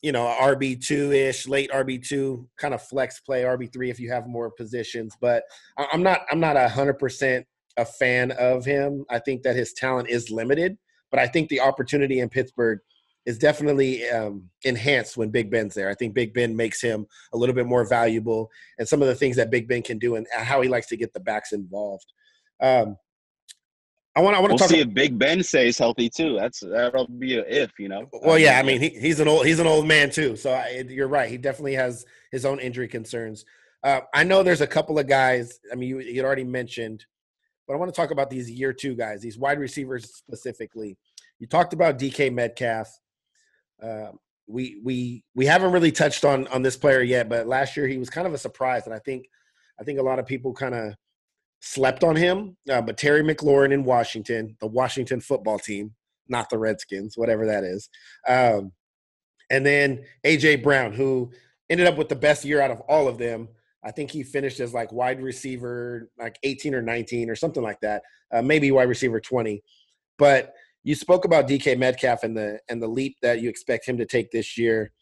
you 0.00 0.12
know, 0.12 0.24
RB 0.40 0.80
two 0.84 1.10
ish, 1.12 1.48
late 1.48 1.70
RB 1.72 2.06
two, 2.06 2.48
kind 2.58 2.74
of 2.74 2.82
flex 2.82 3.20
play 3.20 3.42
RB 3.42 3.72
three 3.72 3.90
if 3.90 3.98
you 3.98 4.10
have 4.12 4.26
more 4.26 4.50
positions. 4.50 5.16
But 5.20 5.42
I'm 5.76 6.02
not 6.02 6.20
I'm 6.30 6.40
not 6.40 6.56
a 6.56 6.68
hundred 6.68 6.98
percent 6.98 7.44
a 7.76 7.84
fan 7.84 8.30
of 8.32 8.64
him. 8.64 9.04
I 9.10 9.18
think 9.18 9.42
that 9.42 9.56
his 9.56 9.72
talent 9.72 10.08
is 10.10 10.30
limited, 10.30 10.76
but 11.10 11.18
I 11.18 11.26
think 11.26 11.48
the 11.48 11.60
opportunity 11.60 12.20
in 12.20 12.28
Pittsburgh 12.28 12.78
is 13.24 13.38
definitely 13.38 14.08
um, 14.08 14.48
enhanced 14.64 15.16
when 15.16 15.30
Big 15.30 15.50
Ben's 15.50 15.74
there. 15.74 15.88
I 15.88 15.94
think 15.94 16.14
Big 16.14 16.34
Ben 16.34 16.56
makes 16.56 16.80
him 16.80 17.06
a 17.32 17.36
little 17.36 17.54
bit 17.54 17.66
more 17.66 17.86
valuable, 17.86 18.50
and 18.78 18.88
some 18.88 19.02
of 19.02 19.08
the 19.08 19.14
things 19.14 19.36
that 19.36 19.50
Big 19.50 19.68
Ben 19.68 19.82
can 19.82 19.98
do 19.98 20.16
and 20.16 20.26
how 20.34 20.60
he 20.60 20.68
likes 20.68 20.88
to 20.88 20.96
get 20.96 21.12
the 21.12 21.20
backs 21.20 21.52
involved. 21.52 22.12
Um, 22.60 22.96
I 24.14 24.20
want. 24.20 24.36
I 24.36 24.40
want 24.40 24.50
to 24.50 24.54
we'll 24.54 24.58
talk. 24.58 24.68
See 24.68 24.80
about, 24.80 24.90
if 24.90 24.94
Big 24.94 25.18
Ben 25.18 25.42
stays 25.42 25.78
healthy 25.78 26.10
too. 26.10 26.36
That's 26.38 26.60
that'll 26.60 27.06
be 27.06 27.38
a 27.38 27.44
if, 27.46 27.72
you 27.78 27.88
know. 27.88 28.08
Well, 28.12 28.38
yeah. 28.38 28.58
I 28.58 28.62
mean, 28.62 28.80
he, 28.80 28.90
he's 28.90 29.20
an 29.20 29.28
old 29.28 29.46
he's 29.46 29.58
an 29.58 29.66
old 29.66 29.86
man 29.86 30.10
too. 30.10 30.36
So 30.36 30.52
I, 30.52 30.84
you're 30.88 31.08
right. 31.08 31.30
He 31.30 31.38
definitely 31.38 31.74
has 31.74 32.04
his 32.30 32.44
own 32.44 32.60
injury 32.60 32.88
concerns. 32.88 33.44
Uh, 33.82 34.00
I 34.14 34.24
know 34.24 34.42
there's 34.42 34.60
a 34.60 34.66
couple 34.66 34.98
of 34.98 35.08
guys. 35.08 35.58
I 35.72 35.76
mean, 35.76 35.88
you 35.88 36.00
you 36.00 36.22
already 36.22 36.44
mentioned 36.44 37.06
but 37.66 37.74
I 37.74 37.76
want 37.78 37.92
to 37.92 37.96
talk 37.98 38.10
about 38.10 38.30
these 38.30 38.50
year 38.50 38.72
two 38.72 38.94
guys, 38.94 39.20
these 39.22 39.38
wide 39.38 39.58
receivers 39.58 40.14
specifically. 40.14 40.98
You 41.38 41.46
talked 41.46 41.72
about 41.72 41.98
DK 41.98 42.32
Metcalf. 42.32 42.98
Uh, 43.82 44.12
we 44.46 44.80
we 44.84 45.24
we 45.34 45.46
haven't 45.46 45.72
really 45.72 45.92
touched 45.92 46.24
on 46.24 46.46
on 46.48 46.62
this 46.62 46.76
player 46.76 47.02
yet, 47.02 47.28
but 47.28 47.46
last 47.46 47.76
year 47.76 47.86
he 47.86 47.98
was 47.98 48.10
kind 48.10 48.26
of 48.26 48.34
a 48.34 48.38
surprise, 48.38 48.86
and 48.86 48.94
I 48.94 48.98
think 49.00 49.26
I 49.80 49.84
think 49.84 49.98
a 49.98 50.02
lot 50.02 50.18
of 50.18 50.26
people 50.26 50.52
kind 50.52 50.74
of 50.74 50.94
slept 51.60 52.04
on 52.04 52.16
him. 52.16 52.56
Uh, 52.70 52.82
but 52.82 52.96
Terry 52.96 53.22
McLaurin 53.22 53.72
in 53.72 53.84
Washington, 53.84 54.56
the 54.60 54.66
Washington 54.66 55.20
football 55.20 55.58
team, 55.58 55.94
not 56.28 56.50
the 56.50 56.58
Redskins, 56.58 57.16
whatever 57.16 57.46
that 57.46 57.64
is, 57.64 57.88
um, 58.28 58.72
and 59.50 59.64
then 59.64 60.04
AJ 60.24 60.62
Brown, 60.62 60.92
who 60.92 61.30
ended 61.70 61.86
up 61.86 61.96
with 61.96 62.08
the 62.08 62.16
best 62.16 62.44
year 62.44 62.60
out 62.60 62.70
of 62.70 62.80
all 62.82 63.08
of 63.08 63.18
them 63.18 63.48
I 63.84 63.90
think 63.90 64.10
he 64.10 64.22
finished 64.22 64.60
as 64.60 64.72
like 64.72 64.92
wide 64.92 65.20
receiver, 65.22 66.08
like 66.18 66.38
18 66.42 66.74
or 66.74 66.82
19 66.82 67.28
or 67.28 67.34
something 67.34 67.62
like 67.62 67.80
that. 67.80 68.02
Uh, 68.32 68.42
maybe 68.42 68.70
wide 68.70 68.88
receiver 68.88 69.20
20. 69.20 69.62
But 70.18 70.54
you 70.84 70.94
spoke 70.94 71.24
about 71.24 71.48
DK 71.48 71.78
Metcalf 71.78 72.22
and 72.22 72.36
the 72.36 72.58
and 72.68 72.82
the 72.82 72.88
leap 72.88 73.16
that 73.22 73.40
you 73.40 73.48
expect 73.48 73.86
him 73.86 73.98
to 73.98 74.06
take 74.06 74.30
this 74.30 74.58
year. 74.58 74.92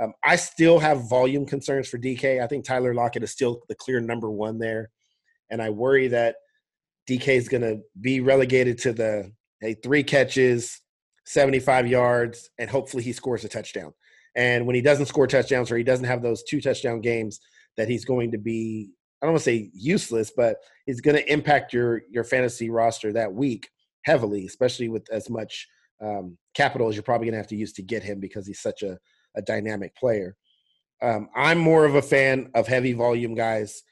Um, 0.00 0.12
I 0.24 0.36
still 0.36 0.78
have 0.78 1.08
volume 1.08 1.44
concerns 1.44 1.88
for 1.88 1.98
DK. 1.98 2.42
I 2.42 2.46
think 2.46 2.64
Tyler 2.64 2.94
Lockett 2.94 3.24
is 3.24 3.32
still 3.32 3.60
the 3.68 3.74
clear 3.74 4.00
number 4.00 4.30
one 4.30 4.58
there, 4.58 4.90
and 5.50 5.60
I 5.60 5.70
worry 5.70 6.08
that 6.08 6.36
DK 7.08 7.28
is 7.28 7.48
going 7.48 7.62
to 7.62 7.80
be 8.00 8.20
relegated 8.20 8.78
to 8.78 8.92
the 8.92 9.32
hey 9.60 9.74
three 9.74 10.02
catches, 10.02 10.80
75 11.26 11.88
yards, 11.88 12.48
and 12.58 12.70
hopefully 12.70 13.02
he 13.02 13.12
scores 13.12 13.44
a 13.44 13.48
touchdown. 13.48 13.92
And 14.34 14.66
when 14.66 14.76
he 14.76 14.82
doesn't 14.82 15.06
score 15.06 15.26
touchdowns 15.26 15.70
or 15.70 15.76
he 15.76 15.82
doesn't 15.84 16.06
have 16.06 16.22
those 16.22 16.44
two 16.44 16.60
touchdown 16.60 17.00
games, 17.00 17.40
that 17.76 17.88
he's 17.88 18.04
going 18.04 18.30
to 18.32 18.38
be 18.38 18.90
I 19.20 19.26
don't 19.26 19.32
want 19.32 19.42
to 19.42 19.50
say 19.50 19.70
useless, 19.74 20.30
but 20.34 20.58
he's 20.86 21.00
going 21.00 21.16
to 21.16 21.32
impact 21.32 21.74
your 21.74 22.02
your 22.08 22.24
fantasy 22.24 22.70
roster 22.70 23.12
that 23.12 23.34
week 23.34 23.68
heavily, 24.08 24.46
especially 24.46 24.88
with 24.88 25.06
as 25.12 25.28
much 25.28 25.68
um, 26.00 26.38
capital 26.54 26.88
as 26.88 26.96
you're 26.96 27.02
probably 27.02 27.26
going 27.26 27.34
to 27.34 27.44
have 27.44 27.46
to 27.48 27.56
use 27.56 27.74
to 27.74 27.82
get 27.82 28.02
him 28.02 28.20
because 28.20 28.46
he's 28.46 28.60
such 28.60 28.82
a, 28.82 28.98
a 29.36 29.42
dynamic 29.42 29.94
player. 29.96 30.34
Um, 31.02 31.28
I'm 31.36 31.58
more 31.58 31.84
of 31.84 31.94
a 31.94 32.02
fan 32.02 32.50
of 32.54 32.66
heavy 32.66 32.94
volume 32.94 33.34
guys. 33.34 33.82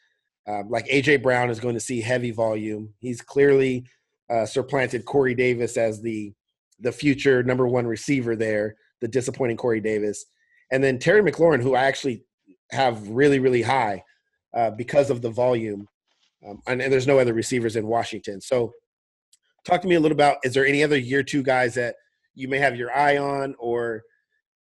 Um, 0.49 0.71
like 0.71 0.87
AJ 0.87 1.23
Brown 1.23 1.51
is 1.51 1.61
going 1.61 1.75
to 1.75 1.81
see 1.81 2.01
heavy 2.01 2.31
volume. 2.31 2.95
He's 2.99 3.21
clearly 3.21 3.85
uh, 4.31 4.47
supplanted 4.47 5.05
Corey 5.05 5.35
Davis 5.35 5.77
as 5.77 6.01
the 6.01 6.33
the 6.81 6.93
future 6.93 7.43
number 7.43 7.67
one 7.67 7.87
receiver 7.87 8.37
there. 8.37 8.77
The 9.03 9.09
disappointing 9.09 9.59
Corey 9.59 9.81
Davis, 9.81 10.25
and 10.73 10.83
then 10.83 10.99
Terry 10.99 11.23
McLaurin, 11.23 11.63
who 11.63 11.75
I 11.75 11.85
actually 11.85 12.25
have 12.71 13.07
really 13.09 13.39
really 13.39 13.63
high 13.63 14.03
uh, 14.57 14.71
because 14.71 15.11
of 15.11 15.21
the 15.21 15.31
volume, 15.31 15.87
um, 16.47 16.63
and, 16.67 16.81
and, 16.81 16.91
there's 16.91 17.07
no 17.07 17.19
other 17.19 17.35
receivers 17.35 17.77
in 17.77 17.87
Washington. 17.87 18.41
So, 18.41 18.73
talk 19.67 19.83
to 19.83 19.89
me 19.89 19.97
a 19.97 20.01
little 20.01 20.17
about 20.17 20.39
is 20.45 20.55
there 20.55 20.67
any 20.67 20.83
other 20.83 20.99
year 20.99 21.23
two 21.23 21.43
guys 21.43 21.75
that 21.75 21.97
you 22.35 22.49
may 22.49 22.59
have 22.59 22.77
your 22.77 22.95
eye 22.97 23.19
on, 23.19 23.55
or 23.59 24.03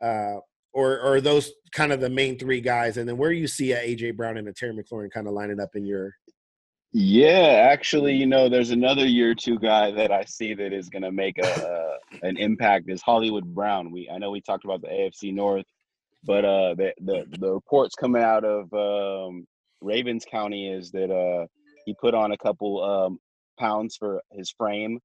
uh, 0.02 0.38
or 0.74 1.00
or 1.00 1.22
those 1.22 1.52
kind 1.72 1.92
of 1.92 2.02
the 2.02 2.10
main 2.10 2.38
three 2.38 2.62
guys, 2.62 2.98
and 2.98 3.08
then 3.08 3.18
where 3.18 3.32
you 3.32 3.48
see 3.48 3.70
AJ 3.70 4.16
Brown 4.16 4.38
and 4.38 4.48
a 4.48 4.54
Terry 4.54 4.74
McLaurin 4.74 5.12
kind 5.12 5.28
of 5.28 5.34
lining 5.34 5.60
up 5.60 5.76
in 5.76 5.86
your 5.86 6.14
yeah, 6.98 7.68
actually, 7.72 8.14
you 8.14 8.26
know, 8.26 8.48
there's 8.48 8.70
another 8.70 9.06
year 9.06 9.36
two 9.36 9.60
guy 9.60 9.92
that 9.92 10.12
I 10.12 10.24
see 10.24 10.54
that 10.54 10.72
is 10.72 10.88
going 10.88 11.02
to 11.02 11.12
make 11.12 11.38
a, 11.40 12.00
a, 12.22 12.26
an 12.26 12.38
impact 12.38 12.90
is 12.90 13.02
Hollywood 13.02 13.44
Brown. 13.54 13.92
We 13.92 14.10
I 14.10 14.18
know 14.18 14.32
we 14.32 14.40
talked 14.40 14.64
about 14.64 14.82
the 14.82 14.88
AFC 14.88 15.34
North 15.34 15.66
but 16.26 16.44
uh, 16.44 16.76
the, 16.76 16.94
the 17.02 17.26
the 17.40 17.54
reports 17.54 17.96
coming 17.96 18.24
out 18.24 18.44
of 18.44 18.74
um, 18.74 19.46
Ravens 19.82 20.26
County 20.30 20.72
is 20.72 20.92
that 20.92 21.12
uh, 21.12 21.46
he 21.86 21.96
put 22.02 22.14
on 22.14 22.32
a 22.32 22.38
couple 22.38 22.84
um, 22.84 23.20
pounds 23.58 23.96
for 23.96 24.22
his 24.32 24.52
frame, 24.52 25.00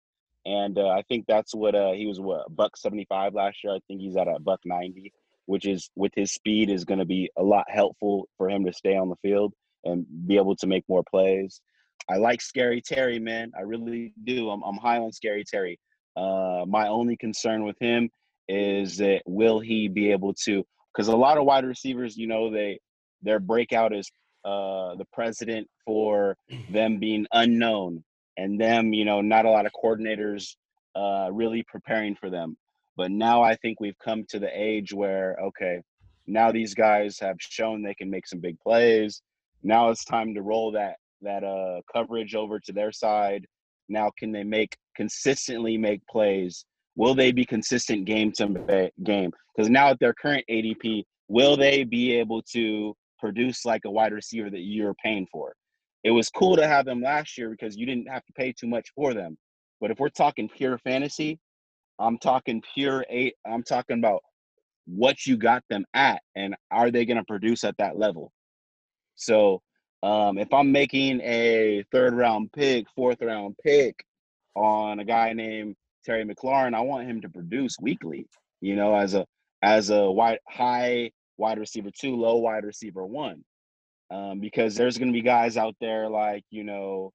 and 0.46 0.78
uh, 0.78 0.88
I 0.88 1.02
think 1.02 1.26
that's 1.26 1.54
what 1.54 1.74
uh, 1.74 1.92
he 1.92 2.06
was 2.06 2.20
what 2.20 2.54
buck 2.54 2.76
seventy 2.76 3.06
five 3.08 3.34
last 3.34 3.58
year. 3.62 3.74
I 3.74 3.80
think 3.86 4.00
he's 4.00 4.16
at 4.16 4.28
a 4.28 4.38
buck 4.38 4.60
ninety, 4.64 5.12
which 5.46 5.66
is 5.66 5.90
with 5.96 6.12
his 6.14 6.32
speed 6.32 6.70
is 6.70 6.84
going 6.84 7.00
to 7.00 7.04
be 7.04 7.30
a 7.36 7.42
lot 7.42 7.64
helpful 7.68 8.28
for 8.36 8.48
him 8.48 8.64
to 8.64 8.72
stay 8.72 8.96
on 8.96 9.08
the 9.08 9.16
field 9.16 9.52
and 9.84 10.06
be 10.26 10.36
able 10.36 10.56
to 10.56 10.66
make 10.66 10.84
more 10.88 11.02
plays. 11.10 11.60
I 12.08 12.16
like 12.16 12.40
Scary 12.40 12.80
Terry, 12.80 13.18
man. 13.18 13.52
I 13.56 13.62
really 13.62 14.14
do. 14.24 14.50
I'm 14.50 14.62
I'm 14.62 14.78
high 14.78 14.98
on 14.98 15.12
Scary 15.12 15.44
Terry. 15.44 15.78
Uh, 16.16 16.64
my 16.66 16.88
only 16.88 17.16
concern 17.16 17.64
with 17.64 17.76
him 17.80 18.10
is 18.48 18.96
that 18.96 19.22
will 19.26 19.60
he 19.60 19.88
be 19.88 20.10
able 20.10 20.34
to 20.34 20.64
because 20.92 21.08
a 21.08 21.16
lot 21.16 21.38
of 21.38 21.44
wide 21.44 21.64
receivers, 21.64 22.16
you 22.16 22.26
know, 22.26 22.50
they 22.50 22.80
their 23.22 23.38
breakout 23.38 23.94
is 23.94 24.10
uh, 24.44 24.94
the 24.96 25.06
president 25.12 25.68
for 25.84 26.36
them 26.70 26.98
being 26.98 27.26
unknown 27.32 28.02
and 28.40 28.60
them, 28.60 28.92
you 28.92 29.04
know, 29.04 29.20
not 29.20 29.44
a 29.44 29.50
lot 29.50 29.66
of 29.66 29.72
coordinators 29.72 30.56
uh, 30.96 31.28
really 31.32 31.62
preparing 31.64 32.16
for 32.16 32.30
them. 32.30 32.56
But 32.96 33.10
now 33.10 33.42
I 33.42 33.56
think 33.56 33.80
we've 33.80 33.98
come 34.04 34.24
to 34.30 34.38
the 34.38 34.50
age 34.52 34.92
where 34.92 35.36
okay, 35.42 35.80
now 36.26 36.50
these 36.52 36.74
guys 36.74 37.18
have 37.20 37.36
shown 37.38 37.82
they 37.82 37.94
can 37.94 38.10
make 38.10 38.26
some 38.26 38.40
big 38.40 38.58
plays. 38.60 39.22
Now 39.62 39.90
it's 39.90 40.04
time 40.04 40.34
to 40.34 40.42
roll 40.42 40.72
that 40.72 40.96
that 41.22 41.44
uh, 41.44 41.80
coverage 41.92 42.34
over 42.34 42.58
to 42.60 42.72
their 42.72 42.92
side. 42.92 43.46
Now 43.88 44.10
can 44.18 44.32
they 44.32 44.44
make 44.44 44.76
consistently 44.96 45.76
make 45.76 46.00
plays 46.06 46.64
Will 46.96 47.14
they 47.14 47.32
be 47.32 47.44
consistent 47.44 48.04
game 48.04 48.32
to 48.32 48.90
game? 49.04 49.30
Because 49.56 49.70
now 49.70 49.88
at 49.88 49.98
their 50.00 50.14
current 50.14 50.44
ADP, 50.50 51.04
will 51.28 51.56
they 51.56 51.84
be 51.84 52.12
able 52.12 52.42
to 52.52 52.94
produce 53.18 53.64
like 53.64 53.82
a 53.86 53.90
wide 53.90 54.12
receiver 54.12 54.50
that 54.50 54.60
you're 54.60 54.94
paying 55.02 55.26
for? 55.32 55.54
It 56.02 56.10
was 56.10 56.30
cool 56.30 56.56
to 56.56 56.66
have 56.66 56.86
them 56.86 57.02
last 57.02 57.36
year 57.36 57.50
because 57.50 57.76
you 57.76 57.86
didn't 57.86 58.08
have 58.08 58.24
to 58.24 58.32
pay 58.32 58.52
too 58.52 58.66
much 58.66 58.90
for 58.94 59.14
them. 59.14 59.36
But 59.80 59.90
if 59.90 59.98
we're 59.98 60.08
talking 60.08 60.48
pure 60.48 60.78
fantasy, 60.78 61.38
I'm 61.98 62.18
talking 62.18 62.62
pure 62.74 63.04
eight. 63.10 63.34
I'm 63.46 63.62
talking 63.62 63.98
about 63.98 64.22
what 64.86 65.26
you 65.26 65.36
got 65.36 65.62
them 65.68 65.84
at, 65.94 66.22
and 66.34 66.56
are 66.70 66.90
they 66.90 67.04
going 67.04 67.18
to 67.18 67.24
produce 67.24 67.64
at 67.64 67.76
that 67.78 67.98
level? 67.98 68.32
So, 69.16 69.62
um, 70.02 70.38
if 70.38 70.52
I'm 70.52 70.72
making 70.72 71.20
a 71.20 71.84
third 71.92 72.14
round 72.14 72.50
pick, 72.52 72.86
fourth 72.96 73.20
round 73.20 73.56
pick 73.62 74.02
on 74.56 74.98
a 74.98 75.04
guy 75.04 75.34
named 75.34 75.76
Terry 76.04 76.24
McLaurin, 76.24 76.74
I 76.74 76.80
want 76.80 77.06
him 77.06 77.20
to 77.20 77.28
produce 77.28 77.76
weekly. 77.80 78.26
You 78.62 78.76
know, 78.76 78.94
as 78.94 79.14
a 79.14 79.26
as 79.62 79.90
a 79.90 80.10
wide 80.10 80.38
high 80.48 81.10
wide 81.36 81.58
receiver 81.58 81.90
two, 81.90 82.16
low 82.16 82.36
wide 82.36 82.64
receiver 82.64 83.04
one, 83.04 83.44
um, 84.10 84.40
because 84.40 84.74
there's 84.74 84.98
going 84.98 85.08
to 85.08 85.16
be 85.16 85.22
guys 85.22 85.56
out 85.56 85.76
there 85.80 86.08
like 86.08 86.44
you 86.50 86.64
know 86.64 87.12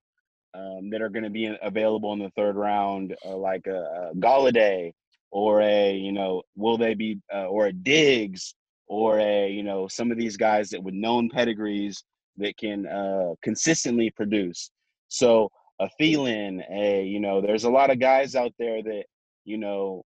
um, 0.53 0.89
that 0.89 1.01
are 1.01 1.09
going 1.09 1.23
to 1.23 1.29
be 1.29 1.53
available 1.61 2.13
in 2.13 2.19
the 2.19 2.31
third 2.31 2.55
round, 2.55 3.15
uh, 3.25 3.35
like 3.35 3.67
a, 3.67 4.11
a 4.11 4.15
Golladay 4.15 4.93
or 5.31 5.61
a 5.61 5.93
you 5.93 6.11
know 6.11 6.43
will 6.55 6.77
they 6.77 6.93
be 6.93 7.19
uh, 7.33 7.45
or 7.47 7.67
a 7.67 7.73
Diggs 7.73 8.55
or 8.87 9.19
a 9.19 9.49
you 9.49 9.63
know 9.63 9.87
some 9.87 10.11
of 10.11 10.17
these 10.17 10.37
guys 10.37 10.69
that 10.69 10.83
with 10.83 10.93
known 10.93 11.29
pedigrees 11.29 12.03
that 12.37 12.57
can 12.57 12.85
uh, 12.87 13.33
consistently 13.41 14.09
produce. 14.11 14.71
So 15.07 15.51
a 15.79 15.89
Thielen, 15.99 16.63
a 16.71 17.03
you 17.03 17.19
know, 17.19 17.41
there's 17.41 17.65
a 17.65 17.69
lot 17.69 17.89
of 17.89 17.99
guys 17.99 18.35
out 18.35 18.53
there 18.57 18.81
that 18.83 19.05
you 19.43 19.57
know, 19.57 20.03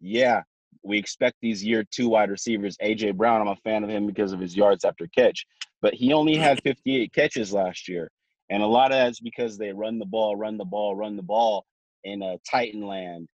yeah, 0.00 0.42
we 0.82 0.98
expect 0.98 1.36
these 1.40 1.64
year 1.64 1.84
two 1.90 2.08
wide 2.08 2.30
receivers. 2.30 2.76
AJ 2.82 3.16
Brown, 3.16 3.40
I'm 3.40 3.48
a 3.48 3.56
fan 3.56 3.84
of 3.84 3.90
him 3.90 4.06
because 4.06 4.32
of 4.32 4.40
his 4.40 4.56
yards 4.56 4.84
after 4.84 5.06
catch, 5.08 5.46
but 5.82 5.94
he 5.94 6.12
only 6.12 6.36
had 6.36 6.62
58 6.62 7.12
catches 7.12 7.52
last 7.52 7.88
year. 7.88 8.10
And 8.50 8.62
a 8.62 8.66
lot 8.66 8.92
of 8.92 8.98
that's 8.98 9.20
because 9.20 9.58
they 9.58 9.72
run 9.72 9.98
the 9.98 10.06
ball, 10.06 10.36
run 10.36 10.56
the 10.56 10.64
ball, 10.64 10.96
run 10.96 11.16
the 11.16 11.22
ball 11.22 11.66
in 12.04 12.22
a 12.22 12.38
Titan 12.50 12.86
land. 12.86 13.28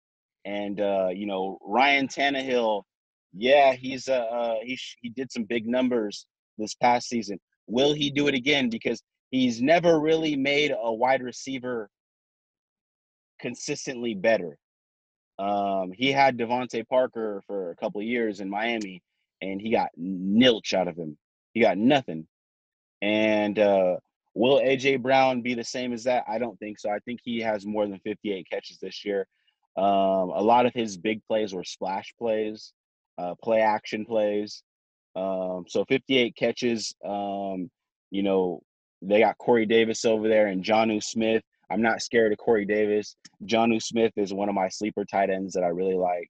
And 0.45 0.79
uh, 0.79 1.09
you 1.13 1.25
know, 1.25 1.57
Ryan 1.61 2.07
Tannehill, 2.07 2.83
yeah, 3.33 3.73
he's 3.73 4.07
uh, 4.07 4.13
uh 4.13 4.55
he 4.63 4.77
he 5.01 5.09
did 5.09 5.31
some 5.31 5.43
big 5.43 5.67
numbers 5.67 6.25
this 6.57 6.73
past 6.75 7.09
season. 7.09 7.39
Will 7.67 7.93
he 7.93 8.09
do 8.09 8.27
it 8.27 8.33
again? 8.33 8.69
Because 8.69 9.03
he's 9.29 9.61
never 9.61 9.99
really 9.99 10.35
made 10.35 10.71
a 10.71 10.93
wide 10.93 11.21
receiver 11.21 11.89
consistently 13.39 14.13
better. 14.13 14.57
Um, 15.41 15.91
he 15.91 16.11
had 16.11 16.37
DeVante 16.37 16.87
Parker 16.87 17.41
for 17.47 17.71
a 17.71 17.75
couple 17.75 17.99
years 18.03 18.41
in 18.41 18.49
Miami, 18.49 19.01
and 19.41 19.59
he 19.59 19.71
got 19.71 19.89
nilch 19.99 20.73
out 20.73 20.87
of 20.87 20.95
him. 20.95 21.17
He 21.53 21.61
got 21.61 21.79
nothing. 21.79 22.27
And 23.01 23.57
uh, 23.57 23.97
will 24.35 24.59
AJ 24.59 25.01
Brown 25.01 25.41
be 25.41 25.55
the 25.55 25.63
same 25.63 25.93
as 25.93 26.03
that? 26.03 26.25
I 26.27 26.37
don't 26.37 26.59
think 26.59 26.77
so. 26.77 26.91
I 26.91 26.99
think 26.99 27.21
he 27.23 27.39
has 27.39 27.65
more 27.65 27.87
than 27.87 27.99
58 27.99 28.47
catches 28.51 28.77
this 28.77 29.03
year. 29.03 29.27
Um, 29.75 30.29
a 30.29 30.43
lot 30.43 30.67
of 30.67 30.73
his 30.75 30.97
big 30.97 31.23
plays 31.27 31.53
were 31.53 31.63
splash 31.63 32.13
plays, 32.19 32.71
uh, 33.17 33.33
play 33.41 33.61
action 33.61 34.05
plays. 34.05 34.61
Um, 35.15 35.65
so 35.67 35.85
58 35.85 36.35
catches. 36.35 36.93
Um, 37.03 37.71
you 38.11 38.21
know, 38.21 38.61
they 39.01 39.21
got 39.21 39.39
Corey 39.39 39.65
Davis 39.65 40.05
over 40.05 40.27
there 40.27 40.47
and 40.47 40.63
Jonnu 40.63 41.03
Smith. 41.03 41.43
I'm 41.71 41.81
not 41.81 42.01
scared 42.01 42.31
of 42.31 42.37
Corey 42.37 42.65
Davis. 42.65 43.15
Jonnu 43.45 43.81
Smith 43.81 44.13
is 44.17 44.33
one 44.33 44.49
of 44.49 44.55
my 44.55 44.69
sleeper 44.69 45.05
tight 45.05 45.29
ends 45.29 45.53
that 45.53 45.63
I 45.63 45.67
really 45.67 45.95
like. 45.95 46.29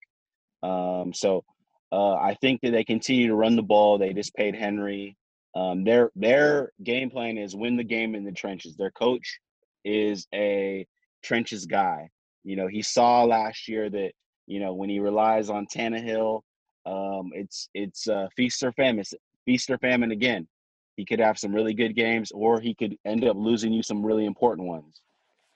Um, 0.64 1.14
so 1.14 1.44
uh, 1.92 2.14
I 2.14 2.36
think 2.42 2.62
that 2.62 2.72
they 2.72 2.84
continue 2.84 3.28
to 3.28 3.36
run 3.36 3.56
the 3.56 3.64
ball. 3.64 3.98
They 3.98 4.14
just 4.14 4.34
paid 4.36 4.56
Henry. 4.56 5.18
Um, 5.56 5.84
their 5.84 6.12
their 6.16 6.72
game 6.84 7.10
plan 7.10 7.38
is 7.38 7.56
win 7.56 7.76
the 7.76 7.84
game 7.84 8.16
in 8.16 8.24
the 8.24 8.32
trenches. 8.32 8.76
Their 8.78 8.92
coach 8.92 9.40
is 9.84 10.28
a 10.34 10.86
trenches 11.24 11.66
guy. 11.66 12.10
You 12.44 12.56
know, 12.56 12.68
he 12.68 12.82
saw 12.82 13.24
last 13.24 13.68
year 13.68 13.90
that 13.90 14.12
you 14.48 14.60
know 14.60 14.74
when 14.74 14.90
he 14.90 15.00
relies 15.00 15.50
on 15.50 15.68
Tannehill, 15.68 16.42
um, 16.86 17.32
it's 17.34 17.70
it's 17.74 18.08
uh, 18.08 18.28
feast 18.36 18.64
or 18.64 18.72
famine, 18.74 19.04
feast 19.46 19.70
or 19.70 19.78
famine 19.80 20.12
again. 20.12 20.48
He 20.96 21.06
could 21.06 21.20
have 21.20 21.38
some 21.38 21.54
really 21.54 21.74
good 21.74 21.96
games, 21.96 22.32
or 22.32 22.62
he 22.62 22.74
could 22.74 22.96
end 23.06 23.26
up 23.26 23.36
losing 23.36 23.74
you 23.74 23.84
some 23.84 24.06
really 24.06 24.26
important 24.26 24.68
ones. 24.68 25.02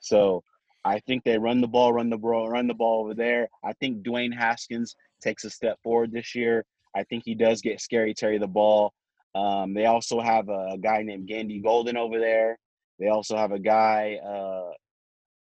So 0.06 0.44
I 0.84 1.00
think 1.00 1.24
they 1.24 1.38
run 1.38 1.62
the 1.62 1.68
ball, 1.68 1.92
run 1.92 2.10
the 2.10 2.18
ball, 2.18 2.48
run 2.48 2.68
the 2.68 2.74
ball 2.76 3.02
over 3.02 3.16
there. 3.16 3.50
I 3.64 3.74
think 3.74 4.04
Dwayne 4.04 4.34
Haskins 4.34 4.96
takes 5.22 5.44
a 5.44 5.50
step 5.50 5.80
forward 5.84 6.12
this 6.12 6.36
year. 6.36 6.64
I 6.96 7.04
think 7.04 7.24
he 7.26 7.34
does 7.34 7.62
get 7.62 7.82
scary 7.82 8.14
Terry 8.14 8.38
the 8.38 8.48
ball. 8.48 8.94
Um, 9.34 9.74
they 9.74 9.88
also 9.88 10.22
have 10.22 10.48
a 10.48 10.78
guy 10.80 11.02
named 11.02 11.28
Gandy 11.28 11.60
Golden 11.60 11.98
over 11.98 12.20
there. 12.20 12.58
They 13.00 13.08
also 13.08 13.36
have 13.36 13.52
a 13.52 13.60
guy 13.60 14.20
uh, 14.26 14.72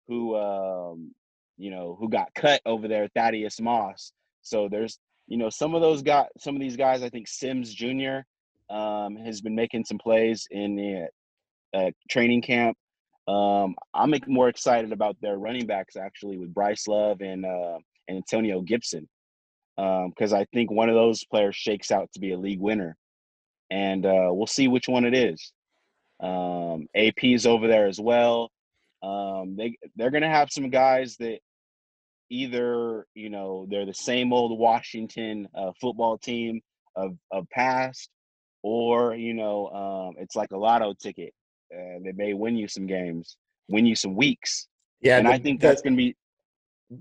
who, 0.09 0.35
um, 0.37 1.15
you 1.59 1.71
know, 1.71 1.97
who 2.01 2.09
got 2.09 2.35
cut 2.35 2.61
over 2.65 2.89
there, 2.89 3.09
Thaddeus 3.15 3.61
Moss. 3.61 4.13
So 4.43 4.69
there's, 4.69 4.99
you 5.29 5.37
know, 5.37 5.51
some 5.51 5.75
of 5.75 5.83
those 5.83 6.03
guys, 6.03 6.27
some 6.39 6.57
of 6.57 6.61
these 6.61 6.77
guys. 6.77 7.03
I 7.03 7.11
think 7.11 7.29
Sims 7.29 7.73
Jr 7.73 8.21
um, 8.71 9.17
has 9.17 9.41
been 9.43 9.55
making 9.55 9.85
some 9.85 9.99
plays 9.99 10.49
in 10.51 10.77
the 10.77 11.09
uh, 11.79 11.91
training 12.09 12.43
camp. 12.43 12.77
Um, 13.29 13.75
I'm 13.93 14.15
more 14.29 14.49
excited 14.49 14.93
about 14.93 15.17
their 15.21 15.37
running 15.37 15.67
backs 15.67 15.97
actually 15.97 16.39
with 16.39 16.55
Bryce 16.55 16.87
Love 16.87 17.21
and 17.21 17.45
uh, 17.45 17.79
Antonio 18.09 18.61
Gibson 18.61 19.09
because 19.77 20.33
um, 20.33 20.39
I 20.39 20.47
think 20.55 20.71
one 20.71 20.89
of 20.89 20.95
those 20.95 21.25
players 21.25 21.55
shakes 21.55 21.91
out 21.91 22.11
to 22.15 22.21
be 22.21 22.33
a 22.33 22.39
league 22.39 22.61
winner, 22.61 22.97
and 23.71 24.07
uh, 24.07 24.29
we'll 24.31 24.47
see 24.47 24.69
which 24.69 24.89
one 24.89 25.05
it 25.05 25.15
is. 25.15 25.53
Um, 26.21 26.87
AP's 26.95 27.47
over 27.47 27.69
there 27.69 27.87
as 27.87 28.01
well. 28.01 28.51
Um, 29.03 29.55
they 29.57 29.77
they're 29.97 30.11
gonna 30.11 30.31
have 30.31 30.51
some 30.51 30.71
guys 30.71 31.17
that 31.19 31.41
either 32.31 33.07
you 33.15 33.29
know 33.29 33.67
they're 33.69 33.85
the 33.85 33.93
same 33.93 34.33
old 34.33 34.59
Washington 34.59 35.47
uh, 35.55 35.73
football 35.79 36.17
team 36.17 36.63
of 36.95 37.19
of 37.31 37.49
past, 37.51 38.09
or 38.63 39.15
you 39.15 39.35
know 39.35 39.69
um, 39.69 40.15
it's 40.19 40.37
like 40.37 40.53
a 40.53 40.57
lotto 40.57 40.95
ticket 40.95 41.35
uh, 41.75 41.99
they 42.05 42.13
may 42.13 42.35
win 42.35 42.57
you 42.57 42.69
some 42.69 42.87
games 42.87 43.37
win 43.69 43.87
you 43.87 43.97
some 43.97 44.15
weeks. 44.15 44.69
Yeah 45.01 45.19
and 45.19 45.27
the, 45.27 45.33
i 45.33 45.39
think 45.39 45.61
that's 45.61 45.83
going 45.83 45.95
to 45.95 45.97
be 45.97 46.17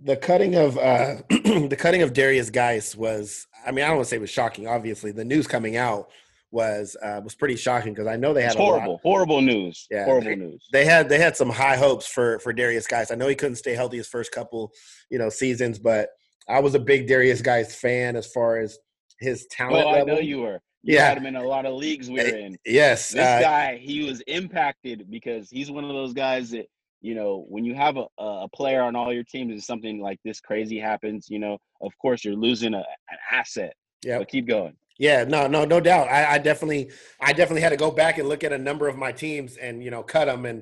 the 0.04 0.18
cutting 0.18 0.56
of 0.56 0.78
uh 0.78 1.16
the 1.30 1.78
cutting 1.78 2.02
of 2.02 2.14
Darius 2.14 2.50
Guice 2.50 2.96
was 2.96 3.48
I 3.66 3.72
mean 3.72 3.86
I 3.86 3.88
don't 3.88 3.98
want 3.98 4.06
to 4.06 4.10
say 4.10 4.18
it 4.18 4.22
was 4.22 4.32
shocking 4.32 4.68
obviously. 4.68 5.12
The 5.12 5.24
news 5.24 5.46
coming 5.48 5.78
out 5.78 6.10
was 6.52 6.98
uh 7.04 7.22
was 7.24 7.36
pretty 7.36 7.56
shocking 7.56 7.94
because 7.94 8.08
I 8.08 8.16
know 8.16 8.34
they 8.34 8.42
had 8.42 8.52
it's 8.52 8.60
horrible 8.60 8.94
lot, 8.94 9.02
horrible 9.04 9.42
news 9.42 9.88
yeah 9.92 10.06
horrible 10.06 10.30
they, 10.30 10.36
news. 10.36 10.68
they 10.72 10.86
had 10.86 11.08
they 11.08 11.20
had 11.20 11.38
some 11.38 11.50
high 11.50 11.78
hopes 11.78 12.08
for 12.08 12.40
for 12.40 12.52
Darius 12.52 12.88
Guice 12.88 13.12
I 13.12 13.16
know 13.16 13.28
he 13.28 13.36
couldn't 13.36 13.58
stay 13.58 13.74
healthy 13.74 13.98
his 13.98 14.08
first 14.08 14.32
couple 14.32 14.72
you 15.12 15.20
know 15.20 15.30
seasons 15.30 15.78
but 15.78 16.10
I 16.50 16.60
was 16.60 16.74
a 16.74 16.80
big 16.80 17.08
Darius 17.08 17.42
Guice 17.42 17.76
fan 17.76 18.16
as 18.16 18.26
far 18.26 18.58
as 18.58 18.80
his 19.20 19.46
talent 19.48 19.86
oh, 19.86 19.92
level. 19.92 20.12
I 20.12 20.16
know 20.16 20.20
you 20.20 20.40
were 20.40 20.62
you 20.86 20.96
yeah. 20.96 21.10
had 21.10 21.18
him 21.18 21.26
in 21.26 21.36
a 21.36 21.44
lot 21.44 21.66
of 21.66 21.74
leagues 21.74 22.12
we 22.12 22.22
are 22.22 22.36
in. 22.36 22.56
Yes. 22.64 23.10
This 23.10 23.26
uh, 23.26 23.40
guy, 23.42 23.78
he 23.78 24.04
was 24.04 24.22
impacted 24.28 25.10
because 25.10 25.50
he's 25.50 25.72
one 25.72 25.84
of 25.84 25.90
those 25.90 26.14
guys 26.14 26.52
that, 26.52 26.68
you 27.02 27.16
know, 27.16 27.44
when 27.50 27.66
you 27.66 27.74
have 27.74 27.98
a, 27.98 28.06
a 28.20 28.48
player 28.54 28.84
on 28.84 28.96
all 28.96 29.12
your 29.12 29.24
teams 29.24 29.52
and 29.52 29.64
something 29.64 30.00
like 30.00 30.20
this 30.24 30.40
crazy 30.40 30.78
happens, 30.78 31.26
you 31.28 31.40
know, 31.40 31.58
of 31.82 31.92
course 32.00 32.24
you're 32.24 32.36
losing 32.36 32.76
a, 32.76 32.84
an 33.10 33.18
asset. 33.32 33.74
Yeah. 34.04 34.20
But 34.20 34.28
keep 34.28 34.48
going. 34.48 34.76
Yeah, 35.00 35.24
no, 35.24 35.48
no, 35.48 35.66
no 35.66 35.80
doubt. 35.80 36.08
I, 36.08 36.36
I 36.36 36.38
definitely, 36.38 36.92
I 37.20 37.34
definitely 37.34 37.62
had 37.62 37.70
to 37.70 37.78
go 37.78 37.90
back 37.90 38.20
and 38.20 38.30
look 38.30 38.44
at 38.44 38.54
a 38.54 38.58
number 38.58 38.88
of 38.88 38.96
my 38.96 39.12
teams 39.12 39.58
and 39.58 39.84
you 39.84 39.92
know 39.92 40.04
cut 40.04 40.26
them. 40.26 40.46
And 40.46 40.62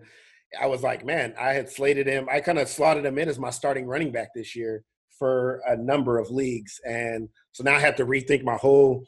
I 0.60 0.66
was 0.68 0.82
like, 0.82 1.06
man, 1.06 1.36
I 1.40 1.54
had 1.54 1.70
slated 1.70 2.08
him. 2.08 2.28
I 2.32 2.40
kind 2.40 2.58
of 2.58 2.68
slotted 2.68 3.06
him 3.06 3.20
in 3.20 3.30
as 3.30 3.38
my 3.38 3.52
starting 3.52 3.86
running 3.86 4.12
back 4.12 4.30
this 4.34 4.56
year 4.56 4.84
for 5.20 5.62
a 5.68 5.78
number 5.78 6.18
of 6.18 6.32
leagues, 6.32 6.80
and 6.84 7.30
so 7.54 7.64
now 7.64 7.76
I 7.76 7.80
have 7.80 7.96
to 7.98 8.06
rethink 8.06 8.44
my 8.44 8.56
whole 8.56 9.06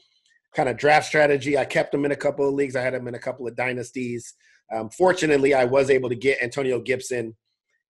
kind 0.55 0.69
of 0.69 0.77
draft 0.77 1.07
strategy. 1.07 1.57
I 1.57 1.65
kept 1.65 1.93
him 1.93 2.05
in 2.05 2.11
a 2.11 2.15
couple 2.15 2.47
of 2.47 2.53
leagues. 2.53 2.75
I 2.75 2.81
had 2.81 2.93
him 2.93 3.07
in 3.07 3.15
a 3.15 3.19
couple 3.19 3.47
of 3.47 3.55
dynasties. 3.55 4.33
Um, 4.73 4.89
fortunately, 4.89 5.53
I 5.53 5.65
was 5.65 5.89
able 5.89 6.09
to 6.09 6.15
get 6.15 6.41
Antonio 6.41 6.79
Gibson 6.79 7.35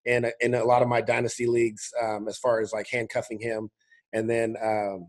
in 0.06 0.24
a, 0.24 0.32
in 0.40 0.54
a 0.54 0.64
lot 0.64 0.82
of 0.82 0.88
my 0.88 1.00
dynasty 1.00 1.46
leagues 1.46 1.90
um, 2.02 2.26
as 2.28 2.38
far 2.38 2.60
as 2.60 2.72
like 2.72 2.86
handcuffing 2.90 3.40
him. 3.40 3.70
And 4.12 4.28
then, 4.28 4.56
um, 4.62 5.08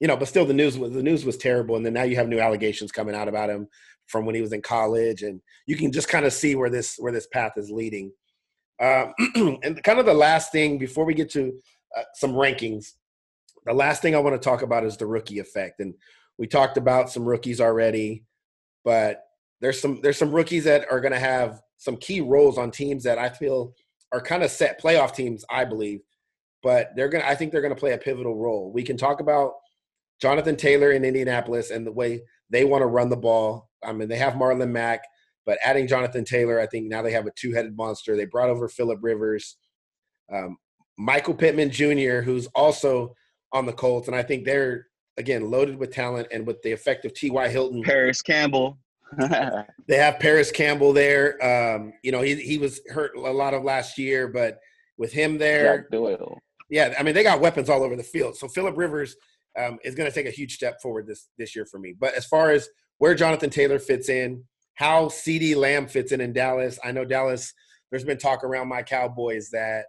you 0.00 0.08
know, 0.08 0.16
but 0.16 0.28
still 0.28 0.44
the 0.44 0.52
news 0.52 0.78
was 0.78 0.92
the 0.92 1.02
news 1.02 1.24
was 1.24 1.36
terrible. 1.36 1.76
And 1.76 1.86
then 1.86 1.94
now 1.94 2.02
you 2.02 2.16
have 2.16 2.28
new 2.28 2.40
allegations 2.40 2.92
coming 2.92 3.14
out 3.14 3.28
about 3.28 3.50
him 3.50 3.68
from 4.06 4.24
when 4.24 4.34
he 4.34 4.40
was 4.40 4.52
in 4.52 4.62
college, 4.62 5.22
and 5.22 5.40
you 5.66 5.76
can 5.76 5.90
just 5.90 6.08
kind 6.08 6.24
of 6.24 6.32
see 6.32 6.54
where 6.54 6.70
this 6.70 6.96
where 6.98 7.12
this 7.12 7.26
path 7.26 7.52
is 7.56 7.70
leading. 7.70 8.12
Um, 8.80 9.14
and 9.62 9.82
kind 9.82 9.98
of 9.98 10.06
the 10.06 10.14
last 10.14 10.52
thing 10.52 10.78
before 10.78 11.04
we 11.04 11.14
get 11.14 11.30
to 11.30 11.52
uh, 11.96 12.02
some 12.14 12.32
rankings, 12.32 12.92
the 13.66 13.74
last 13.74 14.02
thing 14.02 14.14
I 14.14 14.20
want 14.20 14.40
to 14.40 14.44
talk 14.44 14.62
about 14.62 14.84
is 14.84 14.96
the 14.96 15.06
rookie 15.06 15.38
effect. 15.38 15.80
And 15.80 15.94
we 16.38 16.46
talked 16.46 16.76
about 16.76 17.10
some 17.10 17.24
rookies 17.24 17.60
already, 17.60 18.24
but 18.84 19.22
there's 19.60 19.80
some 19.80 20.00
there's 20.02 20.18
some 20.18 20.32
rookies 20.32 20.64
that 20.64 20.86
are 20.90 21.00
going 21.00 21.12
to 21.12 21.18
have 21.18 21.60
some 21.78 21.96
key 21.96 22.20
roles 22.20 22.58
on 22.58 22.70
teams 22.70 23.04
that 23.04 23.18
I 23.18 23.28
feel 23.28 23.74
are 24.12 24.20
kind 24.20 24.42
of 24.42 24.50
set 24.50 24.80
playoff 24.80 25.14
teams, 25.14 25.44
I 25.50 25.64
believe. 25.64 26.00
But 26.62 26.90
they're 26.96 27.08
gonna 27.08 27.24
I 27.24 27.34
think 27.34 27.52
they're 27.52 27.62
gonna 27.62 27.74
play 27.74 27.92
a 27.92 27.98
pivotal 27.98 28.36
role. 28.36 28.72
We 28.72 28.82
can 28.82 28.96
talk 28.96 29.20
about 29.20 29.52
Jonathan 30.20 30.56
Taylor 30.56 30.92
in 30.92 31.04
Indianapolis 31.04 31.70
and 31.70 31.86
the 31.86 31.92
way 31.92 32.22
they 32.50 32.64
want 32.64 32.82
to 32.82 32.86
run 32.86 33.08
the 33.08 33.16
ball. 33.16 33.68
I 33.84 33.92
mean, 33.92 34.08
they 34.08 34.16
have 34.16 34.34
Marlon 34.34 34.70
Mack, 34.70 35.04
but 35.44 35.58
adding 35.62 35.86
Jonathan 35.86 36.24
Taylor, 36.24 36.58
I 36.58 36.66
think 36.66 36.86
now 36.86 37.02
they 37.02 37.12
have 37.12 37.26
a 37.26 37.32
two-headed 37.36 37.76
monster. 37.76 38.16
They 38.16 38.24
brought 38.24 38.48
over 38.48 38.68
Philip 38.68 38.98
Rivers. 39.02 39.56
Um, 40.32 40.56
Michael 40.98 41.34
Pittman 41.34 41.70
Jr., 41.70 42.22
who's 42.22 42.46
also 42.48 43.14
on 43.52 43.66
the 43.66 43.72
Colts, 43.72 44.08
and 44.08 44.16
I 44.16 44.22
think 44.22 44.44
they're 44.44 44.86
again 45.16 45.50
loaded 45.50 45.76
with 45.76 45.92
talent 45.92 46.28
and 46.30 46.46
with 46.46 46.60
the 46.62 46.72
effect 46.72 47.04
of 47.04 47.14
T.Y. 47.14 47.48
Hilton. 47.48 47.82
Parris 47.82 48.22
Campbell. 48.22 48.78
they 49.18 49.96
have 49.96 50.18
Parris 50.18 50.50
Campbell 50.50 50.92
there. 50.92 51.42
Um, 51.44 51.92
you 52.02 52.12
know, 52.12 52.22
he 52.22 52.34
he 52.36 52.58
was 52.58 52.80
hurt 52.90 53.16
a 53.16 53.20
lot 53.20 53.54
of 53.54 53.62
last 53.62 53.98
year, 53.98 54.28
but 54.28 54.58
with 54.98 55.12
him 55.12 55.38
there, 55.38 55.78
Jack 55.78 55.90
Doyle. 55.90 56.38
yeah, 56.70 56.94
I 56.98 57.02
mean 57.02 57.14
they 57.14 57.22
got 57.22 57.40
weapons 57.40 57.68
all 57.70 57.82
over 57.82 57.96
the 57.96 58.02
field. 58.02 58.36
So 58.36 58.48
Philip 58.48 58.76
Rivers 58.76 59.16
um, 59.58 59.78
is 59.84 59.94
going 59.94 60.10
to 60.10 60.14
take 60.14 60.26
a 60.26 60.36
huge 60.36 60.54
step 60.54 60.80
forward 60.82 61.06
this 61.06 61.28
this 61.38 61.54
year 61.54 61.66
for 61.66 61.78
me. 61.78 61.94
But 61.98 62.14
as 62.14 62.26
far 62.26 62.50
as 62.50 62.68
where 62.98 63.14
Jonathan 63.14 63.50
Taylor 63.50 63.78
fits 63.78 64.08
in, 64.08 64.42
how 64.74 65.06
CeeDee 65.06 65.56
Lamb 65.56 65.86
fits 65.86 66.12
in 66.12 66.20
in 66.20 66.32
Dallas, 66.32 66.78
I 66.84 66.92
know 66.92 67.04
Dallas. 67.04 67.52
There's 67.90 68.04
been 68.04 68.18
talk 68.18 68.42
around 68.42 68.68
my 68.68 68.82
Cowboys 68.82 69.50
that 69.50 69.84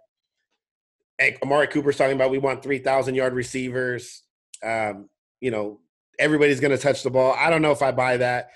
Amari 1.42 1.66
Cooper's 1.66 1.96
talking 1.96 2.14
about 2.14 2.30
we 2.30 2.38
want 2.38 2.62
three 2.62 2.78
thousand 2.78 3.14
yard 3.14 3.34
receivers. 3.34 4.22
Um, 4.62 5.08
you 5.40 5.50
know, 5.50 5.80
everybody's 6.18 6.60
going 6.60 6.76
to 6.76 6.82
touch 6.82 7.02
the 7.02 7.10
ball. 7.10 7.34
I 7.36 7.50
don't 7.50 7.62
know 7.62 7.72
if 7.72 7.82
I 7.82 7.92
buy 7.92 8.16
that, 8.18 8.50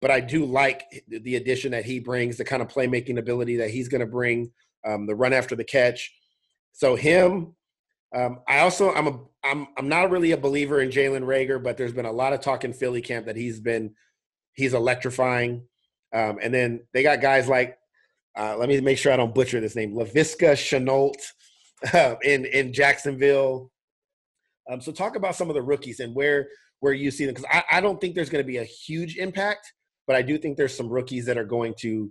but 0.00 0.10
I 0.10 0.20
do 0.20 0.44
like 0.44 1.04
the 1.08 1.36
addition 1.36 1.72
that 1.72 1.84
he 1.84 2.00
brings, 2.00 2.36
the 2.36 2.44
kind 2.44 2.62
of 2.62 2.68
playmaking 2.68 3.18
ability 3.18 3.56
that 3.56 3.70
he's 3.70 3.88
going 3.88 4.00
to 4.00 4.06
bring, 4.06 4.52
um, 4.86 5.06
the 5.06 5.14
run 5.14 5.32
after 5.32 5.56
the 5.56 5.64
catch. 5.64 6.12
So 6.72 6.94
him, 6.96 7.54
um, 8.14 8.40
I 8.46 8.60
also 8.60 8.92
I'm 8.92 9.06
a 9.06 9.20
I'm 9.44 9.68
I'm 9.76 9.88
not 9.88 10.10
really 10.10 10.32
a 10.32 10.36
believer 10.36 10.80
in 10.80 10.90
Jalen 10.90 11.24
Reagor, 11.24 11.62
but 11.62 11.76
there's 11.76 11.92
been 11.92 12.06
a 12.06 12.12
lot 12.12 12.32
of 12.32 12.40
talk 12.40 12.64
in 12.64 12.72
Philly 12.72 13.02
camp 13.02 13.26
that 13.26 13.36
he's 13.36 13.60
been 13.60 13.94
he's 14.54 14.74
electrifying. 14.74 15.62
Um, 16.12 16.38
and 16.42 16.54
then 16.54 16.86
they 16.94 17.02
got 17.02 17.20
guys 17.20 17.48
like 17.48 17.78
uh, 18.36 18.56
let 18.56 18.68
me 18.68 18.80
make 18.80 18.98
sure 18.98 19.12
I 19.12 19.16
don't 19.16 19.34
butcher 19.34 19.60
this 19.60 19.76
name, 19.76 19.94
Laviska 19.94 20.52
Shenault 20.52 21.14
uh, 21.14 21.37
in 22.22 22.44
in 22.46 22.72
Jacksonville. 22.72 23.70
Um, 24.70 24.80
so 24.80 24.92
talk 24.92 25.16
about 25.16 25.34
some 25.34 25.48
of 25.48 25.54
the 25.54 25.62
rookies 25.62 26.00
and 26.00 26.14
where 26.14 26.48
where 26.80 26.92
you 26.92 27.10
see 27.10 27.24
them 27.24 27.34
because 27.34 27.48
I, 27.50 27.78
I 27.78 27.80
don't 27.80 28.00
think 28.00 28.14
there's 28.14 28.30
going 28.30 28.44
to 28.44 28.46
be 28.46 28.58
a 28.58 28.64
huge 28.64 29.16
impact, 29.16 29.72
but 30.06 30.16
I 30.16 30.22
do 30.22 30.38
think 30.38 30.56
there's 30.56 30.76
some 30.76 30.88
rookies 30.88 31.26
that 31.26 31.38
are 31.38 31.44
going 31.44 31.74
to 31.80 32.10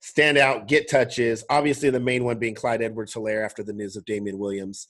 stand 0.00 0.38
out, 0.38 0.66
get 0.66 0.88
touches. 0.88 1.44
Obviously, 1.50 1.90
the 1.90 2.00
main 2.00 2.24
one 2.24 2.38
being 2.38 2.54
Clyde 2.54 2.82
Edwards 2.82 3.14
Helaire 3.14 3.44
after 3.44 3.62
the 3.62 3.72
news 3.72 3.96
of 3.96 4.04
Damien 4.04 4.38
Williams. 4.38 4.88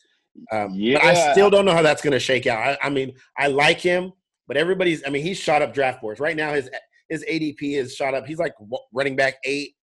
Um, 0.52 0.74
But 0.98 1.05
I 1.09 1.32
still 1.32 1.51
don't 1.51 1.64
know 1.64 1.72
how 1.74 1.82
that's 1.82 2.02
going 2.02 2.12
to 2.12 2.20
shake 2.20 2.47
out. 2.47 2.59
I, 2.59 2.86
I 2.86 2.90
mean, 2.90 3.12
I 3.36 3.48
like 3.48 3.80
him, 3.80 4.12
but 4.47 4.56
everybody's. 4.56 5.02
I 5.06 5.10
mean, 5.10 5.24
he's 5.24 5.38
shot 5.38 5.62
up 5.62 5.74
draft 5.74 6.01
boards 6.01 6.20
right 6.20 6.36
now. 6.36 6.52
His 6.52 6.70
his 7.09 7.24
ADP 7.24 7.60
is 7.62 7.94
shot 7.94 8.14
up. 8.14 8.26
He's 8.26 8.38
like 8.38 8.55
running 8.94 9.16
back 9.16 9.34
eight. 9.44 9.74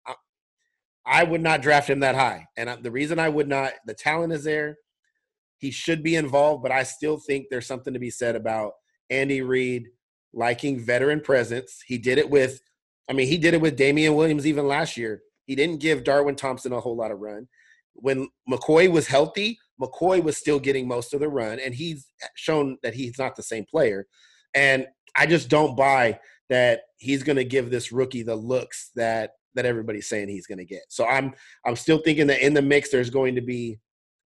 I, 1.07 1.23
would 1.25 1.41
not 1.41 1.63
draft 1.63 1.89
him 1.89 2.01
that 2.01 2.15
high, 2.15 2.47
and 2.57 2.83
the 2.83 2.91
reason 2.91 3.19
I 3.19 3.29
would 3.29 3.49
not, 3.49 3.73
the 3.87 3.95
talent 3.95 4.33
is 4.33 4.45
there. 4.45 4.77
He 5.59 5.71
should 5.71 6.03
be 6.03 6.17
involved, 6.17 6.63
but 6.63 6.73
I 6.73 6.83
still 6.83 7.17
think 7.17 7.47
there's 7.49 7.67
something 7.67 7.95
to 7.95 8.01
be 8.01 8.11
said 8.11 8.37
about 8.37 8.73
Andy 9.09 9.41
Reid 9.41 9.89
liking 10.35 10.79
veteran 10.79 11.21
presence. 11.21 11.83
He 11.87 11.97
did 11.97 12.19
it 12.19 12.29
with, 12.29 12.61
I 13.09 13.15
mean, 13.15 13.29
he 13.29 13.39
did 13.39 13.55
it 13.55 13.61
with 13.61 13.77
Damien 13.77 14.15
Williams 14.15 14.47
even 14.47 14.69
last 14.69 14.97
year. 14.97 15.23
He 15.47 15.55
didn't 15.55 15.81
give 15.81 16.05
Darwin 16.05 16.37
Thompson 16.37 16.73
a 16.73 16.81
whole 16.81 16.97
lot 16.97 17.11
of 17.11 17.21
run. 17.21 17.49
When 17.95 18.29
McCoy 18.51 18.91
was 18.91 19.07
healthy, 19.07 19.59
McCoy 19.81 20.23
was 20.23 20.37
still 20.37 20.59
getting 20.59 20.87
most 20.87 21.15
of 21.15 21.21
the 21.21 21.29
run, 21.29 21.59
and 21.59 21.75
he's 21.75 22.07
shown 22.35 22.77
that 22.83 22.95
he's 22.95 23.19
not 23.19 23.37
the 23.37 23.43
same 23.43 23.65
player. 23.65 24.07
And 24.55 24.87
I 25.17 25.27
just 25.27 25.49
don't 25.49 25.77
buy 25.77 26.19
that 26.51 26.83
he's 26.99 27.23
going 27.23 27.37
to 27.37 27.45
give 27.45 27.71
this 27.71 27.93
rookie 27.93 28.23
the 28.23 28.37
looks 28.37 28.91
that 28.97 29.33
that 29.57 29.67
everybody's 29.67 30.09
saying 30.09 30.29
he's 30.29 30.47
going 30.47 30.59
to 30.59 30.65
get. 30.65 30.83
So 30.89 31.07
I'm 31.07 31.35
I'm 31.65 31.77
still 31.77 31.99
thinking 31.99 32.29
that 32.29 32.45
in 32.45 32.55
the 32.55 32.63
mix 32.63 32.91
there's 32.91 33.11
going 33.11 33.35
to 33.35 33.41
be 33.41 33.79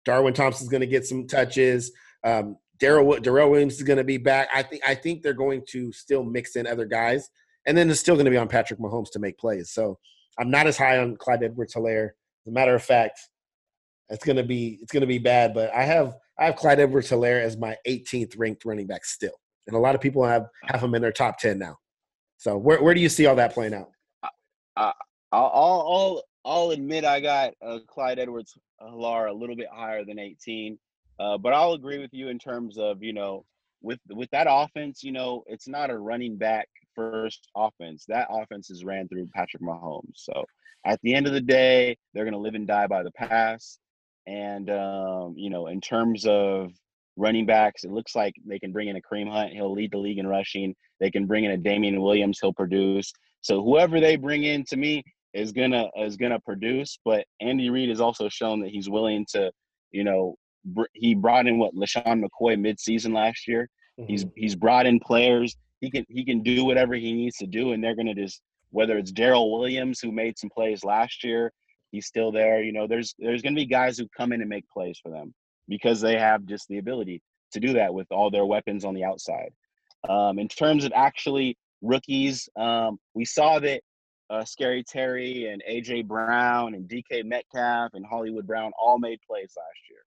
Darwin 0.05 0.35
Thompson's 0.35 0.70
going 0.70 0.82
to 0.82 0.86
get 0.86 1.07
some 1.07 1.27
touches. 1.27 1.93
Um, 2.24 2.57
Darrel 2.78 3.07
Williams 3.51 3.74
is 3.74 3.82
going 3.82 3.98
to 3.98 4.05
be 4.05 4.16
back. 4.16 4.48
I 4.55 4.62
think 4.62 4.82
I 4.86 4.94
think 4.94 5.23
they're 5.23 5.32
going 5.32 5.62
to 5.69 5.93
still 5.93 6.24
mix 6.24 6.57
in 6.57 6.66
other 6.66 6.86
guys, 6.86 7.31
and 7.66 7.77
then 7.77 7.90
it's 7.90 8.01
still 8.01 8.15
going 8.15 8.24
to 8.24 8.31
be 8.31 8.39
on 8.39 8.48
Patrick 8.48 8.81
Mahomes 8.81 9.11
to 9.12 9.19
make 9.19 9.39
plays. 9.39 9.70
So 9.70 9.98
I'm 10.39 10.51
not 10.51 10.66
as 10.66 10.78
high 10.78 10.98
on 10.98 11.16
Clyde 11.16 11.43
Edwards 11.43 11.74
Helaire. 11.74 12.11
As 12.47 12.51
a 12.51 12.52
matter 12.52 12.74
of 12.74 12.82
fact, 12.82 13.20
it's 14.09 14.24
going 14.24 14.36
to 14.36 14.43
be 14.43 14.78
it's 14.81 14.93
going 14.93 15.02
to 15.02 15.07
be 15.07 15.19
bad. 15.19 15.52
But 15.52 15.73
I 15.74 15.82
have 15.82 16.16
I 16.39 16.47
have 16.47 16.57
Clyde 16.57 16.81
Edwards 16.81 17.11
Helaire 17.11 17.43
as 17.43 17.59
my 17.59 17.77
18th 17.86 18.35
ranked 18.39 18.65
running 18.65 18.86
back 18.86 19.05
still, 19.05 19.39
and 19.66 19.77
a 19.77 19.81
lot 19.81 19.94
of 19.94 20.01
people 20.01 20.24
have 20.24 20.47
have 20.65 20.82
him 20.82 20.94
in 20.94 21.02
their 21.02 21.12
top 21.12 21.39
10 21.39 21.59
now. 21.59 21.77
So 22.39 22.57
where 22.57 22.82
where 22.82 22.94
do 22.94 23.01
you 23.01 23.11
see 23.11 23.27
all 23.27 23.36
that 23.36 23.52
playing 23.52 23.74
out? 23.74 23.90
I'll, 25.32 25.51
I'll, 25.52 26.23
I'll 26.44 26.70
admit 26.70 27.05
I 27.05 27.20
got 27.20 27.55
uh, 27.65 27.78
Clyde 27.86 28.19
Edwards 28.19 28.57
Helaire 28.82 29.28
a 29.28 29.32
little 29.32 29.57
bit 29.57 29.69
higher 29.73 30.05
than 30.05 30.19
18, 30.19 30.78
uh, 31.19 31.39
but 31.39 31.52
I'll 31.52 31.74
agree 31.74 31.98
with 31.98 32.12
you 32.12 32.28
in 32.28 32.39
terms 32.39 32.78
of 32.78 33.02
you 33.02 33.12
know 33.12 33.44
with 33.82 33.98
with 34.11 34.31
that 34.31 34.47
offense, 34.48 35.02
you 35.02 35.12
know, 35.12 35.43
it's 35.47 35.69
not 35.69 35.90
a 35.90 35.98
running 35.98 36.36
back 36.36 36.69
first 36.94 37.48
offense. 37.57 38.05
That 38.09 38.28
offense 38.31 38.70
is 38.70 38.85
ran 38.85 39.09
through 39.09 39.28
Patrick 39.35 39.62
Mahomes. 39.62 40.16
So 40.16 40.44
at 40.85 41.01
the 41.02 41.15
end 41.15 41.27
of 41.27 41.32
the 41.32 41.40
day, 41.40 41.97
they're 42.12 42.24
going 42.24 42.35
to 42.35 42.40
live 42.40 42.55
and 42.55 42.66
die 42.66 42.86
by 42.86 43.02
the 43.02 43.11
pass. 43.12 43.78
And 44.27 44.70
um, 44.70 45.35
you 45.36 45.51
know, 45.51 45.66
in 45.69 45.81
terms 45.81 46.27
of 46.27 46.73
running 47.16 47.47
backs, 47.47 47.85
it 47.85 47.90
looks 47.90 48.15
like 48.15 48.35
they 48.47 48.59
can 48.59 48.73
bring 48.73 48.89
in 48.89 48.97
a 48.97 49.01
Kareem 49.01 49.31
Hunt. 49.31 49.52
He'll 49.52 49.73
lead 49.73 49.93
the 49.93 49.98
league 49.98 50.19
in 50.19 50.27
rushing. 50.27 50.74
They 51.01 51.11
can 51.11 51.27
bring 51.27 51.44
in 51.44 51.52
a 51.52 51.57
Damien 51.57 52.01
Williams. 52.01 52.39
He'll 52.40 52.52
produce. 52.52 53.12
So 53.43 53.62
whoever 53.62 54.01
they 54.01 54.16
bring 54.16 54.44
in 54.44 54.65
to 54.65 54.77
me 54.77 55.02
is 55.32 55.52
gonna 55.52 55.89
is 55.97 56.16
gonna 56.16 56.40
produce. 56.40 56.98
But 57.05 57.24
Andy 57.40 57.70
Reid 57.70 57.89
has 57.89 58.01
also 58.01 58.28
shown 58.28 58.61
that 58.61 58.70
he's 58.70 58.89
willing 58.89 59.27
to, 59.31 59.51
you 59.93 60.05
know, 60.05 60.36
br- 60.65 60.85
he 60.94 61.15
brought 61.15 61.47
in 61.47 61.59
what 61.59 61.74
LeSean 61.74 62.23
McCoy 62.23 62.59
midseason 62.59 63.15
last 63.15 63.47
year. 63.47 63.69
He's 64.07 64.24
he's 64.35 64.55
brought 64.55 64.86
in 64.86 64.98
players. 65.01 65.57
He 65.81 65.90
can 65.90 66.05
he 66.09 66.24
can 66.24 66.43
do 66.43 66.65
whatever 66.65 66.94
he 66.94 67.12
needs 67.12 67.36
to 67.39 67.47
do, 67.47 67.73
and 67.73 67.82
they're 67.82 67.97
gonna 67.97 68.15
just 68.15 68.40
whether 68.70 68.97
it's 68.97 69.12
Darrel 69.12 69.59
Williams 69.59 70.01
who 70.01 70.12
made 70.12 70.39
some 70.39 70.51
plays 70.51 70.85
last 70.85 71.24
year, 71.24 71.52
he's 71.90 72.07
still 72.07 72.32
there. 72.32 72.62
You 72.62 72.73
know, 72.73 72.86
there's 72.86 73.15
there's 73.19 73.43
gonna 73.43 73.57
be 73.57 73.66
guys 73.66 73.98
who 73.98 74.07
come 74.16 74.32
in 74.32 74.40
and 74.40 74.48
make 74.48 74.69
plays 74.70 74.98
for 75.02 75.11
them 75.11 75.35
because 75.69 76.01
they 76.01 76.16
have 76.16 76.47
just 76.47 76.66
the 76.69 76.78
ability 76.78 77.23
to 77.52 77.61
do 77.61 77.73
that 77.74 77.93
with 77.93 78.07
all 78.11 78.31
their 78.31 78.47
weapons 78.47 78.85
on 78.85 78.94
the 78.94 79.05
outside. 79.05 79.52
Um, 80.09 80.39
in 80.39 80.48
terms 80.48 80.85
of 80.85 80.93
actually 80.94 81.59
rookies, 81.82 82.48
um, 82.57 82.98
we 83.15 83.24
saw 83.24 83.59
that 83.59 83.82
uh, 84.31 84.44
Scary 84.44 84.85
Terry 84.85 85.48
and 85.48 85.62
AJ 85.69 86.07
Brown 86.07 86.74
and 86.74 86.89
DK 86.89 87.24
Metcalf 87.24 87.90
and 87.94 88.07
Hollywood 88.07 88.47
Brown 88.47 88.70
all 88.81 88.98
made 88.98 89.19
plays 89.27 89.52
last 89.57 89.81
year. 89.90 90.01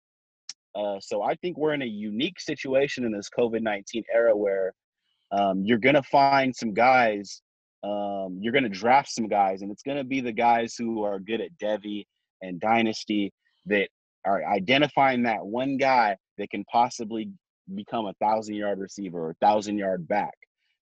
Uh, 0.73 0.99
so 1.01 1.21
I 1.21 1.35
think 1.35 1.57
we're 1.57 1.73
in 1.73 1.81
a 1.81 1.87
unique 1.87 2.39
situation 2.39 3.03
in 3.03 3.11
this 3.11 3.29
COVID 3.37 3.61
19 3.61 4.03
era 4.13 4.35
where 4.35 4.73
um, 5.31 5.63
you're 5.65 5.79
going 5.79 5.95
to 5.95 6.03
find 6.03 6.55
some 6.55 6.73
guys, 6.73 7.41
um, 7.83 8.37
you're 8.39 8.53
going 8.53 8.63
to 8.63 8.69
draft 8.69 9.09
some 9.09 9.27
guys, 9.27 9.63
and 9.63 9.71
it's 9.71 9.83
going 9.83 9.97
to 9.97 10.03
be 10.03 10.21
the 10.21 10.31
guys 10.31 10.75
who 10.77 11.03
are 11.03 11.19
good 11.19 11.41
at 11.41 11.57
Devy 11.61 12.05
and 12.41 12.59
Dynasty 12.59 13.33
that 13.65 13.89
are 14.25 14.45
identifying 14.45 15.23
that 15.23 15.43
one 15.43 15.77
guy 15.77 16.15
that 16.37 16.49
can 16.51 16.63
possibly 16.65 17.29
become 17.75 18.05
a 18.05 18.13
thousand 18.21 18.55
yard 18.55 18.79
receiver 18.79 19.29
or 19.29 19.35
thousand 19.41 19.77
yard 19.77 20.07
back 20.07 20.33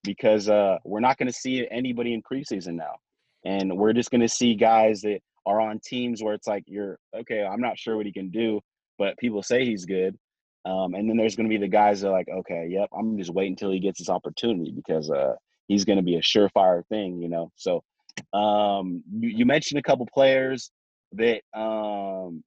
because 0.04 0.50
uh, 0.50 0.78
we're 0.84 1.00
not 1.00 1.18
going 1.18 1.28
to 1.28 1.34
see 1.34 1.66
anybody 1.72 2.14
in 2.14 2.22
preseason 2.22 2.76
now. 2.76 2.96
And 3.46 3.78
we're 3.78 3.94
just 3.94 4.12
going 4.12 4.22
to 4.22 4.30
see 4.30 4.56
guys 4.56 5.02
that 5.02 5.20
are 5.46 5.62
on 5.62 5.80
teams 5.80 6.22
where 6.22 6.34
it's 6.34 6.48
like, 6.48 6.64
you're 6.68 6.98
okay, 7.16 7.44
I'm 7.44 7.62
not 7.62 7.78
sure 7.78 7.98
what 7.98 8.06
he 8.06 8.12
can 8.12 8.30
do, 8.30 8.60
but 8.98 9.18
people 9.18 9.42
say 9.42 9.66
he's 9.66 9.86
good. 9.86 10.18
Um, 10.66 10.94
and 10.94 11.10
then 11.10 11.18
there's 11.18 11.36
going 11.36 11.50
to 11.50 11.54
be 11.54 11.58
the 11.58 11.72
guys 11.72 12.02
that 12.02 12.10
are 12.10 12.12
like, 12.12 12.28
okay, 12.30 12.68
yep, 12.70 12.90
I'm 12.98 13.18
just 13.18 13.34
waiting 13.34 13.54
until 13.54 13.72
he 13.72 13.80
gets 13.80 14.00
his 14.00 14.10
opportunity 14.10 14.72
because 14.72 15.10
uh, 15.10 15.36
he's 15.68 15.86
going 15.86 15.98
to 15.98 16.04
be 16.04 16.16
a 16.16 16.22
surefire 16.22 16.86
thing, 16.88 17.22
you 17.22 17.30
know. 17.30 17.52
So 17.56 17.82
um, 18.34 19.04
you, 19.12 19.30
you 19.30 19.46
mentioned 19.46 19.80
a 19.80 19.84
couple 19.84 20.06
players 20.14 20.70
that, 21.14 21.42
um, 21.58 22.44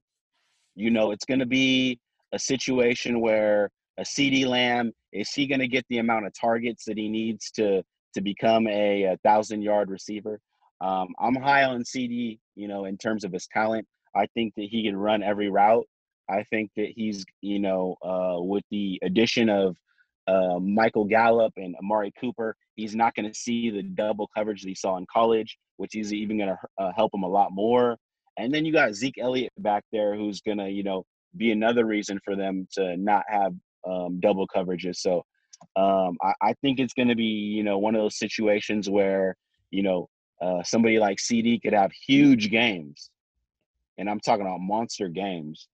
you 0.77 0.91
know, 0.91 1.11
it's 1.11 1.25
going 1.25 1.41
to 1.41 1.47
be 1.47 1.99
a 2.33 2.39
situation 2.39 3.21
where 3.21 3.71
a 3.99 4.03
CeeDee 4.03 4.47
Lamb 4.47 4.93
is 5.13 5.31
he 5.33 5.47
going 5.47 5.61
to 5.61 5.69
get 5.69 5.85
the 5.89 5.99
amount 5.99 6.27
of 6.27 6.33
targets 6.39 6.85
that 6.85 6.97
he 6.97 7.09
needs 7.09 7.51
to 7.53 7.83
to 8.15 8.21
become 8.21 8.67
a, 8.67 9.05
a 9.05 9.17
thousand 9.25 9.63
yard 9.63 9.91
receiver? 9.91 10.39
Um, 10.83 11.09
I'm 11.21 11.37
high 11.37 11.65
on 11.65 11.85
CeeDee, 11.85 12.39
you 12.57 12.69
know, 12.69 12.87
in 12.87 12.99
terms 12.99 13.25
of 13.25 13.33
his 13.33 13.47
talent. 13.47 13.87
I 14.15 14.27
think 14.35 14.53
that 14.57 14.67
he 14.69 14.83
can 14.83 14.97
run 14.97 15.23
every 15.23 15.49
route. 15.49 15.87
I 16.29 16.45
think 16.51 16.71
that 16.77 16.89
he's, 16.97 17.25
you 17.41 17.61
know, 17.61 17.97
uh, 18.03 18.37
with 18.41 18.65
the 18.71 18.99
addition 19.03 19.49
of 19.49 19.77
uh, 20.27 20.59
Michael 20.59 21.05
Gallup 21.05 21.53
and 21.57 21.75
Amari 21.77 22.13
Cooper, 22.21 22.57
he's 22.77 22.95
not 22.95 23.15
going 23.15 23.29
to 23.29 23.35
see 23.35 23.71
the 23.71 23.83
double 23.83 24.29
coverage 24.37 24.63
that 24.63 24.69
he 24.69 24.75
saw 24.75 24.97
in 24.97 25.07
college, 25.13 25.57
which 25.77 25.97
is 25.97 26.13
even 26.13 26.39
going 26.39 26.51
to 26.51 26.59
uh, 26.79 26.93
help 26.97 27.15
him 27.15 27.23
a 27.23 27.29
lot 27.29 27.53
more. 27.53 27.97
And 28.39 28.53
then 28.53 28.65
you 28.65 28.73
got 28.73 28.95
Zeke 28.95 29.19
Elliott 29.21 29.53
back 29.59 29.85
there, 29.93 30.17
who's 30.17 30.41
going 30.41 30.59
to, 30.59 30.69
you 30.69 30.83
know, 30.83 31.05
be 31.37 31.53
another 31.53 31.85
reason 31.87 32.19
for 32.25 32.37
them 32.37 32.67
to 32.73 32.97
not 32.97 33.25
have 33.29 33.53
um, 33.87 34.21
double 34.21 34.47
coverages. 34.47 34.97
So 34.97 35.25
um, 35.77 36.17
I, 36.23 36.33
I 36.43 36.55
think 36.63 36.81
it's 36.81 36.95
going 36.95 37.09
to 37.09 37.15
be, 37.15 37.25
you 37.25 37.63
know, 37.63 37.79
one 37.79 37.95
of 37.95 38.03
those 38.03 38.19
situations 38.19 38.89
where, 38.89 39.37
you 39.71 39.83
know, 39.83 40.09
uh, 40.43 40.63
somebody 40.65 40.99
like 40.99 41.19
CeeDee 41.19 41.63
could 41.63 41.73
have 41.73 41.93
huge 41.93 42.51
games, 42.51 43.11
and 43.97 44.11
I'm 44.11 44.21
talking 44.21 44.45
about 44.45 44.61
monster 44.61 45.09
games, 45.09 45.69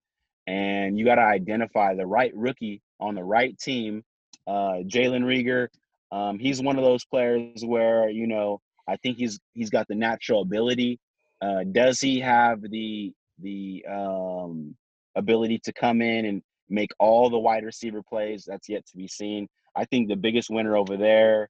and 0.47 0.97
you 0.97 1.05
got 1.05 1.15
to 1.15 1.23
identify 1.23 1.95
the 1.95 2.05
right 2.05 2.31
rookie 2.35 2.81
on 2.99 3.15
the 3.15 3.23
right 3.23 3.57
team. 3.57 4.03
Uh, 4.45 4.83
Jalen 4.85 5.23
Reagor, 5.23 5.67
um, 6.11 6.37
he's 6.37 6.61
one 6.61 6.77
of 6.77 6.83
those 6.83 7.03
players 7.05 7.65
where 7.65 8.09
you 8.09 8.27
know 8.27 8.61
I 8.87 8.97
think 8.97 9.17
he's 9.17 9.39
he's 9.53 9.69
got 9.69 9.87
the 9.87 9.95
natural 9.95 10.41
ability. 10.41 10.99
Uh, 11.41 11.63
does 11.71 11.99
he 11.99 12.19
have 12.19 12.61
the 12.61 13.13
the 13.39 13.85
um, 13.89 14.75
ability 15.15 15.59
to 15.63 15.73
come 15.73 16.01
in 16.01 16.25
and 16.25 16.41
make 16.69 16.91
all 16.99 17.29
the 17.29 17.39
wide 17.39 17.63
receiver 17.63 18.01
plays? 18.01 18.45
That's 18.47 18.69
yet 18.69 18.85
to 18.87 18.97
be 18.97 19.07
seen. 19.07 19.47
I 19.75 19.85
think 19.85 20.09
the 20.09 20.15
biggest 20.15 20.49
winner 20.49 20.75
over 20.75 20.97
there 20.97 21.49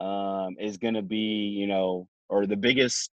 um, 0.00 0.56
is 0.58 0.76
going 0.76 0.94
to 0.94 1.02
be, 1.02 1.54
you 1.56 1.66
know, 1.66 2.08
or 2.30 2.46
the 2.46 2.56
biggest 2.56 3.10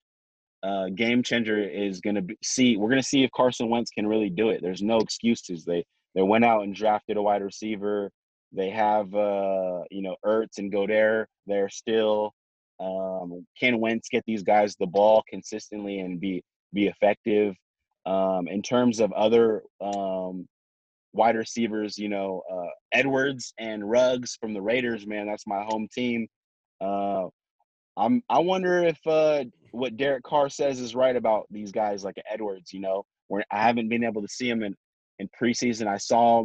uh, 0.63 0.89
game 0.95 1.23
changer 1.23 1.59
is 1.59 2.01
going 2.01 2.17
to 2.17 2.23
be 2.23 2.37
see. 2.43 2.77
We're 2.77 2.89
going 2.89 3.03
to 3.03 3.09
see 3.09 3.25
if 3.25 3.31
Carson 3.33 3.69
Wentz 3.69 3.91
can 3.91 4.07
really 4.07 4.31
do 4.31 4.51
it. 4.51 4.61
There's 4.63 4.83
no 4.83 4.99
excuses. 4.99 5.65
They 5.65 5.85
they 6.15 6.23
went 6.23 6.45
out 6.45 6.63
and 6.63 6.75
drafted 6.75 7.17
a 7.17 7.23
wide 7.23 7.43
receiver. 7.43 8.11
They 8.53 8.71
have, 8.71 9.15
uh, 9.15 9.81
you 9.91 10.03
know, 10.03 10.17
Ertz 10.25 10.59
and 10.59 10.73
Goedert. 10.73 11.27
They're 11.47 11.69
still. 11.69 12.33
Um, 12.79 13.47
can 13.59 13.81
Wentz 13.81 14.09
get 14.11 14.23
these 14.27 14.43
guys 14.43 14.77
the 14.77 14.87
ball 14.87 15.23
consistently 15.29 16.01
and 16.01 16.21
be 16.21 16.43
be 16.73 16.87
effective? 16.87 17.55
Um, 18.05 18.47
in 18.49 18.63
terms 18.63 19.01
of 19.01 19.13
other 19.13 19.63
um, 19.81 20.47
wide 21.13 21.37
receivers, 21.37 21.99
you 21.99 22.09
know, 22.09 22.43
uh, 22.51 22.71
Edwards 22.93 23.53
and 23.59 23.89
Ruggs 23.89 24.37
from 24.41 24.55
the 24.55 24.63
Raiders, 24.63 25.07
man, 25.07 25.27
that's 25.27 25.47
my 25.47 25.65
home 25.65 25.89
team. 25.93 26.29
Uh, 26.81 27.25
I'm 27.97 28.23
I 28.29 28.39
wonder 28.41 28.85
if 28.85 28.99
uh, 29.07 29.45
what 29.73 29.97
Derek 29.97 30.23
Carr 30.25 30.49
says 30.49 30.81
is 30.81 30.95
right 30.95 31.17
about 31.17 31.47
these 31.51 31.73
guys 31.73 32.05
like 32.05 32.17
Edwards. 32.31 32.73
You 32.73 32.81
know, 32.81 33.07
where 33.29 33.45
I 33.51 33.63
haven't 33.63 33.89
been 33.89 34.05
able 34.05 34.23
to 34.23 34.29
see 34.29 34.49
him 34.49 34.63
in 34.63 34.75
in 35.19 35.29
preseason. 35.41 35.87
I 35.87 35.99
saw 35.99 36.45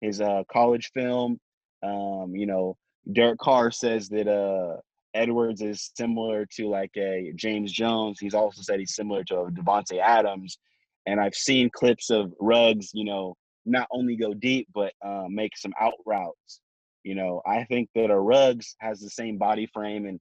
his 0.00 0.20
uh, 0.20 0.42
college 0.50 0.90
film. 0.94 1.38
Um, 1.82 2.32
you 2.34 2.46
know, 2.46 2.76
Derek 3.12 3.38
Carr 3.38 3.70
says 3.70 4.08
that 4.10 4.28
uh, 4.28 4.80
Edwards 5.14 5.62
is 5.62 5.90
similar 5.96 6.46
to 6.56 6.68
like 6.68 6.92
a 6.96 7.32
James 7.36 7.72
Jones. 7.72 8.18
He's 8.20 8.34
also 8.34 8.62
said 8.62 8.78
he's 8.78 8.94
similar 8.94 9.24
to 9.24 9.40
a 9.40 9.50
Davante 9.50 9.98
Adams. 9.98 10.58
And 11.06 11.20
I've 11.20 11.34
seen 11.34 11.68
clips 11.70 12.10
of 12.10 12.32
Ruggs, 12.40 12.90
you 12.92 13.04
know, 13.04 13.34
not 13.64 13.88
only 13.90 14.16
go 14.16 14.34
deep 14.34 14.68
but 14.74 14.92
uh, 15.04 15.24
make 15.28 15.56
some 15.56 15.72
out 15.80 15.94
routes. 16.06 16.60
You 17.02 17.16
know, 17.16 17.42
I 17.44 17.64
think 17.64 17.88
that 17.96 18.10
a 18.10 18.18
Ruggs 18.18 18.76
has 18.78 19.00
the 19.00 19.10
same 19.10 19.36
body 19.36 19.68
frame 19.72 20.06
and 20.06 20.20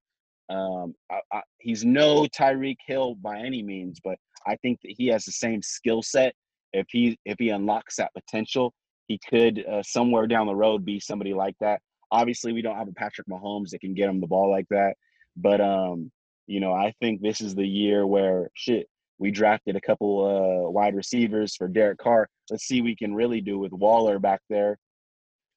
um, 0.49 0.93
I, 1.09 1.19
I, 1.31 1.41
he's 1.59 1.85
no 1.85 2.25
Tyreek 2.25 2.77
Hill 2.85 3.15
by 3.15 3.39
any 3.39 3.61
means, 3.61 3.99
but 4.03 4.17
I 4.45 4.55
think 4.57 4.79
that 4.83 4.93
he 4.97 5.07
has 5.07 5.25
the 5.25 5.31
same 5.31 5.61
skill 5.61 6.01
set. 6.01 6.33
If 6.73 6.87
he 6.89 7.17
if 7.25 7.37
he 7.39 7.49
unlocks 7.49 7.97
that 7.97 8.13
potential, 8.13 8.73
he 9.07 9.19
could 9.29 9.65
uh, 9.65 9.83
somewhere 9.83 10.27
down 10.27 10.47
the 10.47 10.55
road 10.55 10.85
be 10.85 10.99
somebody 10.99 11.33
like 11.33 11.55
that. 11.61 11.81
Obviously, 12.11 12.53
we 12.53 12.61
don't 12.61 12.77
have 12.77 12.87
a 12.87 12.93
Patrick 12.93 13.27
Mahomes 13.27 13.69
that 13.69 13.81
can 13.81 13.93
get 13.93 14.09
him 14.09 14.19
the 14.19 14.27
ball 14.27 14.49
like 14.49 14.67
that, 14.69 14.95
but 15.35 15.61
um, 15.61 16.11
you 16.47 16.59
know, 16.59 16.73
I 16.73 16.93
think 17.01 17.21
this 17.21 17.41
is 17.41 17.55
the 17.55 17.67
year 17.67 18.05
where 18.05 18.49
shit. 18.55 18.87
We 19.19 19.29
drafted 19.29 19.75
a 19.75 19.81
couple 19.81 20.25
uh, 20.25 20.71
wide 20.71 20.95
receivers 20.95 21.55
for 21.55 21.67
Derek 21.67 21.99
Carr. 21.99 22.27
Let's 22.49 22.63
see 22.65 22.81
what 22.81 22.85
we 22.85 22.95
can 22.95 23.13
really 23.13 23.39
do 23.39 23.59
with 23.59 23.71
Waller 23.71 24.17
back 24.17 24.41
there 24.49 24.79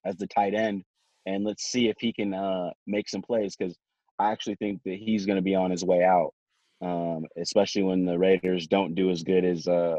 as 0.04 0.16
the 0.16 0.26
tight 0.26 0.54
end, 0.54 0.82
and 1.24 1.44
let's 1.44 1.64
see 1.64 1.88
if 1.88 1.96
he 1.98 2.12
can 2.12 2.34
uh, 2.34 2.70
make 2.86 3.08
some 3.08 3.22
plays 3.22 3.56
because 3.56 3.74
I 4.18 4.30
actually 4.30 4.56
think 4.56 4.82
that 4.84 4.96
he's 4.96 5.26
going 5.26 5.36
to 5.36 5.42
be 5.42 5.54
on 5.54 5.70
his 5.70 5.84
way 5.84 6.04
out, 6.04 6.32
um, 6.80 7.24
especially 7.36 7.82
when 7.82 8.04
the 8.04 8.18
Raiders 8.18 8.66
don't 8.66 8.94
do 8.94 9.10
as 9.10 9.22
good 9.22 9.44
as 9.44 9.66
uh, 9.66 9.96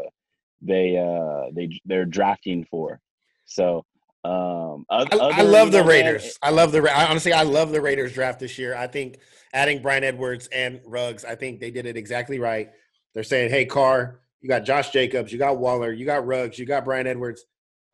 they 0.61 0.97
uh, 0.97 1.51
they 1.53 1.79
they're 1.85 2.05
drafting 2.05 2.65
for. 2.69 2.99
So 3.45 3.85
um, 4.23 4.85
other, 4.89 5.21
I, 5.21 5.39
I, 5.39 5.41
love 5.41 5.71
the 5.71 5.83
Raiders. 5.83 6.37
I 6.41 6.49
love 6.49 6.71
the 6.71 6.81
I, 6.91 7.07
honestly. 7.07 7.33
I 7.33 7.43
love 7.43 7.71
the 7.71 7.81
Raiders 7.81 8.13
draft 8.13 8.39
this 8.39 8.57
year. 8.57 8.75
I 8.75 8.87
think 8.87 9.19
adding 9.53 9.81
Bryan 9.81 10.03
Edwards 10.03 10.47
and 10.51 10.81
Ruggs, 10.85 11.23
I 11.25 11.35
think 11.35 11.59
they 11.59 11.71
did 11.71 11.85
it 11.85 11.97
exactly 11.97 12.39
right. 12.39 12.71
They're 13.13 13.23
saying, 13.23 13.51
"Hey, 13.51 13.65
Carr, 13.65 14.21
you 14.41 14.49
got 14.49 14.63
Josh 14.63 14.91
Jacobs, 14.91 15.31
you 15.31 15.39
got 15.39 15.57
Waller, 15.57 15.91
you 15.91 16.05
got 16.05 16.25
Ruggs, 16.25 16.57
you 16.57 16.65
got 16.65 16.85
Bryan 16.85 17.07
Edwards. 17.07 17.45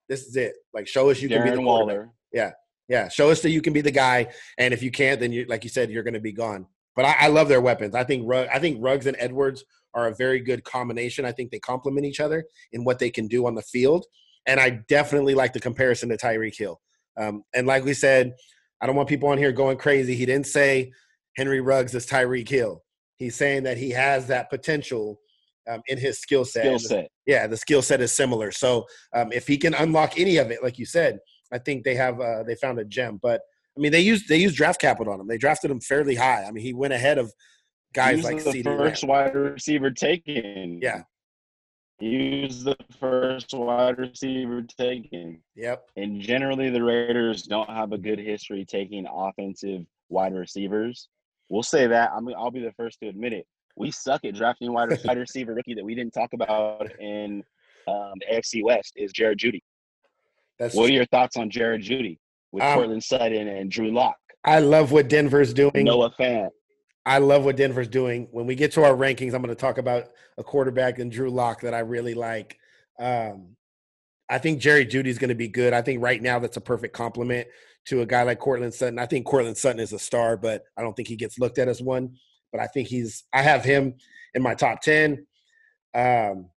This 0.07 0.27
is 0.27 0.35
it. 0.35 0.55
Like, 0.73 0.87
show 0.87 1.09
us 1.09 1.21
you 1.21 1.29
Darren 1.29 1.43
can 1.43 1.49
be 1.51 1.55
the 1.55 1.61
Waller. 1.61 2.11
Yeah, 2.33 2.51
yeah, 2.91 3.07
show 3.07 3.29
us 3.29 3.41
that 3.43 3.51
you 3.51 3.61
can 3.61 3.71
be 3.71 3.79
the 3.79 3.89
guy, 3.89 4.27
and 4.57 4.73
if 4.73 4.83
you 4.83 4.91
can't, 4.91 5.17
then 5.17 5.31
you, 5.31 5.45
like 5.47 5.63
you 5.63 5.69
said, 5.69 5.89
you're 5.89 6.03
going 6.03 6.13
to 6.13 6.19
be 6.19 6.33
gone. 6.33 6.65
But 6.93 7.05
I, 7.05 7.15
I, 7.21 7.27
love 7.27 7.47
their 7.47 7.61
weapons. 7.61 7.95
I 7.95 8.03
think 8.03 8.23
Rugg, 8.27 8.49
I 8.53 8.59
think 8.59 8.79
Ruggs 8.81 9.07
and 9.07 9.15
Edwards 9.17 9.63
are 9.93 10.07
a 10.07 10.15
very 10.15 10.41
good 10.41 10.65
combination. 10.65 11.23
I 11.23 11.31
think 11.31 11.51
they 11.51 11.59
complement 11.59 12.05
each 12.05 12.19
other 12.19 12.43
in 12.73 12.83
what 12.83 12.99
they 12.99 13.09
can 13.09 13.29
do 13.29 13.47
on 13.47 13.55
the 13.55 13.61
field, 13.61 14.05
and 14.45 14.59
I 14.59 14.81
definitely 14.89 15.35
like 15.35 15.53
the 15.53 15.59
comparison 15.61 16.09
to 16.09 16.17
Tyreek 16.17 16.57
Hill. 16.57 16.81
Um, 17.15 17.43
and 17.55 17.65
like 17.65 17.85
we 17.85 17.93
said, 17.93 18.33
I 18.81 18.87
don't 18.87 18.97
want 18.97 19.07
people 19.07 19.29
on 19.29 19.37
here 19.37 19.53
going 19.53 19.77
crazy. 19.77 20.13
He 20.13 20.25
didn't 20.25 20.47
say 20.47 20.91
Henry 21.37 21.61
Ruggs 21.61 21.95
is 21.95 22.05
Tyreek 22.05 22.49
Hill. 22.49 22.83
He's 23.15 23.37
saying 23.37 23.63
that 23.63 23.77
he 23.77 23.91
has 23.91 24.27
that 24.27 24.49
potential 24.49 25.17
um, 25.69 25.81
in 25.87 25.97
his 25.97 26.19
skill 26.19 26.43
set. 26.43 26.65
Skill 26.65 26.79
set. 26.79 27.07
Yeah, 27.25 27.47
the 27.47 27.55
skill 27.55 27.81
set 27.81 28.01
is 28.01 28.11
similar. 28.11 28.51
So 28.51 28.85
um, 29.13 29.31
if 29.31 29.47
he 29.47 29.57
can 29.57 29.75
unlock 29.75 30.19
any 30.19 30.35
of 30.37 30.51
it, 30.51 30.61
like 30.61 30.77
you 30.77 30.85
said, 30.85 31.19
I 31.51 31.57
think 31.57 31.83
they 31.83 31.95
have 31.95 32.19
uh, 32.19 32.43
they 32.43 32.55
found 32.55 32.79
a 32.79 32.85
gem. 32.85 33.19
But 33.21 33.41
I 33.77 33.79
mean, 33.79 33.91
they 33.91 34.01
used 34.01 34.27
they 34.27 34.37
used 34.37 34.55
draft 34.55 34.81
capital 34.81 35.13
on 35.13 35.19
him. 35.19 35.27
They 35.27 35.37
drafted 35.37 35.71
him 35.71 35.79
fairly 35.79 36.15
high. 36.15 36.43
I 36.43 36.51
mean, 36.51 36.63
he 36.63 36.73
went 36.73 36.93
ahead 36.93 37.17
of 37.17 37.31
guys 37.93 38.17
He's 38.17 38.25
like 38.25 38.43
the 38.43 38.51
CeeDee 38.51 38.77
first 38.77 39.03
wide 39.03 39.35
receiver 39.35 39.91
taken. 39.91 40.79
Yeah, 40.81 41.03
he 42.01 42.41
was 42.43 42.63
the 42.63 42.75
first 42.99 43.53
wide 43.53 43.99
receiver 43.99 44.63
taken. 44.63 45.39
Yep. 45.55 45.89
And 45.97 46.19
generally, 46.19 46.69
the 46.69 46.83
Raiders 46.83 47.43
don't 47.43 47.69
have 47.69 47.91
a 47.91 47.97
good 47.97 48.19
history 48.19 48.65
taking 48.65 49.05
offensive 49.07 49.85
wide 50.09 50.33
receivers. 50.33 51.09
We'll 51.49 51.63
say 51.63 51.85
that. 51.87 52.11
I 52.11 52.19
mean, 52.19 52.35
I'll 52.35 52.51
be 52.51 52.61
the 52.61 52.71
first 52.73 52.99
to 53.01 53.07
admit 53.07 53.33
it. 53.33 53.45
We 53.75 53.91
suck 53.91 54.25
at 54.25 54.33
drafting 54.33 54.73
wide, 54.73 54.89
wide 55.05 55.17
receiver 55.17 55.53
rookie 55.53 55.75
that 55.75 55.85
we 55.85 55.93
didn't 55.93 56.13
talk 56.13 56.33
about 56.33 56.91
in 56.99 57.43
um, 57.87 58.13
the 58.19 58.35
AFC 58.35 58.63
West 58.63 58.93
is 58.95 59.11
Jared 59.11 59.37
Jeudy. 59.37 59.61
That's 60.61 60.75
what 60.75 60.91
are 60.91 60.93
your 60.93 61.07
thoughts 61.07 61.37
on 61.37 61.49
Jared 61.49 61.81
Jeudy 61.81 62.19
with 62.51 62.63
um, 62.63 62.75
Courtland 62.75 63.03
Sutton 63.03 63.47
and 63.47 63.71
Drew 63.71 63.91
Lock? 63.91 64.15
I 64.45 64.59
love 64.59 64.91
what 64.91 65.09
Denver's 65.09 65.55
doing. 65.55 65.71
Noah 65.75 66.13
Fant. 66.19 66.51
I 67.03 67.17
love 67.17 67.45
what 67.45 67.57
Denver's 67.57 67.87
doing. 67.87 68.27
When 68.29 68.45
we 68.45 68.53
get 68.53 68.71
to 68.73 68.83
our 68.83 68.93
rankings, 68.93 69.33
I'm 69.33 69.41
going 69.41 69.47
to 69.47 69.55
talk 69.55 69.79
about 69.79 70.09
a 70.37 70.43
quarterback 70.43 70.99
and 70.99 71.11
Drew 71.11 71.31
Lock 71.31 71.61
that 71.61 71.73
I 71.73 71.79
really 71.79 72.13
like. 72.13 72.59
Um, 72.99 73.55
I 74.29 74.37
think 74.37 74.61
Jerry 74.61 74.85
Jeudy 74.85 75.07
is 75.07 75.17
going 75.17 75.29
to 75.29 75.35
be 75.35 75.47
good. 75.47 75.73
I 75.73 75.81
think 75.81 75.99
right 76.03 76.21
now 76.21 76.37
that's 76.37 76.57
a 76.57 76.61
perfect 76.61 76.93
compliment 76.93 77.47
to 77.85 78.01
a 78.01 78.05
guy 78.05 78.21
like 78.21 78.37
Courtland 78.37 78.75
Sutton. 78.75 78.99
I 78.99 79.07
think 79.07 79.25
Courtland 79.25 79.57
Sutton 79.57 79.79
is 79.79 79.93
a 79.93 79.99
star, 79.99 80.37
but 80.37 80.63
I 80.77 80.83
don't 80.83 80.95
think 80.95 81.07
he 81.07 81.15
gets 81.15 81.39
looked 81.39 81.57
at 81.57 81.69
as 81.69 81.81
one. 81.81 82.17
But 82.51 82.61
I 82.61 82.67
think 82.67 82.87
he's. 82.87 83.23
I 83.33 83.41
have 83.41 83.63
him 83.63 83.95
in 84.35 84.43
my 84.43 84.53
top 84.53 84.81
ten. 84.81 85.25
Um, 85.95 86.51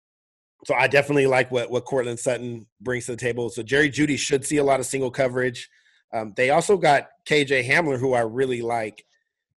so 0.65 0.75
I 0.75 0.87
definitely 0.87 1.27
like 1.27 1.51
what 1.51 1.71
what 1.71 1.85
Courtland 1.85 2.19
Sutton 2.19 2.67
brings 2.81 3.07
to 3.07 3.13
the 3.13 3.17
table. 3.17 3.51
So 3.51 3.63
Jerry 3.63 3.91
Jeudy 3.91 4.19
should 4.19 4.45
see 4.45 4.59
a 4.59 4.65
lot 4.65 4.81
of 4.81 4.87
single 4.87 5.11
coverage. 5.11 5.69
Um, 6.13 6.35
they 6.37 6.51
also 6.51 6.77
got 6.77 7.09
KJ 7.27 7.67
Hamler, 7.67 7.99
who 7.99 8.15
I 8.15 8.21
really 8.21 8.63
like. 8.63 9.05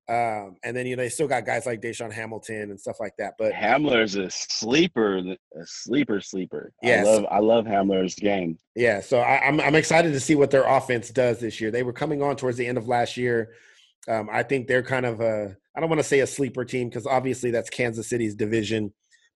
Um, 0.06 0.56
and 0.62 0.76
then 0.76 0.86
you 0.86 0.96
know 0.96 1.02
they 1.02 1.08
still 1.08 1.28
got 1.28 1.46
guys 1.46 1.64
like 1.64 1.80
DaeSean 1.80 2.12
Hamilton 2.12 2.70
and 2.70 2.78
stuff 2.78 3.00
like 3.00 3.14
that. 3.18 3.34
But 3.38 3.52
Hamler's 3.52 4.16
a 4.16 4.28
sleeper, 4.30 5.16
a 5.16 5.36
sleeper, 5.64 6.20
sleeper. 6.20 6.72
Yeah, 6.82 7.00
I 7.00 7.02
love 7.02 7.26
I 7.30 7.38
love 7.38 7.64
Hamler's 7.64 8.14
game. 8.14 8.58
Yeah, 8.76 9.00
so 9.00 9.20
I, 9.20 9.46
am 9.46 9.60
I'm, 9.60 9.68
I'm 9.68 9.74
excited 9.74 10.12
to 10.12 10.20
see 10.20 10.34
what 10.34 10.50
their 10.50 10.64
offense 10.64 11.08
does 11.08 11.38
this 11.40 11.58
year. 11.58 11.70
They 11.70 11.82
were 11.82 11.94
coming 11.94 12.22
on 12.22 12.36
towards 12.36 12.58
the 12.58 12.66
end 12.66 12.76
of 12.76 12.86
last 12.86 13.16
year. 13.16 13.54
Um, 14.06 14.28
I 14.30 14.42
think 14.42 14.66
they're 14.66 14.82
kind 14.82 15.06
of 15.06 15.20
a 15.20 15.56
I 15.74 15.80
don't 15.80 15.88
want 15.88 16.00
to 16.00 16.08
say 16.08 16.20
a 16.20 16.26
sleeper 16.26 16.66
team 16.66 16.90
because 16.90 17.06
obviously 17.06 17.50
that's 17.50 17.70
Kansas 17.70 18.06
City's 18.06 18.34
division, 18.34 18.92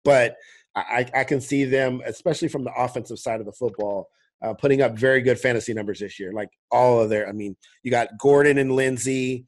but 0.04 0.36
I, 0.76 1.06
I 1.14 1.24
can 1.24 1.40
see 1.40 1.64
them, 1.64 2.02
especially 2.04 2.48
from 2.48 2.62
the 2.62 2.72
offensive 2.76 3.18
side 3.18 3.40
of 3.40 3.46
the 3.46 3.52
football, 3.52 4.10
uh, 4.42 4.52
putting 4.52 4.82
up 4.82 4.96
very 4.96 5.22
good 5.22 5.40
fantasy 5.40 5.72
numbers 5.72 6.00
this 6.00 6.20
year. 6.20 6.32
Like 6.32 6.50
all 6.70 7.00
of 7.00 7.08
their, 7.08 7.28
I 7.28 7.32
mean, 7.32 7.56
you 7.82 7.90
got 7.90 8.18
Gordon 8.18 8.58
and 8.58 8.72
Lindsay, 8.72 9.46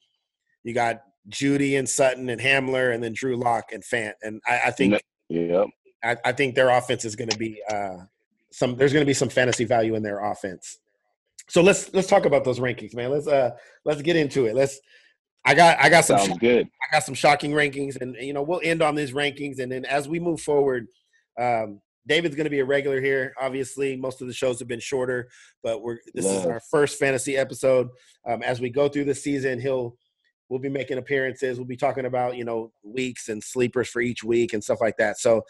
you 0.65 0.73
got 0.73 1.03
Jeudy 1.29 1.79
and 1.79 1.87
Sutton 1.87 2.31
and 2.31 2.41
Hamler, 2.41 2.95
and 2.95 3.05
then 3.05 3.13
Drew 3.13 3.37
Lock 3.37 3.73
and 3.73 3.83
Fant. 3.83 4.15
And 4.23 4.41
I, 4.47 4.61
I 4.67 4.71
think, 4.71 5.01
yeah, 5.29 5.65
I, 6.03 6.17
I, 6.25 6.33
think 6.33 6.55
their 6.55 6.71
offense 6.71 7.05
is 7.05 7.15
going 7.15 7.29
to 7.29 7.39
be 7.39 7.61
uh, 7.71 7.99
some. 8.51 8.77
There's 8.77 8.95
going 8.95 9.05
to 9.05 9.07
be 9.07 9.15
some 9.15 9.29
fantasy 9.29 9.65
value 9.65 9.95
in 9.95 10.03
their 10.03 10.25
offense. 10.25 10.79
So 11.49 11.63
let's 11.63 11.93
let's 11.93 12.09
talk 12.09 12.25
about 12.25 12.45
those 12.45 12.59
rankings, 12.61 12.95
man. 12.95 13.11
Let's 13.11 13.27
uh 13.27 13.51
let's 13.85 14.03
get 14.03 14.17
into 14.17 14.47
it. 14.47 14.55
Let's. 14.55 14.81
I 15.45 15.55
got 15.55 15.79
I 15.79 15.89
got 15.89 16.05
some 16.05 16.19
Sounds 16.19 16.39
good. 16.39 16.67
I 16.67 16.97
got 16.97 17.05
some 17.05 17.15
shocking 17.15 17.53
rankings, 17.53 18.01
and 18.01 18.17
you 18.17 18.33
know 18.33 18.43
we'll 18.43 18.61
end 18.63 18.83
on 18.83 18.95
these 18.95 19.13
rankings, 19.13 19.59
and 19.59 19.71
then 19.71 19.85
as 19.87 20.09
we 20.09 20.21
move 20.21 20.41
forward 20.41 20.89
um, 21.39 21.81
David's 22.07 22.35
going 22.35 22.45
to 22.45 22.51
be 22.51 22.61
a 22.61 22.65
regular 22.65 23.01
here. 23.01 23.35
Obviously, 23.41 23.97
most 23.97 24.21
of 24.23 24.27
the 24.27 24.33
shows 24.33 24.59
have 24.59 24.69
been 24.69 24.81
shorter, 24.81 25.29
but 25.63 25.83
we're 25.83 25.99
this 26.15 26.25
Love. 26.25 26.37
is 26.37 26.47
our 26.47 26.61
first 26.71 26.99
fantasy 26.99 27.37
episode. 27.37 27.89
Um, 28.27 28.43
as 28.43 28.61
we 28.61 28.71
go 28.71 28.89
through 28.89 29.05
the 29.05 29.15
season, 29.15 29.61
he'll 29.61 29.97
we'll 30.49 30.59
be 30.59 30.71
making 30.71 30.97
appearances. 30.99 31.59
We'll 31.59 31.67
be 31.67 31.77
talking 31.77 32.07
about 32.07 32.37
you 32.37 32.45
know 32.45 32.73
weeks 32.83 33.29
and 33.29 33.43
sleepers 33.45 33.89
for 33.89 34.01
each 34.01 34.25
week 34.25 34.55
and 34.55 34.65
stuff 34.65 34.81
like 34.81 34.97
that. 34.97 35.19
So, 35.19 35.43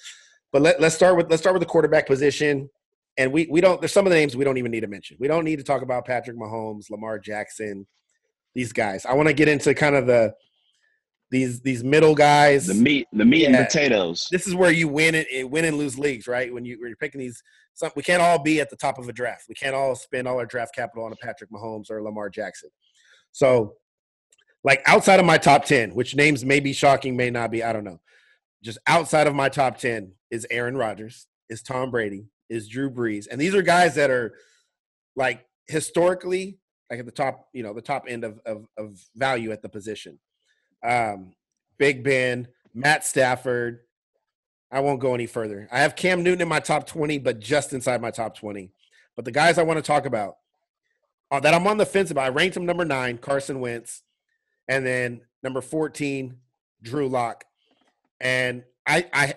but 0.52 0.62
let, 0.62 0.80
let's 0.80 0.94
start 0.96 1.16
with 1.16 1.30
let's 1.30 1.42
start 1.42 1.54
with 1.54 1.62
the 1.62 1.66
quarterback 1.66 2.06
position. 2.06 2.68
and 3.18 3.32
we 3.32 3.46
we 3.50 3.60
don't. 3.60 3.80
There's 3.80 3.92
some 3.92 4.06
of 4.06 4.10
the 4.10 4.16
names 4.16 4.36
we 4.36 4.44
don't 4.44 4.58
even 4.58 4.70
need 4.70 4.80
to 4.80 4.86
mention. 4.88 5.16
We 5.20 5.28
don't 5.28 5.44
need 5.44 5.56
to 5.56 5.64
talk 5.64 5.82
about 5.82 6.06
Patrick 6.06 6.36
Mahomes, 6.36 6.88
Lamar 6.90 7.18
Jackson, 7.18 7.86
these 8.54 8.72
guys. 8.72 9.04
I 9.04 9.14
want 9.14 9.28
to 9.28 9.34
get 9.34 9.48
into 9.48 9.74
kind 9.74 9.96
of 9.96 10.06
the 10.06 10.34
these 11.30 11.60
these 11.60 11.84
middle 11.84 12.14
guys. 12.14 12.66
The 12.66 12.74
meat, 12.74 13.06
the 13.12 13.24
meat 13.24 13.46
and 13.46 13.56
potatoes. 13.56 14.28
this 14.30 14.46
is 14.46 14.54
where 14.54 14.70
you 14.70 14.88
win 14.88 15.14
it, 15.14 15.26
eh, 15.30 15.42
win 15.42 15.64
and 15.64 15.76
lose 15.76 15.98
leagues, 15.98 16.26
right? 16.26 16.52
When 16.52 16.64
you 16.64 16.78
when 16.80 16.88
you're 16.88 16.96
picking 16.96 17.20
these, 17.20 17.42
some, 17.74 17.90
we 17.96 18.02
can't 18.02 18.22
all 18.22 18.38
be 18.42 18.60
at 18.60 18.70
the 18.70 18.76
top 18.76 18.98
of 18.98 19.08
a 19.08 19.12
draft. 19.12 19.44
We 19.48 19.54
can't 19.54 19.74
all 19.74 19.94
spend 19.94 20.26
all 20.26 20.38
our 20.38 20.46
draft 20.46 20.74
capital 20.74 21.04
on 21.04 21.12
a 21.12 21.16
Patrick 21.16 21.50
Mahomes 21.50 21.90
or 21.90 22.02
Lamar 22.02 22.30
Jackson. 22.30 22.70
So, 23.32 23.74
like 24.64 24.82
outside 24.86 25.20
of 25.20 25.26
my 25.26 25.38
top 25.38 25.64
ten, 25.64 25.90
which 25.90 26.16
names 26.16 26.44
may 26.44 26.60
be 26.60 26.72
shocking, 26.72 27.16
may 27.16 27.30
not 27.30 27.50
be, 27.50 27.62
I 27.62 27.72
don't 27.72 27.84
know. 27.84 28.00
Just 28.62 28.78
outside 28.86 29.26
of 29.26 29.34
my 29.34 29.48
top 29.48 29.78
ten 29.78 30.12
is 30.30 30.46
Aaron 30.50 30.76
Rodgers, 30.76 31.26
is 31.48 31.62
Tom 31.62 31.90
Brady, 31.90 32.26
is 32.48 32.68
Drew 32.68 32.90
Brees, 32.90 33.26
and 33.30 33.40
these 33.40 33.54
are 33.54 33.62
guys 33.62 33.94
that 33.96 34.10
are 34.10 34.34
like 35.14 35.44
historically 35.66 36.58
like 36.90 37.00
at 37.00 37.06
the 37.06 37.12
top, 37.12 37.48
you 37.52 37.62
know, 37.62 37.74
the 37.74 37.82
top 37.82 38.04
end 38.08 38.24
of 38.24 38.40
of, 38.46 38.66
of 38.76 38.98
value 39.14 39.52
at 39.52 39.62
the 39.62 39.68
position. 39.68 40.18
Um, 40.82 41.32
Big 41.78 42.02
Ben, 42.02 42.48
Matt 42.74 43.04
Stafford. 43.04 43.80
I 44.70 44.80
won't 44.80 45.00
go 45.00 45.14
any 45.14 45.26
further. 45.26 45.68
I 45.72 45.80
have 45.80 45.96
Cam 45.96 46.22
Newton 46.22 46.42
in 46.42 46.48
my 46.48 46.60
top 46.60 46.86
20, 46.86 47.18
but 47.18 47.40
just 47.40 47.72
inside 47.72 48.02
my 48.02 48.10
top 48.10 48.36
20. 48.36 48.70
But 49.16 49.24
the 49.24 49.30
guys 49.30 49.58
I 49.58 49.62
want 49.62 49.78
to 49.78 49.82
talk 49.82 50.04
about 50.04 50.36
uh, 51.30 51.40
that 51.40 51.54
I'm 51.54 51.66
on 51.66 51.78
the 51.78 51.86
fence 51.86 52.10
about, 52.10 52.24
I 52.24 52.28
ranked 52.28 52.56
him 52.56 52.66
number 52.66 52.84
nine, 52.84 53.18
Carson 53.18 53.60
Wentz, 53.60 54.02
and 54.68 54.84
then 54.84 55.22
number 55.42 55.60
14, 55.60 56.36
Drew 56.82 57.08
Lock. 57.08 57.44
And 58.20 58.64
I 58.86 59.06
I 59.12 59.34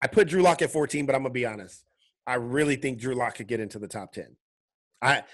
I 0.00 0.06
put 0.08 0.28
Drew 0.28 0.42
Lock 0.42 0.62
at 0.62 0.70
14, 0.70 1.06
but 1.06 1.14
I'm 1.14 1.22
gonna 1.22 1.32
be 1.32 1.46
honest. 1.46 1.84
I 2.26 2.34
really 2.34 2.76
think 2.76 2.98
Drew 2.98 3.14
Lock 3.14 3.36
could 3.36 3.48
get 3.48 3.60
into 3.60 3.78
the 3.78 3.88
top 3.88 4.12
10. 4.12 4.36
I 5.00 5.24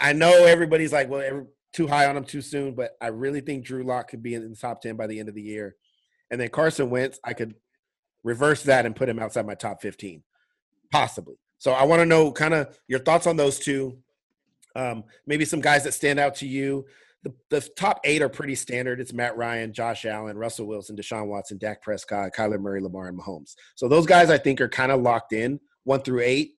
I 0.00 0.12
know 0.12 0.44
everybody's 0.44 0.92
like, 0.92 1.08
well, 1.08 1.20
every, 1.20 1.46
too 1.72 1.86
high 1.86 2.06
on 2.06 2.16
him 2.16 2.24
too 2.24 2.40
soon, 2.40 2.74
but 2.74 2.92
I 3.00 3.08
really 3.08 3.40
think 3.40 3.64
Drew 3.64 3.84
Lock 3.84 4.08
could 4.08 4.22
be 4.22 4.34
in 4.34 4.48
the 4.48 4.56
top 4.56 4.80
10 4.80 4.96
by 4.96 5.06
the 5.06 5.18
end 5.18 5.28
of 5.28 5.34
the 5.34 5.42
year. 5.42 5.76
And 6.30 6.40
then 6.40 6.48
Carson 6.48 6.90
Wentz, 6.90 7.18
I 7.24 7.32
could 7.32 7.54
reverse 8.24 8.62
that 8.64 8.86
and 8.86 8.96
put 8.96 9.08
him 9.08 9.18
outside 9.18 9.46
my 9.46 9.54
top 9.54 9.80
15, 9.80 10.22
possibly. 10.90 11.36
So 11.58 11.72
I 11.72 11.84
want 11.84 12.00
to 12.00 12.06
know 12.06 12.32
kind 12.32 12.54
of 12.54 12.78
your 12.86 13.00
thoughts 13.00 13.26
on 13.26 13.36
those 13.36 13.58
two. 13.58 13.98
Um, 14.76 15.04
maybe 15.26 15.44
some 15.44 15.60
guys 15.60 15.84
that 15.84 15.94
stand 15.94 16.18
out 16.18 16.36
to 16.36 16.46
you. 16.46 16.86
The, 17.24 17.34
the 17.50 17.60
top 17.76 18.00
eight 18.04 18.22
are 18.22 18.28
pretty 18.28 18.54
standard. 18.54 19.00
It's 19.00 19.12
Matt 19.12 19.36
Ryan, 19.36 19.72
Josh 19.72 20.04
Allen, 20.04 20.38
Russell 20.38 20.66
Wilson, 20.66 20.96
Deshaun 20.96 21.26
Watson, 21.26 21.58
Dak 21.58 21.82
Prescott, 21.82 22.30
Kyler 22.32 22.60
Murray, 22.60 22.80
Lamar, 22.80 23.08
and 23.08 23.18
Mahomes. 23.18 23.56
So 23.74 23.88
those 23.88 24.06
guys 24.06 24.30
I 24.30 24.38
think 24.38 24.60
are 24.60 24.68
kind 24.68 24.92
of 24.92 25.02
locked 25.02 25.32
in 25.32 25.58
one 25.82 26.00
through 26.02 26.20
eight. 26.20 26.52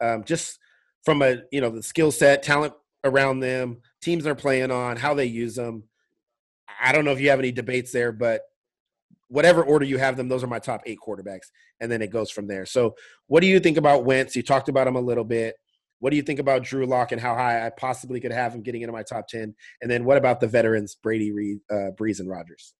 Um, 0.00 0.24
just 0.24 0.58
from 1.04 1.20
a 1.20 1.42
you 1.52 1.60
know 1.60 1.70
the 1.70 1.82
skill 1.82 2.10
set, 2.10 2.42
talent 2.42 2.72
around 3.04 3.40
them, 3.40 3.82
teams 4.02 4.24
they're 4.24 4.34
playing 4.34 4.70
on, 4.70 4.96
how 4.96 5.14
they 5.14 5.26
use 5.26 5.54
them. 5.54 5.84
I 6.80 6.92
don't 6.92 7.04
know 7.04 7.12
if 7.12 7.20
you 7.20 7.30
have 7.30 7.38
any 7.38 7.52
debates 7.52 7.92
there, 7.92 8.12
but 8.12 8.42
whatever 9.28 9.62
order 9.62 9.84
you 9.84 9.98
have 9.98 10.16
them, 10.16 10.28
those 10.28 10.42
are 10.42 10.48
my 10.48 10.58
top 10.58 10.82
eight 10.86 10.98
quarterbacks, 11.04 11.50
and 11.80 11.90
then 11.90 12.02
it 12.02 12.10
goes 12.10 12.30
from 12.30 12.46
there. 12.46 12.66
So, 12.66 12.94
what 13.26 13.40
do 13.40 13.46
you 13.46 13.60
think 13.60 13.76
about 13.76 14.04
Wentz? 14.04 14.36
You 14.36 14.42
talked 14.42 14.68
about 14.68 14.86
him 14.86 14.96
a 14.96 15.00
little 15.00 15.24
bit. 15.24 15.56
What 16.00 16.10
do 16.10 16.16
you 16.16 16.22
think 16.22 16.38
about 16.38 16.62
Drew 16.62 16.86
Lock 16.86 17.12
and 17.12 17.20
how 17.20 17.34
high 17.34 17.66
I 17.66 17.70
possibly 17.70 18.20
could 18.20 18.32
have 18.32 18.54
him 18.54 18.62
getting 18.62 18.82
into 18.82 18.92
my 18.92 19.02
top 19.02 19.26
ten? 19.28 19.54
And 19.82 19.90
then 19.90 20.04
what 20.04 20.16
about 20.16 20.40
the 20.40 20.46
veterans, 20.46 20.96
Brady, 21.02 21.32
Reed, 21.32 21.58
uh, 21.70 21.90
Brees, 21.98 22.20
and 22.20 22.28
Rodgers? 22.28 22.74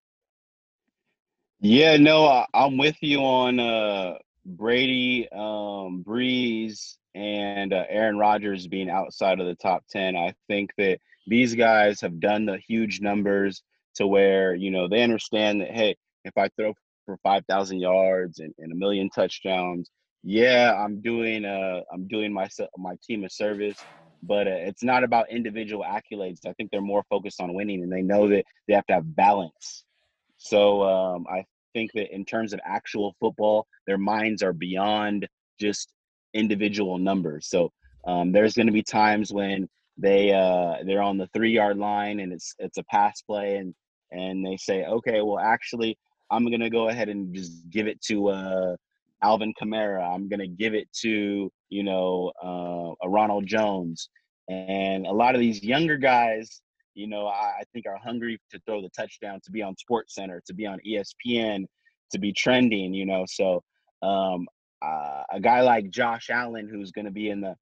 Yeah, 1.59 1.97
no, 1.97 2.25
I, 2.25 2.45
I'm 2.53 2.77
with 2.77 2.95
you 3.01 3.19
on 3.19 3.59
uh, 3.59 4.17
Brady, 4.45 5.27
um, 5.33 6.03
Brees, 6.07 6.95
and 7.15 7.73
uh, 7.73 7.83
Aaron 7.89 8.17
Rodgers 8.17 8.67
being 8.67 8.89
outside 8.89 9.39
of 9.39 9.47
the 9.47 9.55
top 9.55 9.83
10. 9.89 10.15
I 10.15 10.33
think 10.47 10.71
that 10.77 10.99
these 11.27 11.55
guys 11.55 12.01
have 12.01 12.19
done 12.19 12.45
the 12.45 12.57
huge 12.67 13.01
numbers 13.01 13.61
to 13.95 14.07
where, 14.07 14.55
you 14.55 14.71
know, 14.71 14.87
they 14.87 15.03
understand 15.03 15.61
that, 15.61 15.71
hey, 15.71 15.95
if 16.23 16.37
I 16.37 16.49
throw 16.49 16.73
for 17.05 17.17
5,000 17.23 17.79
yards 17.79 18.39
and, 18.39 18.53
and 18.59 18.71
a 18.71 18.75
million 18.75 19.09
touchdowns, 19.09 19.89
yeah, 20.23 20.73
I'm 20.73 21.01
doing 21.01 21.45
uh 21.45 21.81
I'm 21.91 22.07
doing 22.07 22.33
my 22.33 22.47
my 22.77 22.95
team 23.03 23.23
a 23.23 23.29
service, 23.29 23.85
but 24.21 24.47
uh, 24.47 24.51
it's 24.51 24.83
not 24.83 25.03
about 25.03 25.31
individual 25.31 25.83
accolades. 25.83 26.45
I 26.45 26.53
think 26.53 26.71
they're 26.71 26.81
more 26.81 27.03
focused 27.09 27.41
on 27.41 27.53
winning, 27.53 27.83
and 27.83 27.91
they 27.91 28.01
know 28.01 28.27
that 28.27 28.43
they 28.67 28.73
have 28.73 28.85
to 28.87 28.95
have 28.95 29.15
balance. 29.15 29.85
So 30.37 30.83
um, 30.83 31.25
I 31.29 31.45
think 31.73 31.91
that 31.93 32.13
in 32.13 32.25
terms 32.25 32.53
of 32.53 32.59
actual 32.65 33.15
football, 33.19 33.67
their 33.87 33.97
minds 33.97 34.43
are 34.43 34.53
beyond 34.53 35.27
just 35.59 35.93
individual 36.33 36.97
numbers. 36.97 37.47
So 37.47 37.71
um, 38.07 38.31
there's 38.31 38.53
going 38.53 38.67
to 38.67 38.73
be 38.73 38.83
times 38.83 39.31
when 39.31 39.67
they 39.97 40.31
uh, 40.31 40.77
they're 40.85 41.01
on 41.01 41.17
the 41.17 41.27
three 41.33 41.51
yard 41.51 41.77
line 41.77 42.19
and 42.21 42.31
it's 42.31 42.55
it's 42.59 42.77
a 42.77 42.83
pass 42.83 43.21
play 43.21 43.57
and 43.57 43.73
and 44.11 44.45
they 44.45 44.57
say, 44.57 44.85
okay, 44.85 45.21
well 45.21 45.39
actually 45.39 45.97
I'm 46.31 46.45
going 46.45 46.61
to 46.61 46.69
go 46.69 46.89
ahead 46.89 47.09
and 47.09 47.33
just 47.33 47.69
give 47.69 47.87
it 47.87 48.01
to 48.03 48.29
uh, 48.29 48.75
Alvin 49.23 49.53
Kamara. 49.61 50.03
I'm 50.03 50.29
going 50.29 50.39
to 50.39 50.47
give 50.47 50.73
it 50.73 50.87
to 51.01 51.51
you 51.69 51.83
know 51.83 52.31
uh, 52.43 52.93
a 53.05 53.09
Ronald 53.09 53.45
Jones 53.45 54.09
and 54.47 55.05
a 55.05 55.11
lot 55.11 55.35
of 55.35 55.41
these 55.41 55.63
younger 55.63 55.97
guys 55.97 56.61
you 56.99 57.07
know, 57.07 57.27
I, 57.27 57.59
I 57.59 57.63
think 57.71 57.85
are 57.87 57.97
hungry 57.97 58.39
to 58.51 58.59
throw 58.65 58.81
the 58.81 58.89
touchdown, 58.89 59.39
to 59.45 59.51
be 59.51 59.61
on 59.61 59.75
Sports 59.77 60.15
Center, 60.15 60.41
to 60.45 60.53
be 60.53 60.65
on 60.65 60.79
ESPN, 60.85 61.65
to 62.11 62.19
be 62.19 62.33
trending. 62.33 62.93
You 62.93 63.05
know, 63.05 63.25
so 63.27 63.63
um, 64.01 64.47
uh, 64.81 65.23
a 65.31 65.39
guy 65.39 65.61
like 65.61 65.89
Josh 65.89 66.29
Allen, 66.29 66.69
who's 66.71 66.91
going 66.91 67.05
to 67.05 67.11
be 67.11 67.29
in 67.29 67.41
the 67.41 67.55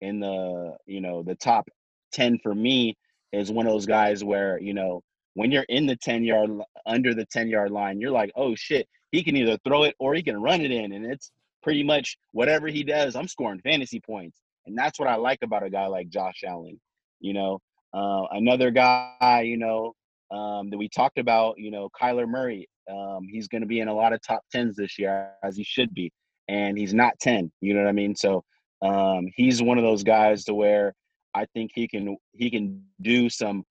in 0.00 0.20
the 0.20 0.76
you 0.86 1.00
know 1.00 1.22
the 1.22 1.34
top 1.34 1.68
ten 2.12 2.38
for 2.42 2.54
me, 2.54 2.96
is 3.32 3.50
one 3.50 3.66
of 3.66 3.72
those 3.72 3.86
guys 3.86 4.22
where 4.24 4.58
you 4.60 4.74
know 4.74 5.02
when 5.34 5.50
you're 5.50 5.66
in 5.68 5.86
the 5.86 5.96
ten 5.96 6.24
yard 6.24 6.50
under 6.86 7.14
the 7.14 7.26
ten 7.26 7.48
yard 7.48 7.70
line, 7.70 8.00
you're 8.00 8.10
like, 8.10 8.32
oh 8.36 8.54
shit, 8.54 8.88
he 9.10 9.22
can 9.22 9.36
either 9.36 9.58
throw 9.64 9.84
it 9.84 9.94
or 9.98 10.14
he 10.14 10.22
can 10.22 10.40
run 10.40 10.60
it 10.60 10.70
in, 10.70 10.92
and 10.92 11.06
it's 11.06 11.30
pretty 11.62 11.82
much 11.82 12.16
whatever 12.32 12.68
he 12.68 12.84
does, 12.84 13.16
I'm 13.16 13.28
scoring 13.28 13.60
fantasy 13.60 14.00
points, 14.00 14.40
and 14.66 14.78
that's 14.78 14.98
what 14.98 15.08
I 15.08 15.16
like 15.16 15.40
about 15.42 15.64
a 15.64 15.70
guy 15.70 15.86
like 15.86 16.08
Josh 16.08 16.42
Allen. 16.46 16.80
You 17.20 17.32
know, 17.32 17.58
uh, 17.92 18.22
another 18.32 18.70
guy, 18.70 19.42
you 19.44 19.56
know, 19.56 19.94
um, 20.30 20.70
that 20.70 20.78
we 20.78 20.88
talked 20.88 21.18
about, 21.18 21.58
you 21.58 21.70
know, 21.70 21.88
Kyler 22.00 22.28
Murray. 22.28 22.68
Um, 22.90 23.26
he's 23.28 23.48
going 23.48 23.62
to 23.62 23.66
be 23.66 23.80
in 23.80 23.88
a 23.88 23.94
lot 23.94 24.12
of 24.12 24.20
top 24.22 24.42
tens 24.52 24.76
this 24.76 24.98
year, 24.98 25.30
as 25.42 25.56
he 25.56 25.64
should 25.64 25.92
be, 25.92 26.12
and 26.48 26.76
he's 26.78 26.94
not 26.94 27.18
ten. 27.20 27.50
You 27.60 27.74
know 27.74 27.82
what 27.82 27.88
I 27.88 27.92
mean? 27.92 28.14
So 28.14 28.44
um, 28.82 29.26
he's 29.34 29.62
one 29.62 29.78
of 29.78 29.84
those 29.84 30.02
guys 30.02 30.44
to 30.44 30.54
where 30.54 30.94
I 31.34 31.46
think 31.54 31.72
he 31.74 31.88
can 31.88 32.16
he 32.32 32.50
can 32.50 32.84
do 33.00 33.28
some 33.28 33.64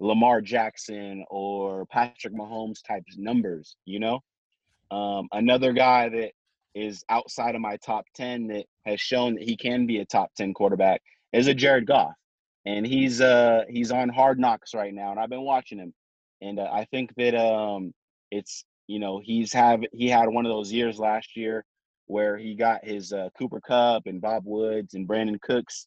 Lamar 0.00 0.40
Jackson 0.40 1.24
or 1.30 1.86
Patrick 1.86 2.34
Mahomes 2.34 2.78
type 2.86 3.04
numbers. 3.16 3.76
You 3.84 4.00
know, 4.00 4.20
um, 4.90 5.28
another 5.32 5.72
guy 5.72 6.08
that 6.08 6.32
is 6.74 7.04
outside 7.08 7.54
of 7.54 7.60
my 7.60 7.76
top 7.78 8.04
ten 8.14 8.48
that 8.48 8.66
has 8.84 9.00
shown 9.00 9.34
that 9.34 9.44
he 9.44 9.56
can 9.56 9.86
be 9.86 9.98
a 9.98 10.04
top 10.06 10.30
ten 10.36 10.52
quarterback 10.52 11.00
is 11.32 11.46
a 11.46 11.54
Jared 11.54 11.86
Goff 11.86 12.14
and 12.66 12.84
he's 12.84 13.20
uh 13.20 13.62
he's 13.68 13.90
on 13.90 14.08
hard 14.08 14.38
knocks 14.38 14.74
right 14.74 14.92
now 14.92 15.12
and 15.12 15.20
i've 15.20 15.30
been 15.30 15.44
watching 15.44 15.78
him 15.78 15.94
and 16.42 16.58
uh, 16.58 16.68
i 16.72 16.84
think 16.90 17.14
that 17.16 17.34
um 17.34 17.94
it's 18.30 18.64
you 18.88 18.98
know 18.98 19.20
he's 19.22 19.52
have 19.52 19.80
he 19.92 20.08
had 20.08 20.28
one 20.28 20.44
of 20.44 20.50
those 20.50 20.70
years 20.70 20.98
last 20.98 21.36
year 21.36 21.64
where 22.06 22.36
he 22.36 22.54
got 22.54 22.84
his 22.84 23.12
uh, 23.12 23.28
Cooper 23.38 23.60
Kupp 23.60 24.06
and 24.06 24.20
bob 24.20 24.42
woods 24.46 24.94
and 24.94 25.08
Brandin 25.08 25.40
Cooks 25.40 25.86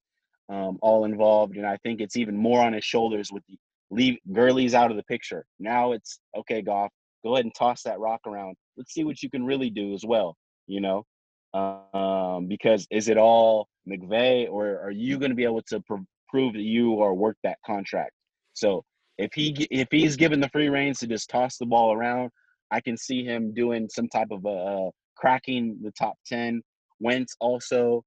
um, 0.49 0.77
all 0.81 1.05
involved 1.05 1.57
and 1.57 1.65
i 1.65 1.77
think 1.77 2.01
it's 2.01 2.17
even 2.17 2.35
more 2.35 2.61
on 2.61 2.73
his 2.73 2.83
shoulders 2.83 3.31
with 3.31 3.43
the 3.47 3.57
leave 3.91 4.17
Gurley's 4.31 4.75
out 4.75 4.91
of 4.91 4.97
the 4.97 5.03
picture. 5.03 5.45
Now 5.59 5.93
it's 5.93 6.19
okay 6.37 6.61
Goff, 6.61 6.91
go 7.23 7.33
ahead 7.33 7.45
and 7.45 7.55
toss 7.55 7.81
that 7.83 7.99
rock 7.99 8.21
around. 8.27 8.55
Let's 8.77 8.93
see 8.93 9.03
what 9.03 9.23
you 9.23 9.29
can 9.29 9.45
really 9.45 9.69
do 9.69 9.93
as 9.93 10.05
well 10.05 10.35
you 10.67 10.81
know? 10.81 11.05
Um 11.93 12.47
because 12.47 12.85
is 12.91 13.09
it 13.09 13.17
all 13.17 13.67
McVay 13.89 14.47
or 14.49 14.79
are 14.81 14.91
you 14.91 15.17
going 15.17 15.31
to 15.31 15.35
be 15.35 15.43
able 15.43 15.63
to 15.63 15.79
pro- 15.81 16.05
prove 16.29 16.53
that 16.53 16.61
you 16.61 17.01
are 17.01 17.13
worth 17.13 17.37
that 17.43 17.57
contract. 17.65 18.11
So 18.53 18.83
if 19.17 19.31
he 19.33 19.67
if 19.71 19.87
he's 19.91 20.15
given 20.15 20.39
the 20.39 20.49
free 20.49 20.69
reins 20.69 20.99
to 20.99 21.07
just 21.07 21.29
toss 21.29 21.57
the 21.57 21.65
ball 21.65 21.93
around, 21.93 22.29
I 22.71 22.79
can 22.81 22.95
see 22.95 23.23
him 23.25 23.53
doing 23.53 23.89
some 23.89 24.07
type 24.07 24.29
of 24.31 24.45
a 24.45 24.49
uh, 24.49 24.89
cracking 25.19 25.77
the 25.83 25.91
top 25.91 26.15
ten. 26.25 26.61
Wentz 26.99 27.35
also, 27.39 28.03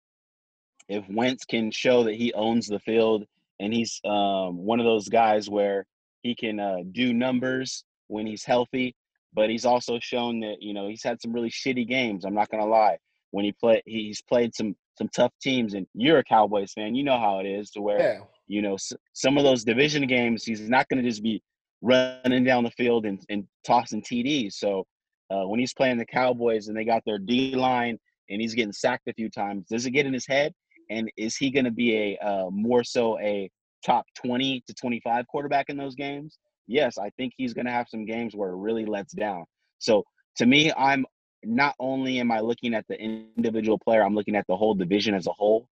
if 0.88 1.04
Wentz 1.08 1.44
can 1.44 1.70
show 1.70 2.04
that 2.04 2.14
he 2.14 2.32
owns 2.34 2.66
the 2.66 2.78
field 2.80 3.24
and 3.60 3.72
he's 3.72 4.00
um, 4.04 4.56
one 4.56 4.80
of 4.80 4.86
those 4.86 5.08
guys 5.08 5.48
where 5.48 5.84
he 6.22 6.34
can 6.34 6.58
uh, 6.58 6.78
do 6.92 7.12
numbers 7.12 7.84
when 8.08 8.26
he's 8.26 8.44
healthy, 8.44 8.94
but 9.34 9.48
he's 9.50 9.64
also 9.64 9.98
shown 10.00 10.40
that 10.40 10.56
you 10.60 10.72
know 10.74 10.88
he's 10.88 11.02
had 11.04 11.20
some 11.20 11.32
really 11.32 11.50
shitty 11.50 11.86
games. 11.86 12.24
I'm 12.24 12.34
not 12.34 12.50
gonna 12.50 12.66
lie. 12.66 12.98
When 13.30 13.44
he 13.44 13.52
play, 13.52 13.82
he's 13.86 14.20
played 14.22 14.54
some 14.54 14.74
some 14.98 15.08
tough 15.08 15.32
teams, 15.40 15.74
and 15.74 15.86
you're 15.94 16.18
a 16.18 16.24
Cowboys 16.24 16.72
fan. 16.72 16.94
You 16.94 17.04
know 17.04 17.18
how 17.18 17.38
it 17.40 17.46
is 17.46 17.70
to 17.70 17.80
where 17.80 17.98
Yeah. 18.00 18.20
you 18.46 18.62
know 18.62 18.74
s- 18.74 18.92
some 19.14 19.38
of 19.38 19.44
those 19.44 19.64
division 19.64 20.06
games. 20.06 20.44
He's 20.44 20.68
not 20.68 20.88
going 20.88 21.02
to 21.02 21.08
just 21.08 21.22
be 21.22 21.42
running 21.80 22.44
down 22.44 22.62
the 22.64 22.70
field 22.72 23.06
and, 23.06 23.20
and 23.28 23.44
tossing 23.66 24.02
TDs. 24.02 24.52
So 24.54 24.86
uh, 25.32 25.46
when 25.46 25.60
he's 25.60 25.74
playing 25.74 25.98
the 25.98 26.06
Cowboys 26.06 26.68
and 26.68 26.76
they 26.76 26.84
got 26.84 27.02
their 27.04 27.18
D 27.18 27.54
line 27.54 27.98
and 28.28 28.40
he's 28.40 28.54
getting 28.54 28.72
sacked 28.72 29.08
a 29.08 29.14
few 29.14 29.30
times, 29.30 29.66
does 29.68 29.86
it 29.86 29.90
get 29.92 30.06
in 30.06 30.12
his 30.12 30.26
head? 30.26 30.52
And 30.90 31.10
is 31.16 31.36
he 31.36 31.50
going 31.50 31.64
to 31.64 31.70
be 31.70 31.96
a 31.96 32.18
uh, 32.18 32.50
more 32.50 32.84
so 32.84 33.18
a 33.20 33.50
top 33.84 34.04
20 34.24 34.62
to 34.66 34.74
25 34.74 35.26
quarterback 35.26 35.68
in 35.68 35.76
those 35.76 35.94
games? 35.94 36.38
Yes, 36.66 36.98
I 36.98 37.10
think 37.16 37.32
he's 37.36 37.54
going 37.54 37.66
to 37.66 37.72
have 37.72 37.88
some 37.88 38.04
games 38.04 38.34
where 38.36 38.50
it 38.50 38.56
really 38.56 38.84
lets 38.84 39.12
down. 39.12 39.44
So 39.78 40.04
to 40.36 40.46
me, 40.46 40.72
I'm 40.76 41.04
not 41.44 41.74
only 41.80 42.18
am 42.20 42.30
I 42.30 42.40
looking 42.40 42.74
at 42.74 42.86
the 42.88 43.00
individual 43.00 43.78
player, 43.78 44.04
I'm 44.04 44.14
looking 44.14 44.36
at 44.36 44.46
the 44.48 44.56
whole 44.56 44.74
division 44.74 45.14
as 45.14 45.26
a 45.26 45.32
whole. 45.32 45.66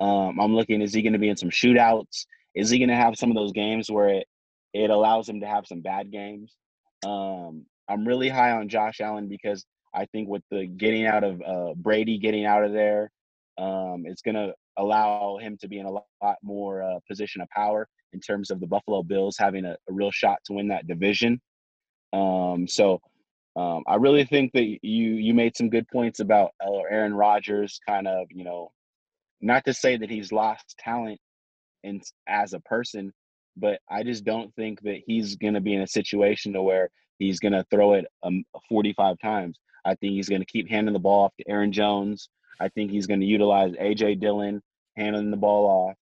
Um, 0.00 0.40
I'm 0.40 0.54
looking, 0.54 0.80
is 0.80 0.94
he 0.94 1.02
going 1.02 1.12
to 1.12 1.18
be 1.18 1.28
in 1.28 1.36
some 1.36 1.50
shootouts? 1.50 2.24
Is 2.54 2.70
he 2.70 2.78
going 2.78 2.88
to 2.88 2.96
have 2.96 3.16
some 3.16 3.30
of 3.30 3.36
those 3.36 3.52
games 3.52 3.90
where 3.90 4.08
it, 4.08 4.26
it 4.72 4.90
allows 4.90 5.28
him 5.28 5.40
to 5.40 5.46
have 5.46 5.66
some 5.66 5.82
bad 5.82 6.10
games? 6.10 6.56
Um, 7.04 7.66
I'm 7.90 8.06
really 8.06 8.28
high 8.28 8.52
on 8.52 8.68
Josh 8.68 9.00
Allen 9.00 9.28
because 9.28 9.64
I 9.94 10.06
think 10.06 10.28
with 10.28 10.42
the 10.50 10.66
getting 10.66 11.06
out 11.06 11.24
of 11.24 11.42
uh, 11.42 11.74
Brady 11.74 12.18
getting 12.18 12.46
out 12.46 12.64
of 12.64 12.72
there, 12.72 13.10
um, 13.58 14.04
it's 14.06 14.22
going 14.22 14.36
to 14.36 14.54
allow 14.78 15.38
him 15.38 15.58
to 15.60 15.68
be 15.68 15.78
in 15.78 15.86
a 15.86 15.90
lot, 15.90 16.04
more 16.42 16.82
uh, 16.82 16.98
position 17.08 17.42
of 17.42 17.48
power 17.48 17.88
in 18.12 18.20
terms 18.20 18.50
of 18.50 18.60
the 18.60 18.66
Buffalo 18.66 19.02
Bills 19.02 19.36
having 19.38 19.64
a, 19.64 19.72
a 19.72 19.92
real 19.92 20.10
shot 20.10 20.38
to 20.46 20.52
win 20.54 20.68
that 20.68 20.86
division. 20.86 21.40
Um, 22.12 22.66
so 22.68 23.00
um, 23.56 23.82
I 23.86 23.96
really 23.96 24.24
think 24.24 24.52
that 24.52 24.64
you 24.64 25.14
you 25.14 25.34
made 25.34 25.56
some 25.56 25.70
good 25.70 25.86
points 25.88 26.20
about 26.20 26.50
uh, 26.64 26.80
Aaron 26.90 27.14
Rodgers, 27.14 27.80
kind 27.86 28.06
of 28.06 28.26
you 28.30 28.44
know, 28.44 28.70
not 29.40 29.64
to 29.64 29.74
say 29.74 29.96
that 29.96 30.10
he's 30.10 30.32
lost 30.32 30.76
talent 30.78 31.20
and 31.82 32.02
as 32.28 32.52
a 32.52 32.60
person, 32.60 33.12
but 33.56 33.80
I 33.90 34.04
just 34.04 34.24
don't 34.24 34.54
think 34.54 34.80
that 34.82 35.00
he's 35.06 35.36
going 35.36 35.54
to 35.54 35.60
be 35.60 35.74
in 35.74 35.82
a 35.82 35.86
situation 35.86 36.52
to 36.52 36.62
where 36.62 36.90
he's 37.20 37.38
going 37.38 37.52
to 37.52 37.64
throw 37.70 37.92
it 37.92 38.06
um, 38.24 38.42
45 38.68 39.16
times. 39.20 39.60
I 39.84 39.94
think 39.94 40.14
he's 40.14 40.28
going 40.28 40.40
to 40.40 40.46
keep 40.46 40.68
handing 40.68 40.92
the 40.92 40.98
ball 40.98 41.26
off 41.26 41.36
to 41.38 41.48
Aaron 41.48 41.70
Jones. 41.70 42.28
I 42.58 42.68
think 42.68 42.90
he's 42.90 43.06
going 43.06 43.20
to 43.20 43.26
utilize 43.26 43.72
AJ 43.74 44.18
Dillon 44.20 44.60
handing 44.96 45.30
the 45.30 45.36
ball 45.36 45.66
off, 45.66 45.96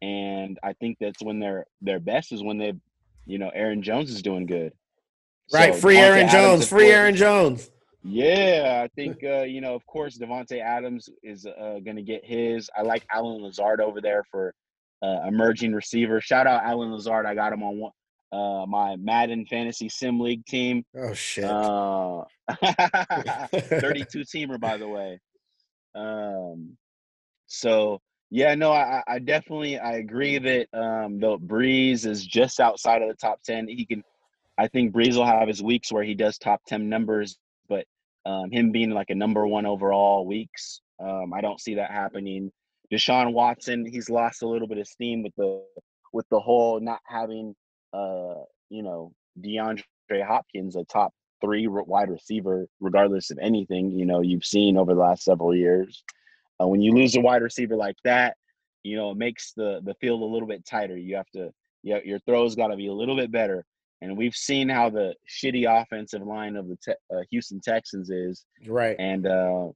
and 0.00 0.58
I 0.62 0.72
think 0.72 0.96
that's 1.00 1.22
when 1.22 1.38
their 1.38 1.66
their 1.80 2.00
best 2.00 2.32
is 2.32 2.42
when 2.42 2.58
they, 2.58 2.72
you 3.26 3.38
know, 3.38 3.50
Aaron 3.54 3.82
Jones 3.82 4.10
is 4.10 4.22
doing 4.22 4.46
good. 4.46 4.72
Right, 5.52 5.74
So 5.74 5.80
free 5.80 5.96
Davante 5.96 6.00
Aaron 6.00 6.28
Adams, 6.28 6.32
Jones, 6.32 6.68
free 6.68 6.84
course, 6.86 6.94
Aaron 6.94 7.16
Jones. 7.16 7.70
yeah, 8.02 8.80
I 8.84 8.88
think 8.96 9.22
uh, 9.22 9.42
you 9.42 9.60
know, 9.60 9.74
of 9.74 9.86
course, 9.86 10.18
Davante 10.18 10.60
Adams 10.60 11.08
is 11.22 11.46
uh, 11.46 11.78
going 11.84 11.96
to 11.96 12.02
get 12.02 12.24
his. 12.24 12.68
I 12.76 12.82
like 12.82 13.04
Allen 13.12 13.42
Lazard 13.42 13.80
over 13.80 14.00
there 14.00 14.24
for 14.30 14.54
uh, 15.02 15.20
emerging 15.28 15.72
receiver. 15.72 16.20
Shout 16.20 16.46
out 16.48 16.64
Allen 16.64 16.90
Lazard. 16.92 17.26
I 17.26 17.34
got 17.36 17.52
him 17.52 17.62
on 17.62 17.78
one, 17.78 17.92
uh, 18.32 18.64
my 18.66 18.96
Madden 18.96 19.46
Fantasy 19.46 19.88
Sim 19.88 20.18
League 20.20 20.46
team. 20.46 20.84
Oh 20.96 21.12
shit. 21.12 21.44
Uh, 21.44 22.24
32 23.52 24.20
teamer, 24.20 24.58
by 24.58 24.76
the 24.76 24.88
way. 24.88 25.20
Um, 25.94 26.76
so 27.46 28.00
yeah, 28.30 28.54
no, 28.54 28.72
I, 28.72 29.02
I 29.06 29.18
definitely 29.18 29.78
I 29.78 29.96
agree 29.96 30.38
that 30.38 30.66
um, 30.72 31.20
the 31.20 31.36
Brees 31.36 32.06
is 32.06 32.24
just 32.24 32.60
outside 32.60 33.02
of 33.02 33.08
the 33.08 33.14
top 33.14 33.42
10. 33.44 33.68
He 33.68 33.84
can, 33.84 34.02
I 34.56 34.68
think 34.68 34.94
Brees 34.94 35.16
will 35.16 35.26
have 35.26 35.48
his 35.48 35.62
weeks 35.62 35.92
where 35.92 36.02
he 36.02 36.14
does 36.14 36.38
top 36.38 36.62
10 36.66 36.88
numbers, 36.88 37.36
but 37.68 37.84
um, 38.24 38.50
him 38.50 38.72
being 38.72 38.90
like 38.90 39.10
a 39.10 39.14
number 39.14 39.46
one 39.46 39.66
overall 39.66 40.26
weeks, 40.26 40.80
um, 40.98 41.34
I 41.34 41.42
don't 41.42 41.60
see 41.60 41.74
that 41.74 41.90
happening. 41.90 42.50
Deshaun 42.90 43.34
Watson, 43.34 43.84
he's 43.84 44.08
lost 44.08 44.42
a 44.42 44.48
little 44.48 44.68
bit 44.68 44.78
of 44.78 44.86
steam 44.86 45.22
with 45.22 45.34
the 45.36 45.62
with 46.14 46.26
the 46.30 46.40
whole 46.40 46.80
not 46.80 47.00
having, 47.04 47.54
uh, 47.92 48.42
you 48.70 48.82
know, 48.82 49.12
DeAndre 49.40 50.26
Hopkins, 50.26 50.76
a 50.76 50.84
top 50.84 51.12
three 51.40 51.66
wide 51.66 52.10
receiver, 52.10 52.66
regardless 52.80 53.30
of 53.30 53.38
anything 53.40 53.90
you 53.90 54.06
know 54.06 54.20
you've 54.20 54.44
seen 54.44 54.76
over 54.76 54.94
the 54.94 55.00
last 55.00 55.24
several 55.24 55.54
years. 55.54 56.02
Uh, 56.60 56.66
when 56.66 56.80
you 56.80 56.92
lose 56.92 57.16
a 57.16 57.20
wide 57.20 57.42
receiver 57.42 57.76
like 57.76 57.96
that, 58.04 58.36
you 58.82 58.96
know 58.96 59.10
it 59.10 59.16
makes 59.16 59.52
the 59.52 59.80
the 59.84 59.94
field 59.94 60.22
a 60.22 60.24
little 60.24 60.48
bit 60.48 60.64
tighter. 60.64 60.96
You 60.96 61.16
have 61.16 61.30
to, 61.34 61.52
yeah, 61.82 61.98
your 62.04 62.20
throws 62.20 62.54
got 62.54 62.68
to 62.68 62.76
be 62.76 62.88
a 62.88 62.94
little 62.94 63.16
bit 63.16 63.32
better. 63.32 63.64
And 64.00 64.16
we've 64.16 64.34
seen 64.34 64.68
how 64.68 64.90
the 64.90 65.14
shitty 65.30 65.64
offensive 65.80 66.22
line 66.22 66.56
of 66.56 66.66
the 66.66 66.76
te- 66.84 67.14
uh, 67.14 67.20
Houston 67.30 67.60
Texans 67.60 68.10
is, 68.10 68.44
right. 68.66 68.96
and 68.98 69.28
uh, 69.28 69.68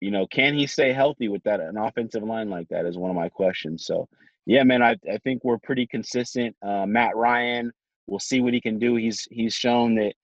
you 0.00 0.10
know, 0.10 0.26
can 0.26 0.54
he 0.54 0.66
stay 0.66 0.92
healthy 0.92 1.28
with 1.28 1.42
that 1.44 1.60
an 1.60 1.76
offensive 1.78 2.22
line 2.22 2.50
like 2.50 2.68
that 2.68 2.84
is 2.84 2.98
one 2.98 3.10
of 3.10 3.16
my 3.16 3.28
questions. 3.28 3.86
So, 3.86 4.08
yeah, 4.46 4.62
man, 4.62 4.82
I 4.82 4.96
I 5.12 5.18
think 5.24 5.44
we're 5.44 5.58
pretty 5.58 5.86
consistent. 5.86 6.56
Uh, 6.62 6.86
Matt 6.86 7.16
Ryan, 7.16 7.72
we'll 8.06 8.20
see 8.20 8.40
what 8.40 8.54
he 8.54 8.60
can 8.60 8.78
do. 8.78 8.94
He's 8.94 9.26
he's 9.30 9.54
shown 9.54 9.96
that 9.96 10.14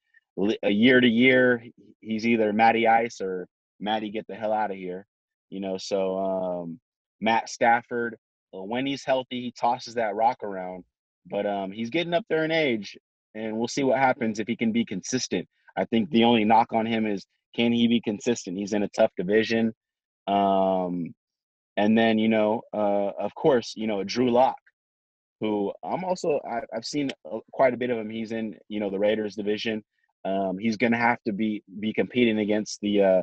a 0.62 0.70
year 0.70 1.00
to 1.00 1.08
year, 1.08 1.62
he's 2.00 2.26
either 2.26 2.52
Matty 2.52 2.86
Ice 2.86 3.20
or 3.20 3.46
Matty 3.80 4.10
get 4.10 4.26
the 4.28 4.34
hell 4.34 4.52
out 4.52 4.70
of 4.70 4.76
here. 4.76 5.06
You 5.50 5.60
know, 5.60 5.76
so 5.76 6.18
um, 6.18 6.80
Matt 7.20 7.50
Stafford, 7.50 8.16
uh, 8.54 8.62
when 8.62 8.86
he's 8.86 9.04
healthy, 9.04 9.42
he 9.42 9.52
tosses 9.52 9.94
that 9.94 10.14
rock 10.14 10.42
around, 10.42 10.84
but 11.26 11.44
um, 11.44 11.72
he's 11.72 11.90
getting 11.90 12.14
up 12.14 12.24
there 12.30 12.44
in 12.44 12.50
age, 12.52 12.96
and 13.34 13.58
we'll 13.58 13.68
see 13.68 13.82
what 13.82 13.98
happens 13.98 14.38
if 14.38 14.46
he 14.46 14.56
can 14.56 14.72
be 14.72 14.84
consistent. 14.84 15.46
I 15.76 15.84
think 15.86 16.10
the 16.10 16.24
only 16.24 16.44
knock 16.44 16.72
on 16.72 16.86
him 16.86 17.06
is 17.06 17.26
can 17.54 17.72
he 17.72 17.88
be 17.88 18.00
consistent? 18.00 18.56
He's 18.56 18.72
in 18.72 18.84
a 18.84 18.88
tough 18.88 19.10
division. 19.16 19.74
Um, 20.26 21.12
and 21.76 21.96
then, 21.96 22.18
you 22.18 22.28
know, 22.28 22.62
uh, 22.72 23.10
of 23.18 23.34
course, 23.34 23.74
you 23.76 23.86
know, 23.86 24.04
Drew 24.04 24.30
Lock, 24.30 24.58
who 25.40 25.72
I'm 25.84 26.04
also, 26.04 26.40
I, 26.48 26.60
I've 26.74 26.84
seen 26.84 27.10
quite 27.52 27.74
a 27.74 27.76
bit 27.76 27.90
of 27.90 27.98
him. 27.98 28.10
He's 28.10 28.32
in, 28.32 28.56
you 28.68 28.80
know, 28.80 28.90
the 28.90 28.98
Raiders 28.98 29.34
division. 29.34 29.82
Um, 30.24 30.58
he's 30.58 30.76
going 30.76 30.92
to 30.92 30.98
have 30.98 31.18
to 31.26 31.32
be, 31.32 31.62
be 31.80 31.92
competing 31.92 32.38
against 32.38 32.80
the, 32.80 33.02
uh, 33.02 33.22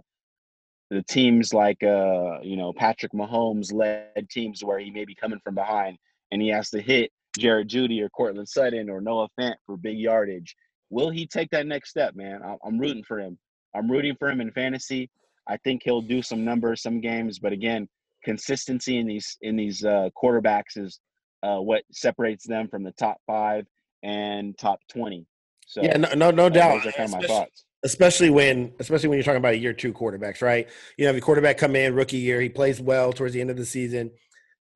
the 0.90 1.04
teams 1.04 1.54
like, 1.54 1.82
uh, 1.84 2.42
you 2.42 2.58
know, 2.58 2.74
Patrick 2.74 3.14
Mahomes 3.14 3.72
led 3.72 4.30
teams 4.30 4.64
where 4.64 4.80
he 4.80 4.90
may 4.90 5.06
be 5.06 5.16
coming 5.16 5.40
from 5.44 5.56
behind 5.56 5.98
and 6.32 6.42
he 6.42 6.50
has 6.50 6.70
to 6.72 6.82
hit 6.82 7.12
Jared 7.38 7.70
Jeudy 7.70 8.02
or 8.02 8.10
Courtland 8.10 8.50
Sutton 8.50 8.90
or 8.90 9.00
Noah 9.00 9.30
Fant 9.40 9.56
for 9.66 9.78
big 9.78 9.98
yardage. 9.98 10.56
Will 10.90 11.12
he 11.12 11.28
take 11.28 11.52
that 11.52 11.68
next 11.68 11.92
step, 11.92 12.16
man? 12.16 12.42
I'm 12.66 12.80
rooting 12.80 13.04
for 13.04 13.20
him. 13.20 13.38
I'm 13.76 13.90
rooting 13.90 14.16
for 14.18 14.30
him 14.30 14.42
in 14.42 14.52
fantasy. 14.52 15.10
I 15.48 15.58
think 15.58 15.84
he'll 15.84 16.02
do 16.02 16.22
some 16.22 16.44
numbers, 16.44 16.82
some 16.82 17.00
games, 17.00 17.40
but 17.40 17.54
again, 17.54 17.88
consistency 18.24 18.98
in 18.98 19.08
these 19.08 19.38
in 19.42 19.56
these 19.56 19.84
uh, 19.84 20.10
quarterbacks 20.22 20.76
is 20.78 21.00
uh, 21.44 21.58
what 21.58 21.84
separates 21.92 22.46
them 22.48 22.68
from 22.68 22.84
the 22.84 22.92
top 22.94 23.18
five 23.28 23.66
and 24.04 24.58
top 24.58 24.80
twenty. 24.92 25.26
So 25.68 25.82
yeah, 25.84 25.98
no, 25.98 26.14
no, 26.16 26.32
no 26.32 26.46
uh, 26.48 26.50
doubt. 26.50 26.84
those 26.84 26.94
are 26.94 26.98
kind 26.98 27.06
of 27.06 27.12
my 27.12 27.18
Especially- 27.20 27.28
thoughts. 27.36 27.66
especially 27.84 28.30
when 28.30 28.74
especially 28.80 29.10
when 29.10 29.18
you're 29.18 29.24
talking 29.24 29.38
about 29.38 29.54
a 29.54 29.58
year 29.58 29.74
two 29.74 29.94
quarterbacks, 29.94 30.42
right? 30.42 30.68
You 30.98 31.08
have 31.08 31.16
a 31.16 31.22
quarterback 31.22 31.58
come 31.58 31.76
in 31.76 31.94
rookie 31.96 32.18
year, 32.18 32.42
he 32.42 32.50
plays 32.50 32.82
well 32.82 33.14
towards 33.14 33.34
the 33.34 33.42
end 33.42 33.50
of 33.50 33.58
the 33.58 33.66
season. 33.66 34.12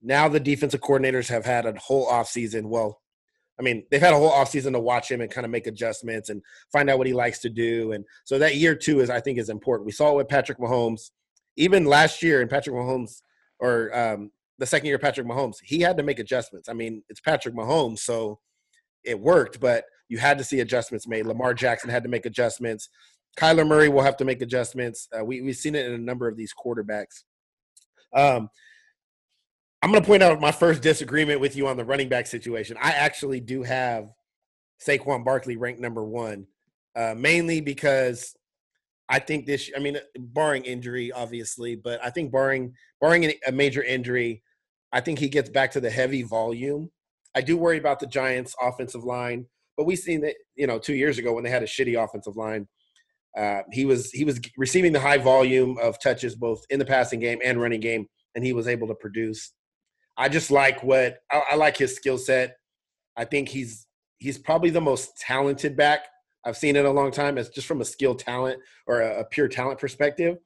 Now 0.01 0.27
the 0.27 0.39
defensive 0.39 0.81
coordinators 0.81 1.29
have 1.29 1.45
had 1.45 1.65
a 1.65 1.73
whole 1.79 2.07
offseason. 2.07 2.63
Well, 2.65 2.99
I 3.59 3.63
mean, 3.63 3.85
they've 3.89 4.01
had 4.01 4.13
a 4.13 4.17
whole 4.17 4.31
offseason 4.31 4.73
to 4.73 4.79
watch 4.79 5.09
him 5.09 5.21
and 5.21 5.31
kind 5.31 5.45
of 5.45 5.51
make 5.51 5.67
adjustments 5.67 6.29
and 6.29 6.41
find 6.71 6.89
out 6.89 6.97
what 6.97 7.07
he 7.07 7.13
likes 7.13 7.39
to 7.39 7.49
do. 7.49 7.93
And 7.93 8.03
so 8.25 8.37
that 8.39 8.55
year 8.55 8.75
two 8.75 8.99
is 8.99 9.09
I 9.09 9.19
think 9.21 9.37
is 9.37 9.49
important. 9.49 9.85
We 9.85 9.91
saw 9.91 10.11
it 10.11 10.15
with 10.15 10.27
Patrick 10.27 10.59
Mahomes. 10.59 11.11
Even 11.55 11.85
last 11.85 12.23
year 12.23 12.41
in 12.41 12.47
Patrick 12.47 12.75
Mahomes 12.75 13.21
or 13.63 13.97
um, 13.97 14.29
the 14.59 14.65
second 14.65 14.87
year 14.87 14.99
Patrick 14.99 15.25
Mahomes, 15.25 15.55
he 15.63 15.79
had 15.79 15.95
to 15.97 16.03
make 16.03 16.19
adjustments. 16.19 16.67
I 16.67 16.73
mean, 16.73 17.01
it's 17.07 17.21
Patrick 17.21 17.55
Mahomes, 17.55 17.99
so 17.99 18.39
it 19.05 19.17
worked, 19.17 19.61
but 19.61 19.85
you 20.09 20.17
had 20.17 20.37
to 20.37 20.43
see 20.43 20.59
adjustments 20.59 21.07
made. 21.07 21.25
Lamar 21.25 21.53
Jackson 21.53 21.89
had 21.89 22.03
to 22.03 22.09
make 22.09 22.25
adjustments. 22.25 22.89
Kyler 23.39 23.65
Murray 23.65 23.87
will 23.87 24.03
have 24.03 24.17
to 24.17 24.25
make 24.25 24.41
adjustments. 24.41 25.07
Uh, 25.17 25.23
we, 25.23 25.41
we've 25.41 25.55
seen 25.55 25.75
it 25.75 25.85
in 25.85 25.93
a 25.93 25.97
number 25.97 26.27
of 26.27 26.35
these 26.35 26.53
quarterbacks. 26.53 27.23
Um, 28.13 28.49
I'm 29.81 29.91
going 29.91 30.03
to 30.03 30.07
point 30.07 30.23
out 30.23 30.39
my 30.41 30.51
first 30.51 30.81
disagreement 30.81 31.39
with 31.39 31.55
you 31.55 31.67
on 31.67 31.77
the 31.77 31.85
running 31.85 32.09
back 32.09 32.27
situation. 32.27 32.77
I 32.81 32.91
actually 32.91 33.39
do 33.39 33.63
have 33.63 34.09
Saquon 34.85 35.23
Barkley 35.23 35.55
ranked 35.55 35.81
number 35.81 36.03
one, 36.03 36.47
uh, 36.95 37.15
mainly 37.17 37.61
because 37.61 38.35
I 39.13 39.19
think 39.19 39.45
this. 39.45 39.69
I 39.77 39.79
mean, 39.79 39.99
barring 40.17 40.65
injury, 40.65 41.11
obviously, 41.11 41.75
but 41.75 42.03
I 42.03 42.09
think 42.09 42.31
barring 42.31 42.73
barring 42.99 43.31
a 43.45 43.51
major 43.51 43.83
injury, 43.83 44.41
I 44.91 45.01
think 45.01 45.19
he 45.19 45.29
gets 45.29 45.51
back 45.51 45.69
to 45.73 45.79
the 45.79 45.91
heavy 45.91 46.23
volume. 46.23 46.89
I 47.35 47.41
do 47.41 47.55
worry 47.55 47.77
about 47.77 47.99
the 47.99 48.07
Giants' 48.07 48.55
offensive 48.59 49.03
line, 49.03 49.45
but 49.77 49.85
we 49.85 49.95
seen 49.95 50.21
that 50.21 50.33
you 50.55 50.65
know 50.65 50.79
two 50.79 50.95
years 50.95 51.19
ago 51.19 51.31
when 51.31 51.43
they 51.43 51.51
had 51.51 51.61
a 51.61 51.67
shitty 51.67 52.03
offensive 52.03 52.35
line. 52.35 52.67
Uh, 53.37 53.61
he 53.71 53.85
was 53.85 54.09
he 54.09 54.25
was 54.25 54.39
receiving 54.57 54.93
the 54.93 54.99
high 54.99 55.19
volume 55.19 55.77
of 55.77 56.01
touches 56.01 56.35
both 56.35 56.63
in 56.71 56.79
the 56.79 56.85
passing 56.85 57.19
game 57.19 57.37
and 57.43 57.61
running 57.61 57.81
game, 57.81 58.07
and 58.33 58.43
he 58.43 58.51
was 58.51 58.67
able 58.67 58.87
to 58.87 58.95
produce. 58.95 59.53
I 60.17 60.27
just 60.27 60.49
like 60.49 60.81
what 60.81 61.19
I, 61.31 61.43
I 61.51 61.55
like 61.55 61.77
his 61.77 61.95
skill 61.95 62.17
set. 62.17 62.57
I 63.15 63.25
think 63.25 63.47
he's 63.47 63.85
he's 64.17 64.39
probably 64.39 64.71
the 64.71 64.81
most 64.81 65.19
talented 65.19 65.77
back 65.77 66.07
I've 66.45 66.57
seen 66.57 66.75
it 66.75 66.85
a 66.85 66.91
long 66.91 67.11
time. 67.11 67.37
As 67.37 67.49
just 67.49 67.67
from 67.67 67.81
a 67.81 67.85
skill 67.85 68.15
talent 68.15 68.59
or 68.87 69.01
a, 69.01 69.21
a 69.21 69.25
pure 69.25 69.47
talent 69.47 69.79
perspective. 69.79 70.37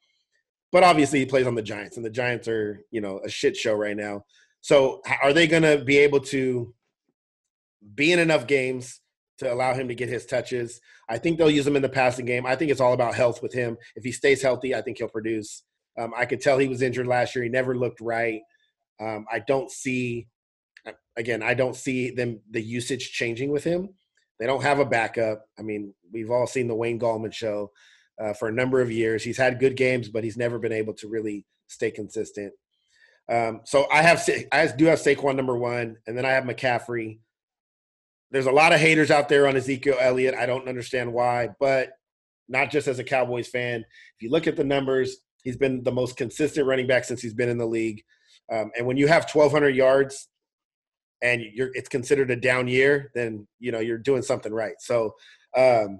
But 0.71 0.83
obviously, 0.83 1.19
he 1.19 1.25
plays 1.25 1.47
on 1.47 1.55
the 1.55 1.61
Giants, 1.61 1.97
and 1.97 2.05
the 2.05 2.09
Giants 2.09 2.47
are 2.47 2.81
you 2.91 3.01
know 3.01 3.21
a 3.23 3.29
shit 3.29 3.55
show 3.55 3.73
right 3.73 3.97
now. 3.97 4.23
So 4.61 5.01
are 5.23 5.33
they 5.33 5.47
going 5.47 5.63
to 5.63 5.83
be 5.83 5.97
able 5.97 6.19
to 6.21 6.73
be 7.95 8.11
in 8.11 8.19
enough 8.19 8.47
games 8.47 8.99
to 9.37 9.53
allow 9.53 9.73
him 9.73 9.87
to 9.87 9.95
get 9.95 10.09
his 10.09 10.25
touches? 10.25 10.81
I 11.07 11.17
think 11.17 11.37
they'll 11.37 11.49
use 11.49 11.65
him 11.65 11.75
in 11.75 11.81
the 11.81 11.89
passing 11.89 12.25
game. 12.25 12.45
I 12.45 12.55
think 12.55 12.71
it's 12.71 12.81
all 12.81 12.93
about 12.93 13.15
health 13.15 13.41
with 13.41 13.53
him. 13.53 13.77
If 13.95 14.03
he 14.03 14.11
stays 14.11 14.41
healthy, 14.41 14.75
I 14.75 14.81
think 14.81 14.97
he'll 14.97 15.07
produce. 15.07 15.63
Um, 15.97 16.13
I 16.17 16.25
could 16.25 16.41
tell 16.41 16.57
he 16.57 16.67
was 16.67 16.81
injured 16.81 17.07
last 17.07 17.33
year. 17.33 17.43
He 17.43 17.49
never 17.49 17.77
looked 17.77 18.01
right. 18.01 18.41
Um, 18.99 19.25
I 19.31 19.39
don't 19.39 19.71
see, 19.71 20.27
again, 21.15 21.41
I 21.41 21.53
don't 21.53 21.75
see 21.75 22.11
them 22.11 22.41
the 22.51 22.61
usage 22.61 23.11
changing 23.11 23.51
with 23.51 23.63
him. 23.63 23.89
They 24.39 24.45
don't 24.45 24.63
have 24.63 24.79
a 24.79 24.85
backup. 24.85 25.45
I 25.57 25.63
mean, 25.63 25.93
we've 26.11 26.31
all 26.31 26.47
seen 26.47 26.67
the 26.67 26.75
Wayne 26.75 26.99
Gallman 26.99 27.33
show 27.33 27.71
uh, 28.21 28.33
for 28.33 28.47
a 28.47 28.53
number 28.53 28.81
of 28.81 28.91
years. 28.91 29.23
He's 29.23 29.37
had 29.37 29.59
good 29.59 29.75
games, 29.75 30.09
but 30.09 30.23
he's 30.23 30.37
never 30.37 30.59
been 30.59 30.71
able 30.71 30.93
to 30.95 31.07
really 31.07 31.45
stay 31.67 31.91
consistent. 31.91 32.53
Um, 33.29 33.61
so 33.65 33.87
I 33.91 34.01
have 34.03 34.27
I 34.51 34.67
do 34.67 34.85
have 34.85 34.99
Saquon 34.99 35.35
number 35.35 35.57
one, 35.57 35.97
and 36.07 36.17
then 36.17 36.25
I 36.25 36.31
have 36.31 36.45
McCaffrey. 36.45 37.19
There's 38.31 38.45
a 38.45 38.51
lot 38.51 38.73
of 38.73 38.79
haters 38.79 39.11
out 39.11 39.29
there 39.29 39.47
on 39.47 39.55
Ezekiel 39.55 39.97
Elliott. 39.99 40.35
I 40.35 40.45
don't 40.45 40.67
understand 40.67 41.13
why, 41.13 41.49
but 41.59 41.91
not 42.47 42.71
just 42.71 42.87
as 42.87 42.99
a 42.99 43.03
Cowboys 43.03 43.47
fan. 43.47 43.81
If 43.81 44.21
you 44.21 44.29
look 44.29 44.47
at 44.47 44.55
the 44.55 44.63
numbers, 44.63 45.17
he's 45.43 45.57
been 45.57 45.83
the 45.83 45.91
most 45.91 46.17
consistent 46.17 46.67
running 46.67 46.87
back 46.87 47.03
since 47.03 47.21
he's 47.21 47.33
been 47.33 47.49
in 47.49 47.57
the 47.57 47.65
league. 47.65 48.03
Um, 48.51 48.71
and 48.77 48.85
when 48.85 48.97
you 48.97 49.07
have 49.07 49.29
1,200 49.31 49.75
yards 49.75 50.29
and 51.21 51.41
you're 51.53 51.71
it's 51.73 51.89
considered 51.89 52.31
a 52.31 52.35
down 52.35 52.67
year, 52.67 53.11
then 53.15 53.47
you 53.59 53.71
know 53.71 53.79
you're 53.79 53.97
doing 53.97 54.21
something 54.21 54.53
right. 54.53 54.75
So 54.79 55.15
um, 55.55 55.99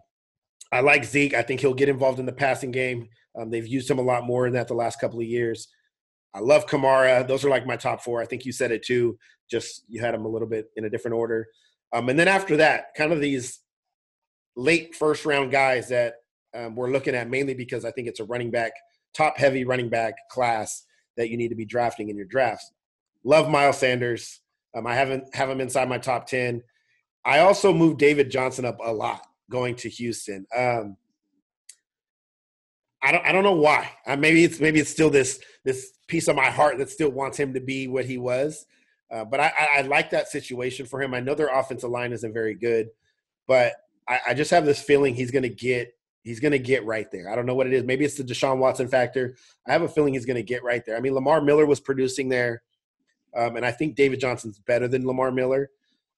I 0.72 0.82
like 0.82 1.06
Zeke. 1.06 1.34
I 1.34 1.42
think 1.42 1.62
he'll 1.62 1.74
get 1.74 1.90
involved 1.90 2.20
in 2.20 2.26
the 2.26 2.34
passing 2.34 2.72
game. 2.72 3.08
Um, 3.40 3.50
they've 3.50 3.68
used 3.68 3.90
him 3.90 4.00
a 4.00 4.04
lot 4.04 4.26
more 4.26 4.48
in 4.48 4.54
that 4.54 4.68
the 4.68 4.74
last 4.74 5.00
couple 5.00 5.20
of 5.20 5.26
years. 5.26 5.68
I 6.34 6.40
love 6.40 6.68
Kamara. 6.68 7.28
Those 7.28 7.46
are 7.46 7.50
like 7.50 7.66
my 7.66 7.78
top 7.78 8.04
four. 8.04 8.22
I 8.22 8.26
think 8.26 8.46
you 8.46 8.52
said 8.52 8.72
it 8.72 8.84
too. 8.84 9.18
Just 9.50 9.84
you 9.88 10.02
had 10.02 10.14
them 10.14 10.26
a 10.26 10.30
little 10.30 10.48
bit 10.48 10.68
in 10.76 10.86
a 10.86 10.90
different 10.90 11.16
order. 11.16 11.48
Um, 11.94 12.10
and 12.10 12.20
then 12.20 12.28
after 12.28 12.58
that, 12.58 12.94
kind 12.96 13.14
of 13.14 13.22
these 13.22 13.60
late 14.56 14.96
first 14.96 15.26
round 15.26 15.52
guys 15.52 15.88
that 15.90 16.16
um, 16.54 16.76
we're 16.76 16.92
looking 16.92 17.16
at 17.16 17.30
mainly 17.30 17.54
because 17.54 17.86
I 17.86 17.92
think 17.92 18.08
it's 18.08 18.20
a 18.20 18.26
running 18.26 18.52
back, 18.52 18.74
top 19.14 19.38
heavy 19.38 19.64
running 19.64 19.90
back 19.90 20.16
class 20.30 20.84
that 21.16 21.30
you 21.30 21.38
need 21.38 21.50
to 21.50 21.56
be 21.56 21.66
drafting 21.66 22.10
in 22.10 22.18
your 22.18 22.26
drafts. 22.26 22.72
Love 23.24 23.50
Miles 23.50 23.78
Sanders. 23.78 24.42
Um, 24.78 24.86
I 24.86 24.94
haven't 24.94 25.34
have 25.36 25.50
him 25.50 25.60
inside 25.60 25.90
my 25.90 25.98
top 25.98 26.28
ten. 26.28 26.62
I 27.26 27.40
also 27.40 27.74
moved 27.74 27.98
David 27.98 28.30
Johnson 28.30 28.66
up 28.66 28.78
a 28.84 28.94
lot 28.94 29.22
going 29.50 29.76
to 29.76 29.90
Houston. 29.90 30.46
Um, 30.56 30.98
I 33.02 33.12
don't 33.12 33.26
I 33.26 33.32
don't 33.32 33.44
know 33.44 33.54
why. 33.54 33.90
Uh, 34.06 34.16
maybe 34.16 34.44
it's 34.44 34.60
maybe 34.60 34.80
it's 34.80 34.90
still 34.90 35.10
this 35.10 35.40
this 35.64 35.94
piece 36.08 36.28
of 36.28 36.36
my 36.36 36.50
heart 36.50 36.78
that 36.78 36.90
still 36.90 37.10
wants 37.10 37.38
him 37.38 37.54
to 37.54 37.60
be 37.60 37.88
what 37.88 38.06
he 38.06 38.18
was. 38.18 38.66
Uh, 39.12 39.24
but 39.24 39.40
I, 39.40 39.54
I, 39.58 39.68
I, 39.78 39.82
like 39.82 40.10
that 40.10 40.28
situation 40.28 40.86
for 40.86 41.02
him. 41.02 41.14
I 41.14 41.22
know 41.22 41.34
their 41.34 41.48
offensive 41.48 41.90
line 41.90 42.12
isn't 42.12 42.34
very 42.34 42.56
good, 42.56 42.90
but 43.48 43.74
I, 44.06 44.20
I 44.28 44.34
just 44.34 44.52
have 44.52 44.66
this 44.66 44.82
feeling 44.82 45.16
he's 45.16 45.32
going 45.32 45.44
to 45.44 45.50
get 45.50 45.94
he's 46.24 46.42
going 46.42 46.52
to 46.52 46.60
get 46.60 46.86
right 46.86 47.10
there. 47.10 47.30
I 47.30 47.36
don't 47.36 47.46
know 47.46 47.56
what 47.56 47.68
it 47.68 47.74
is. 47.74 47.86
Maybe 47.86 48.04
it's 48.04 48.16
the 48.16 48.24
Deshaun 48.24 48.58
Watson 48.58 48.90
factor. 48.90 49.38
I 49.66 49.72
have 49.72 49.82
a 49.82 49.88
feeling 49.88 50.14
he's 50.14 50.26
going 50.26 50.36
to 50.36 50.44
get 50.44 50.64
right 50.64 50.86
there. 50.86 50.98
I 50.98 51.00
mean, 51.00 51.14
Lamar 51.14 51.40
Miller 51.40 51.66
was 51.66 51.80
producing 51.80 52.28
there, 52.28 52.64
um, 53.36 53.56
and 53.56 53.66
I 53.66 53.72
think 53.72 53.96
David 53.96 54.20
Johnson's 54.20 54.60
better 54.60 54.88
than 54.88 55.06
Lamar 55.06 55.32
Miller. 55.32 55.70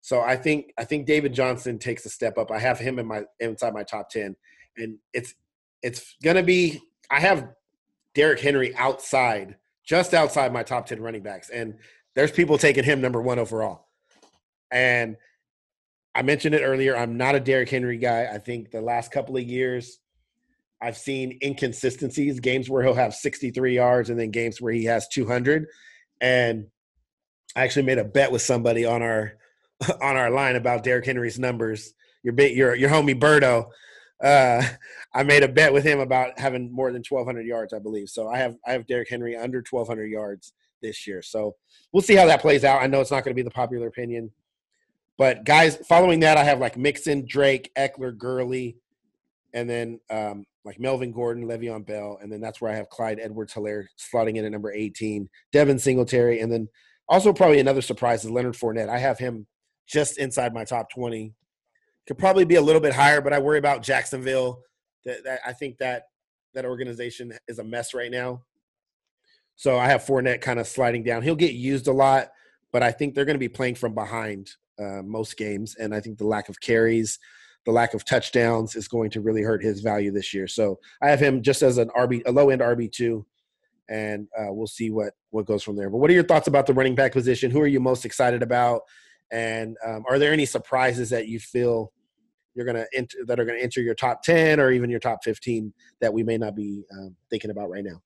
So 0.02 0.22
I 0.22 0.36
think 0.36 0.74
I 0.78 0.86
think 0.86 1.06
David 1.06 1.34
Johnson 1.34 1.78
takes 1.78 2.06
a 2.06 2.10
step 2.10 2.38
up. 2.38 2.52
I 2.52 2.60
have 2.60 2.80
him 2.80 3.00
in 3.00 3.06
my 3.06 3.24
inside 3.40 3.74
my 3.74 3.84
top 3.84 4.10
ten, 4.10 4.36
and 4.78 4.98
it's 5.14 5.34
it's 5.82 6.16
gonna 6.24 6.44
be. 6.44 6.82
I 7.12 7.20
have 7.20 7.50
Derrick 8.16 8.40
Henry 8.40 8.76
outside, 8.76 9.58
just 9.84 10.14
outside 10.14 10.54
my 10.54 10.64
top 10.64 10.86
ten 10.86 11.02
running 11.02 11.24
backs, 11.24 11.50
and 11.50 11.76
there's 12.16 12.32
people 12.32 12.58
taking 12.58 12.84
him 12.84 13.02
number 13.02 13.22
one 13.22 13.40
overall. 13.40 13.88
And 14.72 15.18
I 16.16 16.22
mentioned 16.22 16.56
it 16.56 16.62
earlier. 16.64 16.96
I'm 16.96 17.18
not 17.18 17.36
a 17.36 17.40
Derrick 17.40 17.70
Henry 17.70 17.98
guy. 17.98 18.28
I 18.32 18.38
think 18.38 18.72
the 18.72 18.82
last 18.82 19.12
couple 19.12 19.36
of 19.38 19.44
years, 19.44 20.00
I've 20.82 20.98
seen 20.98 21.40
inconsistencies. 21.44 22.40
Games 22.40 22.70
where 22.70 22.84
he'll 22.84 22.94
have 22.94 23.14
63 23.14 23.76
yards, 23.76 24.10
and 24.10 24.20
then 24.20 24.32
games 24.32 24.62
where 24.62 24.74
he 24.74 24.86
has 24.86 25.08
200. 25.10 25.68
And 26.22 26.68
I 27.56 27.64
actually 27.64 27.84
made 27.84 27.98
a 27.98 28.04
bet 28.04 28.32
with 28.32 28.42
somebody 28.42 28.86
on 28.86 29.02
our 29.02 29.34
on 30.02 30.16
our 30.18 30.30
line 30.30 30.56
about 30.56 30.84
Derrick 30.84 31.06
Henry's 31.06 31.40
numbers. 31.40 31.94
Your 32.24 32.34
bit, 32.34 32.54
your 32.54 32.76
your 32.76 32.90
homie 32.90 33.20
Birdo. 33.20 33.70
Uh, 34.24 34.68
I 35.14 35.24
made 35.24 35.44
a 35.44 35.48
bet 35.48 35.74
with 35.74 35.84
him 35.84 36.00
about 36.00 36.38
having 36.38 36.72
more 36.72 36.92
than 36.92 37.04
1,200 37.08 37.46
yards, 37.46 37.74
I 37.74 37.80
believe. 37.80 38.10
So 38.10 38.28
I 38.28 38.38
have 38.38 38.56
I 38.66 38.72
have 38.74 38.88
Derrick 38.88 39.10
Henry 39.10 39.36
under 39.36 39.64
1,200 39.68 40.06
yards 40.06 40.54
this 40.82 41.08
year. 41.08 41.22
So 41.22 41.56
we'll 41.92 42.04
see 42.04 42.16
how 42.16 42.26
that 42.28 42.42
plays 42.42 42.64
out. 42.64 42.82
I 42.82 42.88
know 42.88 43.02
it's 43.02 43.12
not 43.12 43.24
going 43.24 43.36
to 43.36 43.40
be 43.40 43.44
the 43.44 43.52
popular 43.52 43.88
opinion, 43.88 44.32
but 45.18 45.44
guys, 45.44 45.76
following 45.88 46.22
that, 46.22 46.38
I 46.38 46.44
have 46.44 46.60
like 46.60 46.78
Mixon, 46.78 47.26
Drake, 47.28 47.72
Ekeler, 47.78 48.18
Gurley, 48.18 48.78
and 49.54 49.70
then 49.70 50.00
um, 50.10 50.46
like 50.64 50.80
Melvin 50.80 51.12
Gordon, 51.12 51.46
Le'Veon 51.46 51.86
Bell, 51.86 52.20
and 52.22 52.32
then 52.32 52.40
that's 52.40 52.62
where 52.62 52.72
I 52.72 52.76
have 52.76 52.90
Clyde 52.90 53.20
Edwards-Helaire 53.20 53.88
slotting 53.98 54.38
in 54.38 54.46
at 54.46 54.52
number 54.52 54.72
18, 54.72 55.28
Devin 55.52 55.80
Singletary, 55.80 56.40
and 56.40 56.52
then 56.52 56.70
also 57.10 57.34
probably 57.34 57.60
another 57.60 57.82
surprise 57.82 58.24
is 58.24 58.32
Leonard 58.32 58.54
Fournette. 58.54 58.90
I 58.90 59.00
have 59.00 59.18
him 59.18 59.48
just 59.88 60.18
inside 60.18 60.54
my 60.54 60.64
top 60.64 60.90
20. 60.92 61.34
Could 62.08 62.18
probably 62.18 62.46
be 62.46 62.56
a 62.56 62.62
little 62.62 62.82
bit 62.82 62.94
higher, 62.94 63.22
but 63.22 63.34
I 63.34 63.40
worry 63.40 63.58
about 63.58 63.84
Jacksonville. 63.84 64.62
That, 65.06 65.24
that 65.24 65.40
I 65.46 65.54
think 65.54 65.78
that 65.80 66.04
that 66.54 66.66
organization 66.66 67.34
is 67.48 67.60
a 67.60 67.64
mess 67.64 67.94
right 67.94 68.12
now. 68.12 68.44
So 69.56 69.78
I 69.78 69.88
have 69.88 70.06
Fournette 70.06 70.42
kind 70.42 70.60
of 70.60 70.68
sliding 70.68 71.04
down. 71.04 71.22
He'll 71.22 71.36
get 71.36 71.54
used 71.54 71.88
a 71.88 71.92
lot, 71.92 72.30
but 72.72 72.82
I 72.84 72.92
think 72.92 73.14
they're 73.14 73.26
going 73.26 73.36
to 73.36 73.40
be 73.40 73.50
playing 73.50 73.76
from 73.76 73.94
behind 73.94 74.52
uh, 74.80 75.02
most 75.04 75.36
games, 75.36 75.76
and 75.76 75.94
I 75.94 76.00
think 76.00 76.18
the 76.18 76.28
lack 76.28 76.48
of 76.48 76.62
carries, 76.62 77.20
the 77.66 77.72
lack 77.72 77.94
of 77.94 78.06
touchdowns, 78.06 78.76
is 78.76 78.88
going 78.88 79.10
to 79.12 79.22
really 79.22 79.42
hurt 79.42 79.62
his 79.62 79.82
value 79.82 80.12
this 80.12 80.34
year. 80.34 80.48
So 80.48 80.80
I 81.02 81.10
have 81.10 81.20
him 81.20 81.42
just 81.42 81.62
as 81.62 81.78
an 81.78 81.90
RB, 81.90 82.22
a 82.26 82.32
low 82.32 82.50
end 82.50 82.62
RB 82.62 82.92
two, 82.92 83.26
and 83.90 84.28
uh, 84.38 84.52
we'll 84.54 84.68
see 84.68 84.92
what 84.92 85.14
what 85.32 85.46
goes 85.46 85.64
from 85.64 85.76
there. 85.76 85.90
But 85.90 85.98
what 85.98 86.10
are 86.10 86.14
your 86.14 86.24
thoughts 86.24 86.48
about 86.48 86.68
the 86.68 86.74
running 86.74 86.96
back 86.96 87.12
position? 87.12 87.52
Who 87.52 87.60
are 87.60 87.68
you 87.68 87.80
most 87.80 88.06
excited 88.06 88.44
about? 88.44 88.82
And 89.32 89.78
um, 89.86 90.04
are 90.10 90.20
there 90.20 90.32
any 90.34 90.46
surprises 90.46 91.10
that 91.10 91.28
you 91.28 91.40
feel 91.40 91.92
you're 92.56 92.66
to 92.74 92.88
enter 92.94 93.18
that 93.26 93.40
are 93.40 93.46
to 93.46 93.62
enter 93.62 93.82
your 93.82 93.96
top 93.96 94.24
10 94.24 94.60
or 94.60 94.72
even 94.72 94.90
your 94.90 95.00
top 95.00 95.24
15 95.24 95.74
that 96.02 96.14
we 96.14 96.24
may 96.24 96.38
not 96.38 96.56
be 96.56 96.84
um, 96.92 97.16
thinking 97.30 97.52
about 97.52 97.70
right 97.70 97.84
now? 97.84 98.02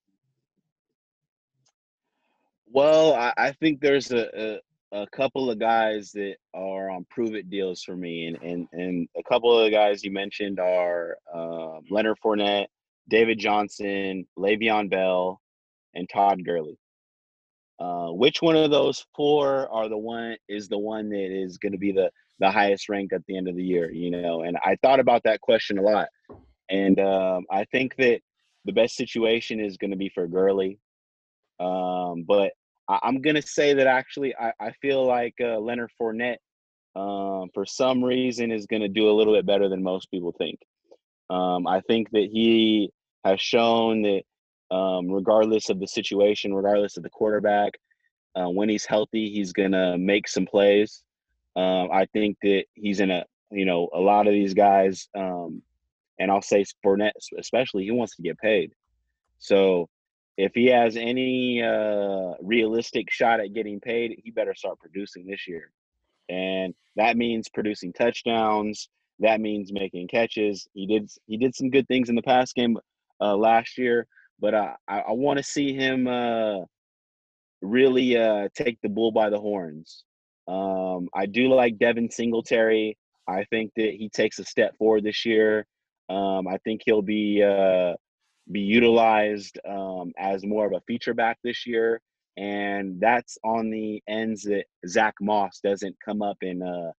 Well, 2.68 3.14
I, 3.14 3.34
I 3.38 3.52
think 3.54 3.82
there's 3.82 4.12
a, 4.12 4.60
a, 4.94 5.02
a 5.02 5.08
couple 5.08 5.50
of 5.50 5.60
guys 5.60 6.12
that 6.12 6.36
are 6.54 6.90
on 6.90 7.06
prove 7.10 7.36
it 7.36 7.50
deals 7.50 7.84
for 7.84 7.96
me, 7.96 8.28
and 8.28 8.38
and 8.42 8.68
and 8.74 9.08
a 9.18 9.24
couple 9.24 9.58
of 9.58 9.66
the 9.66 9.72
guys 9.72 10.04
you 10.04 10.12
mentioned 10.12 10.60
are 10.60 11.18
uh, 11.34 11.80
Leonard 11.90 12.18
Fournette, 12.24 12.68
David 13.10 13.40
Johnson, 13.40 14.26
Le'Veon 14.38 14.90
Bell, 14.90 15.40
and 15.96 16.10
Todd 16.10 16.44
Gurley. 16.46 16.78
Uh, 17.80 18.12
which 18.12 18.42
one 18.42 18.56
of 18.56 18.72
those 18.72 19.06
four 19.16 19.68
are 19.70 19.90
the 19.90 19.98
one 19.98 20.38
is 20.48 20.68
the 20.68 20.78
one 20.78 21.10
that 21.10 21.32
is 21.32 21.58
going 21.58 21.72
to 21.72 21.78
be 21.78 21.92
the 21.92 22.10
the 22.40 22.50
highest 22.50 22.90
ranked 22.90 23.14
at 23.14 23.26
the 23.28 23.36
end 23.38 23.48
of 23.48 23.56
the 23.56 23.64
year? 23.64 23.92
You 23.92 24.12
know, 24.12 24.44
and 24.44 24.58
I 24.64 24.78
thought 24.82 25.00
about 25.00 25.24
that 25.24 25.42
question 25.42 25.78
a 25.78 25.82
lot, 25.82 26.08
and 26.70 27.00
um, 27.00 27.46
I 27.52 27.66
think 27.66 27.96
that 27.98 28.22
the 28.66 28.74
best 28.74 28.96
situation 28.96 29.60
is 29.60 29.78
going 29.78 29.92
to 29.92 29.98
be 29.98 30.10
for 30.10 30.28
Gurley. 30.28 30.80
Um, 31.60 32.24
but 32.28 32.54
I, 32.88 33.00
am 33.04 33.22
going 33.22 33.36
to 33.36 33.42
say 33.42 33.74
that 33.74 33.88
actually 33.88 34.36
I, 34.36 34.54
I 34.60 34.72
feel 34.82 35.06
like 35.06 35.36
uh, 35.42 35.60
Leonard 35.60 35.92
Fournette, 36.00 36.38
um, 36.96 37.50
for 37.54 37.66
some 37.66 38.04
reason, 38.04 38.52
is 38.52 38.66
going 38.66 38.82
to 38.82 38.88
do 38.88 39.10
a 39.10 39.14
little 39.14 39.34
bit 39.34 39.46
better 39.46 39.70
than 39.70 39.84
most 39.84 40.12
people 40.12 40.34
think. 40.38 40.60
Um, 41.30 41.68
I 41.68 41.82
think 41.82 42.12
that 42.12 42.30
he 42.32 42.92
has 43.24 43.42
shown 43.42 44.04
that 44.04 44.24
um, 44.74 45.08
regardless 45.08 45.70
of 45.70 45.80
the 45.80 45.88
situation, 45.88 46.54
regardless 46.54 46.98
of 46.98 47.04
the 47.04 47.10
quarterback. 47.10 47.74
Uh, 48.36 48.50
when 48.50 48.68
he's 48.68 48.86
healthy, 48.86 49.30
he's 49.30 49.54
gonna 49.54 49.96
make 49.98 50.28
some 50.28 50.48
plays. 50.48 51.04
Um, 51.56 51.90
I 51.94 52.08
think 52.14 52.38
that 52.42 52.66
he's 52.74 53.00
in 53.00 53.12
a 53.12 53.26
you 53.52 53.66
know 53.66 53.90
a 53.94 54.00
lot 54.00 54.26
of 54.26 54.34
these 54.34 54.56
guys, 54.56 55.08
um, 55.16 55.62
and 56.20 56.32
I'll 56.32 56.42
say 56.42 56.66
Fournette 56.84 57.12
especially, 57.38 57.84
he 57.84 57.92
wants 57.92 58.16
to 58.16 58.24
get 58.24 58.40
paid. 58.40 58.74
So 59.38 59.88
if 60.36 60.54
he 60.56 60.66
has 60.68 60.98
any 60.98 61.62
uh, 61.62 62.34
realistic 62.42 63.12
shot 63.12 63.40
at 63.40 63.54
getting 63.54 63.80
paid, 63.80 64.20
he 64.24 64.32
better 64.32 64.56
start 64.56 64.80
producing 64.80 65.28
this 65.28 65.48
year, 65.48 65.72
and 66.30 66.74
that 66.96 67.18
means 67.18 67.48
producing 67.50 67.94
touchdowns. 67.94 68.90
That 69.20 69.40
means 69.40 69.72
making 69.72 70.08
catches. 70.08 70.68
He 70.74 70.88
did 70.88 71.12
he 71.28 71.38
did 71.38 71.54
some 71.54 71.70
good 71.70 71.88
things 71.88 72.10
in 72.10 72.16
the 72.16 72.24
past 72.24 72.56
game 72.56 72.80
uh, 73.22 73.38
last 73.38 73.78
year 73.78 74.08
but 74.44 74.54
uh, 74.54 74.74
I, 74.90 75.00
I 75.00 75.12
want 75.14 75.38
to 75.38 75.44
see 75.44 75.74
him 75.74 76.06
uh, 76.06 76.66
really 77.62 78.18
uh, 78.18 78.50
take 78.54 78.78
the 78.84 78.90
bull 78.90 79.14
by 79.14 79.30
the 79.30 79.40
horns. 79.40 80.04
Um, 80.50 81.08
I 81.16 81.28
do 81.28 81.48
like 81.48 81.80
Devin 81.80 82.12
Singletary. 82.12 82.98
I 83.26 83.46
think 83.46 83.72
that 83.78 83.94
he 83.98 84.10
takes 84.10 84.40
a 84.40 84.44
step 84.44 84.78
forward 84.78 85.06
this 85.06 85.26
year. 85.26 85.66
Um, 86.10 86.46
I 86.50 86.58
think 86.66 86.82
he'll 86.84 87.02
be 87.02 87.42
uh, 87.42 87.94
be 88.52 88.60
utilized 88.60 89.58
um, 89.66 90.12
as 90.20 90.46
more 90.46 90.66
of 90.68 90.74
a 90.74 90.82
feature 90.88 91.14
back 91.14 91.38
this 91.42 91.66
year, 91.66 92.02
and 92.36 93.00
that's 93.00 93.38
on 93.46 93.70
the 93.70 94.04
ends 94.10 94.44
that 94.44 94.66
Zach 94.86 95.14
Moss 95.22 95.62
doesn't 95.64 95.96
come 96.04 96.22
up 96.22 96.36
and 96.42 96.62
uh, 96.62 96.92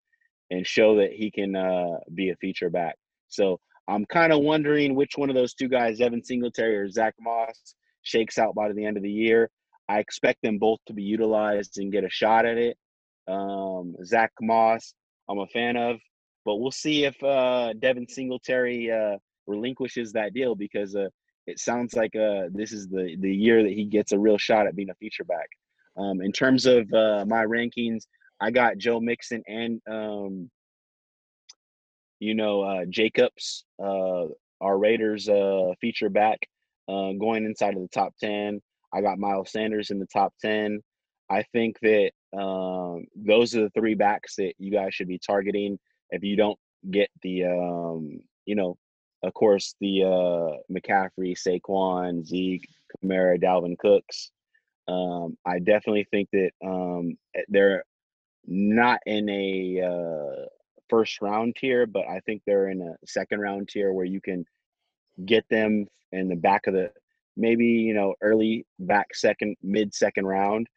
and 0.49 0.65
show 0.65 0.95
that 0.95 1.11
he 1.11 1.29
can 1.29 1.55
uh, 1.55 1.99
be 2.15 2.31
a 2.31 2.35
feature 2.37 2.71
back. 2.71 2.95
So 3.27 3.59
I'm 3.87 4.05
kind 4.05 4.33
of 4.33 4.41
wondering 4.41 4.95
which 4.95 5.13
one 5.15 5.29
of 5.29 5.35
those 5.35 5.53
two 5.53 5.67
guys, 5.67 6.01
Evan 6.01 6.23
Singletary 6.23 6.75
or 6.75 6.89
Zach 6.89 7.13
Moss, 7.19 7.75
shakes 8.01 8.37
out 8.37 8.55
by 8.55 8.71
the 8.71 8.85
end 8.85 8.97
of 8.97 9.03
the 9.03 9.11
year. 9.11 9.49
I 9.87 9.99
expect 9.99 10.41
them 10.41 10.57
both 10.57 10.79
to 10.87 10.93
be 10.93 11.03
utilized 11.03 11.77
and 11.77 11.91
get 11.91 12.03
a 12.03 12.09
shot 12.09 12.45
at 12.45 12.57
it. 12.57 12.77
Um, 13.27 13.95
Zach 14.03 14.31
Moss, 14.41 14.93
I'm 15.29 15.39
a 15.39 15.47
fan 15.47 15.77
of, 15.77 15.97
but 16.45 16.55
we'll 16.55 16.71
see 16.71 17.05
if 17.05 17.21
uh, 17.23 17.73
Devin 17.73 18.07
Singletary 18.07 18.91
uh, 18.91 19.17
relinquishes 19.47 20.13
that 20.13 20.33
deal 20.33 20.55
because 20.55 20.95
uh, 20.95 21.09
it 21.47 21.59
sounds 21.59 21.95
like 21.95 22.15
uh, 22.15 22.43
this 22.51 22.71
is 22.71 22.87
the 22.87 23.15
the 23.19 23.33
year 23.33 23.63
that 23.63 23.71
he 23.71 23.85
gets 23.85 24.11
a 24.11 24.19
real 24.19 24.37
shot 24.37 24.67
at 24.67 24.75
being 24.75 24.89
a 24.89 24.95
feature 24.95 25.23
back. 25.23 25.47
Um, 25.97 26.21
in 26.21 26.31
terms 26.31 26.65
of 26.65 26.91
uh, 26.93 27.25
my 27.27 27.45
rankings, 27.45 28.03
I 28.39 28.51
got 28.51 28.77
Joe 28.77 28.99
Mixon 28.99 29.43
and 29.47 29.81
um, 29.89 30.49
you 32.19 32.35
know 32.35 32.61
uh, 32.61 32.85
Jacobs, 32.89 33.65
uh, 33.81 34.25
our 34.61 34.77
Raiders 34.77 35.29
uh, 35.29 35.71
feature 35.81 36.09
back, 36.09 36.39
uh, 36.87 37.11
going 37.13 37.45
inside 37.45 37.75
of 37.75 37.81
the 37.81 37.89
top 37.89 38.13
ten. 38.19 38.61
I 38.93 39.01
got 39.01 39.19
Miles 39.19 39.51
Sanders 39.51 39.89
in 39.89 39.99
the 39.99 40.07
top 40.07 40.33
ten. 40.41 40.81
I 41.29 41.43
think 41.53 41.77
that 41.81 42.11
um, 42.37 43.05
those 43.15 43.55
are 43.55 43.63
the 43.63 43.71
three 43.71 43.95
backs 43.95 44.35
that 44.35 44.53
you 44.57 44.71
guys 44.71 44.93
should 44.93 45.07
be 45.07 45.19
targeting. 45.19 45.79
If 46.11 46.23
you 46.23 46.35
don't 46.35 46.59
get 46.91 47.09
the, 47.23 47.45
um, 47.45 48.19
you 48.45 48.55
know, 48.55 48.77
of 49.23 49.33
course, 49.33 49.75
the 49.81 50.03
uh, 50.03 50.57
McCaffrey, 50.71 51.35
Saquon, 51.35 52.23
Zeke, 52.25 52.67
Kamara, 53.03 53.41
Dalvin 53.41 53.77
Cooks. 53.77 54.31
Um, 54.87 55.35
I 55.45 55.59
definitely 55.59 56.05
think 56.11 56.29
that 56.31 56.51
um, 56.63 57.17
they're 57.47 57.83
not 58.45 58.99
in 59.07 59.27
a 59.29 59.81
uh, 59.81 60.45
first 60.89 61.21
round 61.21 61.55
tier, 61.55 61.85
but 61.85 62.05
I 62.07 62.19
think 62.21 62.41
they're 62.45 62.69
in 62.69 62.81
a 62.81 62.95
second 63.05 63.39
round 63.39 63.69
tier 63.69 63.93
where 63.93 64.05
you 64.05 64.21
can 64.21 64.45
get 65.25 65.45
them 65.49 65.87
in 66.11 66.27
the 66.27 66.35
back 66.35 66.67
of 66.67 66.73
the 66.73 66.91
maybe 67.37 67.65
you 67.65 67.93
know 67.93 68.13
early 68.21 68.65
back 68.79 69.13
second 69.13 69.55
mid 69.61 69.93
second 69.93 70.25
round 70.25 70.67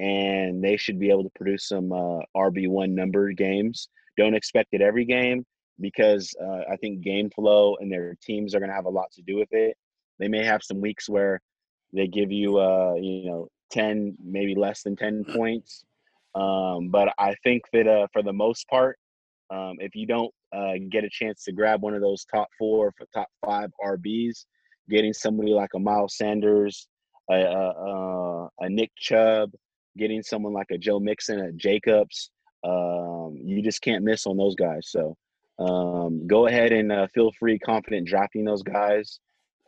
and 0.00 0.64
they 0.64 0.76
should 0.76 0.98
be 0.98 1.10
able 1.10 1.22
to 1.22 1.30
produce 1.36 1.68
some 1.68 1.92
uh, 1.92 2.20
RB1 2.34 2.90
number 2.90 3.32
games. 3.32 3.88
Don't 4.16 4.34
expect 4.34 4.70
it 4.72 4.80
every 4.80 5.04
game 5.04 5.44
because 5.78 6.34
uh, 6.42 6.62
I 6.72 6.76
think 6.76 7.02
game 7.02 7.30
flow 7.30 7.76
and 7.80 7.92
their 7.92 8.16
teams 8.22 8.54
are 8.54 8.60
going 8.60 8.70
to 8.70 8.74
have 8.74 8.86
a 8.86 8.90
lot 8.90 9.12
to 9.12 9.22
do 9.22 9.36
with 9.36 9.52
it. 9.52 9.76
They 10.18 10.26
may 10.26 10.42
have 10.44 10.62
some 10.62 10.80
weeks 10.80 11.08
where 11.08 11.40
they 11.92 12.06
give 12.06 12.32
you, 12.32 12.58
uh, 12.58 12.94
you 12.94 13.26
know, 13.26 13.48
10, 13.72 14.16
maybe 14.24 14.54
less 14.54 14.82
than 14.82 14.96
10 14.96 15.24
points. 15.36 15.84
Um, 16.34 16.88
but 16.88 17.12
I 17.18 17.34
think 17.44 17.64
that 17.74 17.86
uh, 17.86 18.06
for 18.12 18.22
the 18.22 18.32
most 18.32 18.68
part, 18.68 18.98
um, 19.50 19.76
if 19.78 19.94
you 19.94 20.06
don't 20.06 20.32
uh, 20.52 20.74
get 20.90 21.04
a 21.04 21.10
chance 21.10 21.44
to 21.44 21.52
grab 21.52 21.82
one 21.82 21.94
of 21.94 22.00
those 22.00 22.24
top 22.24 22.48
four, 22.58 22.92
top 23.12 23.28
five 23.44 23.70
RBs, 23.84 24.44
getting 24.88 25.12
somebody 25.12 25.52
like 25.52 25.70
a 25.74 25.78
Miles 25.78 26.16
Sanders, 26.16 26.88
a, 27.30 27.34
a, 27.34 28.48
a 28.60 28.68
Nick 28.68 28.90
Chubb, 28.96 29.52
getting 29.96 30.22
someone 30.22 30.52
like 30.52 30.70
a 30.70 30.78
Joe 30.78 31.00
Mixon, 31.00 31.40
a 31.40 31.52
Jacobs, 31.52 32.30
um, 32.64 33.36
you 33.42 33.62
just 33.62 33.80
can't 33.80 34.04
miss 34.04 34.26
on 34.26 34.36
those 34.36 34.54
guys. 34.54 34.88
So 34.90 35.16
um, 35.58 36.26
go 36.26 36.46
ahead 36.46 36.72
and 36.72 36.92
uh, 36.92 37.06
feel 37.08 37.32
free, 37.38 37.58
confident 37.58 38.06
drafting 38.06 38.44
those 38.44 38.62
guys 38.62 39.20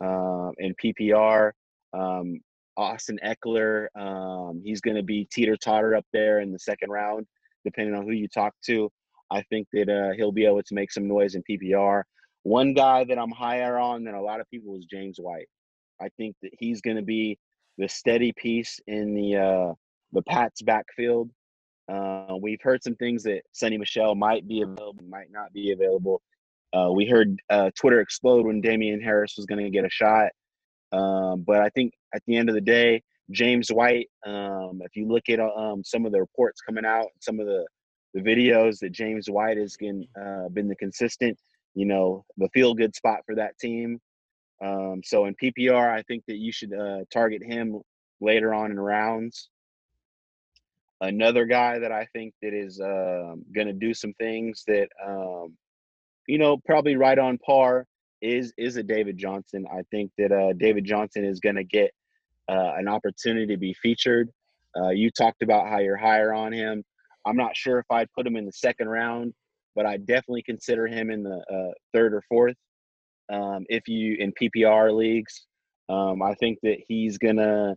uh, 0.03 0.51
in 0.57 0.75
PPR. 0.83 1.51
Um, 1.93 2.39
Austin 2.75 3.19
Ekeler, 3.23 3.87
um, 3.95 4.61
he's 4.63 4.81
going 4.81 4.97
to 4.97 5.03
be 5.03 5.27
teeter 5.31 5.55
totter 5.55 5.95
up 5.95 6.05
there 6.11 6.39
in 6.39 6.51
the 6.51 6.57
second 6.57 6.89
round, 6.89 7.27
depending 7.63 7.93
on 7.93 8.03
who 8.03 8.11
you 8.11 8.27
talk 8.27 8.53
to. 8.65 8.89
I 9.31 9.41
think 9.43 9.67
that 9.73 9.89
uh, 9.89 10.15
he'll 10.15 10.31
be 10.31 10.45
able 10.45 10.63
to 10.63 10.73
make 10.73 10.91
some 10.91 11.07
noise 11.07 11.35
in 11.35 11.43
PPR. 11.49 12.03
One 12.43 12.73
guy 12.73 13.03
that 13.05 13.17
I'm 13.17 13.31
higher 13.31 13.77
on 13.77 14.03
than 14.03 14.15
a 14.15 14.21
lot 14.21 14.39
of 14.39 14.49
people 14.49 14.75
is 14.77 14.85
James 14.85 15.17
White. 15.17 15.47
I 16.01 16.09
think 16.17 16.35
that 16.41 16.51
he's 16.59 16.81
going 16.81 16.97
to 16.97 17.03
be 17.03 17.37
the 17.77 17.87
steady 17.87 18.33
piece 18.33 18.79
in 18.87 19.15
the 19.15 19.37
uh, 19.37 19.73
the 20.11 20.21
Pats 20.23 20.61
backfield. 20.61 21.31
Uh, 21.91 22.35
we've 22.41 22.61
heard 22.61 22.83
some 22.83 22.95
things 22.95 23.23
that 23.23 23.41
Sony 23.53 23.77
Michel 23.77 24.15
might 24.15 24.47
be 24.47 24.61
available, 24.61 25.03
might 25.07 25.31
not 25.31 25.51
be 25.53 25.71
available. 25.71 26.21
Uh, 26.73 26.91
we 26.91 27.05
heard 27.05 27.39
uh, 27.49 27.69
Twitter 27.79 27.99
explode 27.99 28.45
when 28.45 28.61
Damien 28.61 29.01
Harris 29.01 29.35
was 29.37 29.45
going 29.45 29.63
to 29.63 29.69
get 29.69 29.85
a 29.85 29.89
shot. 29.89 30.29
Um, 30.91 31.43
but 31.45 31.59
I 31.59 31.69
think 31.69 31.93
at 32.13 32.21
the 32.25 32.35
end 32.37 32.49
of 32.49 32.55
the 32.55 32.61
day, 32.61 33.01
James 33.31 33.69
White, 33.69 34.07
um, 34.25 34.81
if 34.83 34.95
you 34.95 35.07
look 35.07 35.23
at 35.29 35.39
um, 35.39 35.83
some 35.83 36.05
of 36.05 36.11
the 36.11 36.19
reports 36.19 36.61
coming 36.61 36.85
out, 36.85 37.07
some 37.19 37.39
of 37.39 37.45
the, 37.45 37.65
the 38.13 38.21
videos 38.21 38.79
that 38.79 38.91
James 38.91 39.29
White 39.29 39.57
has 39.57 39.75
been, 39.77 40.07
uh, 40.19 40.49
been 40.49 40.67
the 40.67 40.75
consistent, 40.75 41.37
you 41.73 41.85
know, 41.85 42.25
the 42.37 42.49
feel 42.53 42.73
good 42.73 42.95
spot 42.95 43.19
for 43.25 43.35
that 43.35 43.57
team. 43.59 43.99
Um, 44.63 45.01
so 45.03 45.25
in 45.25 45.35
PPR, 45.35 45.91
I 45.91 46.03
think 46.03 46.23
that 46.27 46.37
you 46.37 46.51
should 46.51 46.73
uh, 46.73 46.99
target 47.11 47.43
him 47.43 47.81
later 48.21 48.53
on 48.53 48.71
in 48.71 48.79
rounds. 48.79 49.49
Another 51.01 51.45
guy 51.45 51.79
that 51.79 51.91
I 51.91 52.07
think 52.13 52.33
that 52.41 52.53
is 52.53 52.79
uh, 52.79 53.35
going 53.53 53.67
to 53.67 53.73
do 53.73 53.93
some 53.93 54.13
things 54.13 54.63
that 54.67 54.87
um, 55.05 55.57
you 56.27 56.37
know 56.37 56.57
probably 56.65 56.95
right 56.95 57.19
on 57.19 57.37
par 57.39 57.85
is 58.21 58.53
is 58.57 58.77
a 58.77 58.83
David 58.83 59.17
Johnson. 59.17 59.65
I 59.69 59.81
think 59.91 60.11
that 60.17 60.31
uh, 60.31 60.53
David 60.53 60.85
Johnson 60.85 61.25
is 61.25 61.41
going 61.41 61.57
to 61.57 61.65
get 61.65 61.91
uh, 62.49 62.73
an 62.77 62.87
opportunity 62.87 63.47
to 63.47 63.57
be 63.57 63.73
featured. 63.73 64.29
Uh, 64.79 64.89
you 64.89 65.11
talked 65.11 65.43
about 65.43 65.67
how 65.67 65.79
you're 65.79 65.97
higher 65.97 66.33
on 66.33 66.53
him. 66.53 66.85
I'm 67.25 67.37
not 67.37 67.55
sure 67.55 67.79
if 67.79 67.85
I'd 67.89 68.11
put 68.13 68.27
him 68.27 68.35
in 68.35 68.45
the 68.45 68.51
second 68.51 68.89
round, 68.89 69.33
but 69.75 69.85
I 69.85 69.97
definitely 69.97 70.43
consider 70.43 70.87
him 70.87 71.09
in 71.09 71.23
the 71.23 71.43
uh, 71.51 71.73
third 71.93 72.13
or 72.13 72.23
fourth. 72.29 72.55
Um, 73.31 73.65
if 73.69 73.87
you 73.87 74.17
in 74.19 74.33
PPR 74.33 74.93
leagues, 74.93 75.45
um, 75.89 76.21
I 76.21 76.33
think 76.35 76.59
that 76.63 76.77
he's 76.87 77.17
gonna 77.17 77.75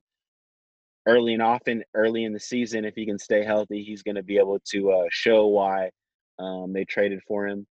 early 1.07 1.35
and 1.35 1.43
often 1.43 1.85
early 1.95 2.25
in 2.25 2.33
the 2.33 2.41
season 2.41 2.85
if 2.85 2.95
he 2.95 3.07
can 3.07 3.19
stay 3.19 3.45
healthy 3.45 3.83
he's 3.83 4.03
to 4.03 4.23
be 4.23 4.39
able 4.39 4.59
to 4.67 4.91
uh, 4.91 5.05
show 5.11 5.47
why 5.47 5.91
um, 6.39 6.73
they 6.73 6.85
traded 6.85 7.21
for 7.27 7.47
him. 7.47 7.67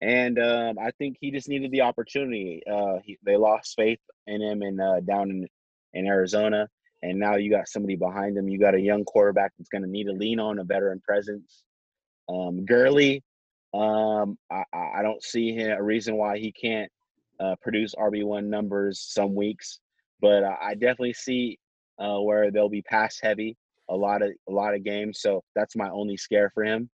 And 0.00 0.38
um, 0.38 0.78
i 0.78 0.90
think 0.98 1.16
he 1.20 1.30
just 1.30 1.48
needed 1.48 1.70
the 1.70 1.82
opportunity. 1.82 2.62
Uh, 2.70 2.98
he, 3.04 3.16
they 3.24 3.36
lost 3.36 3.74
faith 3.76 4.00
in 4.26 4.42
him 4.42 4.62
and 4.62 4.80
uh, 4.80 5.00
down 5.00 5.30
in, 5.30 5.46
in 5.94 6.06
arizona 6.06 6.68
and 7.04 7.18
now 7.18 7.36
you 7.36 7.50
got 7.50 7.68
somebody 7.68 7.96
behind 7.96 8.36
him 8.36 8.48
you 8.48 8.58
got 8.58 8.74
a 8.74 8.80
young 8.80 9.04
quarterback 9.04 9.52
that's 9.58 9.68
going 9.68 9.82
to 9.82 9.90
need 9.90 10.04
to 10.04 10.12
lean 10.12 10.40
on 10.40 10.58
a 10.58 10.64
veteran 10.64 11.00
presence 11.04 11.64
um, 12.28 12.64
Gurley, 12.64 13.22
um, 13.74 14.38
I, 14.50 14.62
I 14.72 15.02
don't 15.02 15.22
see 15.22 15.52
him, 15.52 15.72
a 15.72 15.82
reason 15.82 16.16
why 16.16 16.38
he 16.38 16.52
can't 16.52 16.90
uh, 17.40 17.56
produce 17.60 17.94
RB1 17.94 18.44
numbers 18.44 19.00
some 19.00 19.34
weeks, 19.34 19.80
but 20.20 20.44
I 20.44 20.74
definitely 20.74 21.14
see 21.14 21.58
uh, 21.98 22.18
where 22.20 22.50
they'll 22.50 22.68
be 22.68 22.82
pass 22.82 23.18
heavy 23.22 23.56
a 23.90 23.96
lot 23.96 24.22
of 24.22 24.30
a 24.48 24.52
lot 24.52 24.74
of 24.74 24.82
games. 24.82 25.20
So 25.20 25.42
that's 25.54 25.76
my 25.76 25.90
only 25.90 26.16
scare 26.16 26.50
for 26.54 26.64
him. 26.64 26.88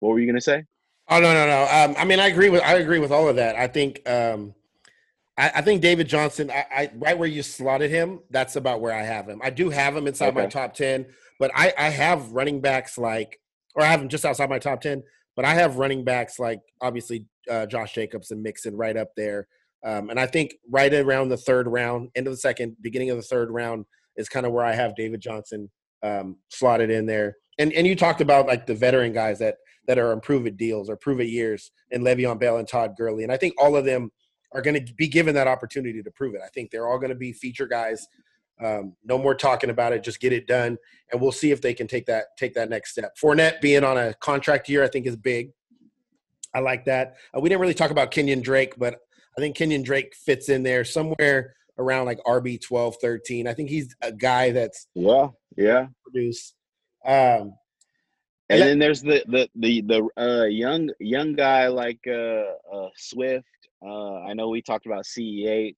What 0.00 0.10
were 0.10 0.18
you 0.18 0.26
gonna 0.26 0.40
say? 0.40 0.64
Oh 1.08 1.20
no 1.20 1.32
no 1.32 1.46
no. 1.46 1.62
Um, 1.62 1.94
I 1.98 2.04
mean, 2.04 2.20
I 2.20 2.26
agree 2.26 2.50
with 2.50 2.62
I 2.62 2.74
agree 2.74 2.98
with 2.98 3.12
all 3.12 3.28
of 3.28 3.36
that. 3.36 3.56
I 3.56 3.66
think 3.66 4.08
um, 4.08 4.54
I, 5.38 5.52
I 5.56 5.60
think 5.62 5.82
David 5.82 6.08
Johnson. 6.08 6.50
I, 6.50 6.66
I, 6.70 6.90
right 6.96 7.18
where 7.18 7.28
you 7.28 7.42
slotted 7.42 7.90
him. 7.90 8.20
That's 8.30 8.56
about 8.56 8.80
where 8.80 8.92
I 8.92 9.02
have 9.02 9.28
him. 9.28 9.40
I 9.42 9.50
do 9.50 9.70
have 9.70 9.96
him 9.96 10.06
inside 10.06 10.28
okay. 10.28 10.42
my 10.42 10.46
top 10.46 10.74
ten, 10.74 11.06
but 11.38 11.50
I 11.54 11.72
I 11.78 11.88
have 11.90 12.32
running 12.32 12.60
backs 12.60 12.98
like, 12.98 13.40
or 13.74 13.82
I 13.82 13.86
have 13.86 14.00
him 14.00 14.08
just 14.08 14.24
outside 14.24 14.50
my 14.50 14.58
top 14.58 14.80
ten. 14.80 15.02
But 15.34 15.44
I 15.44 15.54
have 15.54 15.76
running 15.76 16.04
backs 16.04 16.38
like 16.38 16.60
obviously 16.80 17.26
uh, 17.50 17.66
Josh 17.66 17.94
Jacobs 17.94 18.30
and 18.30 18.42
Mixon 18.42 18.76
right 18.76 18.96
up 18.96 19.10
there. 19.16 19.46
Um, 19.84 20.10
and 20.10 20.18
I 20.18 20.26
think 20.26 20.54
right 20.70 20.92
around 20.92 21.28
the 21.28 21.36
third 21.36 21.68
round, 21.68 22.08
end 22.16 22.26
of 22.26 22.32
the 22.32 22.38
second, 22.38 22.76
beginning 22.80 23.10
of 23.10 23.16
the 23.18 23.22
third 23.22 23.50
round 23.50 23.84
is 24.16 24.28
kind 24.28 24.46
of 24.46 24.52
where 24.52 24.64
I 24.64 24.72
have 24.72 24.96
David 24.96 25.20
Johnson 25.20 25.70
um, 26.02 26.36
slotted 26.48 26.90
in 26.90 27.06
there. 27.06 27.36
And 27.58 27.72
and 27.72 27.86
you 27.86 27.94
talked 27.94 28.20
about 28.20 28.46
like 28.46 28.66
the 28.66 28.74
veteran 28.74 29.12
guys 29.12 29.38
that 29.40 29.56
that 29.86 29.98
are 29.98 30.12
improve 30.12 30.46
it 30.46 30.56
deals 30.56 30.90
or 30.90 30.96
prove 30.96 31.20
it 31.20 31.28
years, 31.28 31.70
and 31.92 32.02
Le'Veon 32.02 32.40
Bell 32.40 32.56
and 32.56 32.66
Todd 32.66 32.94
Gurley, 32.96 33.22
and 33.22 33.32
I 33.32 33.36
think 33.36 33.54
all 33.58 33.76
of 33.76 33.84
them 33.84 34.10
are 34.56 34.62
going 34.62 34.86
to 34.86 34.94
be 34.94 35.06
given 35.06 35.34
that 35.34 35.46
opportunity 35.46 36.02
to 36.02 36.10
prove 36.10 36.34
it. 36.34 36.40
I 36.42 36.48
think 36.48 36.70
they're 36.70 36.88
all 36.88 36.98
going 36.98 37.10
to 37.10 37.14
be 37.16 37.32
feature 37.32 37.66
guys. 37.66 38.06
Um, 38.64 38.94
no 39.04 39.18
more 39.18 39.34
talking 39.34 39.68
about 39.68 39.92
it. 39.92 40.02
Just 40.02 40.18
get 40.18 40.32
it 40.32 40.46
done, 40.46 40.78
and 41.12 41.20
we'll 41.20 41.30
see 41.30 41.50
if 41.50 41.60
they 41.60 41.74
can 41.74 41.86
take 41.86 42.06
that 42.06 42.36
take 42.38 42.54
that 42.54 42.70
next 42.70 42.92
step. 42.92 43.14
Fournette 43.22 43.60
being 43.60 43.84
on 43.84 43.98
a 43.98 44.14
contract 44.14 44.70
year, 44.70 44.82
I 44.82 44.88
think, 44.88 45.06
is 45.06 45.14
big. 45.14 45.50
I 46.54 46.60
like 46.60 46.86
that. 46.86 47.16
Uh, 47.36 47.40
we 47.40 47.50
didn't 47.50 47.60
really 47.60 47.74
talk 47.74 47.90
about 47.90 48.10
Kenyan 48.10 48.42
Drake, 48.42 48.74
but 48.78 48.94
I 49.36 49.42
think 49.42 49.58
Kenyan 49.58 49.84
Drake 49.84 50.14
fits 50.14 50.48
in 50.48 50.62
there 50.62 50.84
somewhere 50.84 51.54
around 51.78 52.06
like 52.06 52.18
RB 52.26 52.58
12, 52.58 52.96
13. 52.98 53.46
I 53.46 53.52
think 53.52 53.68
he's 53.68 53.94
a 54.00 54.10
guy 54.10 54.52
that's 54.52 54.86
yeah, 54.94 55.28
yeah, 55.58 55.88
produce. 56.02 56.54
Um, 57.04 57.52
and, 58.48 58.60
and 58.60 58.62
then 58.62 58.78
there's 58.78 59.02
the 59.02 59.24
the 59.26 59.48
the 59.56 59.80
the 59.82 60.08
uh, 60.16 60.44
young 60.44 60.90
young 61.00 61.34
guy 61.34 61.66
like 61.66 62.00
uh, 62.06 62.44
uh, 62.72 62.88
Swift. 62.96 63.44
Uh, 63.84 64.20
I 64.20 64.34
know 64.34 64.48
we 64.48 64.62
talked 64.62 64.86
about 64.86 65.04
Ceh, 65.04 65.74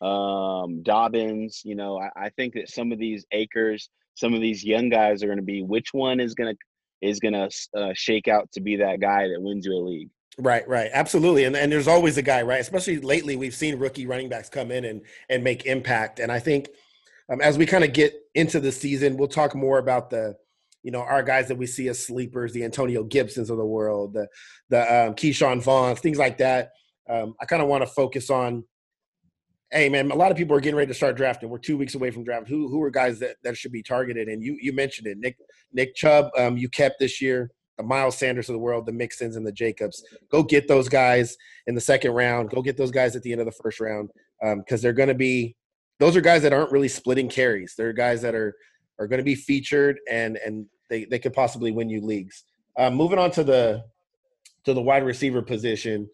um, 0.00 0.82
Dobbins. 0.82 1.62
You 1.64 1.74
know, 1.74 1.98
I, 1.98 2.26
I 2.26 2.28
think 2.30 2.54
that 2.54 2.70
some 2.70 2.92
of 2.92 2.98
these 2.98 3.24
acres, 3.32 3.88
some 4.14 4.34
of 4.34 4.40
these 4.40 4.64
young 4.64 4.88
guys 4.88 5.22
are 5.22 5.26
going 5.26 5.38
to 5.38 5.44
be. 5.44 5.62
Which 5.62 5.88
one 5.92 6.20
is 6.20 6.34
gonna 6.34 6.54
is 7.00 7.20
gonna 7.20 7.48
uh, 7.76 7.92
shake 7.94 8.28
out 8.28 8.50
to 8.52 8.60
be 8.60 8.76
that 8.76 9.00
guy 9.00 9.28
that 9.28 9.40
wins 9.40 9.66
you 9.66 9.72
a 9.72 9.78
league? 9.78 10.10
Right, 10.40 10.66
right, 10.68 10.90
absolutely, 10.92 11.44
and 11.44 11.56
and 11.56 11.72
there's 11.72 11.88
always 11.88 12.16
a 12.16 12.22
guy, 12.22 12.42
right? 12.42 12.60
Especially 12.60 12.98
lately, 12.98 13.36
we've 13.36 13.54
seen 13.54 13.78
rookie 13.78 14.06
running 14.06 14.28
backs 14.28 14.48
come 14.48 14.70
in 14.70 14.84
and 14.84 15.02
and 15.28 15.42
make 15.42 15.66
impact, 15.66 16.20
and 16.20 16.30
I 16.30 16.38
think 16.38 16.68
um, 17.30 17.40
as 17.40 17.58
we 17.58 17.66
kind 17.66 17.84
of 17.84 17.92
get 17.92 18.14
into 18.34 18.60
the 18.60 18.72
season, 18.72 19.16
we'll 19.16 19.28
talk 19.28 19.54
more 19.54 19.78
about 19.78 20.10
the, 20.10 20.36
you 20.82 20.90
know, 20.90 21.00
our 21.00 21.22
guys 21.22 21.48
that 21.48 21.56
we 21.56 21.66
see 21.66 21.88
as 21.88 22.04
sleepers, 22.04 22.52
the 22.52 22.64
Antonio 22.64 23.04
Gibsons 23.04 23.50
of 23.50 23.58
the 23.58 23.66
world, 23.66 24.14
the 24.14 24.28
the 24.70 24.80
um, 24.80 25.14
Ke'Shawn 25.14 25.62
Vaughns, 25.62 25.98
things 25.98 26.18
like 26.18 26.38
that. 26.38 26.72
Um, 27.08 27.34
I 27.40 27.46
kind 27.46 27.62
of 27.62 27.68
want 27.68 27.82
to 27.82 27.86
focus 27.86 28.30
on. 28.30 28.64
Hey 29.70 29.90
man, 29.90 30.10
a 30.10 30.14
lot 30.14 30.30
of 30.30 30.38
people 30.38 30.56
are 30.56 30.60
getting 30.60 30.76
ready 30.76 30.88
to 30.88 30.94
start 30.94 31.14
drafting. 31.14 31.50
We're 31.50 31.58
two 31.58 31.76
weeks 31.76 31.94
away 31.94 32.10
from 32.10 32.24
draft. 32.24 32.48
Who 32.48 32.68
who 32.68 32.82
are 32.82 32.90
guys 32.90 33.18
that, 33.18 33.36
that 33.44 33.56
should 33.56 33.72
be 33.72 33.82
targeted? 33.82 34.28
And 34.28 34.42
you 34.42 34.56
you 34.60 34.72
mentioned 34.72 35.06
it, 35.06 35.18
Nick 35.18 35.36
Nick 35.72 35.94
Chubb. 35.94 36.30
Um, 36.38 36.56
you 36.56 36.70
kept 36.70 36.98
this 36.98 37.20
year 37.20 37.50
the 37.78 37.84
Miles 37.84 38.18
Sanders 38.18 38.48
of 38.48 38.54
the 38.54 38.58
world, 38.58 38.84
the 38.84 38.92
Mixons 38.92 39.36
and 39.36 39.46
the 39.46 39.52
Jacobs. 39.52 40.04
Go 40.30 40.42
get 40.42 40.68
those 40.68 40.88
guys 40.88 41.36
in 41.66 41.74
the 41.74 41.80
second 41.80 42.12
round. 42.12 42.50
Go 42.50 42.60
get 42.60 42.76
those 42.76 42.90
guys 42.90 43.16
at 43.16 43.22
the 43.22 43.32
end 43.32 43.40
of 43.40 43.46
the 43.46 43.52
first 43.52 43.80
round 43.80 44.10
because 44.40 44.80
um, 44.80 44.82
they're 44.82 44.92
going 44.92 45.08
to 45.08 45.14
be. 45.14 45.56
Those 45.98 46.16
are 46.16 46.20
guys 46.20 46.42
that 46.42 46.52
aren't 46.52 46.72
really 46.72 46.88
splitting 46.88 47.28
carries. 47.28 47.74
They're 47.76 47.92
guys 47.92 48.20
that 48.22 48.34
are 48.34 48.54
are 48.98 49.06
going 49.06 49.18
to 49.18 49.24
be 49.24 49.34
featured 49.34 50.00
and 50.10 50.36
and 50.44 50.66
they 50.90 51.04
they 51.04 51.18
could 51.18 51.32
possibly 51.32 51.70
win 51.70 51.88
you 51.88 52.04
leagues. 52.04 52.44
Uh, 52.76 52.90
moving 52.90 53.18
on 53.18 53.30
to 53.32 53.44
the 53.44 53.84
to 54.64 54.74
the 54.74 54.82
wide 54.82 55.04
receiver 55.04 55.40
position. 55.40 56.08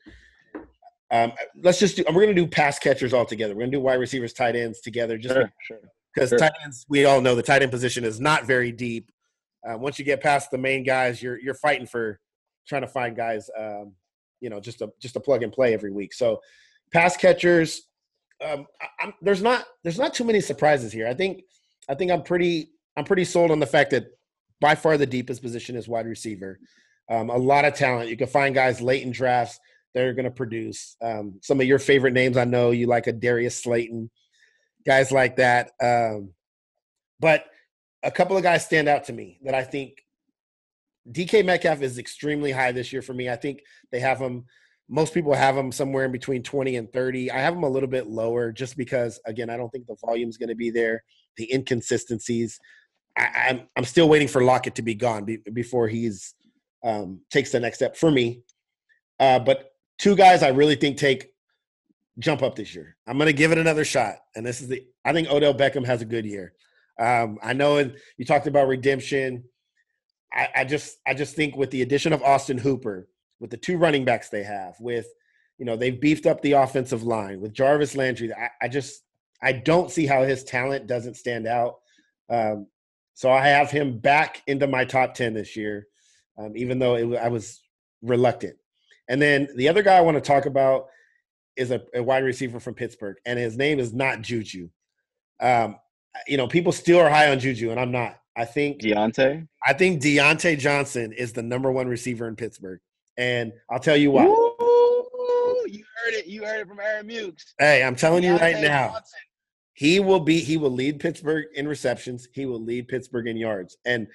Um, 1.11 1.33
let's 1.63 1.79
just 1.79 1.97
do. 1.97 2.05
We're 2.09 2.23
going 2.25 2.35
to 2.35 2.43
do 2.43 2.47
pass 2.47 2.79
catchers 2.79 3.13
all 3.13 3.27
together. 3.27 3.55
We're 3.55 3.61
going 3.61 3.73
to 3.73 3.77
do 3.77 3.81
wide 3.83 4.01
receivers, 4.01 4.33
tight 4.33 4.57
ends 4.57 4.81
together, 4.81 5.19
just 5.19 5.35
sure, 5.35 5.53
sure. 5.67 5.81
because 6.15 6.31
Sure. 6.31 6.39
tight 6.39 6.53
ends. 6.65 6.87
We 6.89 7.05
all 7.05 7.21
know 7.21 7.35
the 7.35 7.43
tight 7.43 7.63
end 7.63 7.71
position 7.71 8.05
is 8.05 8.21
not 8.21 8.45
very 8.47 8.73
deep. 8.73 9.11
Uh, 9.67 9.77
once 9.79 9.99
you 9.99 10.05
get 10.05 10.23
past 10.23 10.51
the 10.51 10.59
main 10.59 10.83
guys, 10.83 11.23
you're 11.23 11.39
you're 11.39 11.55
fighting 11.55 11.87
for 11.87 12.21
trying 12.67 12.83
to 12.83 12.89
find 12.89 13.17
guys. 13.17 13.51
Um, 13.57 13.93
you 14.41 14.51
know, 14.51 14.61
just 14.61 14.83
a 14.83 14.91
just 15.01 15.17
a 15.17 15.21
plug 15.21 15.43
and 15.43 15.53
play 15.53 15.73
every 15.75 15.91
week. 15.91 16.13
So, 16.13 16.41
pass 16.93 17.17
catchers. 17.17 17.83
Um, 18.45 18.67
I, 18.81 18.87
I'm, 19.05 19.15
there's 19.23 19.43
not 19.43 19.65
there's 19.83 19.99
not 19.99 20.15
too 20.15 20.25
many 20.25 20.41
surprises 20.41 20.93
here. 20.93 21.07
I 21.07 21.15
think 21.15 21.45
I 21.89 21.95
think 21.95 22.11
I'm 22.11 22.23
pretty 22.23 22.71
I'm 22.97 23.05
pretty 23.05 23.25
sold 23.25 23.51
on 23.51 23.61
the 23.61 23.67
fact 23.67 23.91
that 23.91 24.07
by 24.61 24.75
far 24.75 24.97
the 24.97 25.07
deepest 25.07 25.43
position 25.43 25.77
is 25.77 25.89
wide 25.89 26.07
receiver. 26.07 26.59
Um, 27.11 27.29
a 27.31 27.37
lot 27.37 27.65
of 27.65 27.75
talent. 27.75 28.09
You 28.09 28.17
can 28.17 28.27
find 28.27 28.55
guys 28.55 28.81
late 28.81 29.03
in 29.03 29.13
drafts 29.13 29.61
that 29.95 30.05
are 30.05 30.12
going 30.12 30.25
to 30.25 30.31
produce. 30.31 30.97
Um, 31.01 31.39
some 31.43 31.61
of 31.61 31.66
your 31.66 31.79
favorite 31.79 32.12
names, 32.12 32.37
I 32.37 32.45
know 32.45 32.73
you 32.73 32.87
like 32.87 33.07
a 33.07 33.12
Darius 33.12 33.62
Slayton, 33.62 34.11
guys 34.85 35.12
like 35.12 35.37
that. 35.37 35.71
Um, 35.83 36.31
but 37.21 37.47
a 38.03 38.11
couple 38.11 38.37
of 38.37 38.43
guys 38.43 38.65
stand 38.65 38.89
out 38.89 39.05
to 39.05 39.12
me 39.12 39.39
that 39.45 39.55
I 39.55 39.62
think 39.62 40.05
DK 41.11 41.45
Metcalf 41.45 41.83
is 41.83 41.99
extremely 41.99 42.51
high 42.51 42.73
this 42.73 42.93
year 42.93 43.03
for 43.03 43.15
me. 43.15 43.31
I 43.31 43.37
think 43.37 43.62
they 43.93 44.01
have 44.01 44.19
him. 44.19 44.45
Most 44.89 45.15
people 45.15 45.33
have 45.33 45.57
him 45.57 45.73
somewhere 45.73 46.05
in 46.05 46.12
between 46.12 46.43
20 46.43 46.77
and 46.77 46.93
30. 46.93 47.31
I 47.31 47.39
have 47.39 47.55
him 47.55 47.62
a 47.62 47.69
little 47.69 47.89
bit 47.89 48.07
lower 48.07 48.53
just 48.53 48.77
because, 48.77 49.19
again, 49.27 49.49
I 49.49 49.57
don't 49.57 49.71
think 49.71 49.87
the 49.87 49.97
volume 50.05 50.29
is 50.29 50.37
going 50.37 50.51
to 50.51 50.55
be 50.55 50.71
there. 50.71 51.03
The 51.37 51.53
inconsistencies. 51.53 52.59
I, 53.16 53.49
I'm 53.49 53.69
I'm 53.77 53.85
still 53.85 54.09
waiting 54.09 54.29
for 54.29 54.43
Lockett 54.43 54.75
to 54.77 54.83
be 54.83 54.95
gone 54.95 55.25
be, 55.25 55.39
before 55.53 55.89
he's 55.89 56.35
um, 56.85 57.21
takes 57.31 57.53
the 57.53 57.61
next 57.61 57.79
step 57.79 57.97
for 57.97 58.11
me. 58.11 58.43
Uh, 59.19 59.39
but 59.39 59.71
two 59.99 60.16
guys 60.16 60.43
I 60.43 60.49
really 60.49 60.77
think 60.77 60.99
take 60.99 61.31
jump 62.19 62.43
up 62.43 62.55
this 62.55 62.75
year. 62.75 62.97
I'm 63.07 63.19
going 63.19 63.27
to 63.27 63.33
give 63.33 63.53
it 63.53 63.59
another 63.59 63.85
shot, 63.85 64.16
and 64.35 64.45
this 64.45 64.61
is 64.61 64.69
the. 64.69 64.87
I 65.05 65.12
think 65.12 65.29
Odell 65.29 65.55
Beckham 65.55 65.85
has 65.87 66.03
a 66.03 66.07
good 66.07 66.25
year. 66.25 66.55
Um, 66.99 67.39
I 67.43 67.53
know 67.53 67.91
you 68.16 68.25
talked 68.25 68.47
about 68.47 68.69
redemption. 68.69 69.45
I, 70.33 70.49
I 70.57 70.65
just 70.65 70.99
I 71.07 71.15
just 71.15 71.35
think 71.35 71.57
with 71.57 71.71
the 71.71 71.83
addition 71.83 72.12
of 72.12 72.23
Austin 72.23 72.59
Hooper, 72.59 73.09
with 73.41 73.51
the 73.51 73.57
two 73.57 73.77
running 73.77 74.05
backs 74.05 74.29
they 74.29 74.45
have, 74.45 74.75
with 74.81 75.07
you 75.59 75.65
know 75.65 75.77
they've 75.77 76.01
beefed 76.01 76.27
up 76.27 76.41
the 76.43 76.53
offensive 76.53 77.03
line 77.03 77.41
with 77.41 77.53
Jarvis 77.53 77.97
Landry. 77.97 78.33
I, 78.33 78.49
I 78.62 78.69
just 78.69 79.03
I 79.43 79.53
don't 79.53 79.91
see 79.91 80.07
how 80.07 80.23
his 80.23 80.45
talent 80.45 80.87
doesn't 80.87 81.16
stand 81.16 81.47
out. 81.47 81.77
Um, 82.31 82.66
so 83.15 83.31
I 83.31 83.47
have 83.47 83.71
him 83.71 83.99
back 83.99 84.43
into 84.47 84.66
my 84.66 84.85
top 84.85 85.15
ten 85.15 85.35
this 85.35 85.57
year, 85.57 85.87
um, 86.39 86.57
even 86.57 86.79
though 86.79 86.95
it, 86.95 87.19
I 87.19 87.29
was 87.29 87.61
reluctant. 88.03 88.57
And 89.09 89.21
then 89.21 89.49
the 89.57 89.69
other 89.69 89.83
guy 89.83 89.97
I 89.97 90.01
want 90.01 90.17
to 90.17 90.21
talk 90.21 90.47
about 90.47 90.87
is 91.57 91.71
a, 91.71 91.83
a 91.95 92.03
wide 92.03 92.25
receiver 92.25 92.59
from 92.61 92.75
Pittsburgh, 92.75 93.17
and 93.27 93.39
his 93.39 93.57
name 93.57 93.79
is 93.79 93.93
not 93.93 94.23
Juju. 94.23 94.69
Um, 95.41 95.77
you 96.27 96.37
know, 96.37 96.47
people 96.47 96.73
still 96.73 97.01
are 97.01 97.11
high 97.11 97.31
on 97.31 97.41
Juju, 97.41 97.71
and 97.71 97.79
I'm 97.79 97.93
not. 97.93 98.19
I 98.37 98.45
think 98.45 98.81
Diontae. 98.81 99.47
I 99.67 99.73
think 99.73 100.03
Diontae 100.03 100.59
Johnson 100.59 101.13
is 101.13 101.33
the 101.33 101.43
number 101.43 101.71
one 101.71 101.87
receiver 101.87 102.27
in 102.27 102.37
Pittsburgh, 102.37 102.81
and 103.17 103.53
I'll 103.71 103.79
tell 103.79 103.97
you 103.97 104.11
why. 104.11 104.25
Ooh, 104.25 105.65
you 105.69 105.85
heard 106.05 106.15
it. 106.15 106.27
You 106.27 106.45
heard 106.45 106.61
it 106.61 106.69
from 106.69 106.81
Aaron 106.81 107.07
Mukes. 107.07 107.55
Hey, 107.59 107.85
I'm 107.85 107.95
telling 107.97 108.25
you 108.25 108.37
right 108.37 108.61
now, 108.61 108.89
Johnson. 108.89 109.19
he 109.75 110.01
will 110.01 110.21
be. 110.21 110.41
He 110.41 110.57
will 110.57 110.73
lead 110.73 110.99
Pittsburgh 110.99 111.47
in 111.55 111.69
receptions. 111.69 112.29
He 112.33 112.47
will 112.47 112.63
lead 112.63 112.89
Pittsburgh 112.89 113.29
in 113.29 113.37
yards, 113.37 113.77
and 113.85 114.09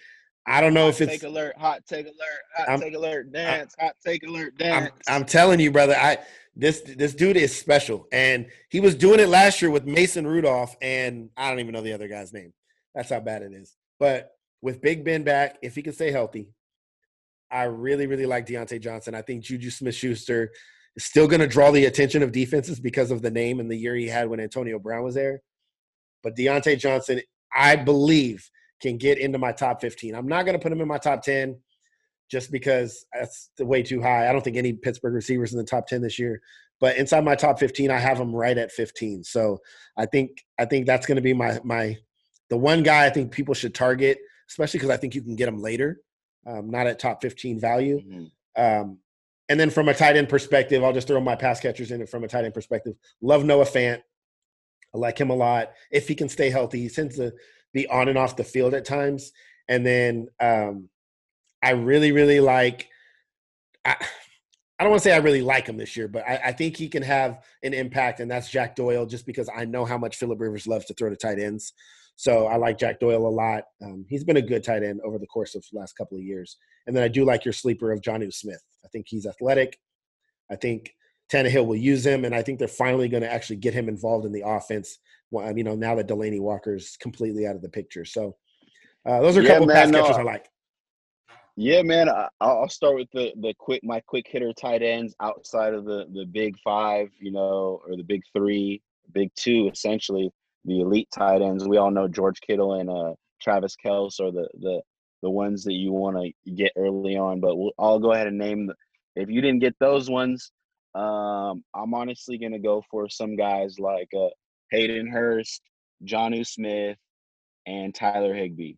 I 0.46 0.62
don't 0.62 0.74
know 0.74 0.88
if 0.88 0.96
Hot 0.98 1.02
it's. 1.02 1.12
take 1.12 1.24
alert. 1.24 1.58
Hot 1.58 1.86
take 1.88 2.06
alert. 2.06 2.42
Hot 2.56 2.70
I'm- 2.70 2.82
take 2.82 2.96
alert. 2.96 3.32
Dance. 3.32 3.76
hot 3.80 3.94
take 4.04 4.24
alert. 4.24 4.54
I'm, 4.62 4.84
Dance. 4.84 4.92
I'm 5.08 5.26
telling 5.26 5.60
you, 5.60 5.72
brother. 5.72 5.96
I 5.96 6.18
this 6.56 6.82
this 6.82 7.14
dude 7.14 7.38
is 7.38 7.56
special, 7.56 8.08
and 8.12 8.48
he 8.70 8.80
was 8.80 8.96
doing 8.96 9.20
it 9.20 9.30
last 9.30 9.62
year 9.62 9.70
with 9.72 9.86
Mason 9.86 10.26
Rudolph, 10.26 10.76
and 10.82 11.30
I 11.38 11.50
don't 11.50 11.60
even 11.60 11.74
know 11.74 11.82
the 11.82 11.94
other 11.94 12.08
guy's 12.08 12.34
name. 12.34 12.54
That's 12.96 13.10
how 13.10 13.20
bad 13.20 13.44
it 13.44 13.54
is. 13.54 13.76
But 14.00 14.32
with 14.62 14.82
Big 14.82 15.06
Ben 15.06 15.24
back, 15.24 15.58
if 15.62 15.76
he 15.76 15.82
can 15.82 15.94
stay 15.94 16.12
healthy, 16.12 16.50
I 17.52 17.64
really, 17.64 18.08
really 18.08 18.26
like 18.26 18.46
Diontae 18.46 18.82
Johnson. 18.82 19.16
I 19.16 19.22
think 19.22 19.44
Juju 19.44 19.70
Smith 19.70 19.96
Schuster 19.96 20.52
is 20.96 21.06
still 21.06 21.28
going 21.28 21.40
to 21.40 21.48
draw 21.48 21.72
the 21.72 21.86
attention 21.86 22.24
of 22.24 22.32
defenses 22.32 22.80
because 22.80 23.12
of 23.12 23.22
the 23.22 23.32
name 23.32 23.60
and 23.60 23.70
the 23.70 23.76
year 23.78 23.96
he 23.96 24.08
had 24.08 24.30
when 24.30 24.40
Antonio 24.40 24.80
Brown 24.80 25.04
was 25.04 25.16
there. 25.16 25.42
But 26.24 26.36
Diontae 26.36 26.78
Johnson, 26.78 27.22
I 27.56 27.76
believe, 27.78 28.50
can 28.82 28.98
get 28.98 29.18
into 29.18 29.38
my 29.38 29.52
top 29.52 29.82
15. 29.82 30.16
I'm 30.16 30.28
not 30.28 30.46
going 30.46 30.58
to 30.58 30.62
put 30.62 30.72
him 30.72 30.82
in 30.82 30.88
my 30.88 30.98
top 30.98 31.22
10 31.24 31.58
just 32.30 32.52
because 32.52 33.06
that's 33.14 33.50
the 33.58 33.66
way 33.66 33.82
too 33.84 34.02
high. 34.02 34.30
I 34.30 34.32
don't 34.32 34.44
think 34.44 34.58
any 34.58 34.74
Pittsburgh 34.74 35.14
receivers 35.14 35.52
in 35.52 35.58
the 35.58 35.66
top 35.66 35.88
10 35.88 36.02
this 36.02 36.20
year. 36.20 36.42
But 36.80 36.98
inside 36.98 37.26
my 37.26 37.36
top 37.36 37.60
15, 37.60 37.92
I 37.92 37.98
have 37.98 38.20
him 38.20 38.34
right 38.34 38.58
at 38.58 38.72
15. 38.72 39.24
So 39.24 39.60
I 39.98 40.06
think 40.06 40.46
I 40.58 40.66
think 40.66 40.86
that's 40.86 41.06
going 41.06 41.18
to 41.18 41.22
be 41.22 41.34
my 41.34 41.60
my 41.64 41.98
the 42.50 42.58
one 42.58 42.84
guy 42.84 43.06
I 43.06 43.10
think 43.10 43.32
people 43.32 43.54
should 43.54 43.76
target, 43.76 44.20
especially 44.50 44.80
because 44.80 44.92
I 44.92 44.98
think 44.98 45.14
you 45.14 45.22
can 45.22 45.36
get 45.36 45.50
him 45.50 45.62
later, 45.62 46.02
um, 46.48 46.70
not 46.70 46.88
at 46.88 47.00
top 47.00 47.22
15 47.22 47.60
value. 47.60 48.00
Mhm. 48.00 48.32
Um, 48.56 49.00
and 49.50 49.60
then 49.60 49.72
from 49.72 49.90
a 49.90 49.94
tight 49.94 50.16
end 50.16 50.30
perspective, 50.30 50.84
I'll 50.84 50.94
just 50.94 51.08
throw 51.08 51.20
my 51.20 51.36
pass 51.36 51.60
catchers 51.60 51.92
in 51.92 52.02
it 52.02 52.10
from 52.10 52.24
a 52.24 52.28
tight 52.28 52.46
end 52.46 52.54
perspective. 52.54 52.94
Love 53.22 53.44
Noah 53.44 53.66
Fant. 53.66 54.02
I 54.94 54.98
like 54.98 55.20
him 55.20 55.32
a 55.32 55.36
lot. 55.36 55.74
If 55.92 56.08
he 56.08 56.16
can 56.16 56.30
stay 56.30 56.50
healthy, 56.50 56.80
he 56.82 56.90
tends 56.90 57.18
to 57.18 57.34
be 57.74 57.88
on 57.88 58.08
and 58.08 58.18
off 58.18 58.36
the 58.36 58.44
field 58.44 58.74
at 58.74 58.86
times. 58.86 59.32
And 59.68 59.86
then 59.86 60.28
um, 60.40 60.90
I 61.64 61.72
really, 61.72 62.12
really 62.12 62.40
like. 62.40 62.90
I, 63.86 63.96
I 64.80 64.84
don't 64.84 64.92
want 64.92 65.04
to 65.04 65.10
say 65.10 65.14
I 65.14 65.18
really 65.20 65.42
like 65.42 65.68
him 65.68 65.76
this 65.76 65.98
year, 65.98 66.08
but 66.08 66.24
I, 66.26 66.40
I 66.46 66.52
think 66.54 66.78
he 66.78 66.88
can 66.88 67.04
have 67.04 67.44
an 67.64 67.74
impact, 67.74 68.22
and 68.22 68.32
that's 68.32 68.50
Jack 68.50 68.78
Doyle, 68.78 69.06
just 69.06 69.26
because 69.26 69.50
I 69.54 69.66
know 69.66 69.84
how 69.84 69.98
much 69.98 70.16
Philip 70.16 70.40
Rivers 70.40 70.68
loves 70.68 70.86
to 70.86 70.94
throw 70.94 71.10
to 71.10 71.18
tight 71.18 71.38
ends. 71.38 71.74
So 72.16 72.48
I 72.48 72.56
like 72.56 72.78
Jack 72.78 73.00
Doyle 73.00 73.28
a 73.28 73.30
lot. 73.30 73.64
Um, 73.84 74.06
he's 74.10 74.24
been 74.24 74.38
a 74.38 74.42
good 74.42 74.64
tight 74.64 74.84
end 74.84 75.02
over 75.06 75.18
the 75.18 75.28
course 75.28 75.54
of 75.56 75.66
the 75.72 75.80
last 75.80 75.98
couple 75.98 76.18
of 76.18 76.24
years. 76.24 76.58
And 76.88 76.96
then 76.96 77.04
I 77.04 77.10
do 77.10 77.26
like 77.26 77.46
your 77.46 77.54
sleeper 77.54 77.92
of 77.92 78.02
Jonnu 78.02 78.34
Smith. 78.34 78.64
I 78.84 78.88
think 78.88 79.08
he's 79.10 79.26
athletic. 79.26 79.80
I 80.50 80.56
think 80.56 80.94
Tannehill 81.32 81.66
will 81.66 81.76
use 81.76 82.06
him, 82.06 82.26
and 82.26 82.34
I 82.34 82.42
think 82.42 82.58
they're 82.58 82.68
finally 82.68 83.10
going 83.10 83.24
to 83.24 83.32
actually 83.32 83.58
get 83.58 83.74
him 83.74 83.90
involved 83.90 84.26
in 84.26 84.32
the 84.32 84.44
offense. 84.46 84.98
Well, 85.32 85.56
you 85.58 85.64
know, 85.64 85.76
now 85.76 85.96
that 85.96 86.08
Delanie 86.08 86.42
Walker's 86.42 86.98
completely 86.98 87.46
out 87.46 87.56
of 87.56 87.62
the 87.62 87.70
picture. 87.70 88.06
So 88.06 88.36
uh, 89.06 89.22
those 89.22 89.38
are 89.38 89.42
a 89.42 89.44
Yeah, 89.44 89.50
couple 89.52 89.68
man, 89.68 89.76
pass 89.76 89.92
catchers 89.92 90.18
I- 90.18 90.22
I 90.22 90.24
like. 90.24 90.50
Yeah, 91.56 91.82
man. 91.82 92.08
I, 92.08 92.30
I'll 92.40 92.60
I'll 92.62 92.70
start 92.70 92.96
with 92.96 93.10
the 93.12 93.34
the 93.42 93.54
quick 93.58 93.84
my 93.84 94.00
quick 94.00 94.26
hitter 94.30 94.54
tight 94.54 94.82
ends 94.82 95.14
outside 95.20 95.74
of 95.74 95.84
the 95.84 96.06
the 96.14 96.26
big 96.26 96.56
five, 96.64 97.10
you 97.20 97.32
know, 97.32 97.82
or 97.86 97.98
the 97.98 98.04
big 98.04 98.24
three, 98.34 98.82
big 99.14 99.30
two, 99.36 99.70
essentially 99.72 100.32
the 100.66 100.80
elite 100.82 101.10
tight 101.14 101.42
ends. 101.42 101.68
We 101.68 101.78
all 101.78 101.92
know 101.92 102.08
George 102.08 102.40
Kittle 102.40 102.76
and 102.76 102.90
uh 102.90 103.14
Travis 103.42 103.76
Kelce 103.84 104.22
are 104.22 104.32
the 104.32 104.48
the 104.62 104.82
the 105.22 105.30
ones 105.30 105.66
that 105.66 105.74
you 105.74 105.92
want 105.92 106.16
to 106.18 106.52
get 106.52 106.72
early 106.78 107.18
on. 107.18 107.42
But 107.42 107.58
we'll, 107.58 107.74
I'll 107.78 108.00
go 108.00 108.14
ahead 108.14 108.28
and 108.28 108.38
name. 108.38 108.68
The, 108.68 108.76
if 109.18 109.30
you 109.30 109.42
didn't 109.42 109.60
get 109.60 109.76
those 109.80 110.10
ones, 110.10 110.52
um, 110.96 111.62
I'm 111.76 111.94
honestly 111.94 112.38
gonna 112.38 112.60
go 112.60 112.82
for 112.90 113.10
some 113.10 113.36
guys 113.36 113.80
like 113.80 114.10
uh, 114.18 114.30
Hayden 114.72 115.08
Hurst, 115.08 115.62
Jonnu 116.06 116.46
Smith, 116.46 116.98
and 117.66 117.94
Tyler 117.94 118.34
Higbee. 118.34 118.76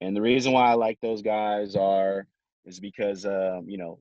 And 0.00 0.16
the 0.16 0.22
reason 0.22 0.52
why 0.52 0.68
I 0.68 0.74
like 0.74 0.98
those 1.00 1.22
guys 1.22 1.76
are 1.76 2.26
is 2.64 2.80
because 2.80 3.24
um, 3.26 3.64
you 3.68 3.78
know 3.78 3.98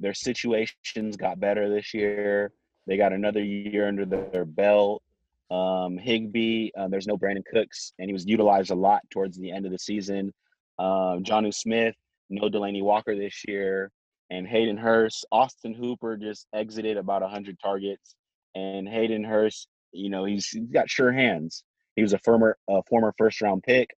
their 0.00 0.14
situations 0.14 1.16
got 1.16 1.40
better 1.40 1.68
this 1.68 1.94
year. 1.94 2.52
They 2.86 2.96
got 2.96 3.12
another 3.12 3.42
year 3.42 3.86
under 3.86 4.04
their 4.04 4.44
belt. 4.44 5.02
Um, 5.50 5.98
Higbee, 5.98 6.70
uh, 6.78 6.88
there's 6.88 7.06
no 7.06 7.16
Brandin 7.18 7.44
Cooks, 7.44 7.92
and 7.98 8.08
he 8.08 8.12
was 8.12 8.24
utilized 8.24 8.70
a 8.70 8.74
lot 8.74 9.02
towards 9.10 9.36
the 9.36 9.50
end 9.50 9.66
of 9.66 9.72
the 9.72 9.78
season. 9.78 10.32
Um, 10.78 11.22
Jonnu 11.22 11.52
Smith, 11.52 11.94
no 12.30 12.48
Delanie 12.48 12.82
Walker 12.82 13.14
this 13.16 13.42
year, 13.46 13.90
and 14.30 14.46
Hayden 14.46 14.76
Hurst. 14.76 15.26
Austin 15.30 15.74
Hooper 15.74 16.16
just 16.16 16.46
exited 16.54 16.96
about 16.96 17.22
100 17.22 17.58
targets, 17.62 18.14
and 18.54 18.88
Hayden 18.88 19.24
Hurst, 19.24 19.68
you 19.92 20.10
know, 20.10 20.24
he's, 20.24 20.48
he's 20.48 20.70
got 20.70 20.90
sure 20.90 21.12
hands. 21.12 21.64
he 21.96 22.02
was 22.02 22.12
a 22.12 22.18
former 22.18 22.56
a 22.68 22.82
former 22.88 23.14
first 23.18 23.40
round 23.40 23.62
pick. 23.62 23.88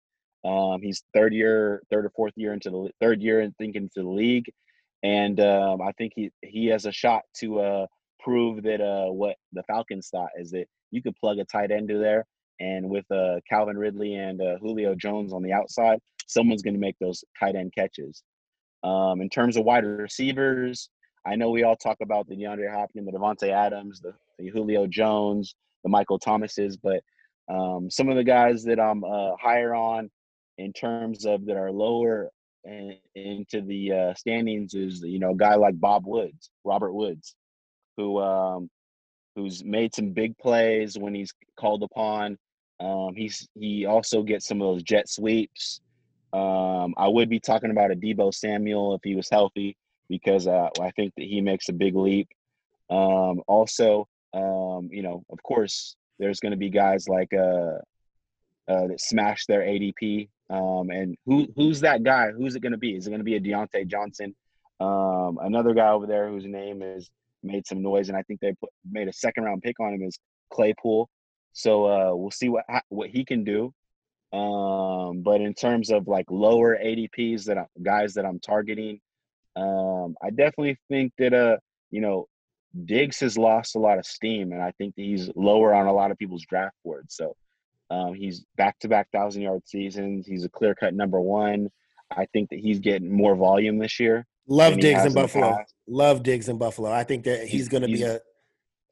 Um, 0.45 0.81
he's 0.83 1.05
third 1.15 1.33
year, 1.33 1.83
third 1.91 2.05
or 2.05 2.11
fourth 2.17 2.33
year 2.37 2.53
into 2.53 2.71
the 2.71 2.91
third 3.01 3.23
year 3.23 3.41
and 3.41 3.57
thinking 3.57 3.89
to 3.95 4.03
the 4.03 4.09
league, 4.09 4.51
and 5.03 5.39
um, 5.41 5.81
I 5.81 5.93
think 5.93 6.13
he 6.17 6.31
he 6.43 6.67
has 6.67 6.87
a 6.87 6.93
shot 6.93 7.23
to 7.39 7.61
uh, 7.61 7.87
prove 8.19 8.63
that 8.65 8.81
uh, 8.81 9.13
what 9.13 9.37
the 9.53 9.63
Falcons 9.65 10.09
thought 10.09 10.31
is 10.37 10.51
that 10.51 10.67
you 10.91 11.03
could 11.03 11.17
plug 11.17 11.39
a 11.39 11.45
tight 11.45 11.71
end 11.71 11.89
to 11.89 11.99
there, 11.99 12.27
and 12.61 12.89
with 12.89 13.05
uh, 13.11 13.37
Calvin 13.49 13.79
Ridley 13.79 14.15
and 14.15 14.41
uh, 14.41 14.59
Julio 14.61 14.95
Jones 14.95 15.33
on 15.33 15.43
the 15.43 15.53
outside, 15.53 15.99
someone's 16.27 16.63
going 16.63 16.75
to 16.75 16.81
make 16.81 16.97
those 17.01 17.25
tight 17.39 17.55
end 17.55 17.73
catches. 17.77 18.23
Um, 18.83 19.21
in 19.21 19.29
terms 19.29 19.57
of 19.57 19.65
wide 19.65 19.85
receivers, 19.85 20.89
I 21.25 21.37
know 21.37 21.51
we 21.51 21.63
all 21.63 21.77
talk 21.77 21.99
about 22.03 22.29
the 22.29 22.35
DeAndre 22.35 22.73
Hopkins, 22.73 23.07
the 23.07 23.13
Davante 23.17 23.49
Adams, 23.51 24.01
the, 24.01 24.13
the 24.39 24.49
Julio 24.49 24.87
Jones, 24.89 25.55
the 25.83 25.89
Michael 25.89 26.19
Thomases, 26.19 26.77
but 26.77 27.03
um, 27.49 27.91
some 27.91 28.09
of 28.09 28.17
the 28.17 28.25
guys 28.25 28.65
that 28.65 28.81
I'm 28.81 29.05
uh, 29.05 29.33
higher 29.41 29.75
on 29.75 30.11
in 30.59 30.73
terms 30.73 31.25
of 31.25 31.47
that 31.47 31.57
are 31.57 31.73
lower 31.73 32.31
in, 32.65 32.97
into 33.15 33.61
the 33.61 33.93
uh, 33.93 34.15
standings 34.15 34.75
is 34.75 35.03
you 35.03 35.19
know 35.19 35.33
a 35.33 35.37
guy 35.37 35.55
like 35.57 35.79
Bob 35.81 36.07
Woods, 36.07 36.51
Robert 36.65 36.93
Woods, 36.93 37.35
who 37.97 38.21
um, 38.21 38.71
who's 39.35 39.65
made 39.65 39.95
some 39.95 40.11
big 40.11 40.37
plays 40.39 40.99
when 40.99 41.15
he's 41.15 41.33
called 41.59 41.83
upon. 41.83 42.39
Um, 42.81 43.15
he's 43.15 43.49
he 43.55 43.87
also 43.87 44.23
gets 44.23 44.47
some 44.47 44.61
of 44.61 44.75
those 44.75 44.83
jet 44.83 45.09
sweeps. 45.09 45.81
Um, 46.33 46.95
I 46.97 47.09
would 47.09 47.29
be 47.29 47.41
talking 47.41 47.71
about 47.71 47.91
a 47.91 47.97
Deebo 47.97 48.33
Samuel 48.33 48.95
if 48.95 49.01
he 49.05 49.15
was 49.15 49.29
healthy 49.31 49.77
because 50.09 50.47
uh, 50.47 50.69
I 50.81 50.91
think 50.93 51.13
that 51.17 51.27
he 51.27 51.41
makes 51.41 51.69
a 51.69 51.73
big 51.73 51.95
leap. 51.95 52.29
Um, 52.91 53.43
also, 53.47 54.09
um, 54.35 54.89
you 54.91 55.03
know, 55.03 55.25
of 55.31 55.43
course, 55.43 55.97
there's 56.19 56.41
going 56.41 56.53
to 56.53 56.59
be 56.59 56.71
guys 56.71 57.09
like 57.09 57.33
uh, 57.33 57.79
uh, 58.69 58.87
that 58.89 59.01
smash 59.01 59.47
their 59.47 59.61
ADP. 59.61 60.29
Um, 60.51 60.91
and 60.91 61.17
who 61.27 61.49
who's 61.57 61.81
that 61.81 62.03
guy? 62.03 62.31
Who's 62.31 62.55
it 62.55 62.61
going 62.61 62.73
to 62.73 62.79
be? 62.79 62.95
Is 62.95 63.07
it 63.07 63.11
going 63.11 63.21
to 63.21 63.25
be 63.25 63.37
a 63.37 63.41
Diontae 63.41 63.87
Johnson? 63.87 64.35
Um, 64.81 65.39
another 65.41 65.75
guy 65.75 65.91
over 65.91 66.07
there 66.07 66.29
whose 66.29 66.45
name 66.47 66.83
is 66.83 67.11
made 67.43 67.67
some 67.67 67.83
noise, 67.83 68.09
and 68.09 68.17
I 68.17 68.23
think 68.23 68.41
they 68.41 68.53
put, 68.53 68.71
made 68.91 69.09
a 69.09 69.13
second 69.13 69.45
round 69.45 69.63
pick 69.63 69.81
on 69.81 69.95
him 69.95 70.03
is 70.03 70.19
Claypool. 70.51 71.09
So 71.53 71.85
uh, 71.87 72.15
we'll 72.15 72.31
see 72.31 72.49
what 72.49 72.65
what 72.89 73.11
he 73.11 73.25
can 73.25 73.45
do. 73.45 73.73
Um, 74.33 75.21
but 75.23 75.43
in 75.43 75.53
terms 75.53 75.91
of 75.91 76.09
like 76.09 76.27
lower 76.31 76.77
ADPs 76.77 77.45
that 77.45 77.59
I, 77.59 77.67
guys 77.83 78.15
that 78.15 78.25
I'm 78.25 78.41
targeting, 78.41 79.01
um, 79.57 80.17
I 80.23 80.31
definitely 80.31 80.79
think 80.89 81.13
that 81.19 81.35
uh, 81.35 81.57
you 81.91 82.01
know, 82.01 82.29
Diggs 82.85 83.21
has 83.21 83.37
lost 83.37 83.77
a 83.77 83.79
lot 83.79 83.99
of 83.99 84.07
steam, 84.07 84.53
and 84.53 84.63
I 84.63 84.73
think 84.73 84.95
that 84.97 85.03
he's 85.03 85.31
lower 85.37 85.75
on 85.75 85.87
a 85.87 85.93
lot 85.93 86.11
of 86.11 86.19
people's 86.19 86.45
draft 86.45 86.77
boards. 86.85 87.15
So 87.15 87.37
um, 87.91 88.15
he's 88.15 88.45
back 88.57 88.79
to 88.81 88.89
back 88.89 89.09
thousand 89.13 89.43
yard 89.43 89.63
seasons. 89.67 90.27
He's 90.27 90.45
a 90.45 90.49
clear 90.49 90.75
cut 90.75 90.95
number 90.95 91.21
one. 91.21 91.71
I 92.11 92.27
think 92.33 92.51
that 92.51 92.59
he's 92.59 92.79
getting 92.79 93.13
more 93.13 93.35
volume 93.35 93.79
this 93.79 93.99
year. 94.01 94.27
Love 94.47 94.79
Diggs 94.81 95.05
in 95.05 95.15
Buffalo. 95.15 95.59
Love 95.87 96.23
Diggs 96.23 96.49
in 96.49 96.59
Buffalo. 96.59 96.91
I 96.91 97.05
think 97.05 97.25
that 97.25 97.47
he's 97.47 97.69
going 97.69 97.83
to 97.83 97.89
be 97.89 98.03
a 98.03 98.21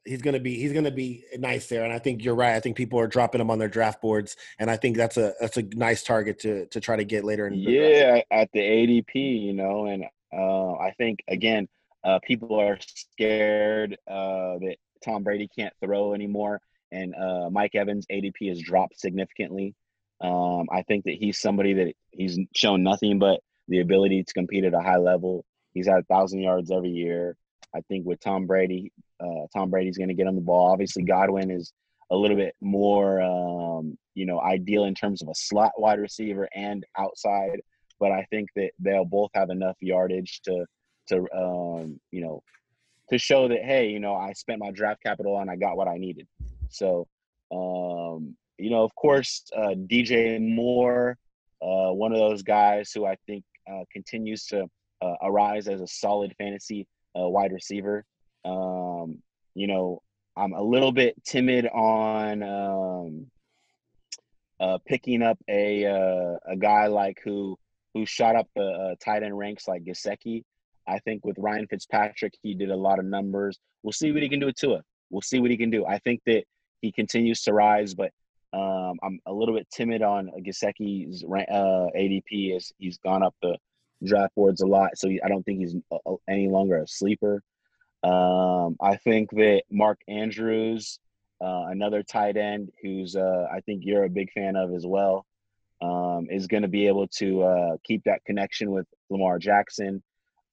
he's 0.05 0.21
going 0.21 0.33
to 0.33 0.39
be 0.39 0.55
he's 0.55 0.73
going 0.73 0.85
to 0.85 0.91
be 0.91 1.23
nice 1.37 1.67
there 1.67 1.83
and 1.83 1.93
i 1.93 1.99
think 1.99 2.23
you're 2.23 2.35
right 2.35 2.55
i 2.55 2.59
think 2.59 2.75
people 2.75 2.99
are 2.99 3.07
dropping 3.07 3.39
him 3.39 3.51
on 3.51 3.59
their 3.59 3.67
draft 3.67 4.01
boards 4.01 4.35
and 4.59 4.69
i 4.69 4.75
think 4.75 4.97
that's 4.97 5.17
a 5.17 5.33
that's 5.39 5.57
a 5.57 5.63
nice 5.75 6.03
target 6.03 6.39
to 6.39 6.65
to 6.67 6.79
try 6.79 6.95
to 6.95 7.03
get 7.03 7.23
later 7.23 7.47
in 7.47 7.53
yeah 7.53 8.21
at 8.31 8.49
the 8.53 8.59
adp 8.59 9.13
you 9.13 9.53
know 9.53 9.85
and 9.85 10.05
uh, 10.33 10.73
i 10.73 10.91
think 10.97 11.19
again 11.27 11.67
uh, 12.03 12.19
people 12.23 12.59
are 12.59 12.77
scared 12.81 13.97
uh, 14.07 14.57
that 14.59 14.75
tom 15.03 15.23
brady 15.23 15.49
can't 15.57 15.73
throw 15.83 16.13
anymore 16.13 16.59
and 16.91 17.13
uh, 17.15 17.49
mike 17.49 17.75
evans 17.75 18.05
adp 18.11 18.47
has 18.47 18.59
dropped 18.59 18.99
significantly 18.99 19.75
um, 20.21 20.67
i 20.71 20.81
think 20.83 21.05
that 21.05 21.15
he's 21.15 21.39
somebody 21.39 21.73
that 21.73 21.93
he's 22.11 22.39
shown 22.55 22.83
nothing 22.83 23.19
but 23.19 23.39
the 23.67 23.79
ability 23.79 24.23
to 24.23 24.33
compete 24.33 24.65
at 24.65 24.73
a 24.73 24.81
high 24.81 24.97
level 24.97 25.45
he's 25.73 25.87
had 25.87 25.99
a 25.99 26.03
thousand 26.03 26.39
yards 26.41 26.71
every 26.71 26.89
year 26.89 27.35
I 27.73 27.81
think 27.81 28.05
with 28.05 28.19
Tom 28.19 28.47
Brady, 28.47 28.91
uh, 29.19 29.47
Tom 29.53 29.69
Brady's 29.69 29.97
going 29.97 30.09
to 30.09 30.13
get 30.13 30.27
him 30.27 30.35
the 30.35 30.41
ball. 30.41 30.71
Obviously, 30.71 31.03
Godwin 31.03 31.51
is 31.51 31.71
a 32.09 32.15
little 32.15 32.35
bit 32.35 32.55
more, 32.59 33.21
um, 33.21 33.97
you 34.13 34.25
know, 34.25 34.41
ideal 34.41 34.83
in 34.83 34.95
terms 34.95 35.21
of 35.21 35.29
a 35.29 35.35
slot 35.35 35.71
wide 35.77 35.99
receiver 35.99 36.47
and 36.53 36.85
outside. 36.97 37.61
But 37.99 38.11
I 38.11 38.25
think 38.29 38.49
that 38.55 38.71
they'll 38.79 39.05
both 39.05 39.29
have 39.35 39.49
enough 39.49 39.77
yardage 39.79 40.41
to, 40.45 40.65
to, 41.11 41.27
um, 41.35 41.99
you 42.11 42.21
know, 42.21 42.43
to 43.09 43.17
show 43.17 43.47
that 43.47 43.63
hey, 43.63 43.89
you 43.89 43.99
know, 43.99 44.15
I 44.15 44.33
spent 44.33 44.59
my 44.59 44.71
draft 44.71 45.03
capital 45.03 45.39
and 45.39 45.49
I 45.49 45.55
got 45.55 45.77
what 45.77 45.87
I 45.87 45.97
needed. 45.97 46.27
So, 46.69 47.07
um, 47.51 48.35
you 48.57 48.69
know, 48.69 48.83
of 48.83 48.95
course, 48.95 49.43
uh, 49.55 49.75
DJ 49.75 50.39
Moore, 50.39 51.17
uh, 51.61 51.91
one 51.91 52.11
of 52.11 52.19
those 52.19 52.43
guys 52.43 52.91
who 52.93 53.05
I 53.05 53.15
think 53.27 53.43
uh, 53.71 53.83
continues 53.91 54.45
to 54.47 54.67
uh, 55.01 55.15
arise 55.21 55.67
as 55.67 55.81
a 55.81 55.87
solid 55.87 56.33
fantasy 56.37 56.87
uh, 57.19 57.27
wide 57.27 57.51
receiver. 57.51 58.05
Um, 58.45 59.21
you 59.53 59.67
know, 59.67 60.01
I'm 60.37 60.53
a 60.53 60.61
little 60.61 60.91
bit 60.91 61.21
timid 61.25 61.67
on 61.67 62.43
um, 62.43 63.27
uh, 64.59 64.77
picking 64.85 65.21
up 65.21 65.37
a 65.49 65.85
uh, 65.85 66.37
a 66.47 66.55
guy 66.55 66.87
like 66.87 67.19
who 67.23 67.57
who 67.93 68.05
shot 68.05 68.35
up 68.35 68.47
the 68.55 68.63
uh, 68.63 68.95
tight 69.03 69.23
end 69.23 69.37
ranks 69.37 69.67
like 69.67 69.83
Gesicki. 69.83 70.43
I 70.91 70.99
think 70.99 71.25
with 71.25 71.37
Ryan 71.39 71.67
Fitzpatrick, 71.67 72.33
he 72.43 72.53
did 72.53 72.69
a 72.69 72.75
lot 72.75 72.99
of 72.99 73.05
numbers. 73.05 73.57
We'll 73.81 73.93
see 73.93 74.11
what 74.11 74.21
he 74.21 74.29
can 74.29 74.39
do 74.39 74.47
with 74.47 74.55
Tua. 74.55 74.81
We'll 75.09 75.21
see 75.21 75.39
what 75.39 75.51
he 75.51 75.57
can 75.57 75.69
do. 75.69 75.85
I 75.85 75.99
think 75.99 76.21
that 76.25 76.43
he 76.81 76.91
continues 76.91 77.41
to 77.43 77.53
rise, 77.53 77.93
but 77.93 78.11
um, 78.53 78.99
I'm 79.03 79.19
a 79.25 79.33
little 79.33 79.55
bit 79.55 79.67
timid 79.71 80.01
on 80.01 80.29
Gesicki's 80.45 81.23
uh, 81.23 81.87
ADP 81.97 82.55
as 82.55 82.71
he's 82.77 82.97
gone 82.97 83.23
up 83.23 83.33
the 83.41 83.57
draft 84.03 84.35
boards 84.35 84.61
a 84.61 84.67
lot, 84.67 84.97
so 84.97 85.09
I 85.09 85.29
don't 85.29 85.43
think 85.43 85.59
he's 85.59 85.75
uh, 85.91 86.15
any 86.27 86.47
longer 86.49 86.77
a 86.77 86.87
sleeper. 86.87 87.41
Um, 88.03 88.75
I 88.81 88.97
think 88.97 89.29
that 89.31 89.63
Mark 89.69 89.99
Andrews, 90.07 90.99
uh, 91.39 91.65
another 91.69 92.03
tight 92.03 92.35
end 92.35 92.71
who's 92.81 93.15
uh, 93.15 93.47
I 93.51 93.61
think 93.61 93.83
you're 93.85 94.03
a 94.03 94.09
big 94.09 94.31
fan 94.33 94.55
of 94.55 94.73
as 94.73 94.85
well, 94.85 95.25
um, 95.81 96.27
is 96.29 96.47
going 96.47 96.63
to 96.63 96.69
be 96.69 96.87
able 96.87 97.07
to 97.19 97.43
uh, 97.43 97.77
keep 97.83 98.03
that 98.05 98.25
connection 98.25 98.71
with 98.71 98.87
Lamar 99.09 99.39
Jackson. 99.39 100.03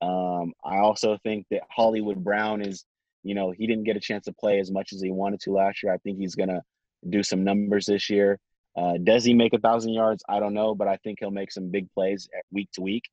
Um, 0.01 0.53
I 0.65 0.79
also 0.79 1.19
think 1.23 1.47
that 1.51 1.63
Hollywood 1.71 2.23
Brown 2.23 2.63
is, 2.63 2.85
you 3.23 3.35
know, 3.35 3.51
he 3.51 3.67
didn't 3.67 3.85
get 3.85 3.97
a 3.97 4.01
chance 4.01 4.25
to 4.27 4.33
play 4.33 4.61
as 4.61 4.71
much 4.71 4.93
as 4.93 5.01
he 5.01 5.11
wanted 5.11 5.41
to 5.41 5.53
last 5.53 5.83
year. 5.83 5.93
I 5.93 5.99
think 5.99 6.19
he's 6.19 6.35
going 6.35 6.51
to 6.51 6.63
do 7.09 7.23
some 7.23 7.45
numbers 7.45 7.87
this 7.87 8.09
year. 8.09 8.39
Uh, 8.77 8.97
does 9.03 9.25
he 9.25 9.35
make 9.35 9.55
a 9.55 9.59
thousand 9.59 9.93
yards? 9.93 10.23
I 10.29 10.39
don't 10.39 10.55
know, 10.55 10.75
but 10.75 10.87
I 10.87 10.97
think 10.99 11.19
he'll 11.21 11.31
make 11.31 11.51
some 11.51 11.71
big 11.71 11.91
plays 11.93 12.29
week 12.53 12.69
to 12.75 12.81
week. 12.81 13.05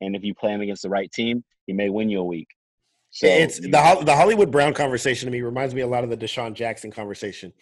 And 0.00 0.14
if 0.14 0.22
you 0.22 0.34
play 0.34 0.52
him 0.52 0.60
against 0.60 0.82
the 0.82 0.90
right 0.90 1.10
team, 1.10 1.44
he 1.66 1.72
may 1.72 1.88
win 1.88 2.10
you 2.10 2.20
a 2.20 2.24
week. 2.24 2.48
So 3.10 3.26
it's 3.26 3.58
you, 3.58 3.70
the 3.70 4.02
the 4.04 4.14
Hollywood 4.14 4.50
Brown 4.50 4.74
conversation 4.74 5.26
to 5.26 5.32
me 5.32 5.40
reminds 5.40 5.74
me 5.74 5.80
a 5.80 5.86
lot 5.86 6.04
of 6.04 6.10
the 6.10 6.16
DeSean 6.16 6.52
Jackson 6.52 6.90
conversation. 6.90 7.52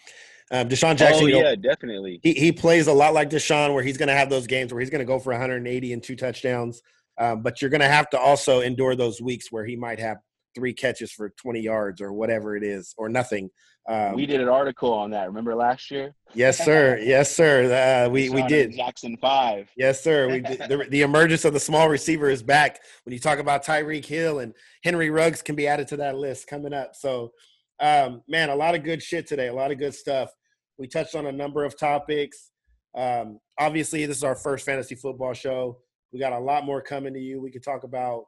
Um, 0.50 0.68
DeSean 0.68 0.96
Jackson, 0.96 1.24
oh, 1.24 1.26
yeah, 1.26 1.54
definitely. 1.54 2.20
He 2.22 2.32
he 2.34 2.52
plays 2.52 2.88
a 2.88 2.92
lot 2.92 3.14
like 3.14 3.30
DeSean, 3.30 3.74
where 3.74 3.82
he's 3.82 3.96
going 3.96 4.08
to 4.08 4.14
have 4.14 4.28
those 4.28 4.46
games 4.46 4.72
where 4.72 4.80
he's 4.80 4.90
going 4.90 5.00
to 5.00 5.04
go 5.04 5.18
for 5.18 5.32
180 5.32 5.92
and 5.92 6.02
two 6.02 6.16
touchdowns. 6.16 6.82
Um, 7.18 7.42
but 7.42 7.60
you're 7.60 7.70
going 7.70 7.80
to 7.80 7.88
have 7.88 8.10
to 8.10 8.18
also 8.18 8.60
endure 8.60 8.94
those 8.94 9.20
weeks 9.20 9.50
where 9.50 9.64
he 9.64 9.76
might 9.76 9.98
have 9.98 10.18
three 10.54 10.72
catches 10.72 11.12
for 11.12 11.30
20 11.30 11.60
yards 11.60 12.00
or 12.00 12.12
whatever 12.12 12.56
it 12.56 12.64
is, 12.64 12.94
or 12.96 13.08
nothing. 13.08 13.50
Um, 13.88 14.14
we 14.14 14.26
did 14.26 14.40
an 14.40 14.48
article 14.48 14.92
on 14.92 15.10
that. 15.10 15.28
Remember 15.28 15.54
last 15.54 15.90
year? 15.92 16.14
Yes, 16.34 16.58
sir. 16.58 16.98
yes, 17.00 17.34
sir. 17.34 18.06
Uh, 18.06 18.10
we 18.10 18.30
we 18.30 18.42
did 18.48 18.74
Jackson 18.74 19.16
five. 19.18 19.70
Yes, 19.76 20.02
sir. 20.02 20.28
We 20.28 20.40
did, 20.40 20.58
the, 20.58 20.86
the 20.90 21.02
emergence 21.02 21.44
of 21.44 21.52
the 21.52 21.60
small 21.60 21.88
receiver 21.88 22.28
is 22.28 22.42
back. 22.42 22.80
When 23.04 23.12
you 23.12 23.20
talk 23.20 23.38
about 23.38 23.64
Tyreek 23.64 24.04
Hill 24.04 24.40
and 24.40 24.54
Henry 24.82 25.10
Ruggs 25.10 25.40
can 25.40 25.54
be 25.54 25.68
added 25.68 25.86
to 25.88 25.98
that 25.98 26.16
list 26.16 26.48
coming 26.48 26.72
up. 26.72 26.96
So, 26.96 27.32
um, 27.78 28.22
man, 28.26 28.50
a 28.50 28.56
lot 28.56 28.74
of 28.74 28.82
good 28.82 29.02
shit 29.02 29.28
today. 29.28 29.48
A 29.48 29.54
lot 29.54 29.70
of 29.70 29.78
good 29.78 29.94
stuff. 29.94 30.30
We 30.78 30.88
touched 30.88 31.14
on 31.14 31.26
a 31.26 31.32
number 31.32 31.64
of 31.64 31.78
topics. 31.78 32.50
Um, 32.96 33.38
obviously, 33.60 34.04
this 34.06 34.16
is 34.16 34.24
our 34.24 34.34
first 34.34 34.66
fantasy 34.66 34.96
football 34.96 35.32
show. 35.32 35.78
We 36.16 36.20
got 36.20 36.32
a 36.32 36.38
lot 36.38 36.64
more 36.64 36.80
coming 36.80 37.12
to 37.12 37.20
you. 37.20 37.42
We 37.42 37.50
could 37.50 37.62
talk 37.62 37.84
about 37.84 38.24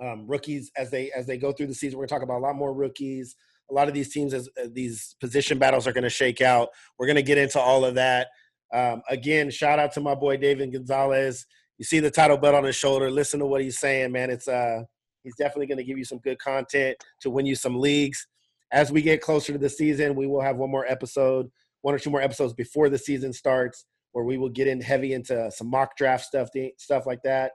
um, 0.00 0.26
rookies 0.26 0.70
as 0.76 0.90
they 0.90 1.10
as 1.12 1.26
they 1.26 1.38
go 1.38 1.52
through 1.52 1.68
the 1.68 1.74
season. 1.74 1.98
We're 1.98 2.02
going 2.02 2.08
to 2.08 2.14
talk 2.14 2.22
about 2.22 2.38
a 2.38 2.46
lot 2.46 2.56
more 2.56 2.74
rookies 2.74 3.34
a 3.70 3.74
lot 3.74 3.88
of 3.88 3.94
these 3.94 4.12
teams 4.12 4.32
as 4.34 4.48
uh, 4.62 4.68
these 4.72 5.16
position 5.20 5.58
battles 5.58 5.86
are 5.86 5.92
going 5.92 6.04
to 6.04 6.10
shake 6.10 6.40
out. 6.40 6.68
We're 6.98 7.06
going 7.06 7.16
to 7.16 7.22
get 7.22 7.38
into 7.38 7.60
all 7.60 7.84
of 7.84 7.94
that. 7.94 8.28
Um, 8.72 9.02
again, 9.08 9.50
shout 9.50 9.78
out 9.78 9.92
to 9.92 10.00
my 10.00 10.14
boy 10.14 10.36
David 10.36 10.72
Gonzalez. 10.72 11.46
You 11.78 11.84
see 11.84 12.00
the 12.00 12.10
title 12.10 12.36
belt 12.36 12.54
on 12.54 12.64
his 12.64 12.76
shoulder. 12.76 13.10
Listen 13.10 13.40
to 13.40 13.46
what 13.46 13.60
he's 13.60 13.78
saying, 13.78 14.12
man. 14.12 14.30
It's 14.30 14.48
uh, 14.48 14.82
he's 15.22 15.36
definitely 15.36 15.66
going 15.66 15.78
to 15.78 15.84
give 15.84 15.98
you 15.98 16.04
some 16.04 16.18
good 16.18 16.38
content 16.38 16.96
to 17.20 17.30
win 17.30 17.46
you 17.46 17.54
some 17.54 17.78
leagues. 17.78 18.26
As 18.72 18.90
we 18.90 19.02
get 19.02 19.20
closer 19.20 19.52
to 19.52 19.58
the 19.58 19.68
season, 19.68 20.14
we 20.14 20.26
will 20.26 20.40
have 20.40 20.56
one 20.56 20.70
more 20.70 20.86
episode, 20.86 21.48
one 21.82 21.94
or 21.94 21.98
two 21.98 22.10
more 22.10 22.22
episodes 22.22 22.52
before 22.52 22.88
the 22.88 22.98
season 22.98 23.32
starts, 23.32 23.84
where 24.16 24.24
we 24.24 24.38
will 24.38 24.48
get 24.48 24.66
in 24.66 24.80
heavy 24.80 25.12
into 25.12 25.50
some 25.50 25.68
mock 25.68 25.94
draft 25.94 26.24
stuff, 26.24 26.48
stuff 26.78 27.04
like 27.04 27.20
that. 27.22 27.52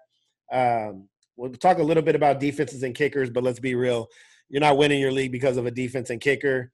Um, 0.54 1.10
we'll 1.36 1.52
talk 1.54 1.80
a 1.80 1.84
little 1.84 2.04
bit 2.04 2.14
about 2.14 2.40
defenses 2.40 2.84
and 2.84 2.94
kickers, 2.94 3.32
but 3.32 3.42
let's 3.42 3.60
be 3.60 3.74
real 3.74 4.08
you're 4.48 4.62
not 4.62 4.78
winning 4.78 5.00
your 5.00 5.12
league 5.12 5.32
because 5.32 5.58
of 5.58 5.66
a 5.66 5.72
defense 5.72 6.12
and 6.12 6.22
kicker. 6.22 6.72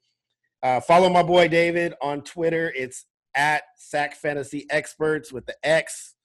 Uh, 0.62 0.82
follow 0.82 1.10
my 1.10 1.24
boy 1.24 1.48
David 1.48 1.94
on 2.02 2.22
Twitter. 2.22 2.74
It's 2.76 3.06
at 3.34 3.64
Sack 3.78 4.16
Fantasy 4.16 4.66
Experts 4.70 5.32
with 5.32 5.46
the 5.46 5.56
X. 5.64 6.16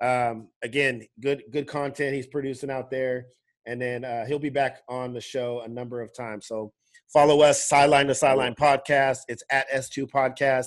Um, 0.00 0.50
again, 0.62 1.02
good 1.18 1.42
good 1.50 1.66
content 1.66 2.14
he's 2.14 2.28
producing 2.28 2.70
out 2.70 2.88
there, 2.88 3.26
and 3.66 3.82
then 3.82 4.04
uh, 4.04 4.26
he'll 4.26 4.38
be 4.38 4.48
back 4.48 4.82
on 4.88 5.12
the 5.12 5.20
show 5.20 5.62
a 5.64 5.68
number 5.68 6.00
of 6.02 6.14
times. 6.14 6.46
So 6.46 6.72
follow 7.12 7.40
us, 7.40 7.66
Sideline 7.68 8.06
to 8.06 8.14
Sideline 8.14 8.54
Podcast. 8.54 9.20
It's 9.26 9.42
at 9.50 9.68
S2 9.70 10.08
Podcast. 10.08 10.66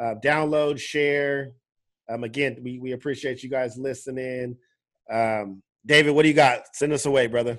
Uh, 0.00 0.14
download, 0.24 0.78
share. 0.78 1.52
Um, 2.08 2.24
again, 2.24 2.58
we 2.62 2.78
we 2.78 2.92
appreciate 2.92 3.42
you 3.42 3.50
guys 3.50 3.76
listening. 3.76 4.56
Um, 5.10 5.62
David, 5.84 6.10
what 6.12 6.22
do 6.22 6.28
you 6.28 6.34
got? 6.34 6.74
Send 6.74 6.92
us 6.92 7.06
away, 7.06 7.26
brother. 7.26 7.58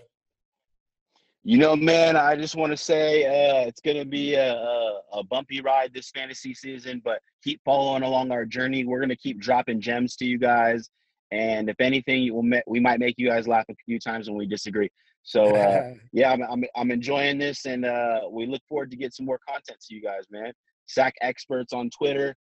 You 1.44 1.58
know, 1.58 1.76
man, 1.76 2.18
I 2.18 2.36
just 2.36 2.56
want 2.56 2.72
to 2.72 2.78
say 2.78 3.26
uh, 3.26 3.66
it's 3.66 3.80
going 3.80 3.98
to 3.98 4.06
be 4.06 4.36
a, 4.36 4.54
a, 4.54 5.00
a 5.14 5.24
bumpy 5.24 5.62
ride 5.62 5.94
this 5.94 6.10
fantasy 6.10 6.54
season, 6.54 7.02
but 7.04 7.22
keep 7.44 7.62
following 7.64 8.04
along 8.04 8.32
our 8.32 8.46
journey. 8.46 8.84
We're 8.84 9.00
going 9.00 9.10
to 9.10 9.16
keep 9.16 9.40
dropping 9.40 9.80
gems 9.80 10.16
to 10.18 10.26
you 10.26 10.38
guys. 10.38 10.90
And 11.32 11.70
if 11.70 11.80
anything, 11.80 12.34
we'll, 12.34 12.62
we 12.68 12.80
might 12.80 13.00
make 13.00 13.16
you 13.18 13.30
guys 13.30 13.48
laugh 13.48 13.66
a 13.70 13.76
few 13.86 14.00
times 14.00 14.28
when 14.28 14.38
we 14.38 14.48
disagree. 14.48 14.90
So, 15.24 15.56
uh, 15.56 15.94
yeah, 16.12 16.32
I'm, 16.32 16.42
I'm, 16.44 16.64
I'm 16.76 16.92
enjoying 16.92 17.38
this, 17.38 17.66
and 17.66 17.86
uh, 17.86 18.22
we 18.30 18.46
look 18.46 18.62
forward 18.68 18.92
to 18.92 18.98
get 18.98 19.14
some 19.14 19.26
more 19.26 19.40
content 19.48 19.80
to 19.88 19.96
you 19.96 20.02
guys, 20.02 20.24
man. 20.30 20.52
Sack 20.88 21.14
experts 21.22 21.72
on 21.72 21.90
Twitter. 21.90 22.36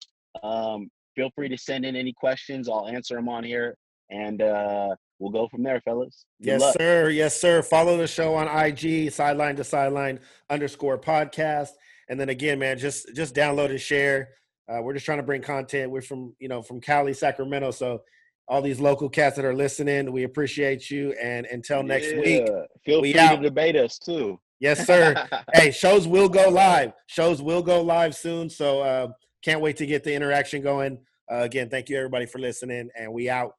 Um, 0.42 0.88
feel 1.16 1.30
free 1.34 1.48
to 1.48 1.58
send 1.58 1.84
in 1.84 1.96
any 1.96 2.12
questions. 2.12 2.68
I'll 2.68 2.86
answer 2.86 3.16
them 3.16 3.28
on 3.28 3.42
here. 3.42 3.76
And 4.10 4.40
uh, 4.40 4.94
we'll 5.18 5.32
go 5.32 5.48
from 5.48 5.64
there, 5.64 5.80
fellas. 5.80 6.26
Good 6.40 6.48
yes, 6.48 6.60
luck. 6.60 6.76
sir. 6.78 7.10
Yes, 7.10 7.40
sir. 7.40 7.62
Follow 7.62 7.96
the 7.96 8.06
show 8.06 8.34
on 8.34 8.46
IG, 8.46 9.10
sideline 9.10 9.56
to 9.56 9.64
sideline 9.64 10.20
underscore 10.48 10.98
podcast. 10.98 11.70
And 12.08 12.20
then 12.20 12.28
again, 12.28 12.60
man, 12.60 12.78
just 12.78 13.12
just 13.16 13.34
download 13.34 13.70
and 13.70 13.80
share. 13.80 14.28
Uh, 14.68 14.80
we're 14.82 14.94
just 14.94 15.04
trying 15.04 15.18
to 15.18 15.24
bring 15.24 15.42
content. 15.42 15.90
We're 15.90 16.02
from 16.02 16.36
you 16.38 16.46
know 16.46 16.62
from 16.62 16.80
Cali, 16.80 17.12
Sacramento, 17.12 17.72
so 17.72 18.02
all 18.48 18.62
these 18.62 18.78
local 18.78 19.08
cats 19.08 19.34
that 19.36 19.44
are 19.44 19.54
listening, 19.54 20.12
we 20.12 20.22
appreciate 20.22 20.88
you. 20.88 21.12
And 21.20 21.46
until 21.46 21.82
next 21.82 22.12
yeah. 22.12 22.20
week, 22.20 22.48
feel 22.84 23.00
free 23.00 23.18
out. 23.18 23.36
to 23.36 23.42
debate 23.42 23.74
us 23.74 23.98
too. 23.98 24.38
Yes, 24.60 24.86
sir. 24.86 25.14
hey, 25.54 25.70
shows 25.70 26.06
will 26.06 26.28
go 26.28 26.48
live. 26.48 26.92
Shows 27.06 27.42
will 27.42 27.62
go 27.62 27.82
live 27.82 28.14
soon. 28.14 28.48
So 28.48 28.80
uh, 28.80 29.08
can't 29.42 29.60
wait 29.60 29.76
to 29.78 29.86
get 29.86 30.04
the 30.04 30.14
interaction 30.14 30.62
going. 30.62 30.98
Uh, 31.30 31.38
again, 31.38 31.68
thank 31.68 31.88
you 31.88 31.96
everybody 31.96 32.26
for 32.26 32.38
listening, 32.38 32.88
and 32.98 33.12
we 33.12 33.28
out. 33.28 33.54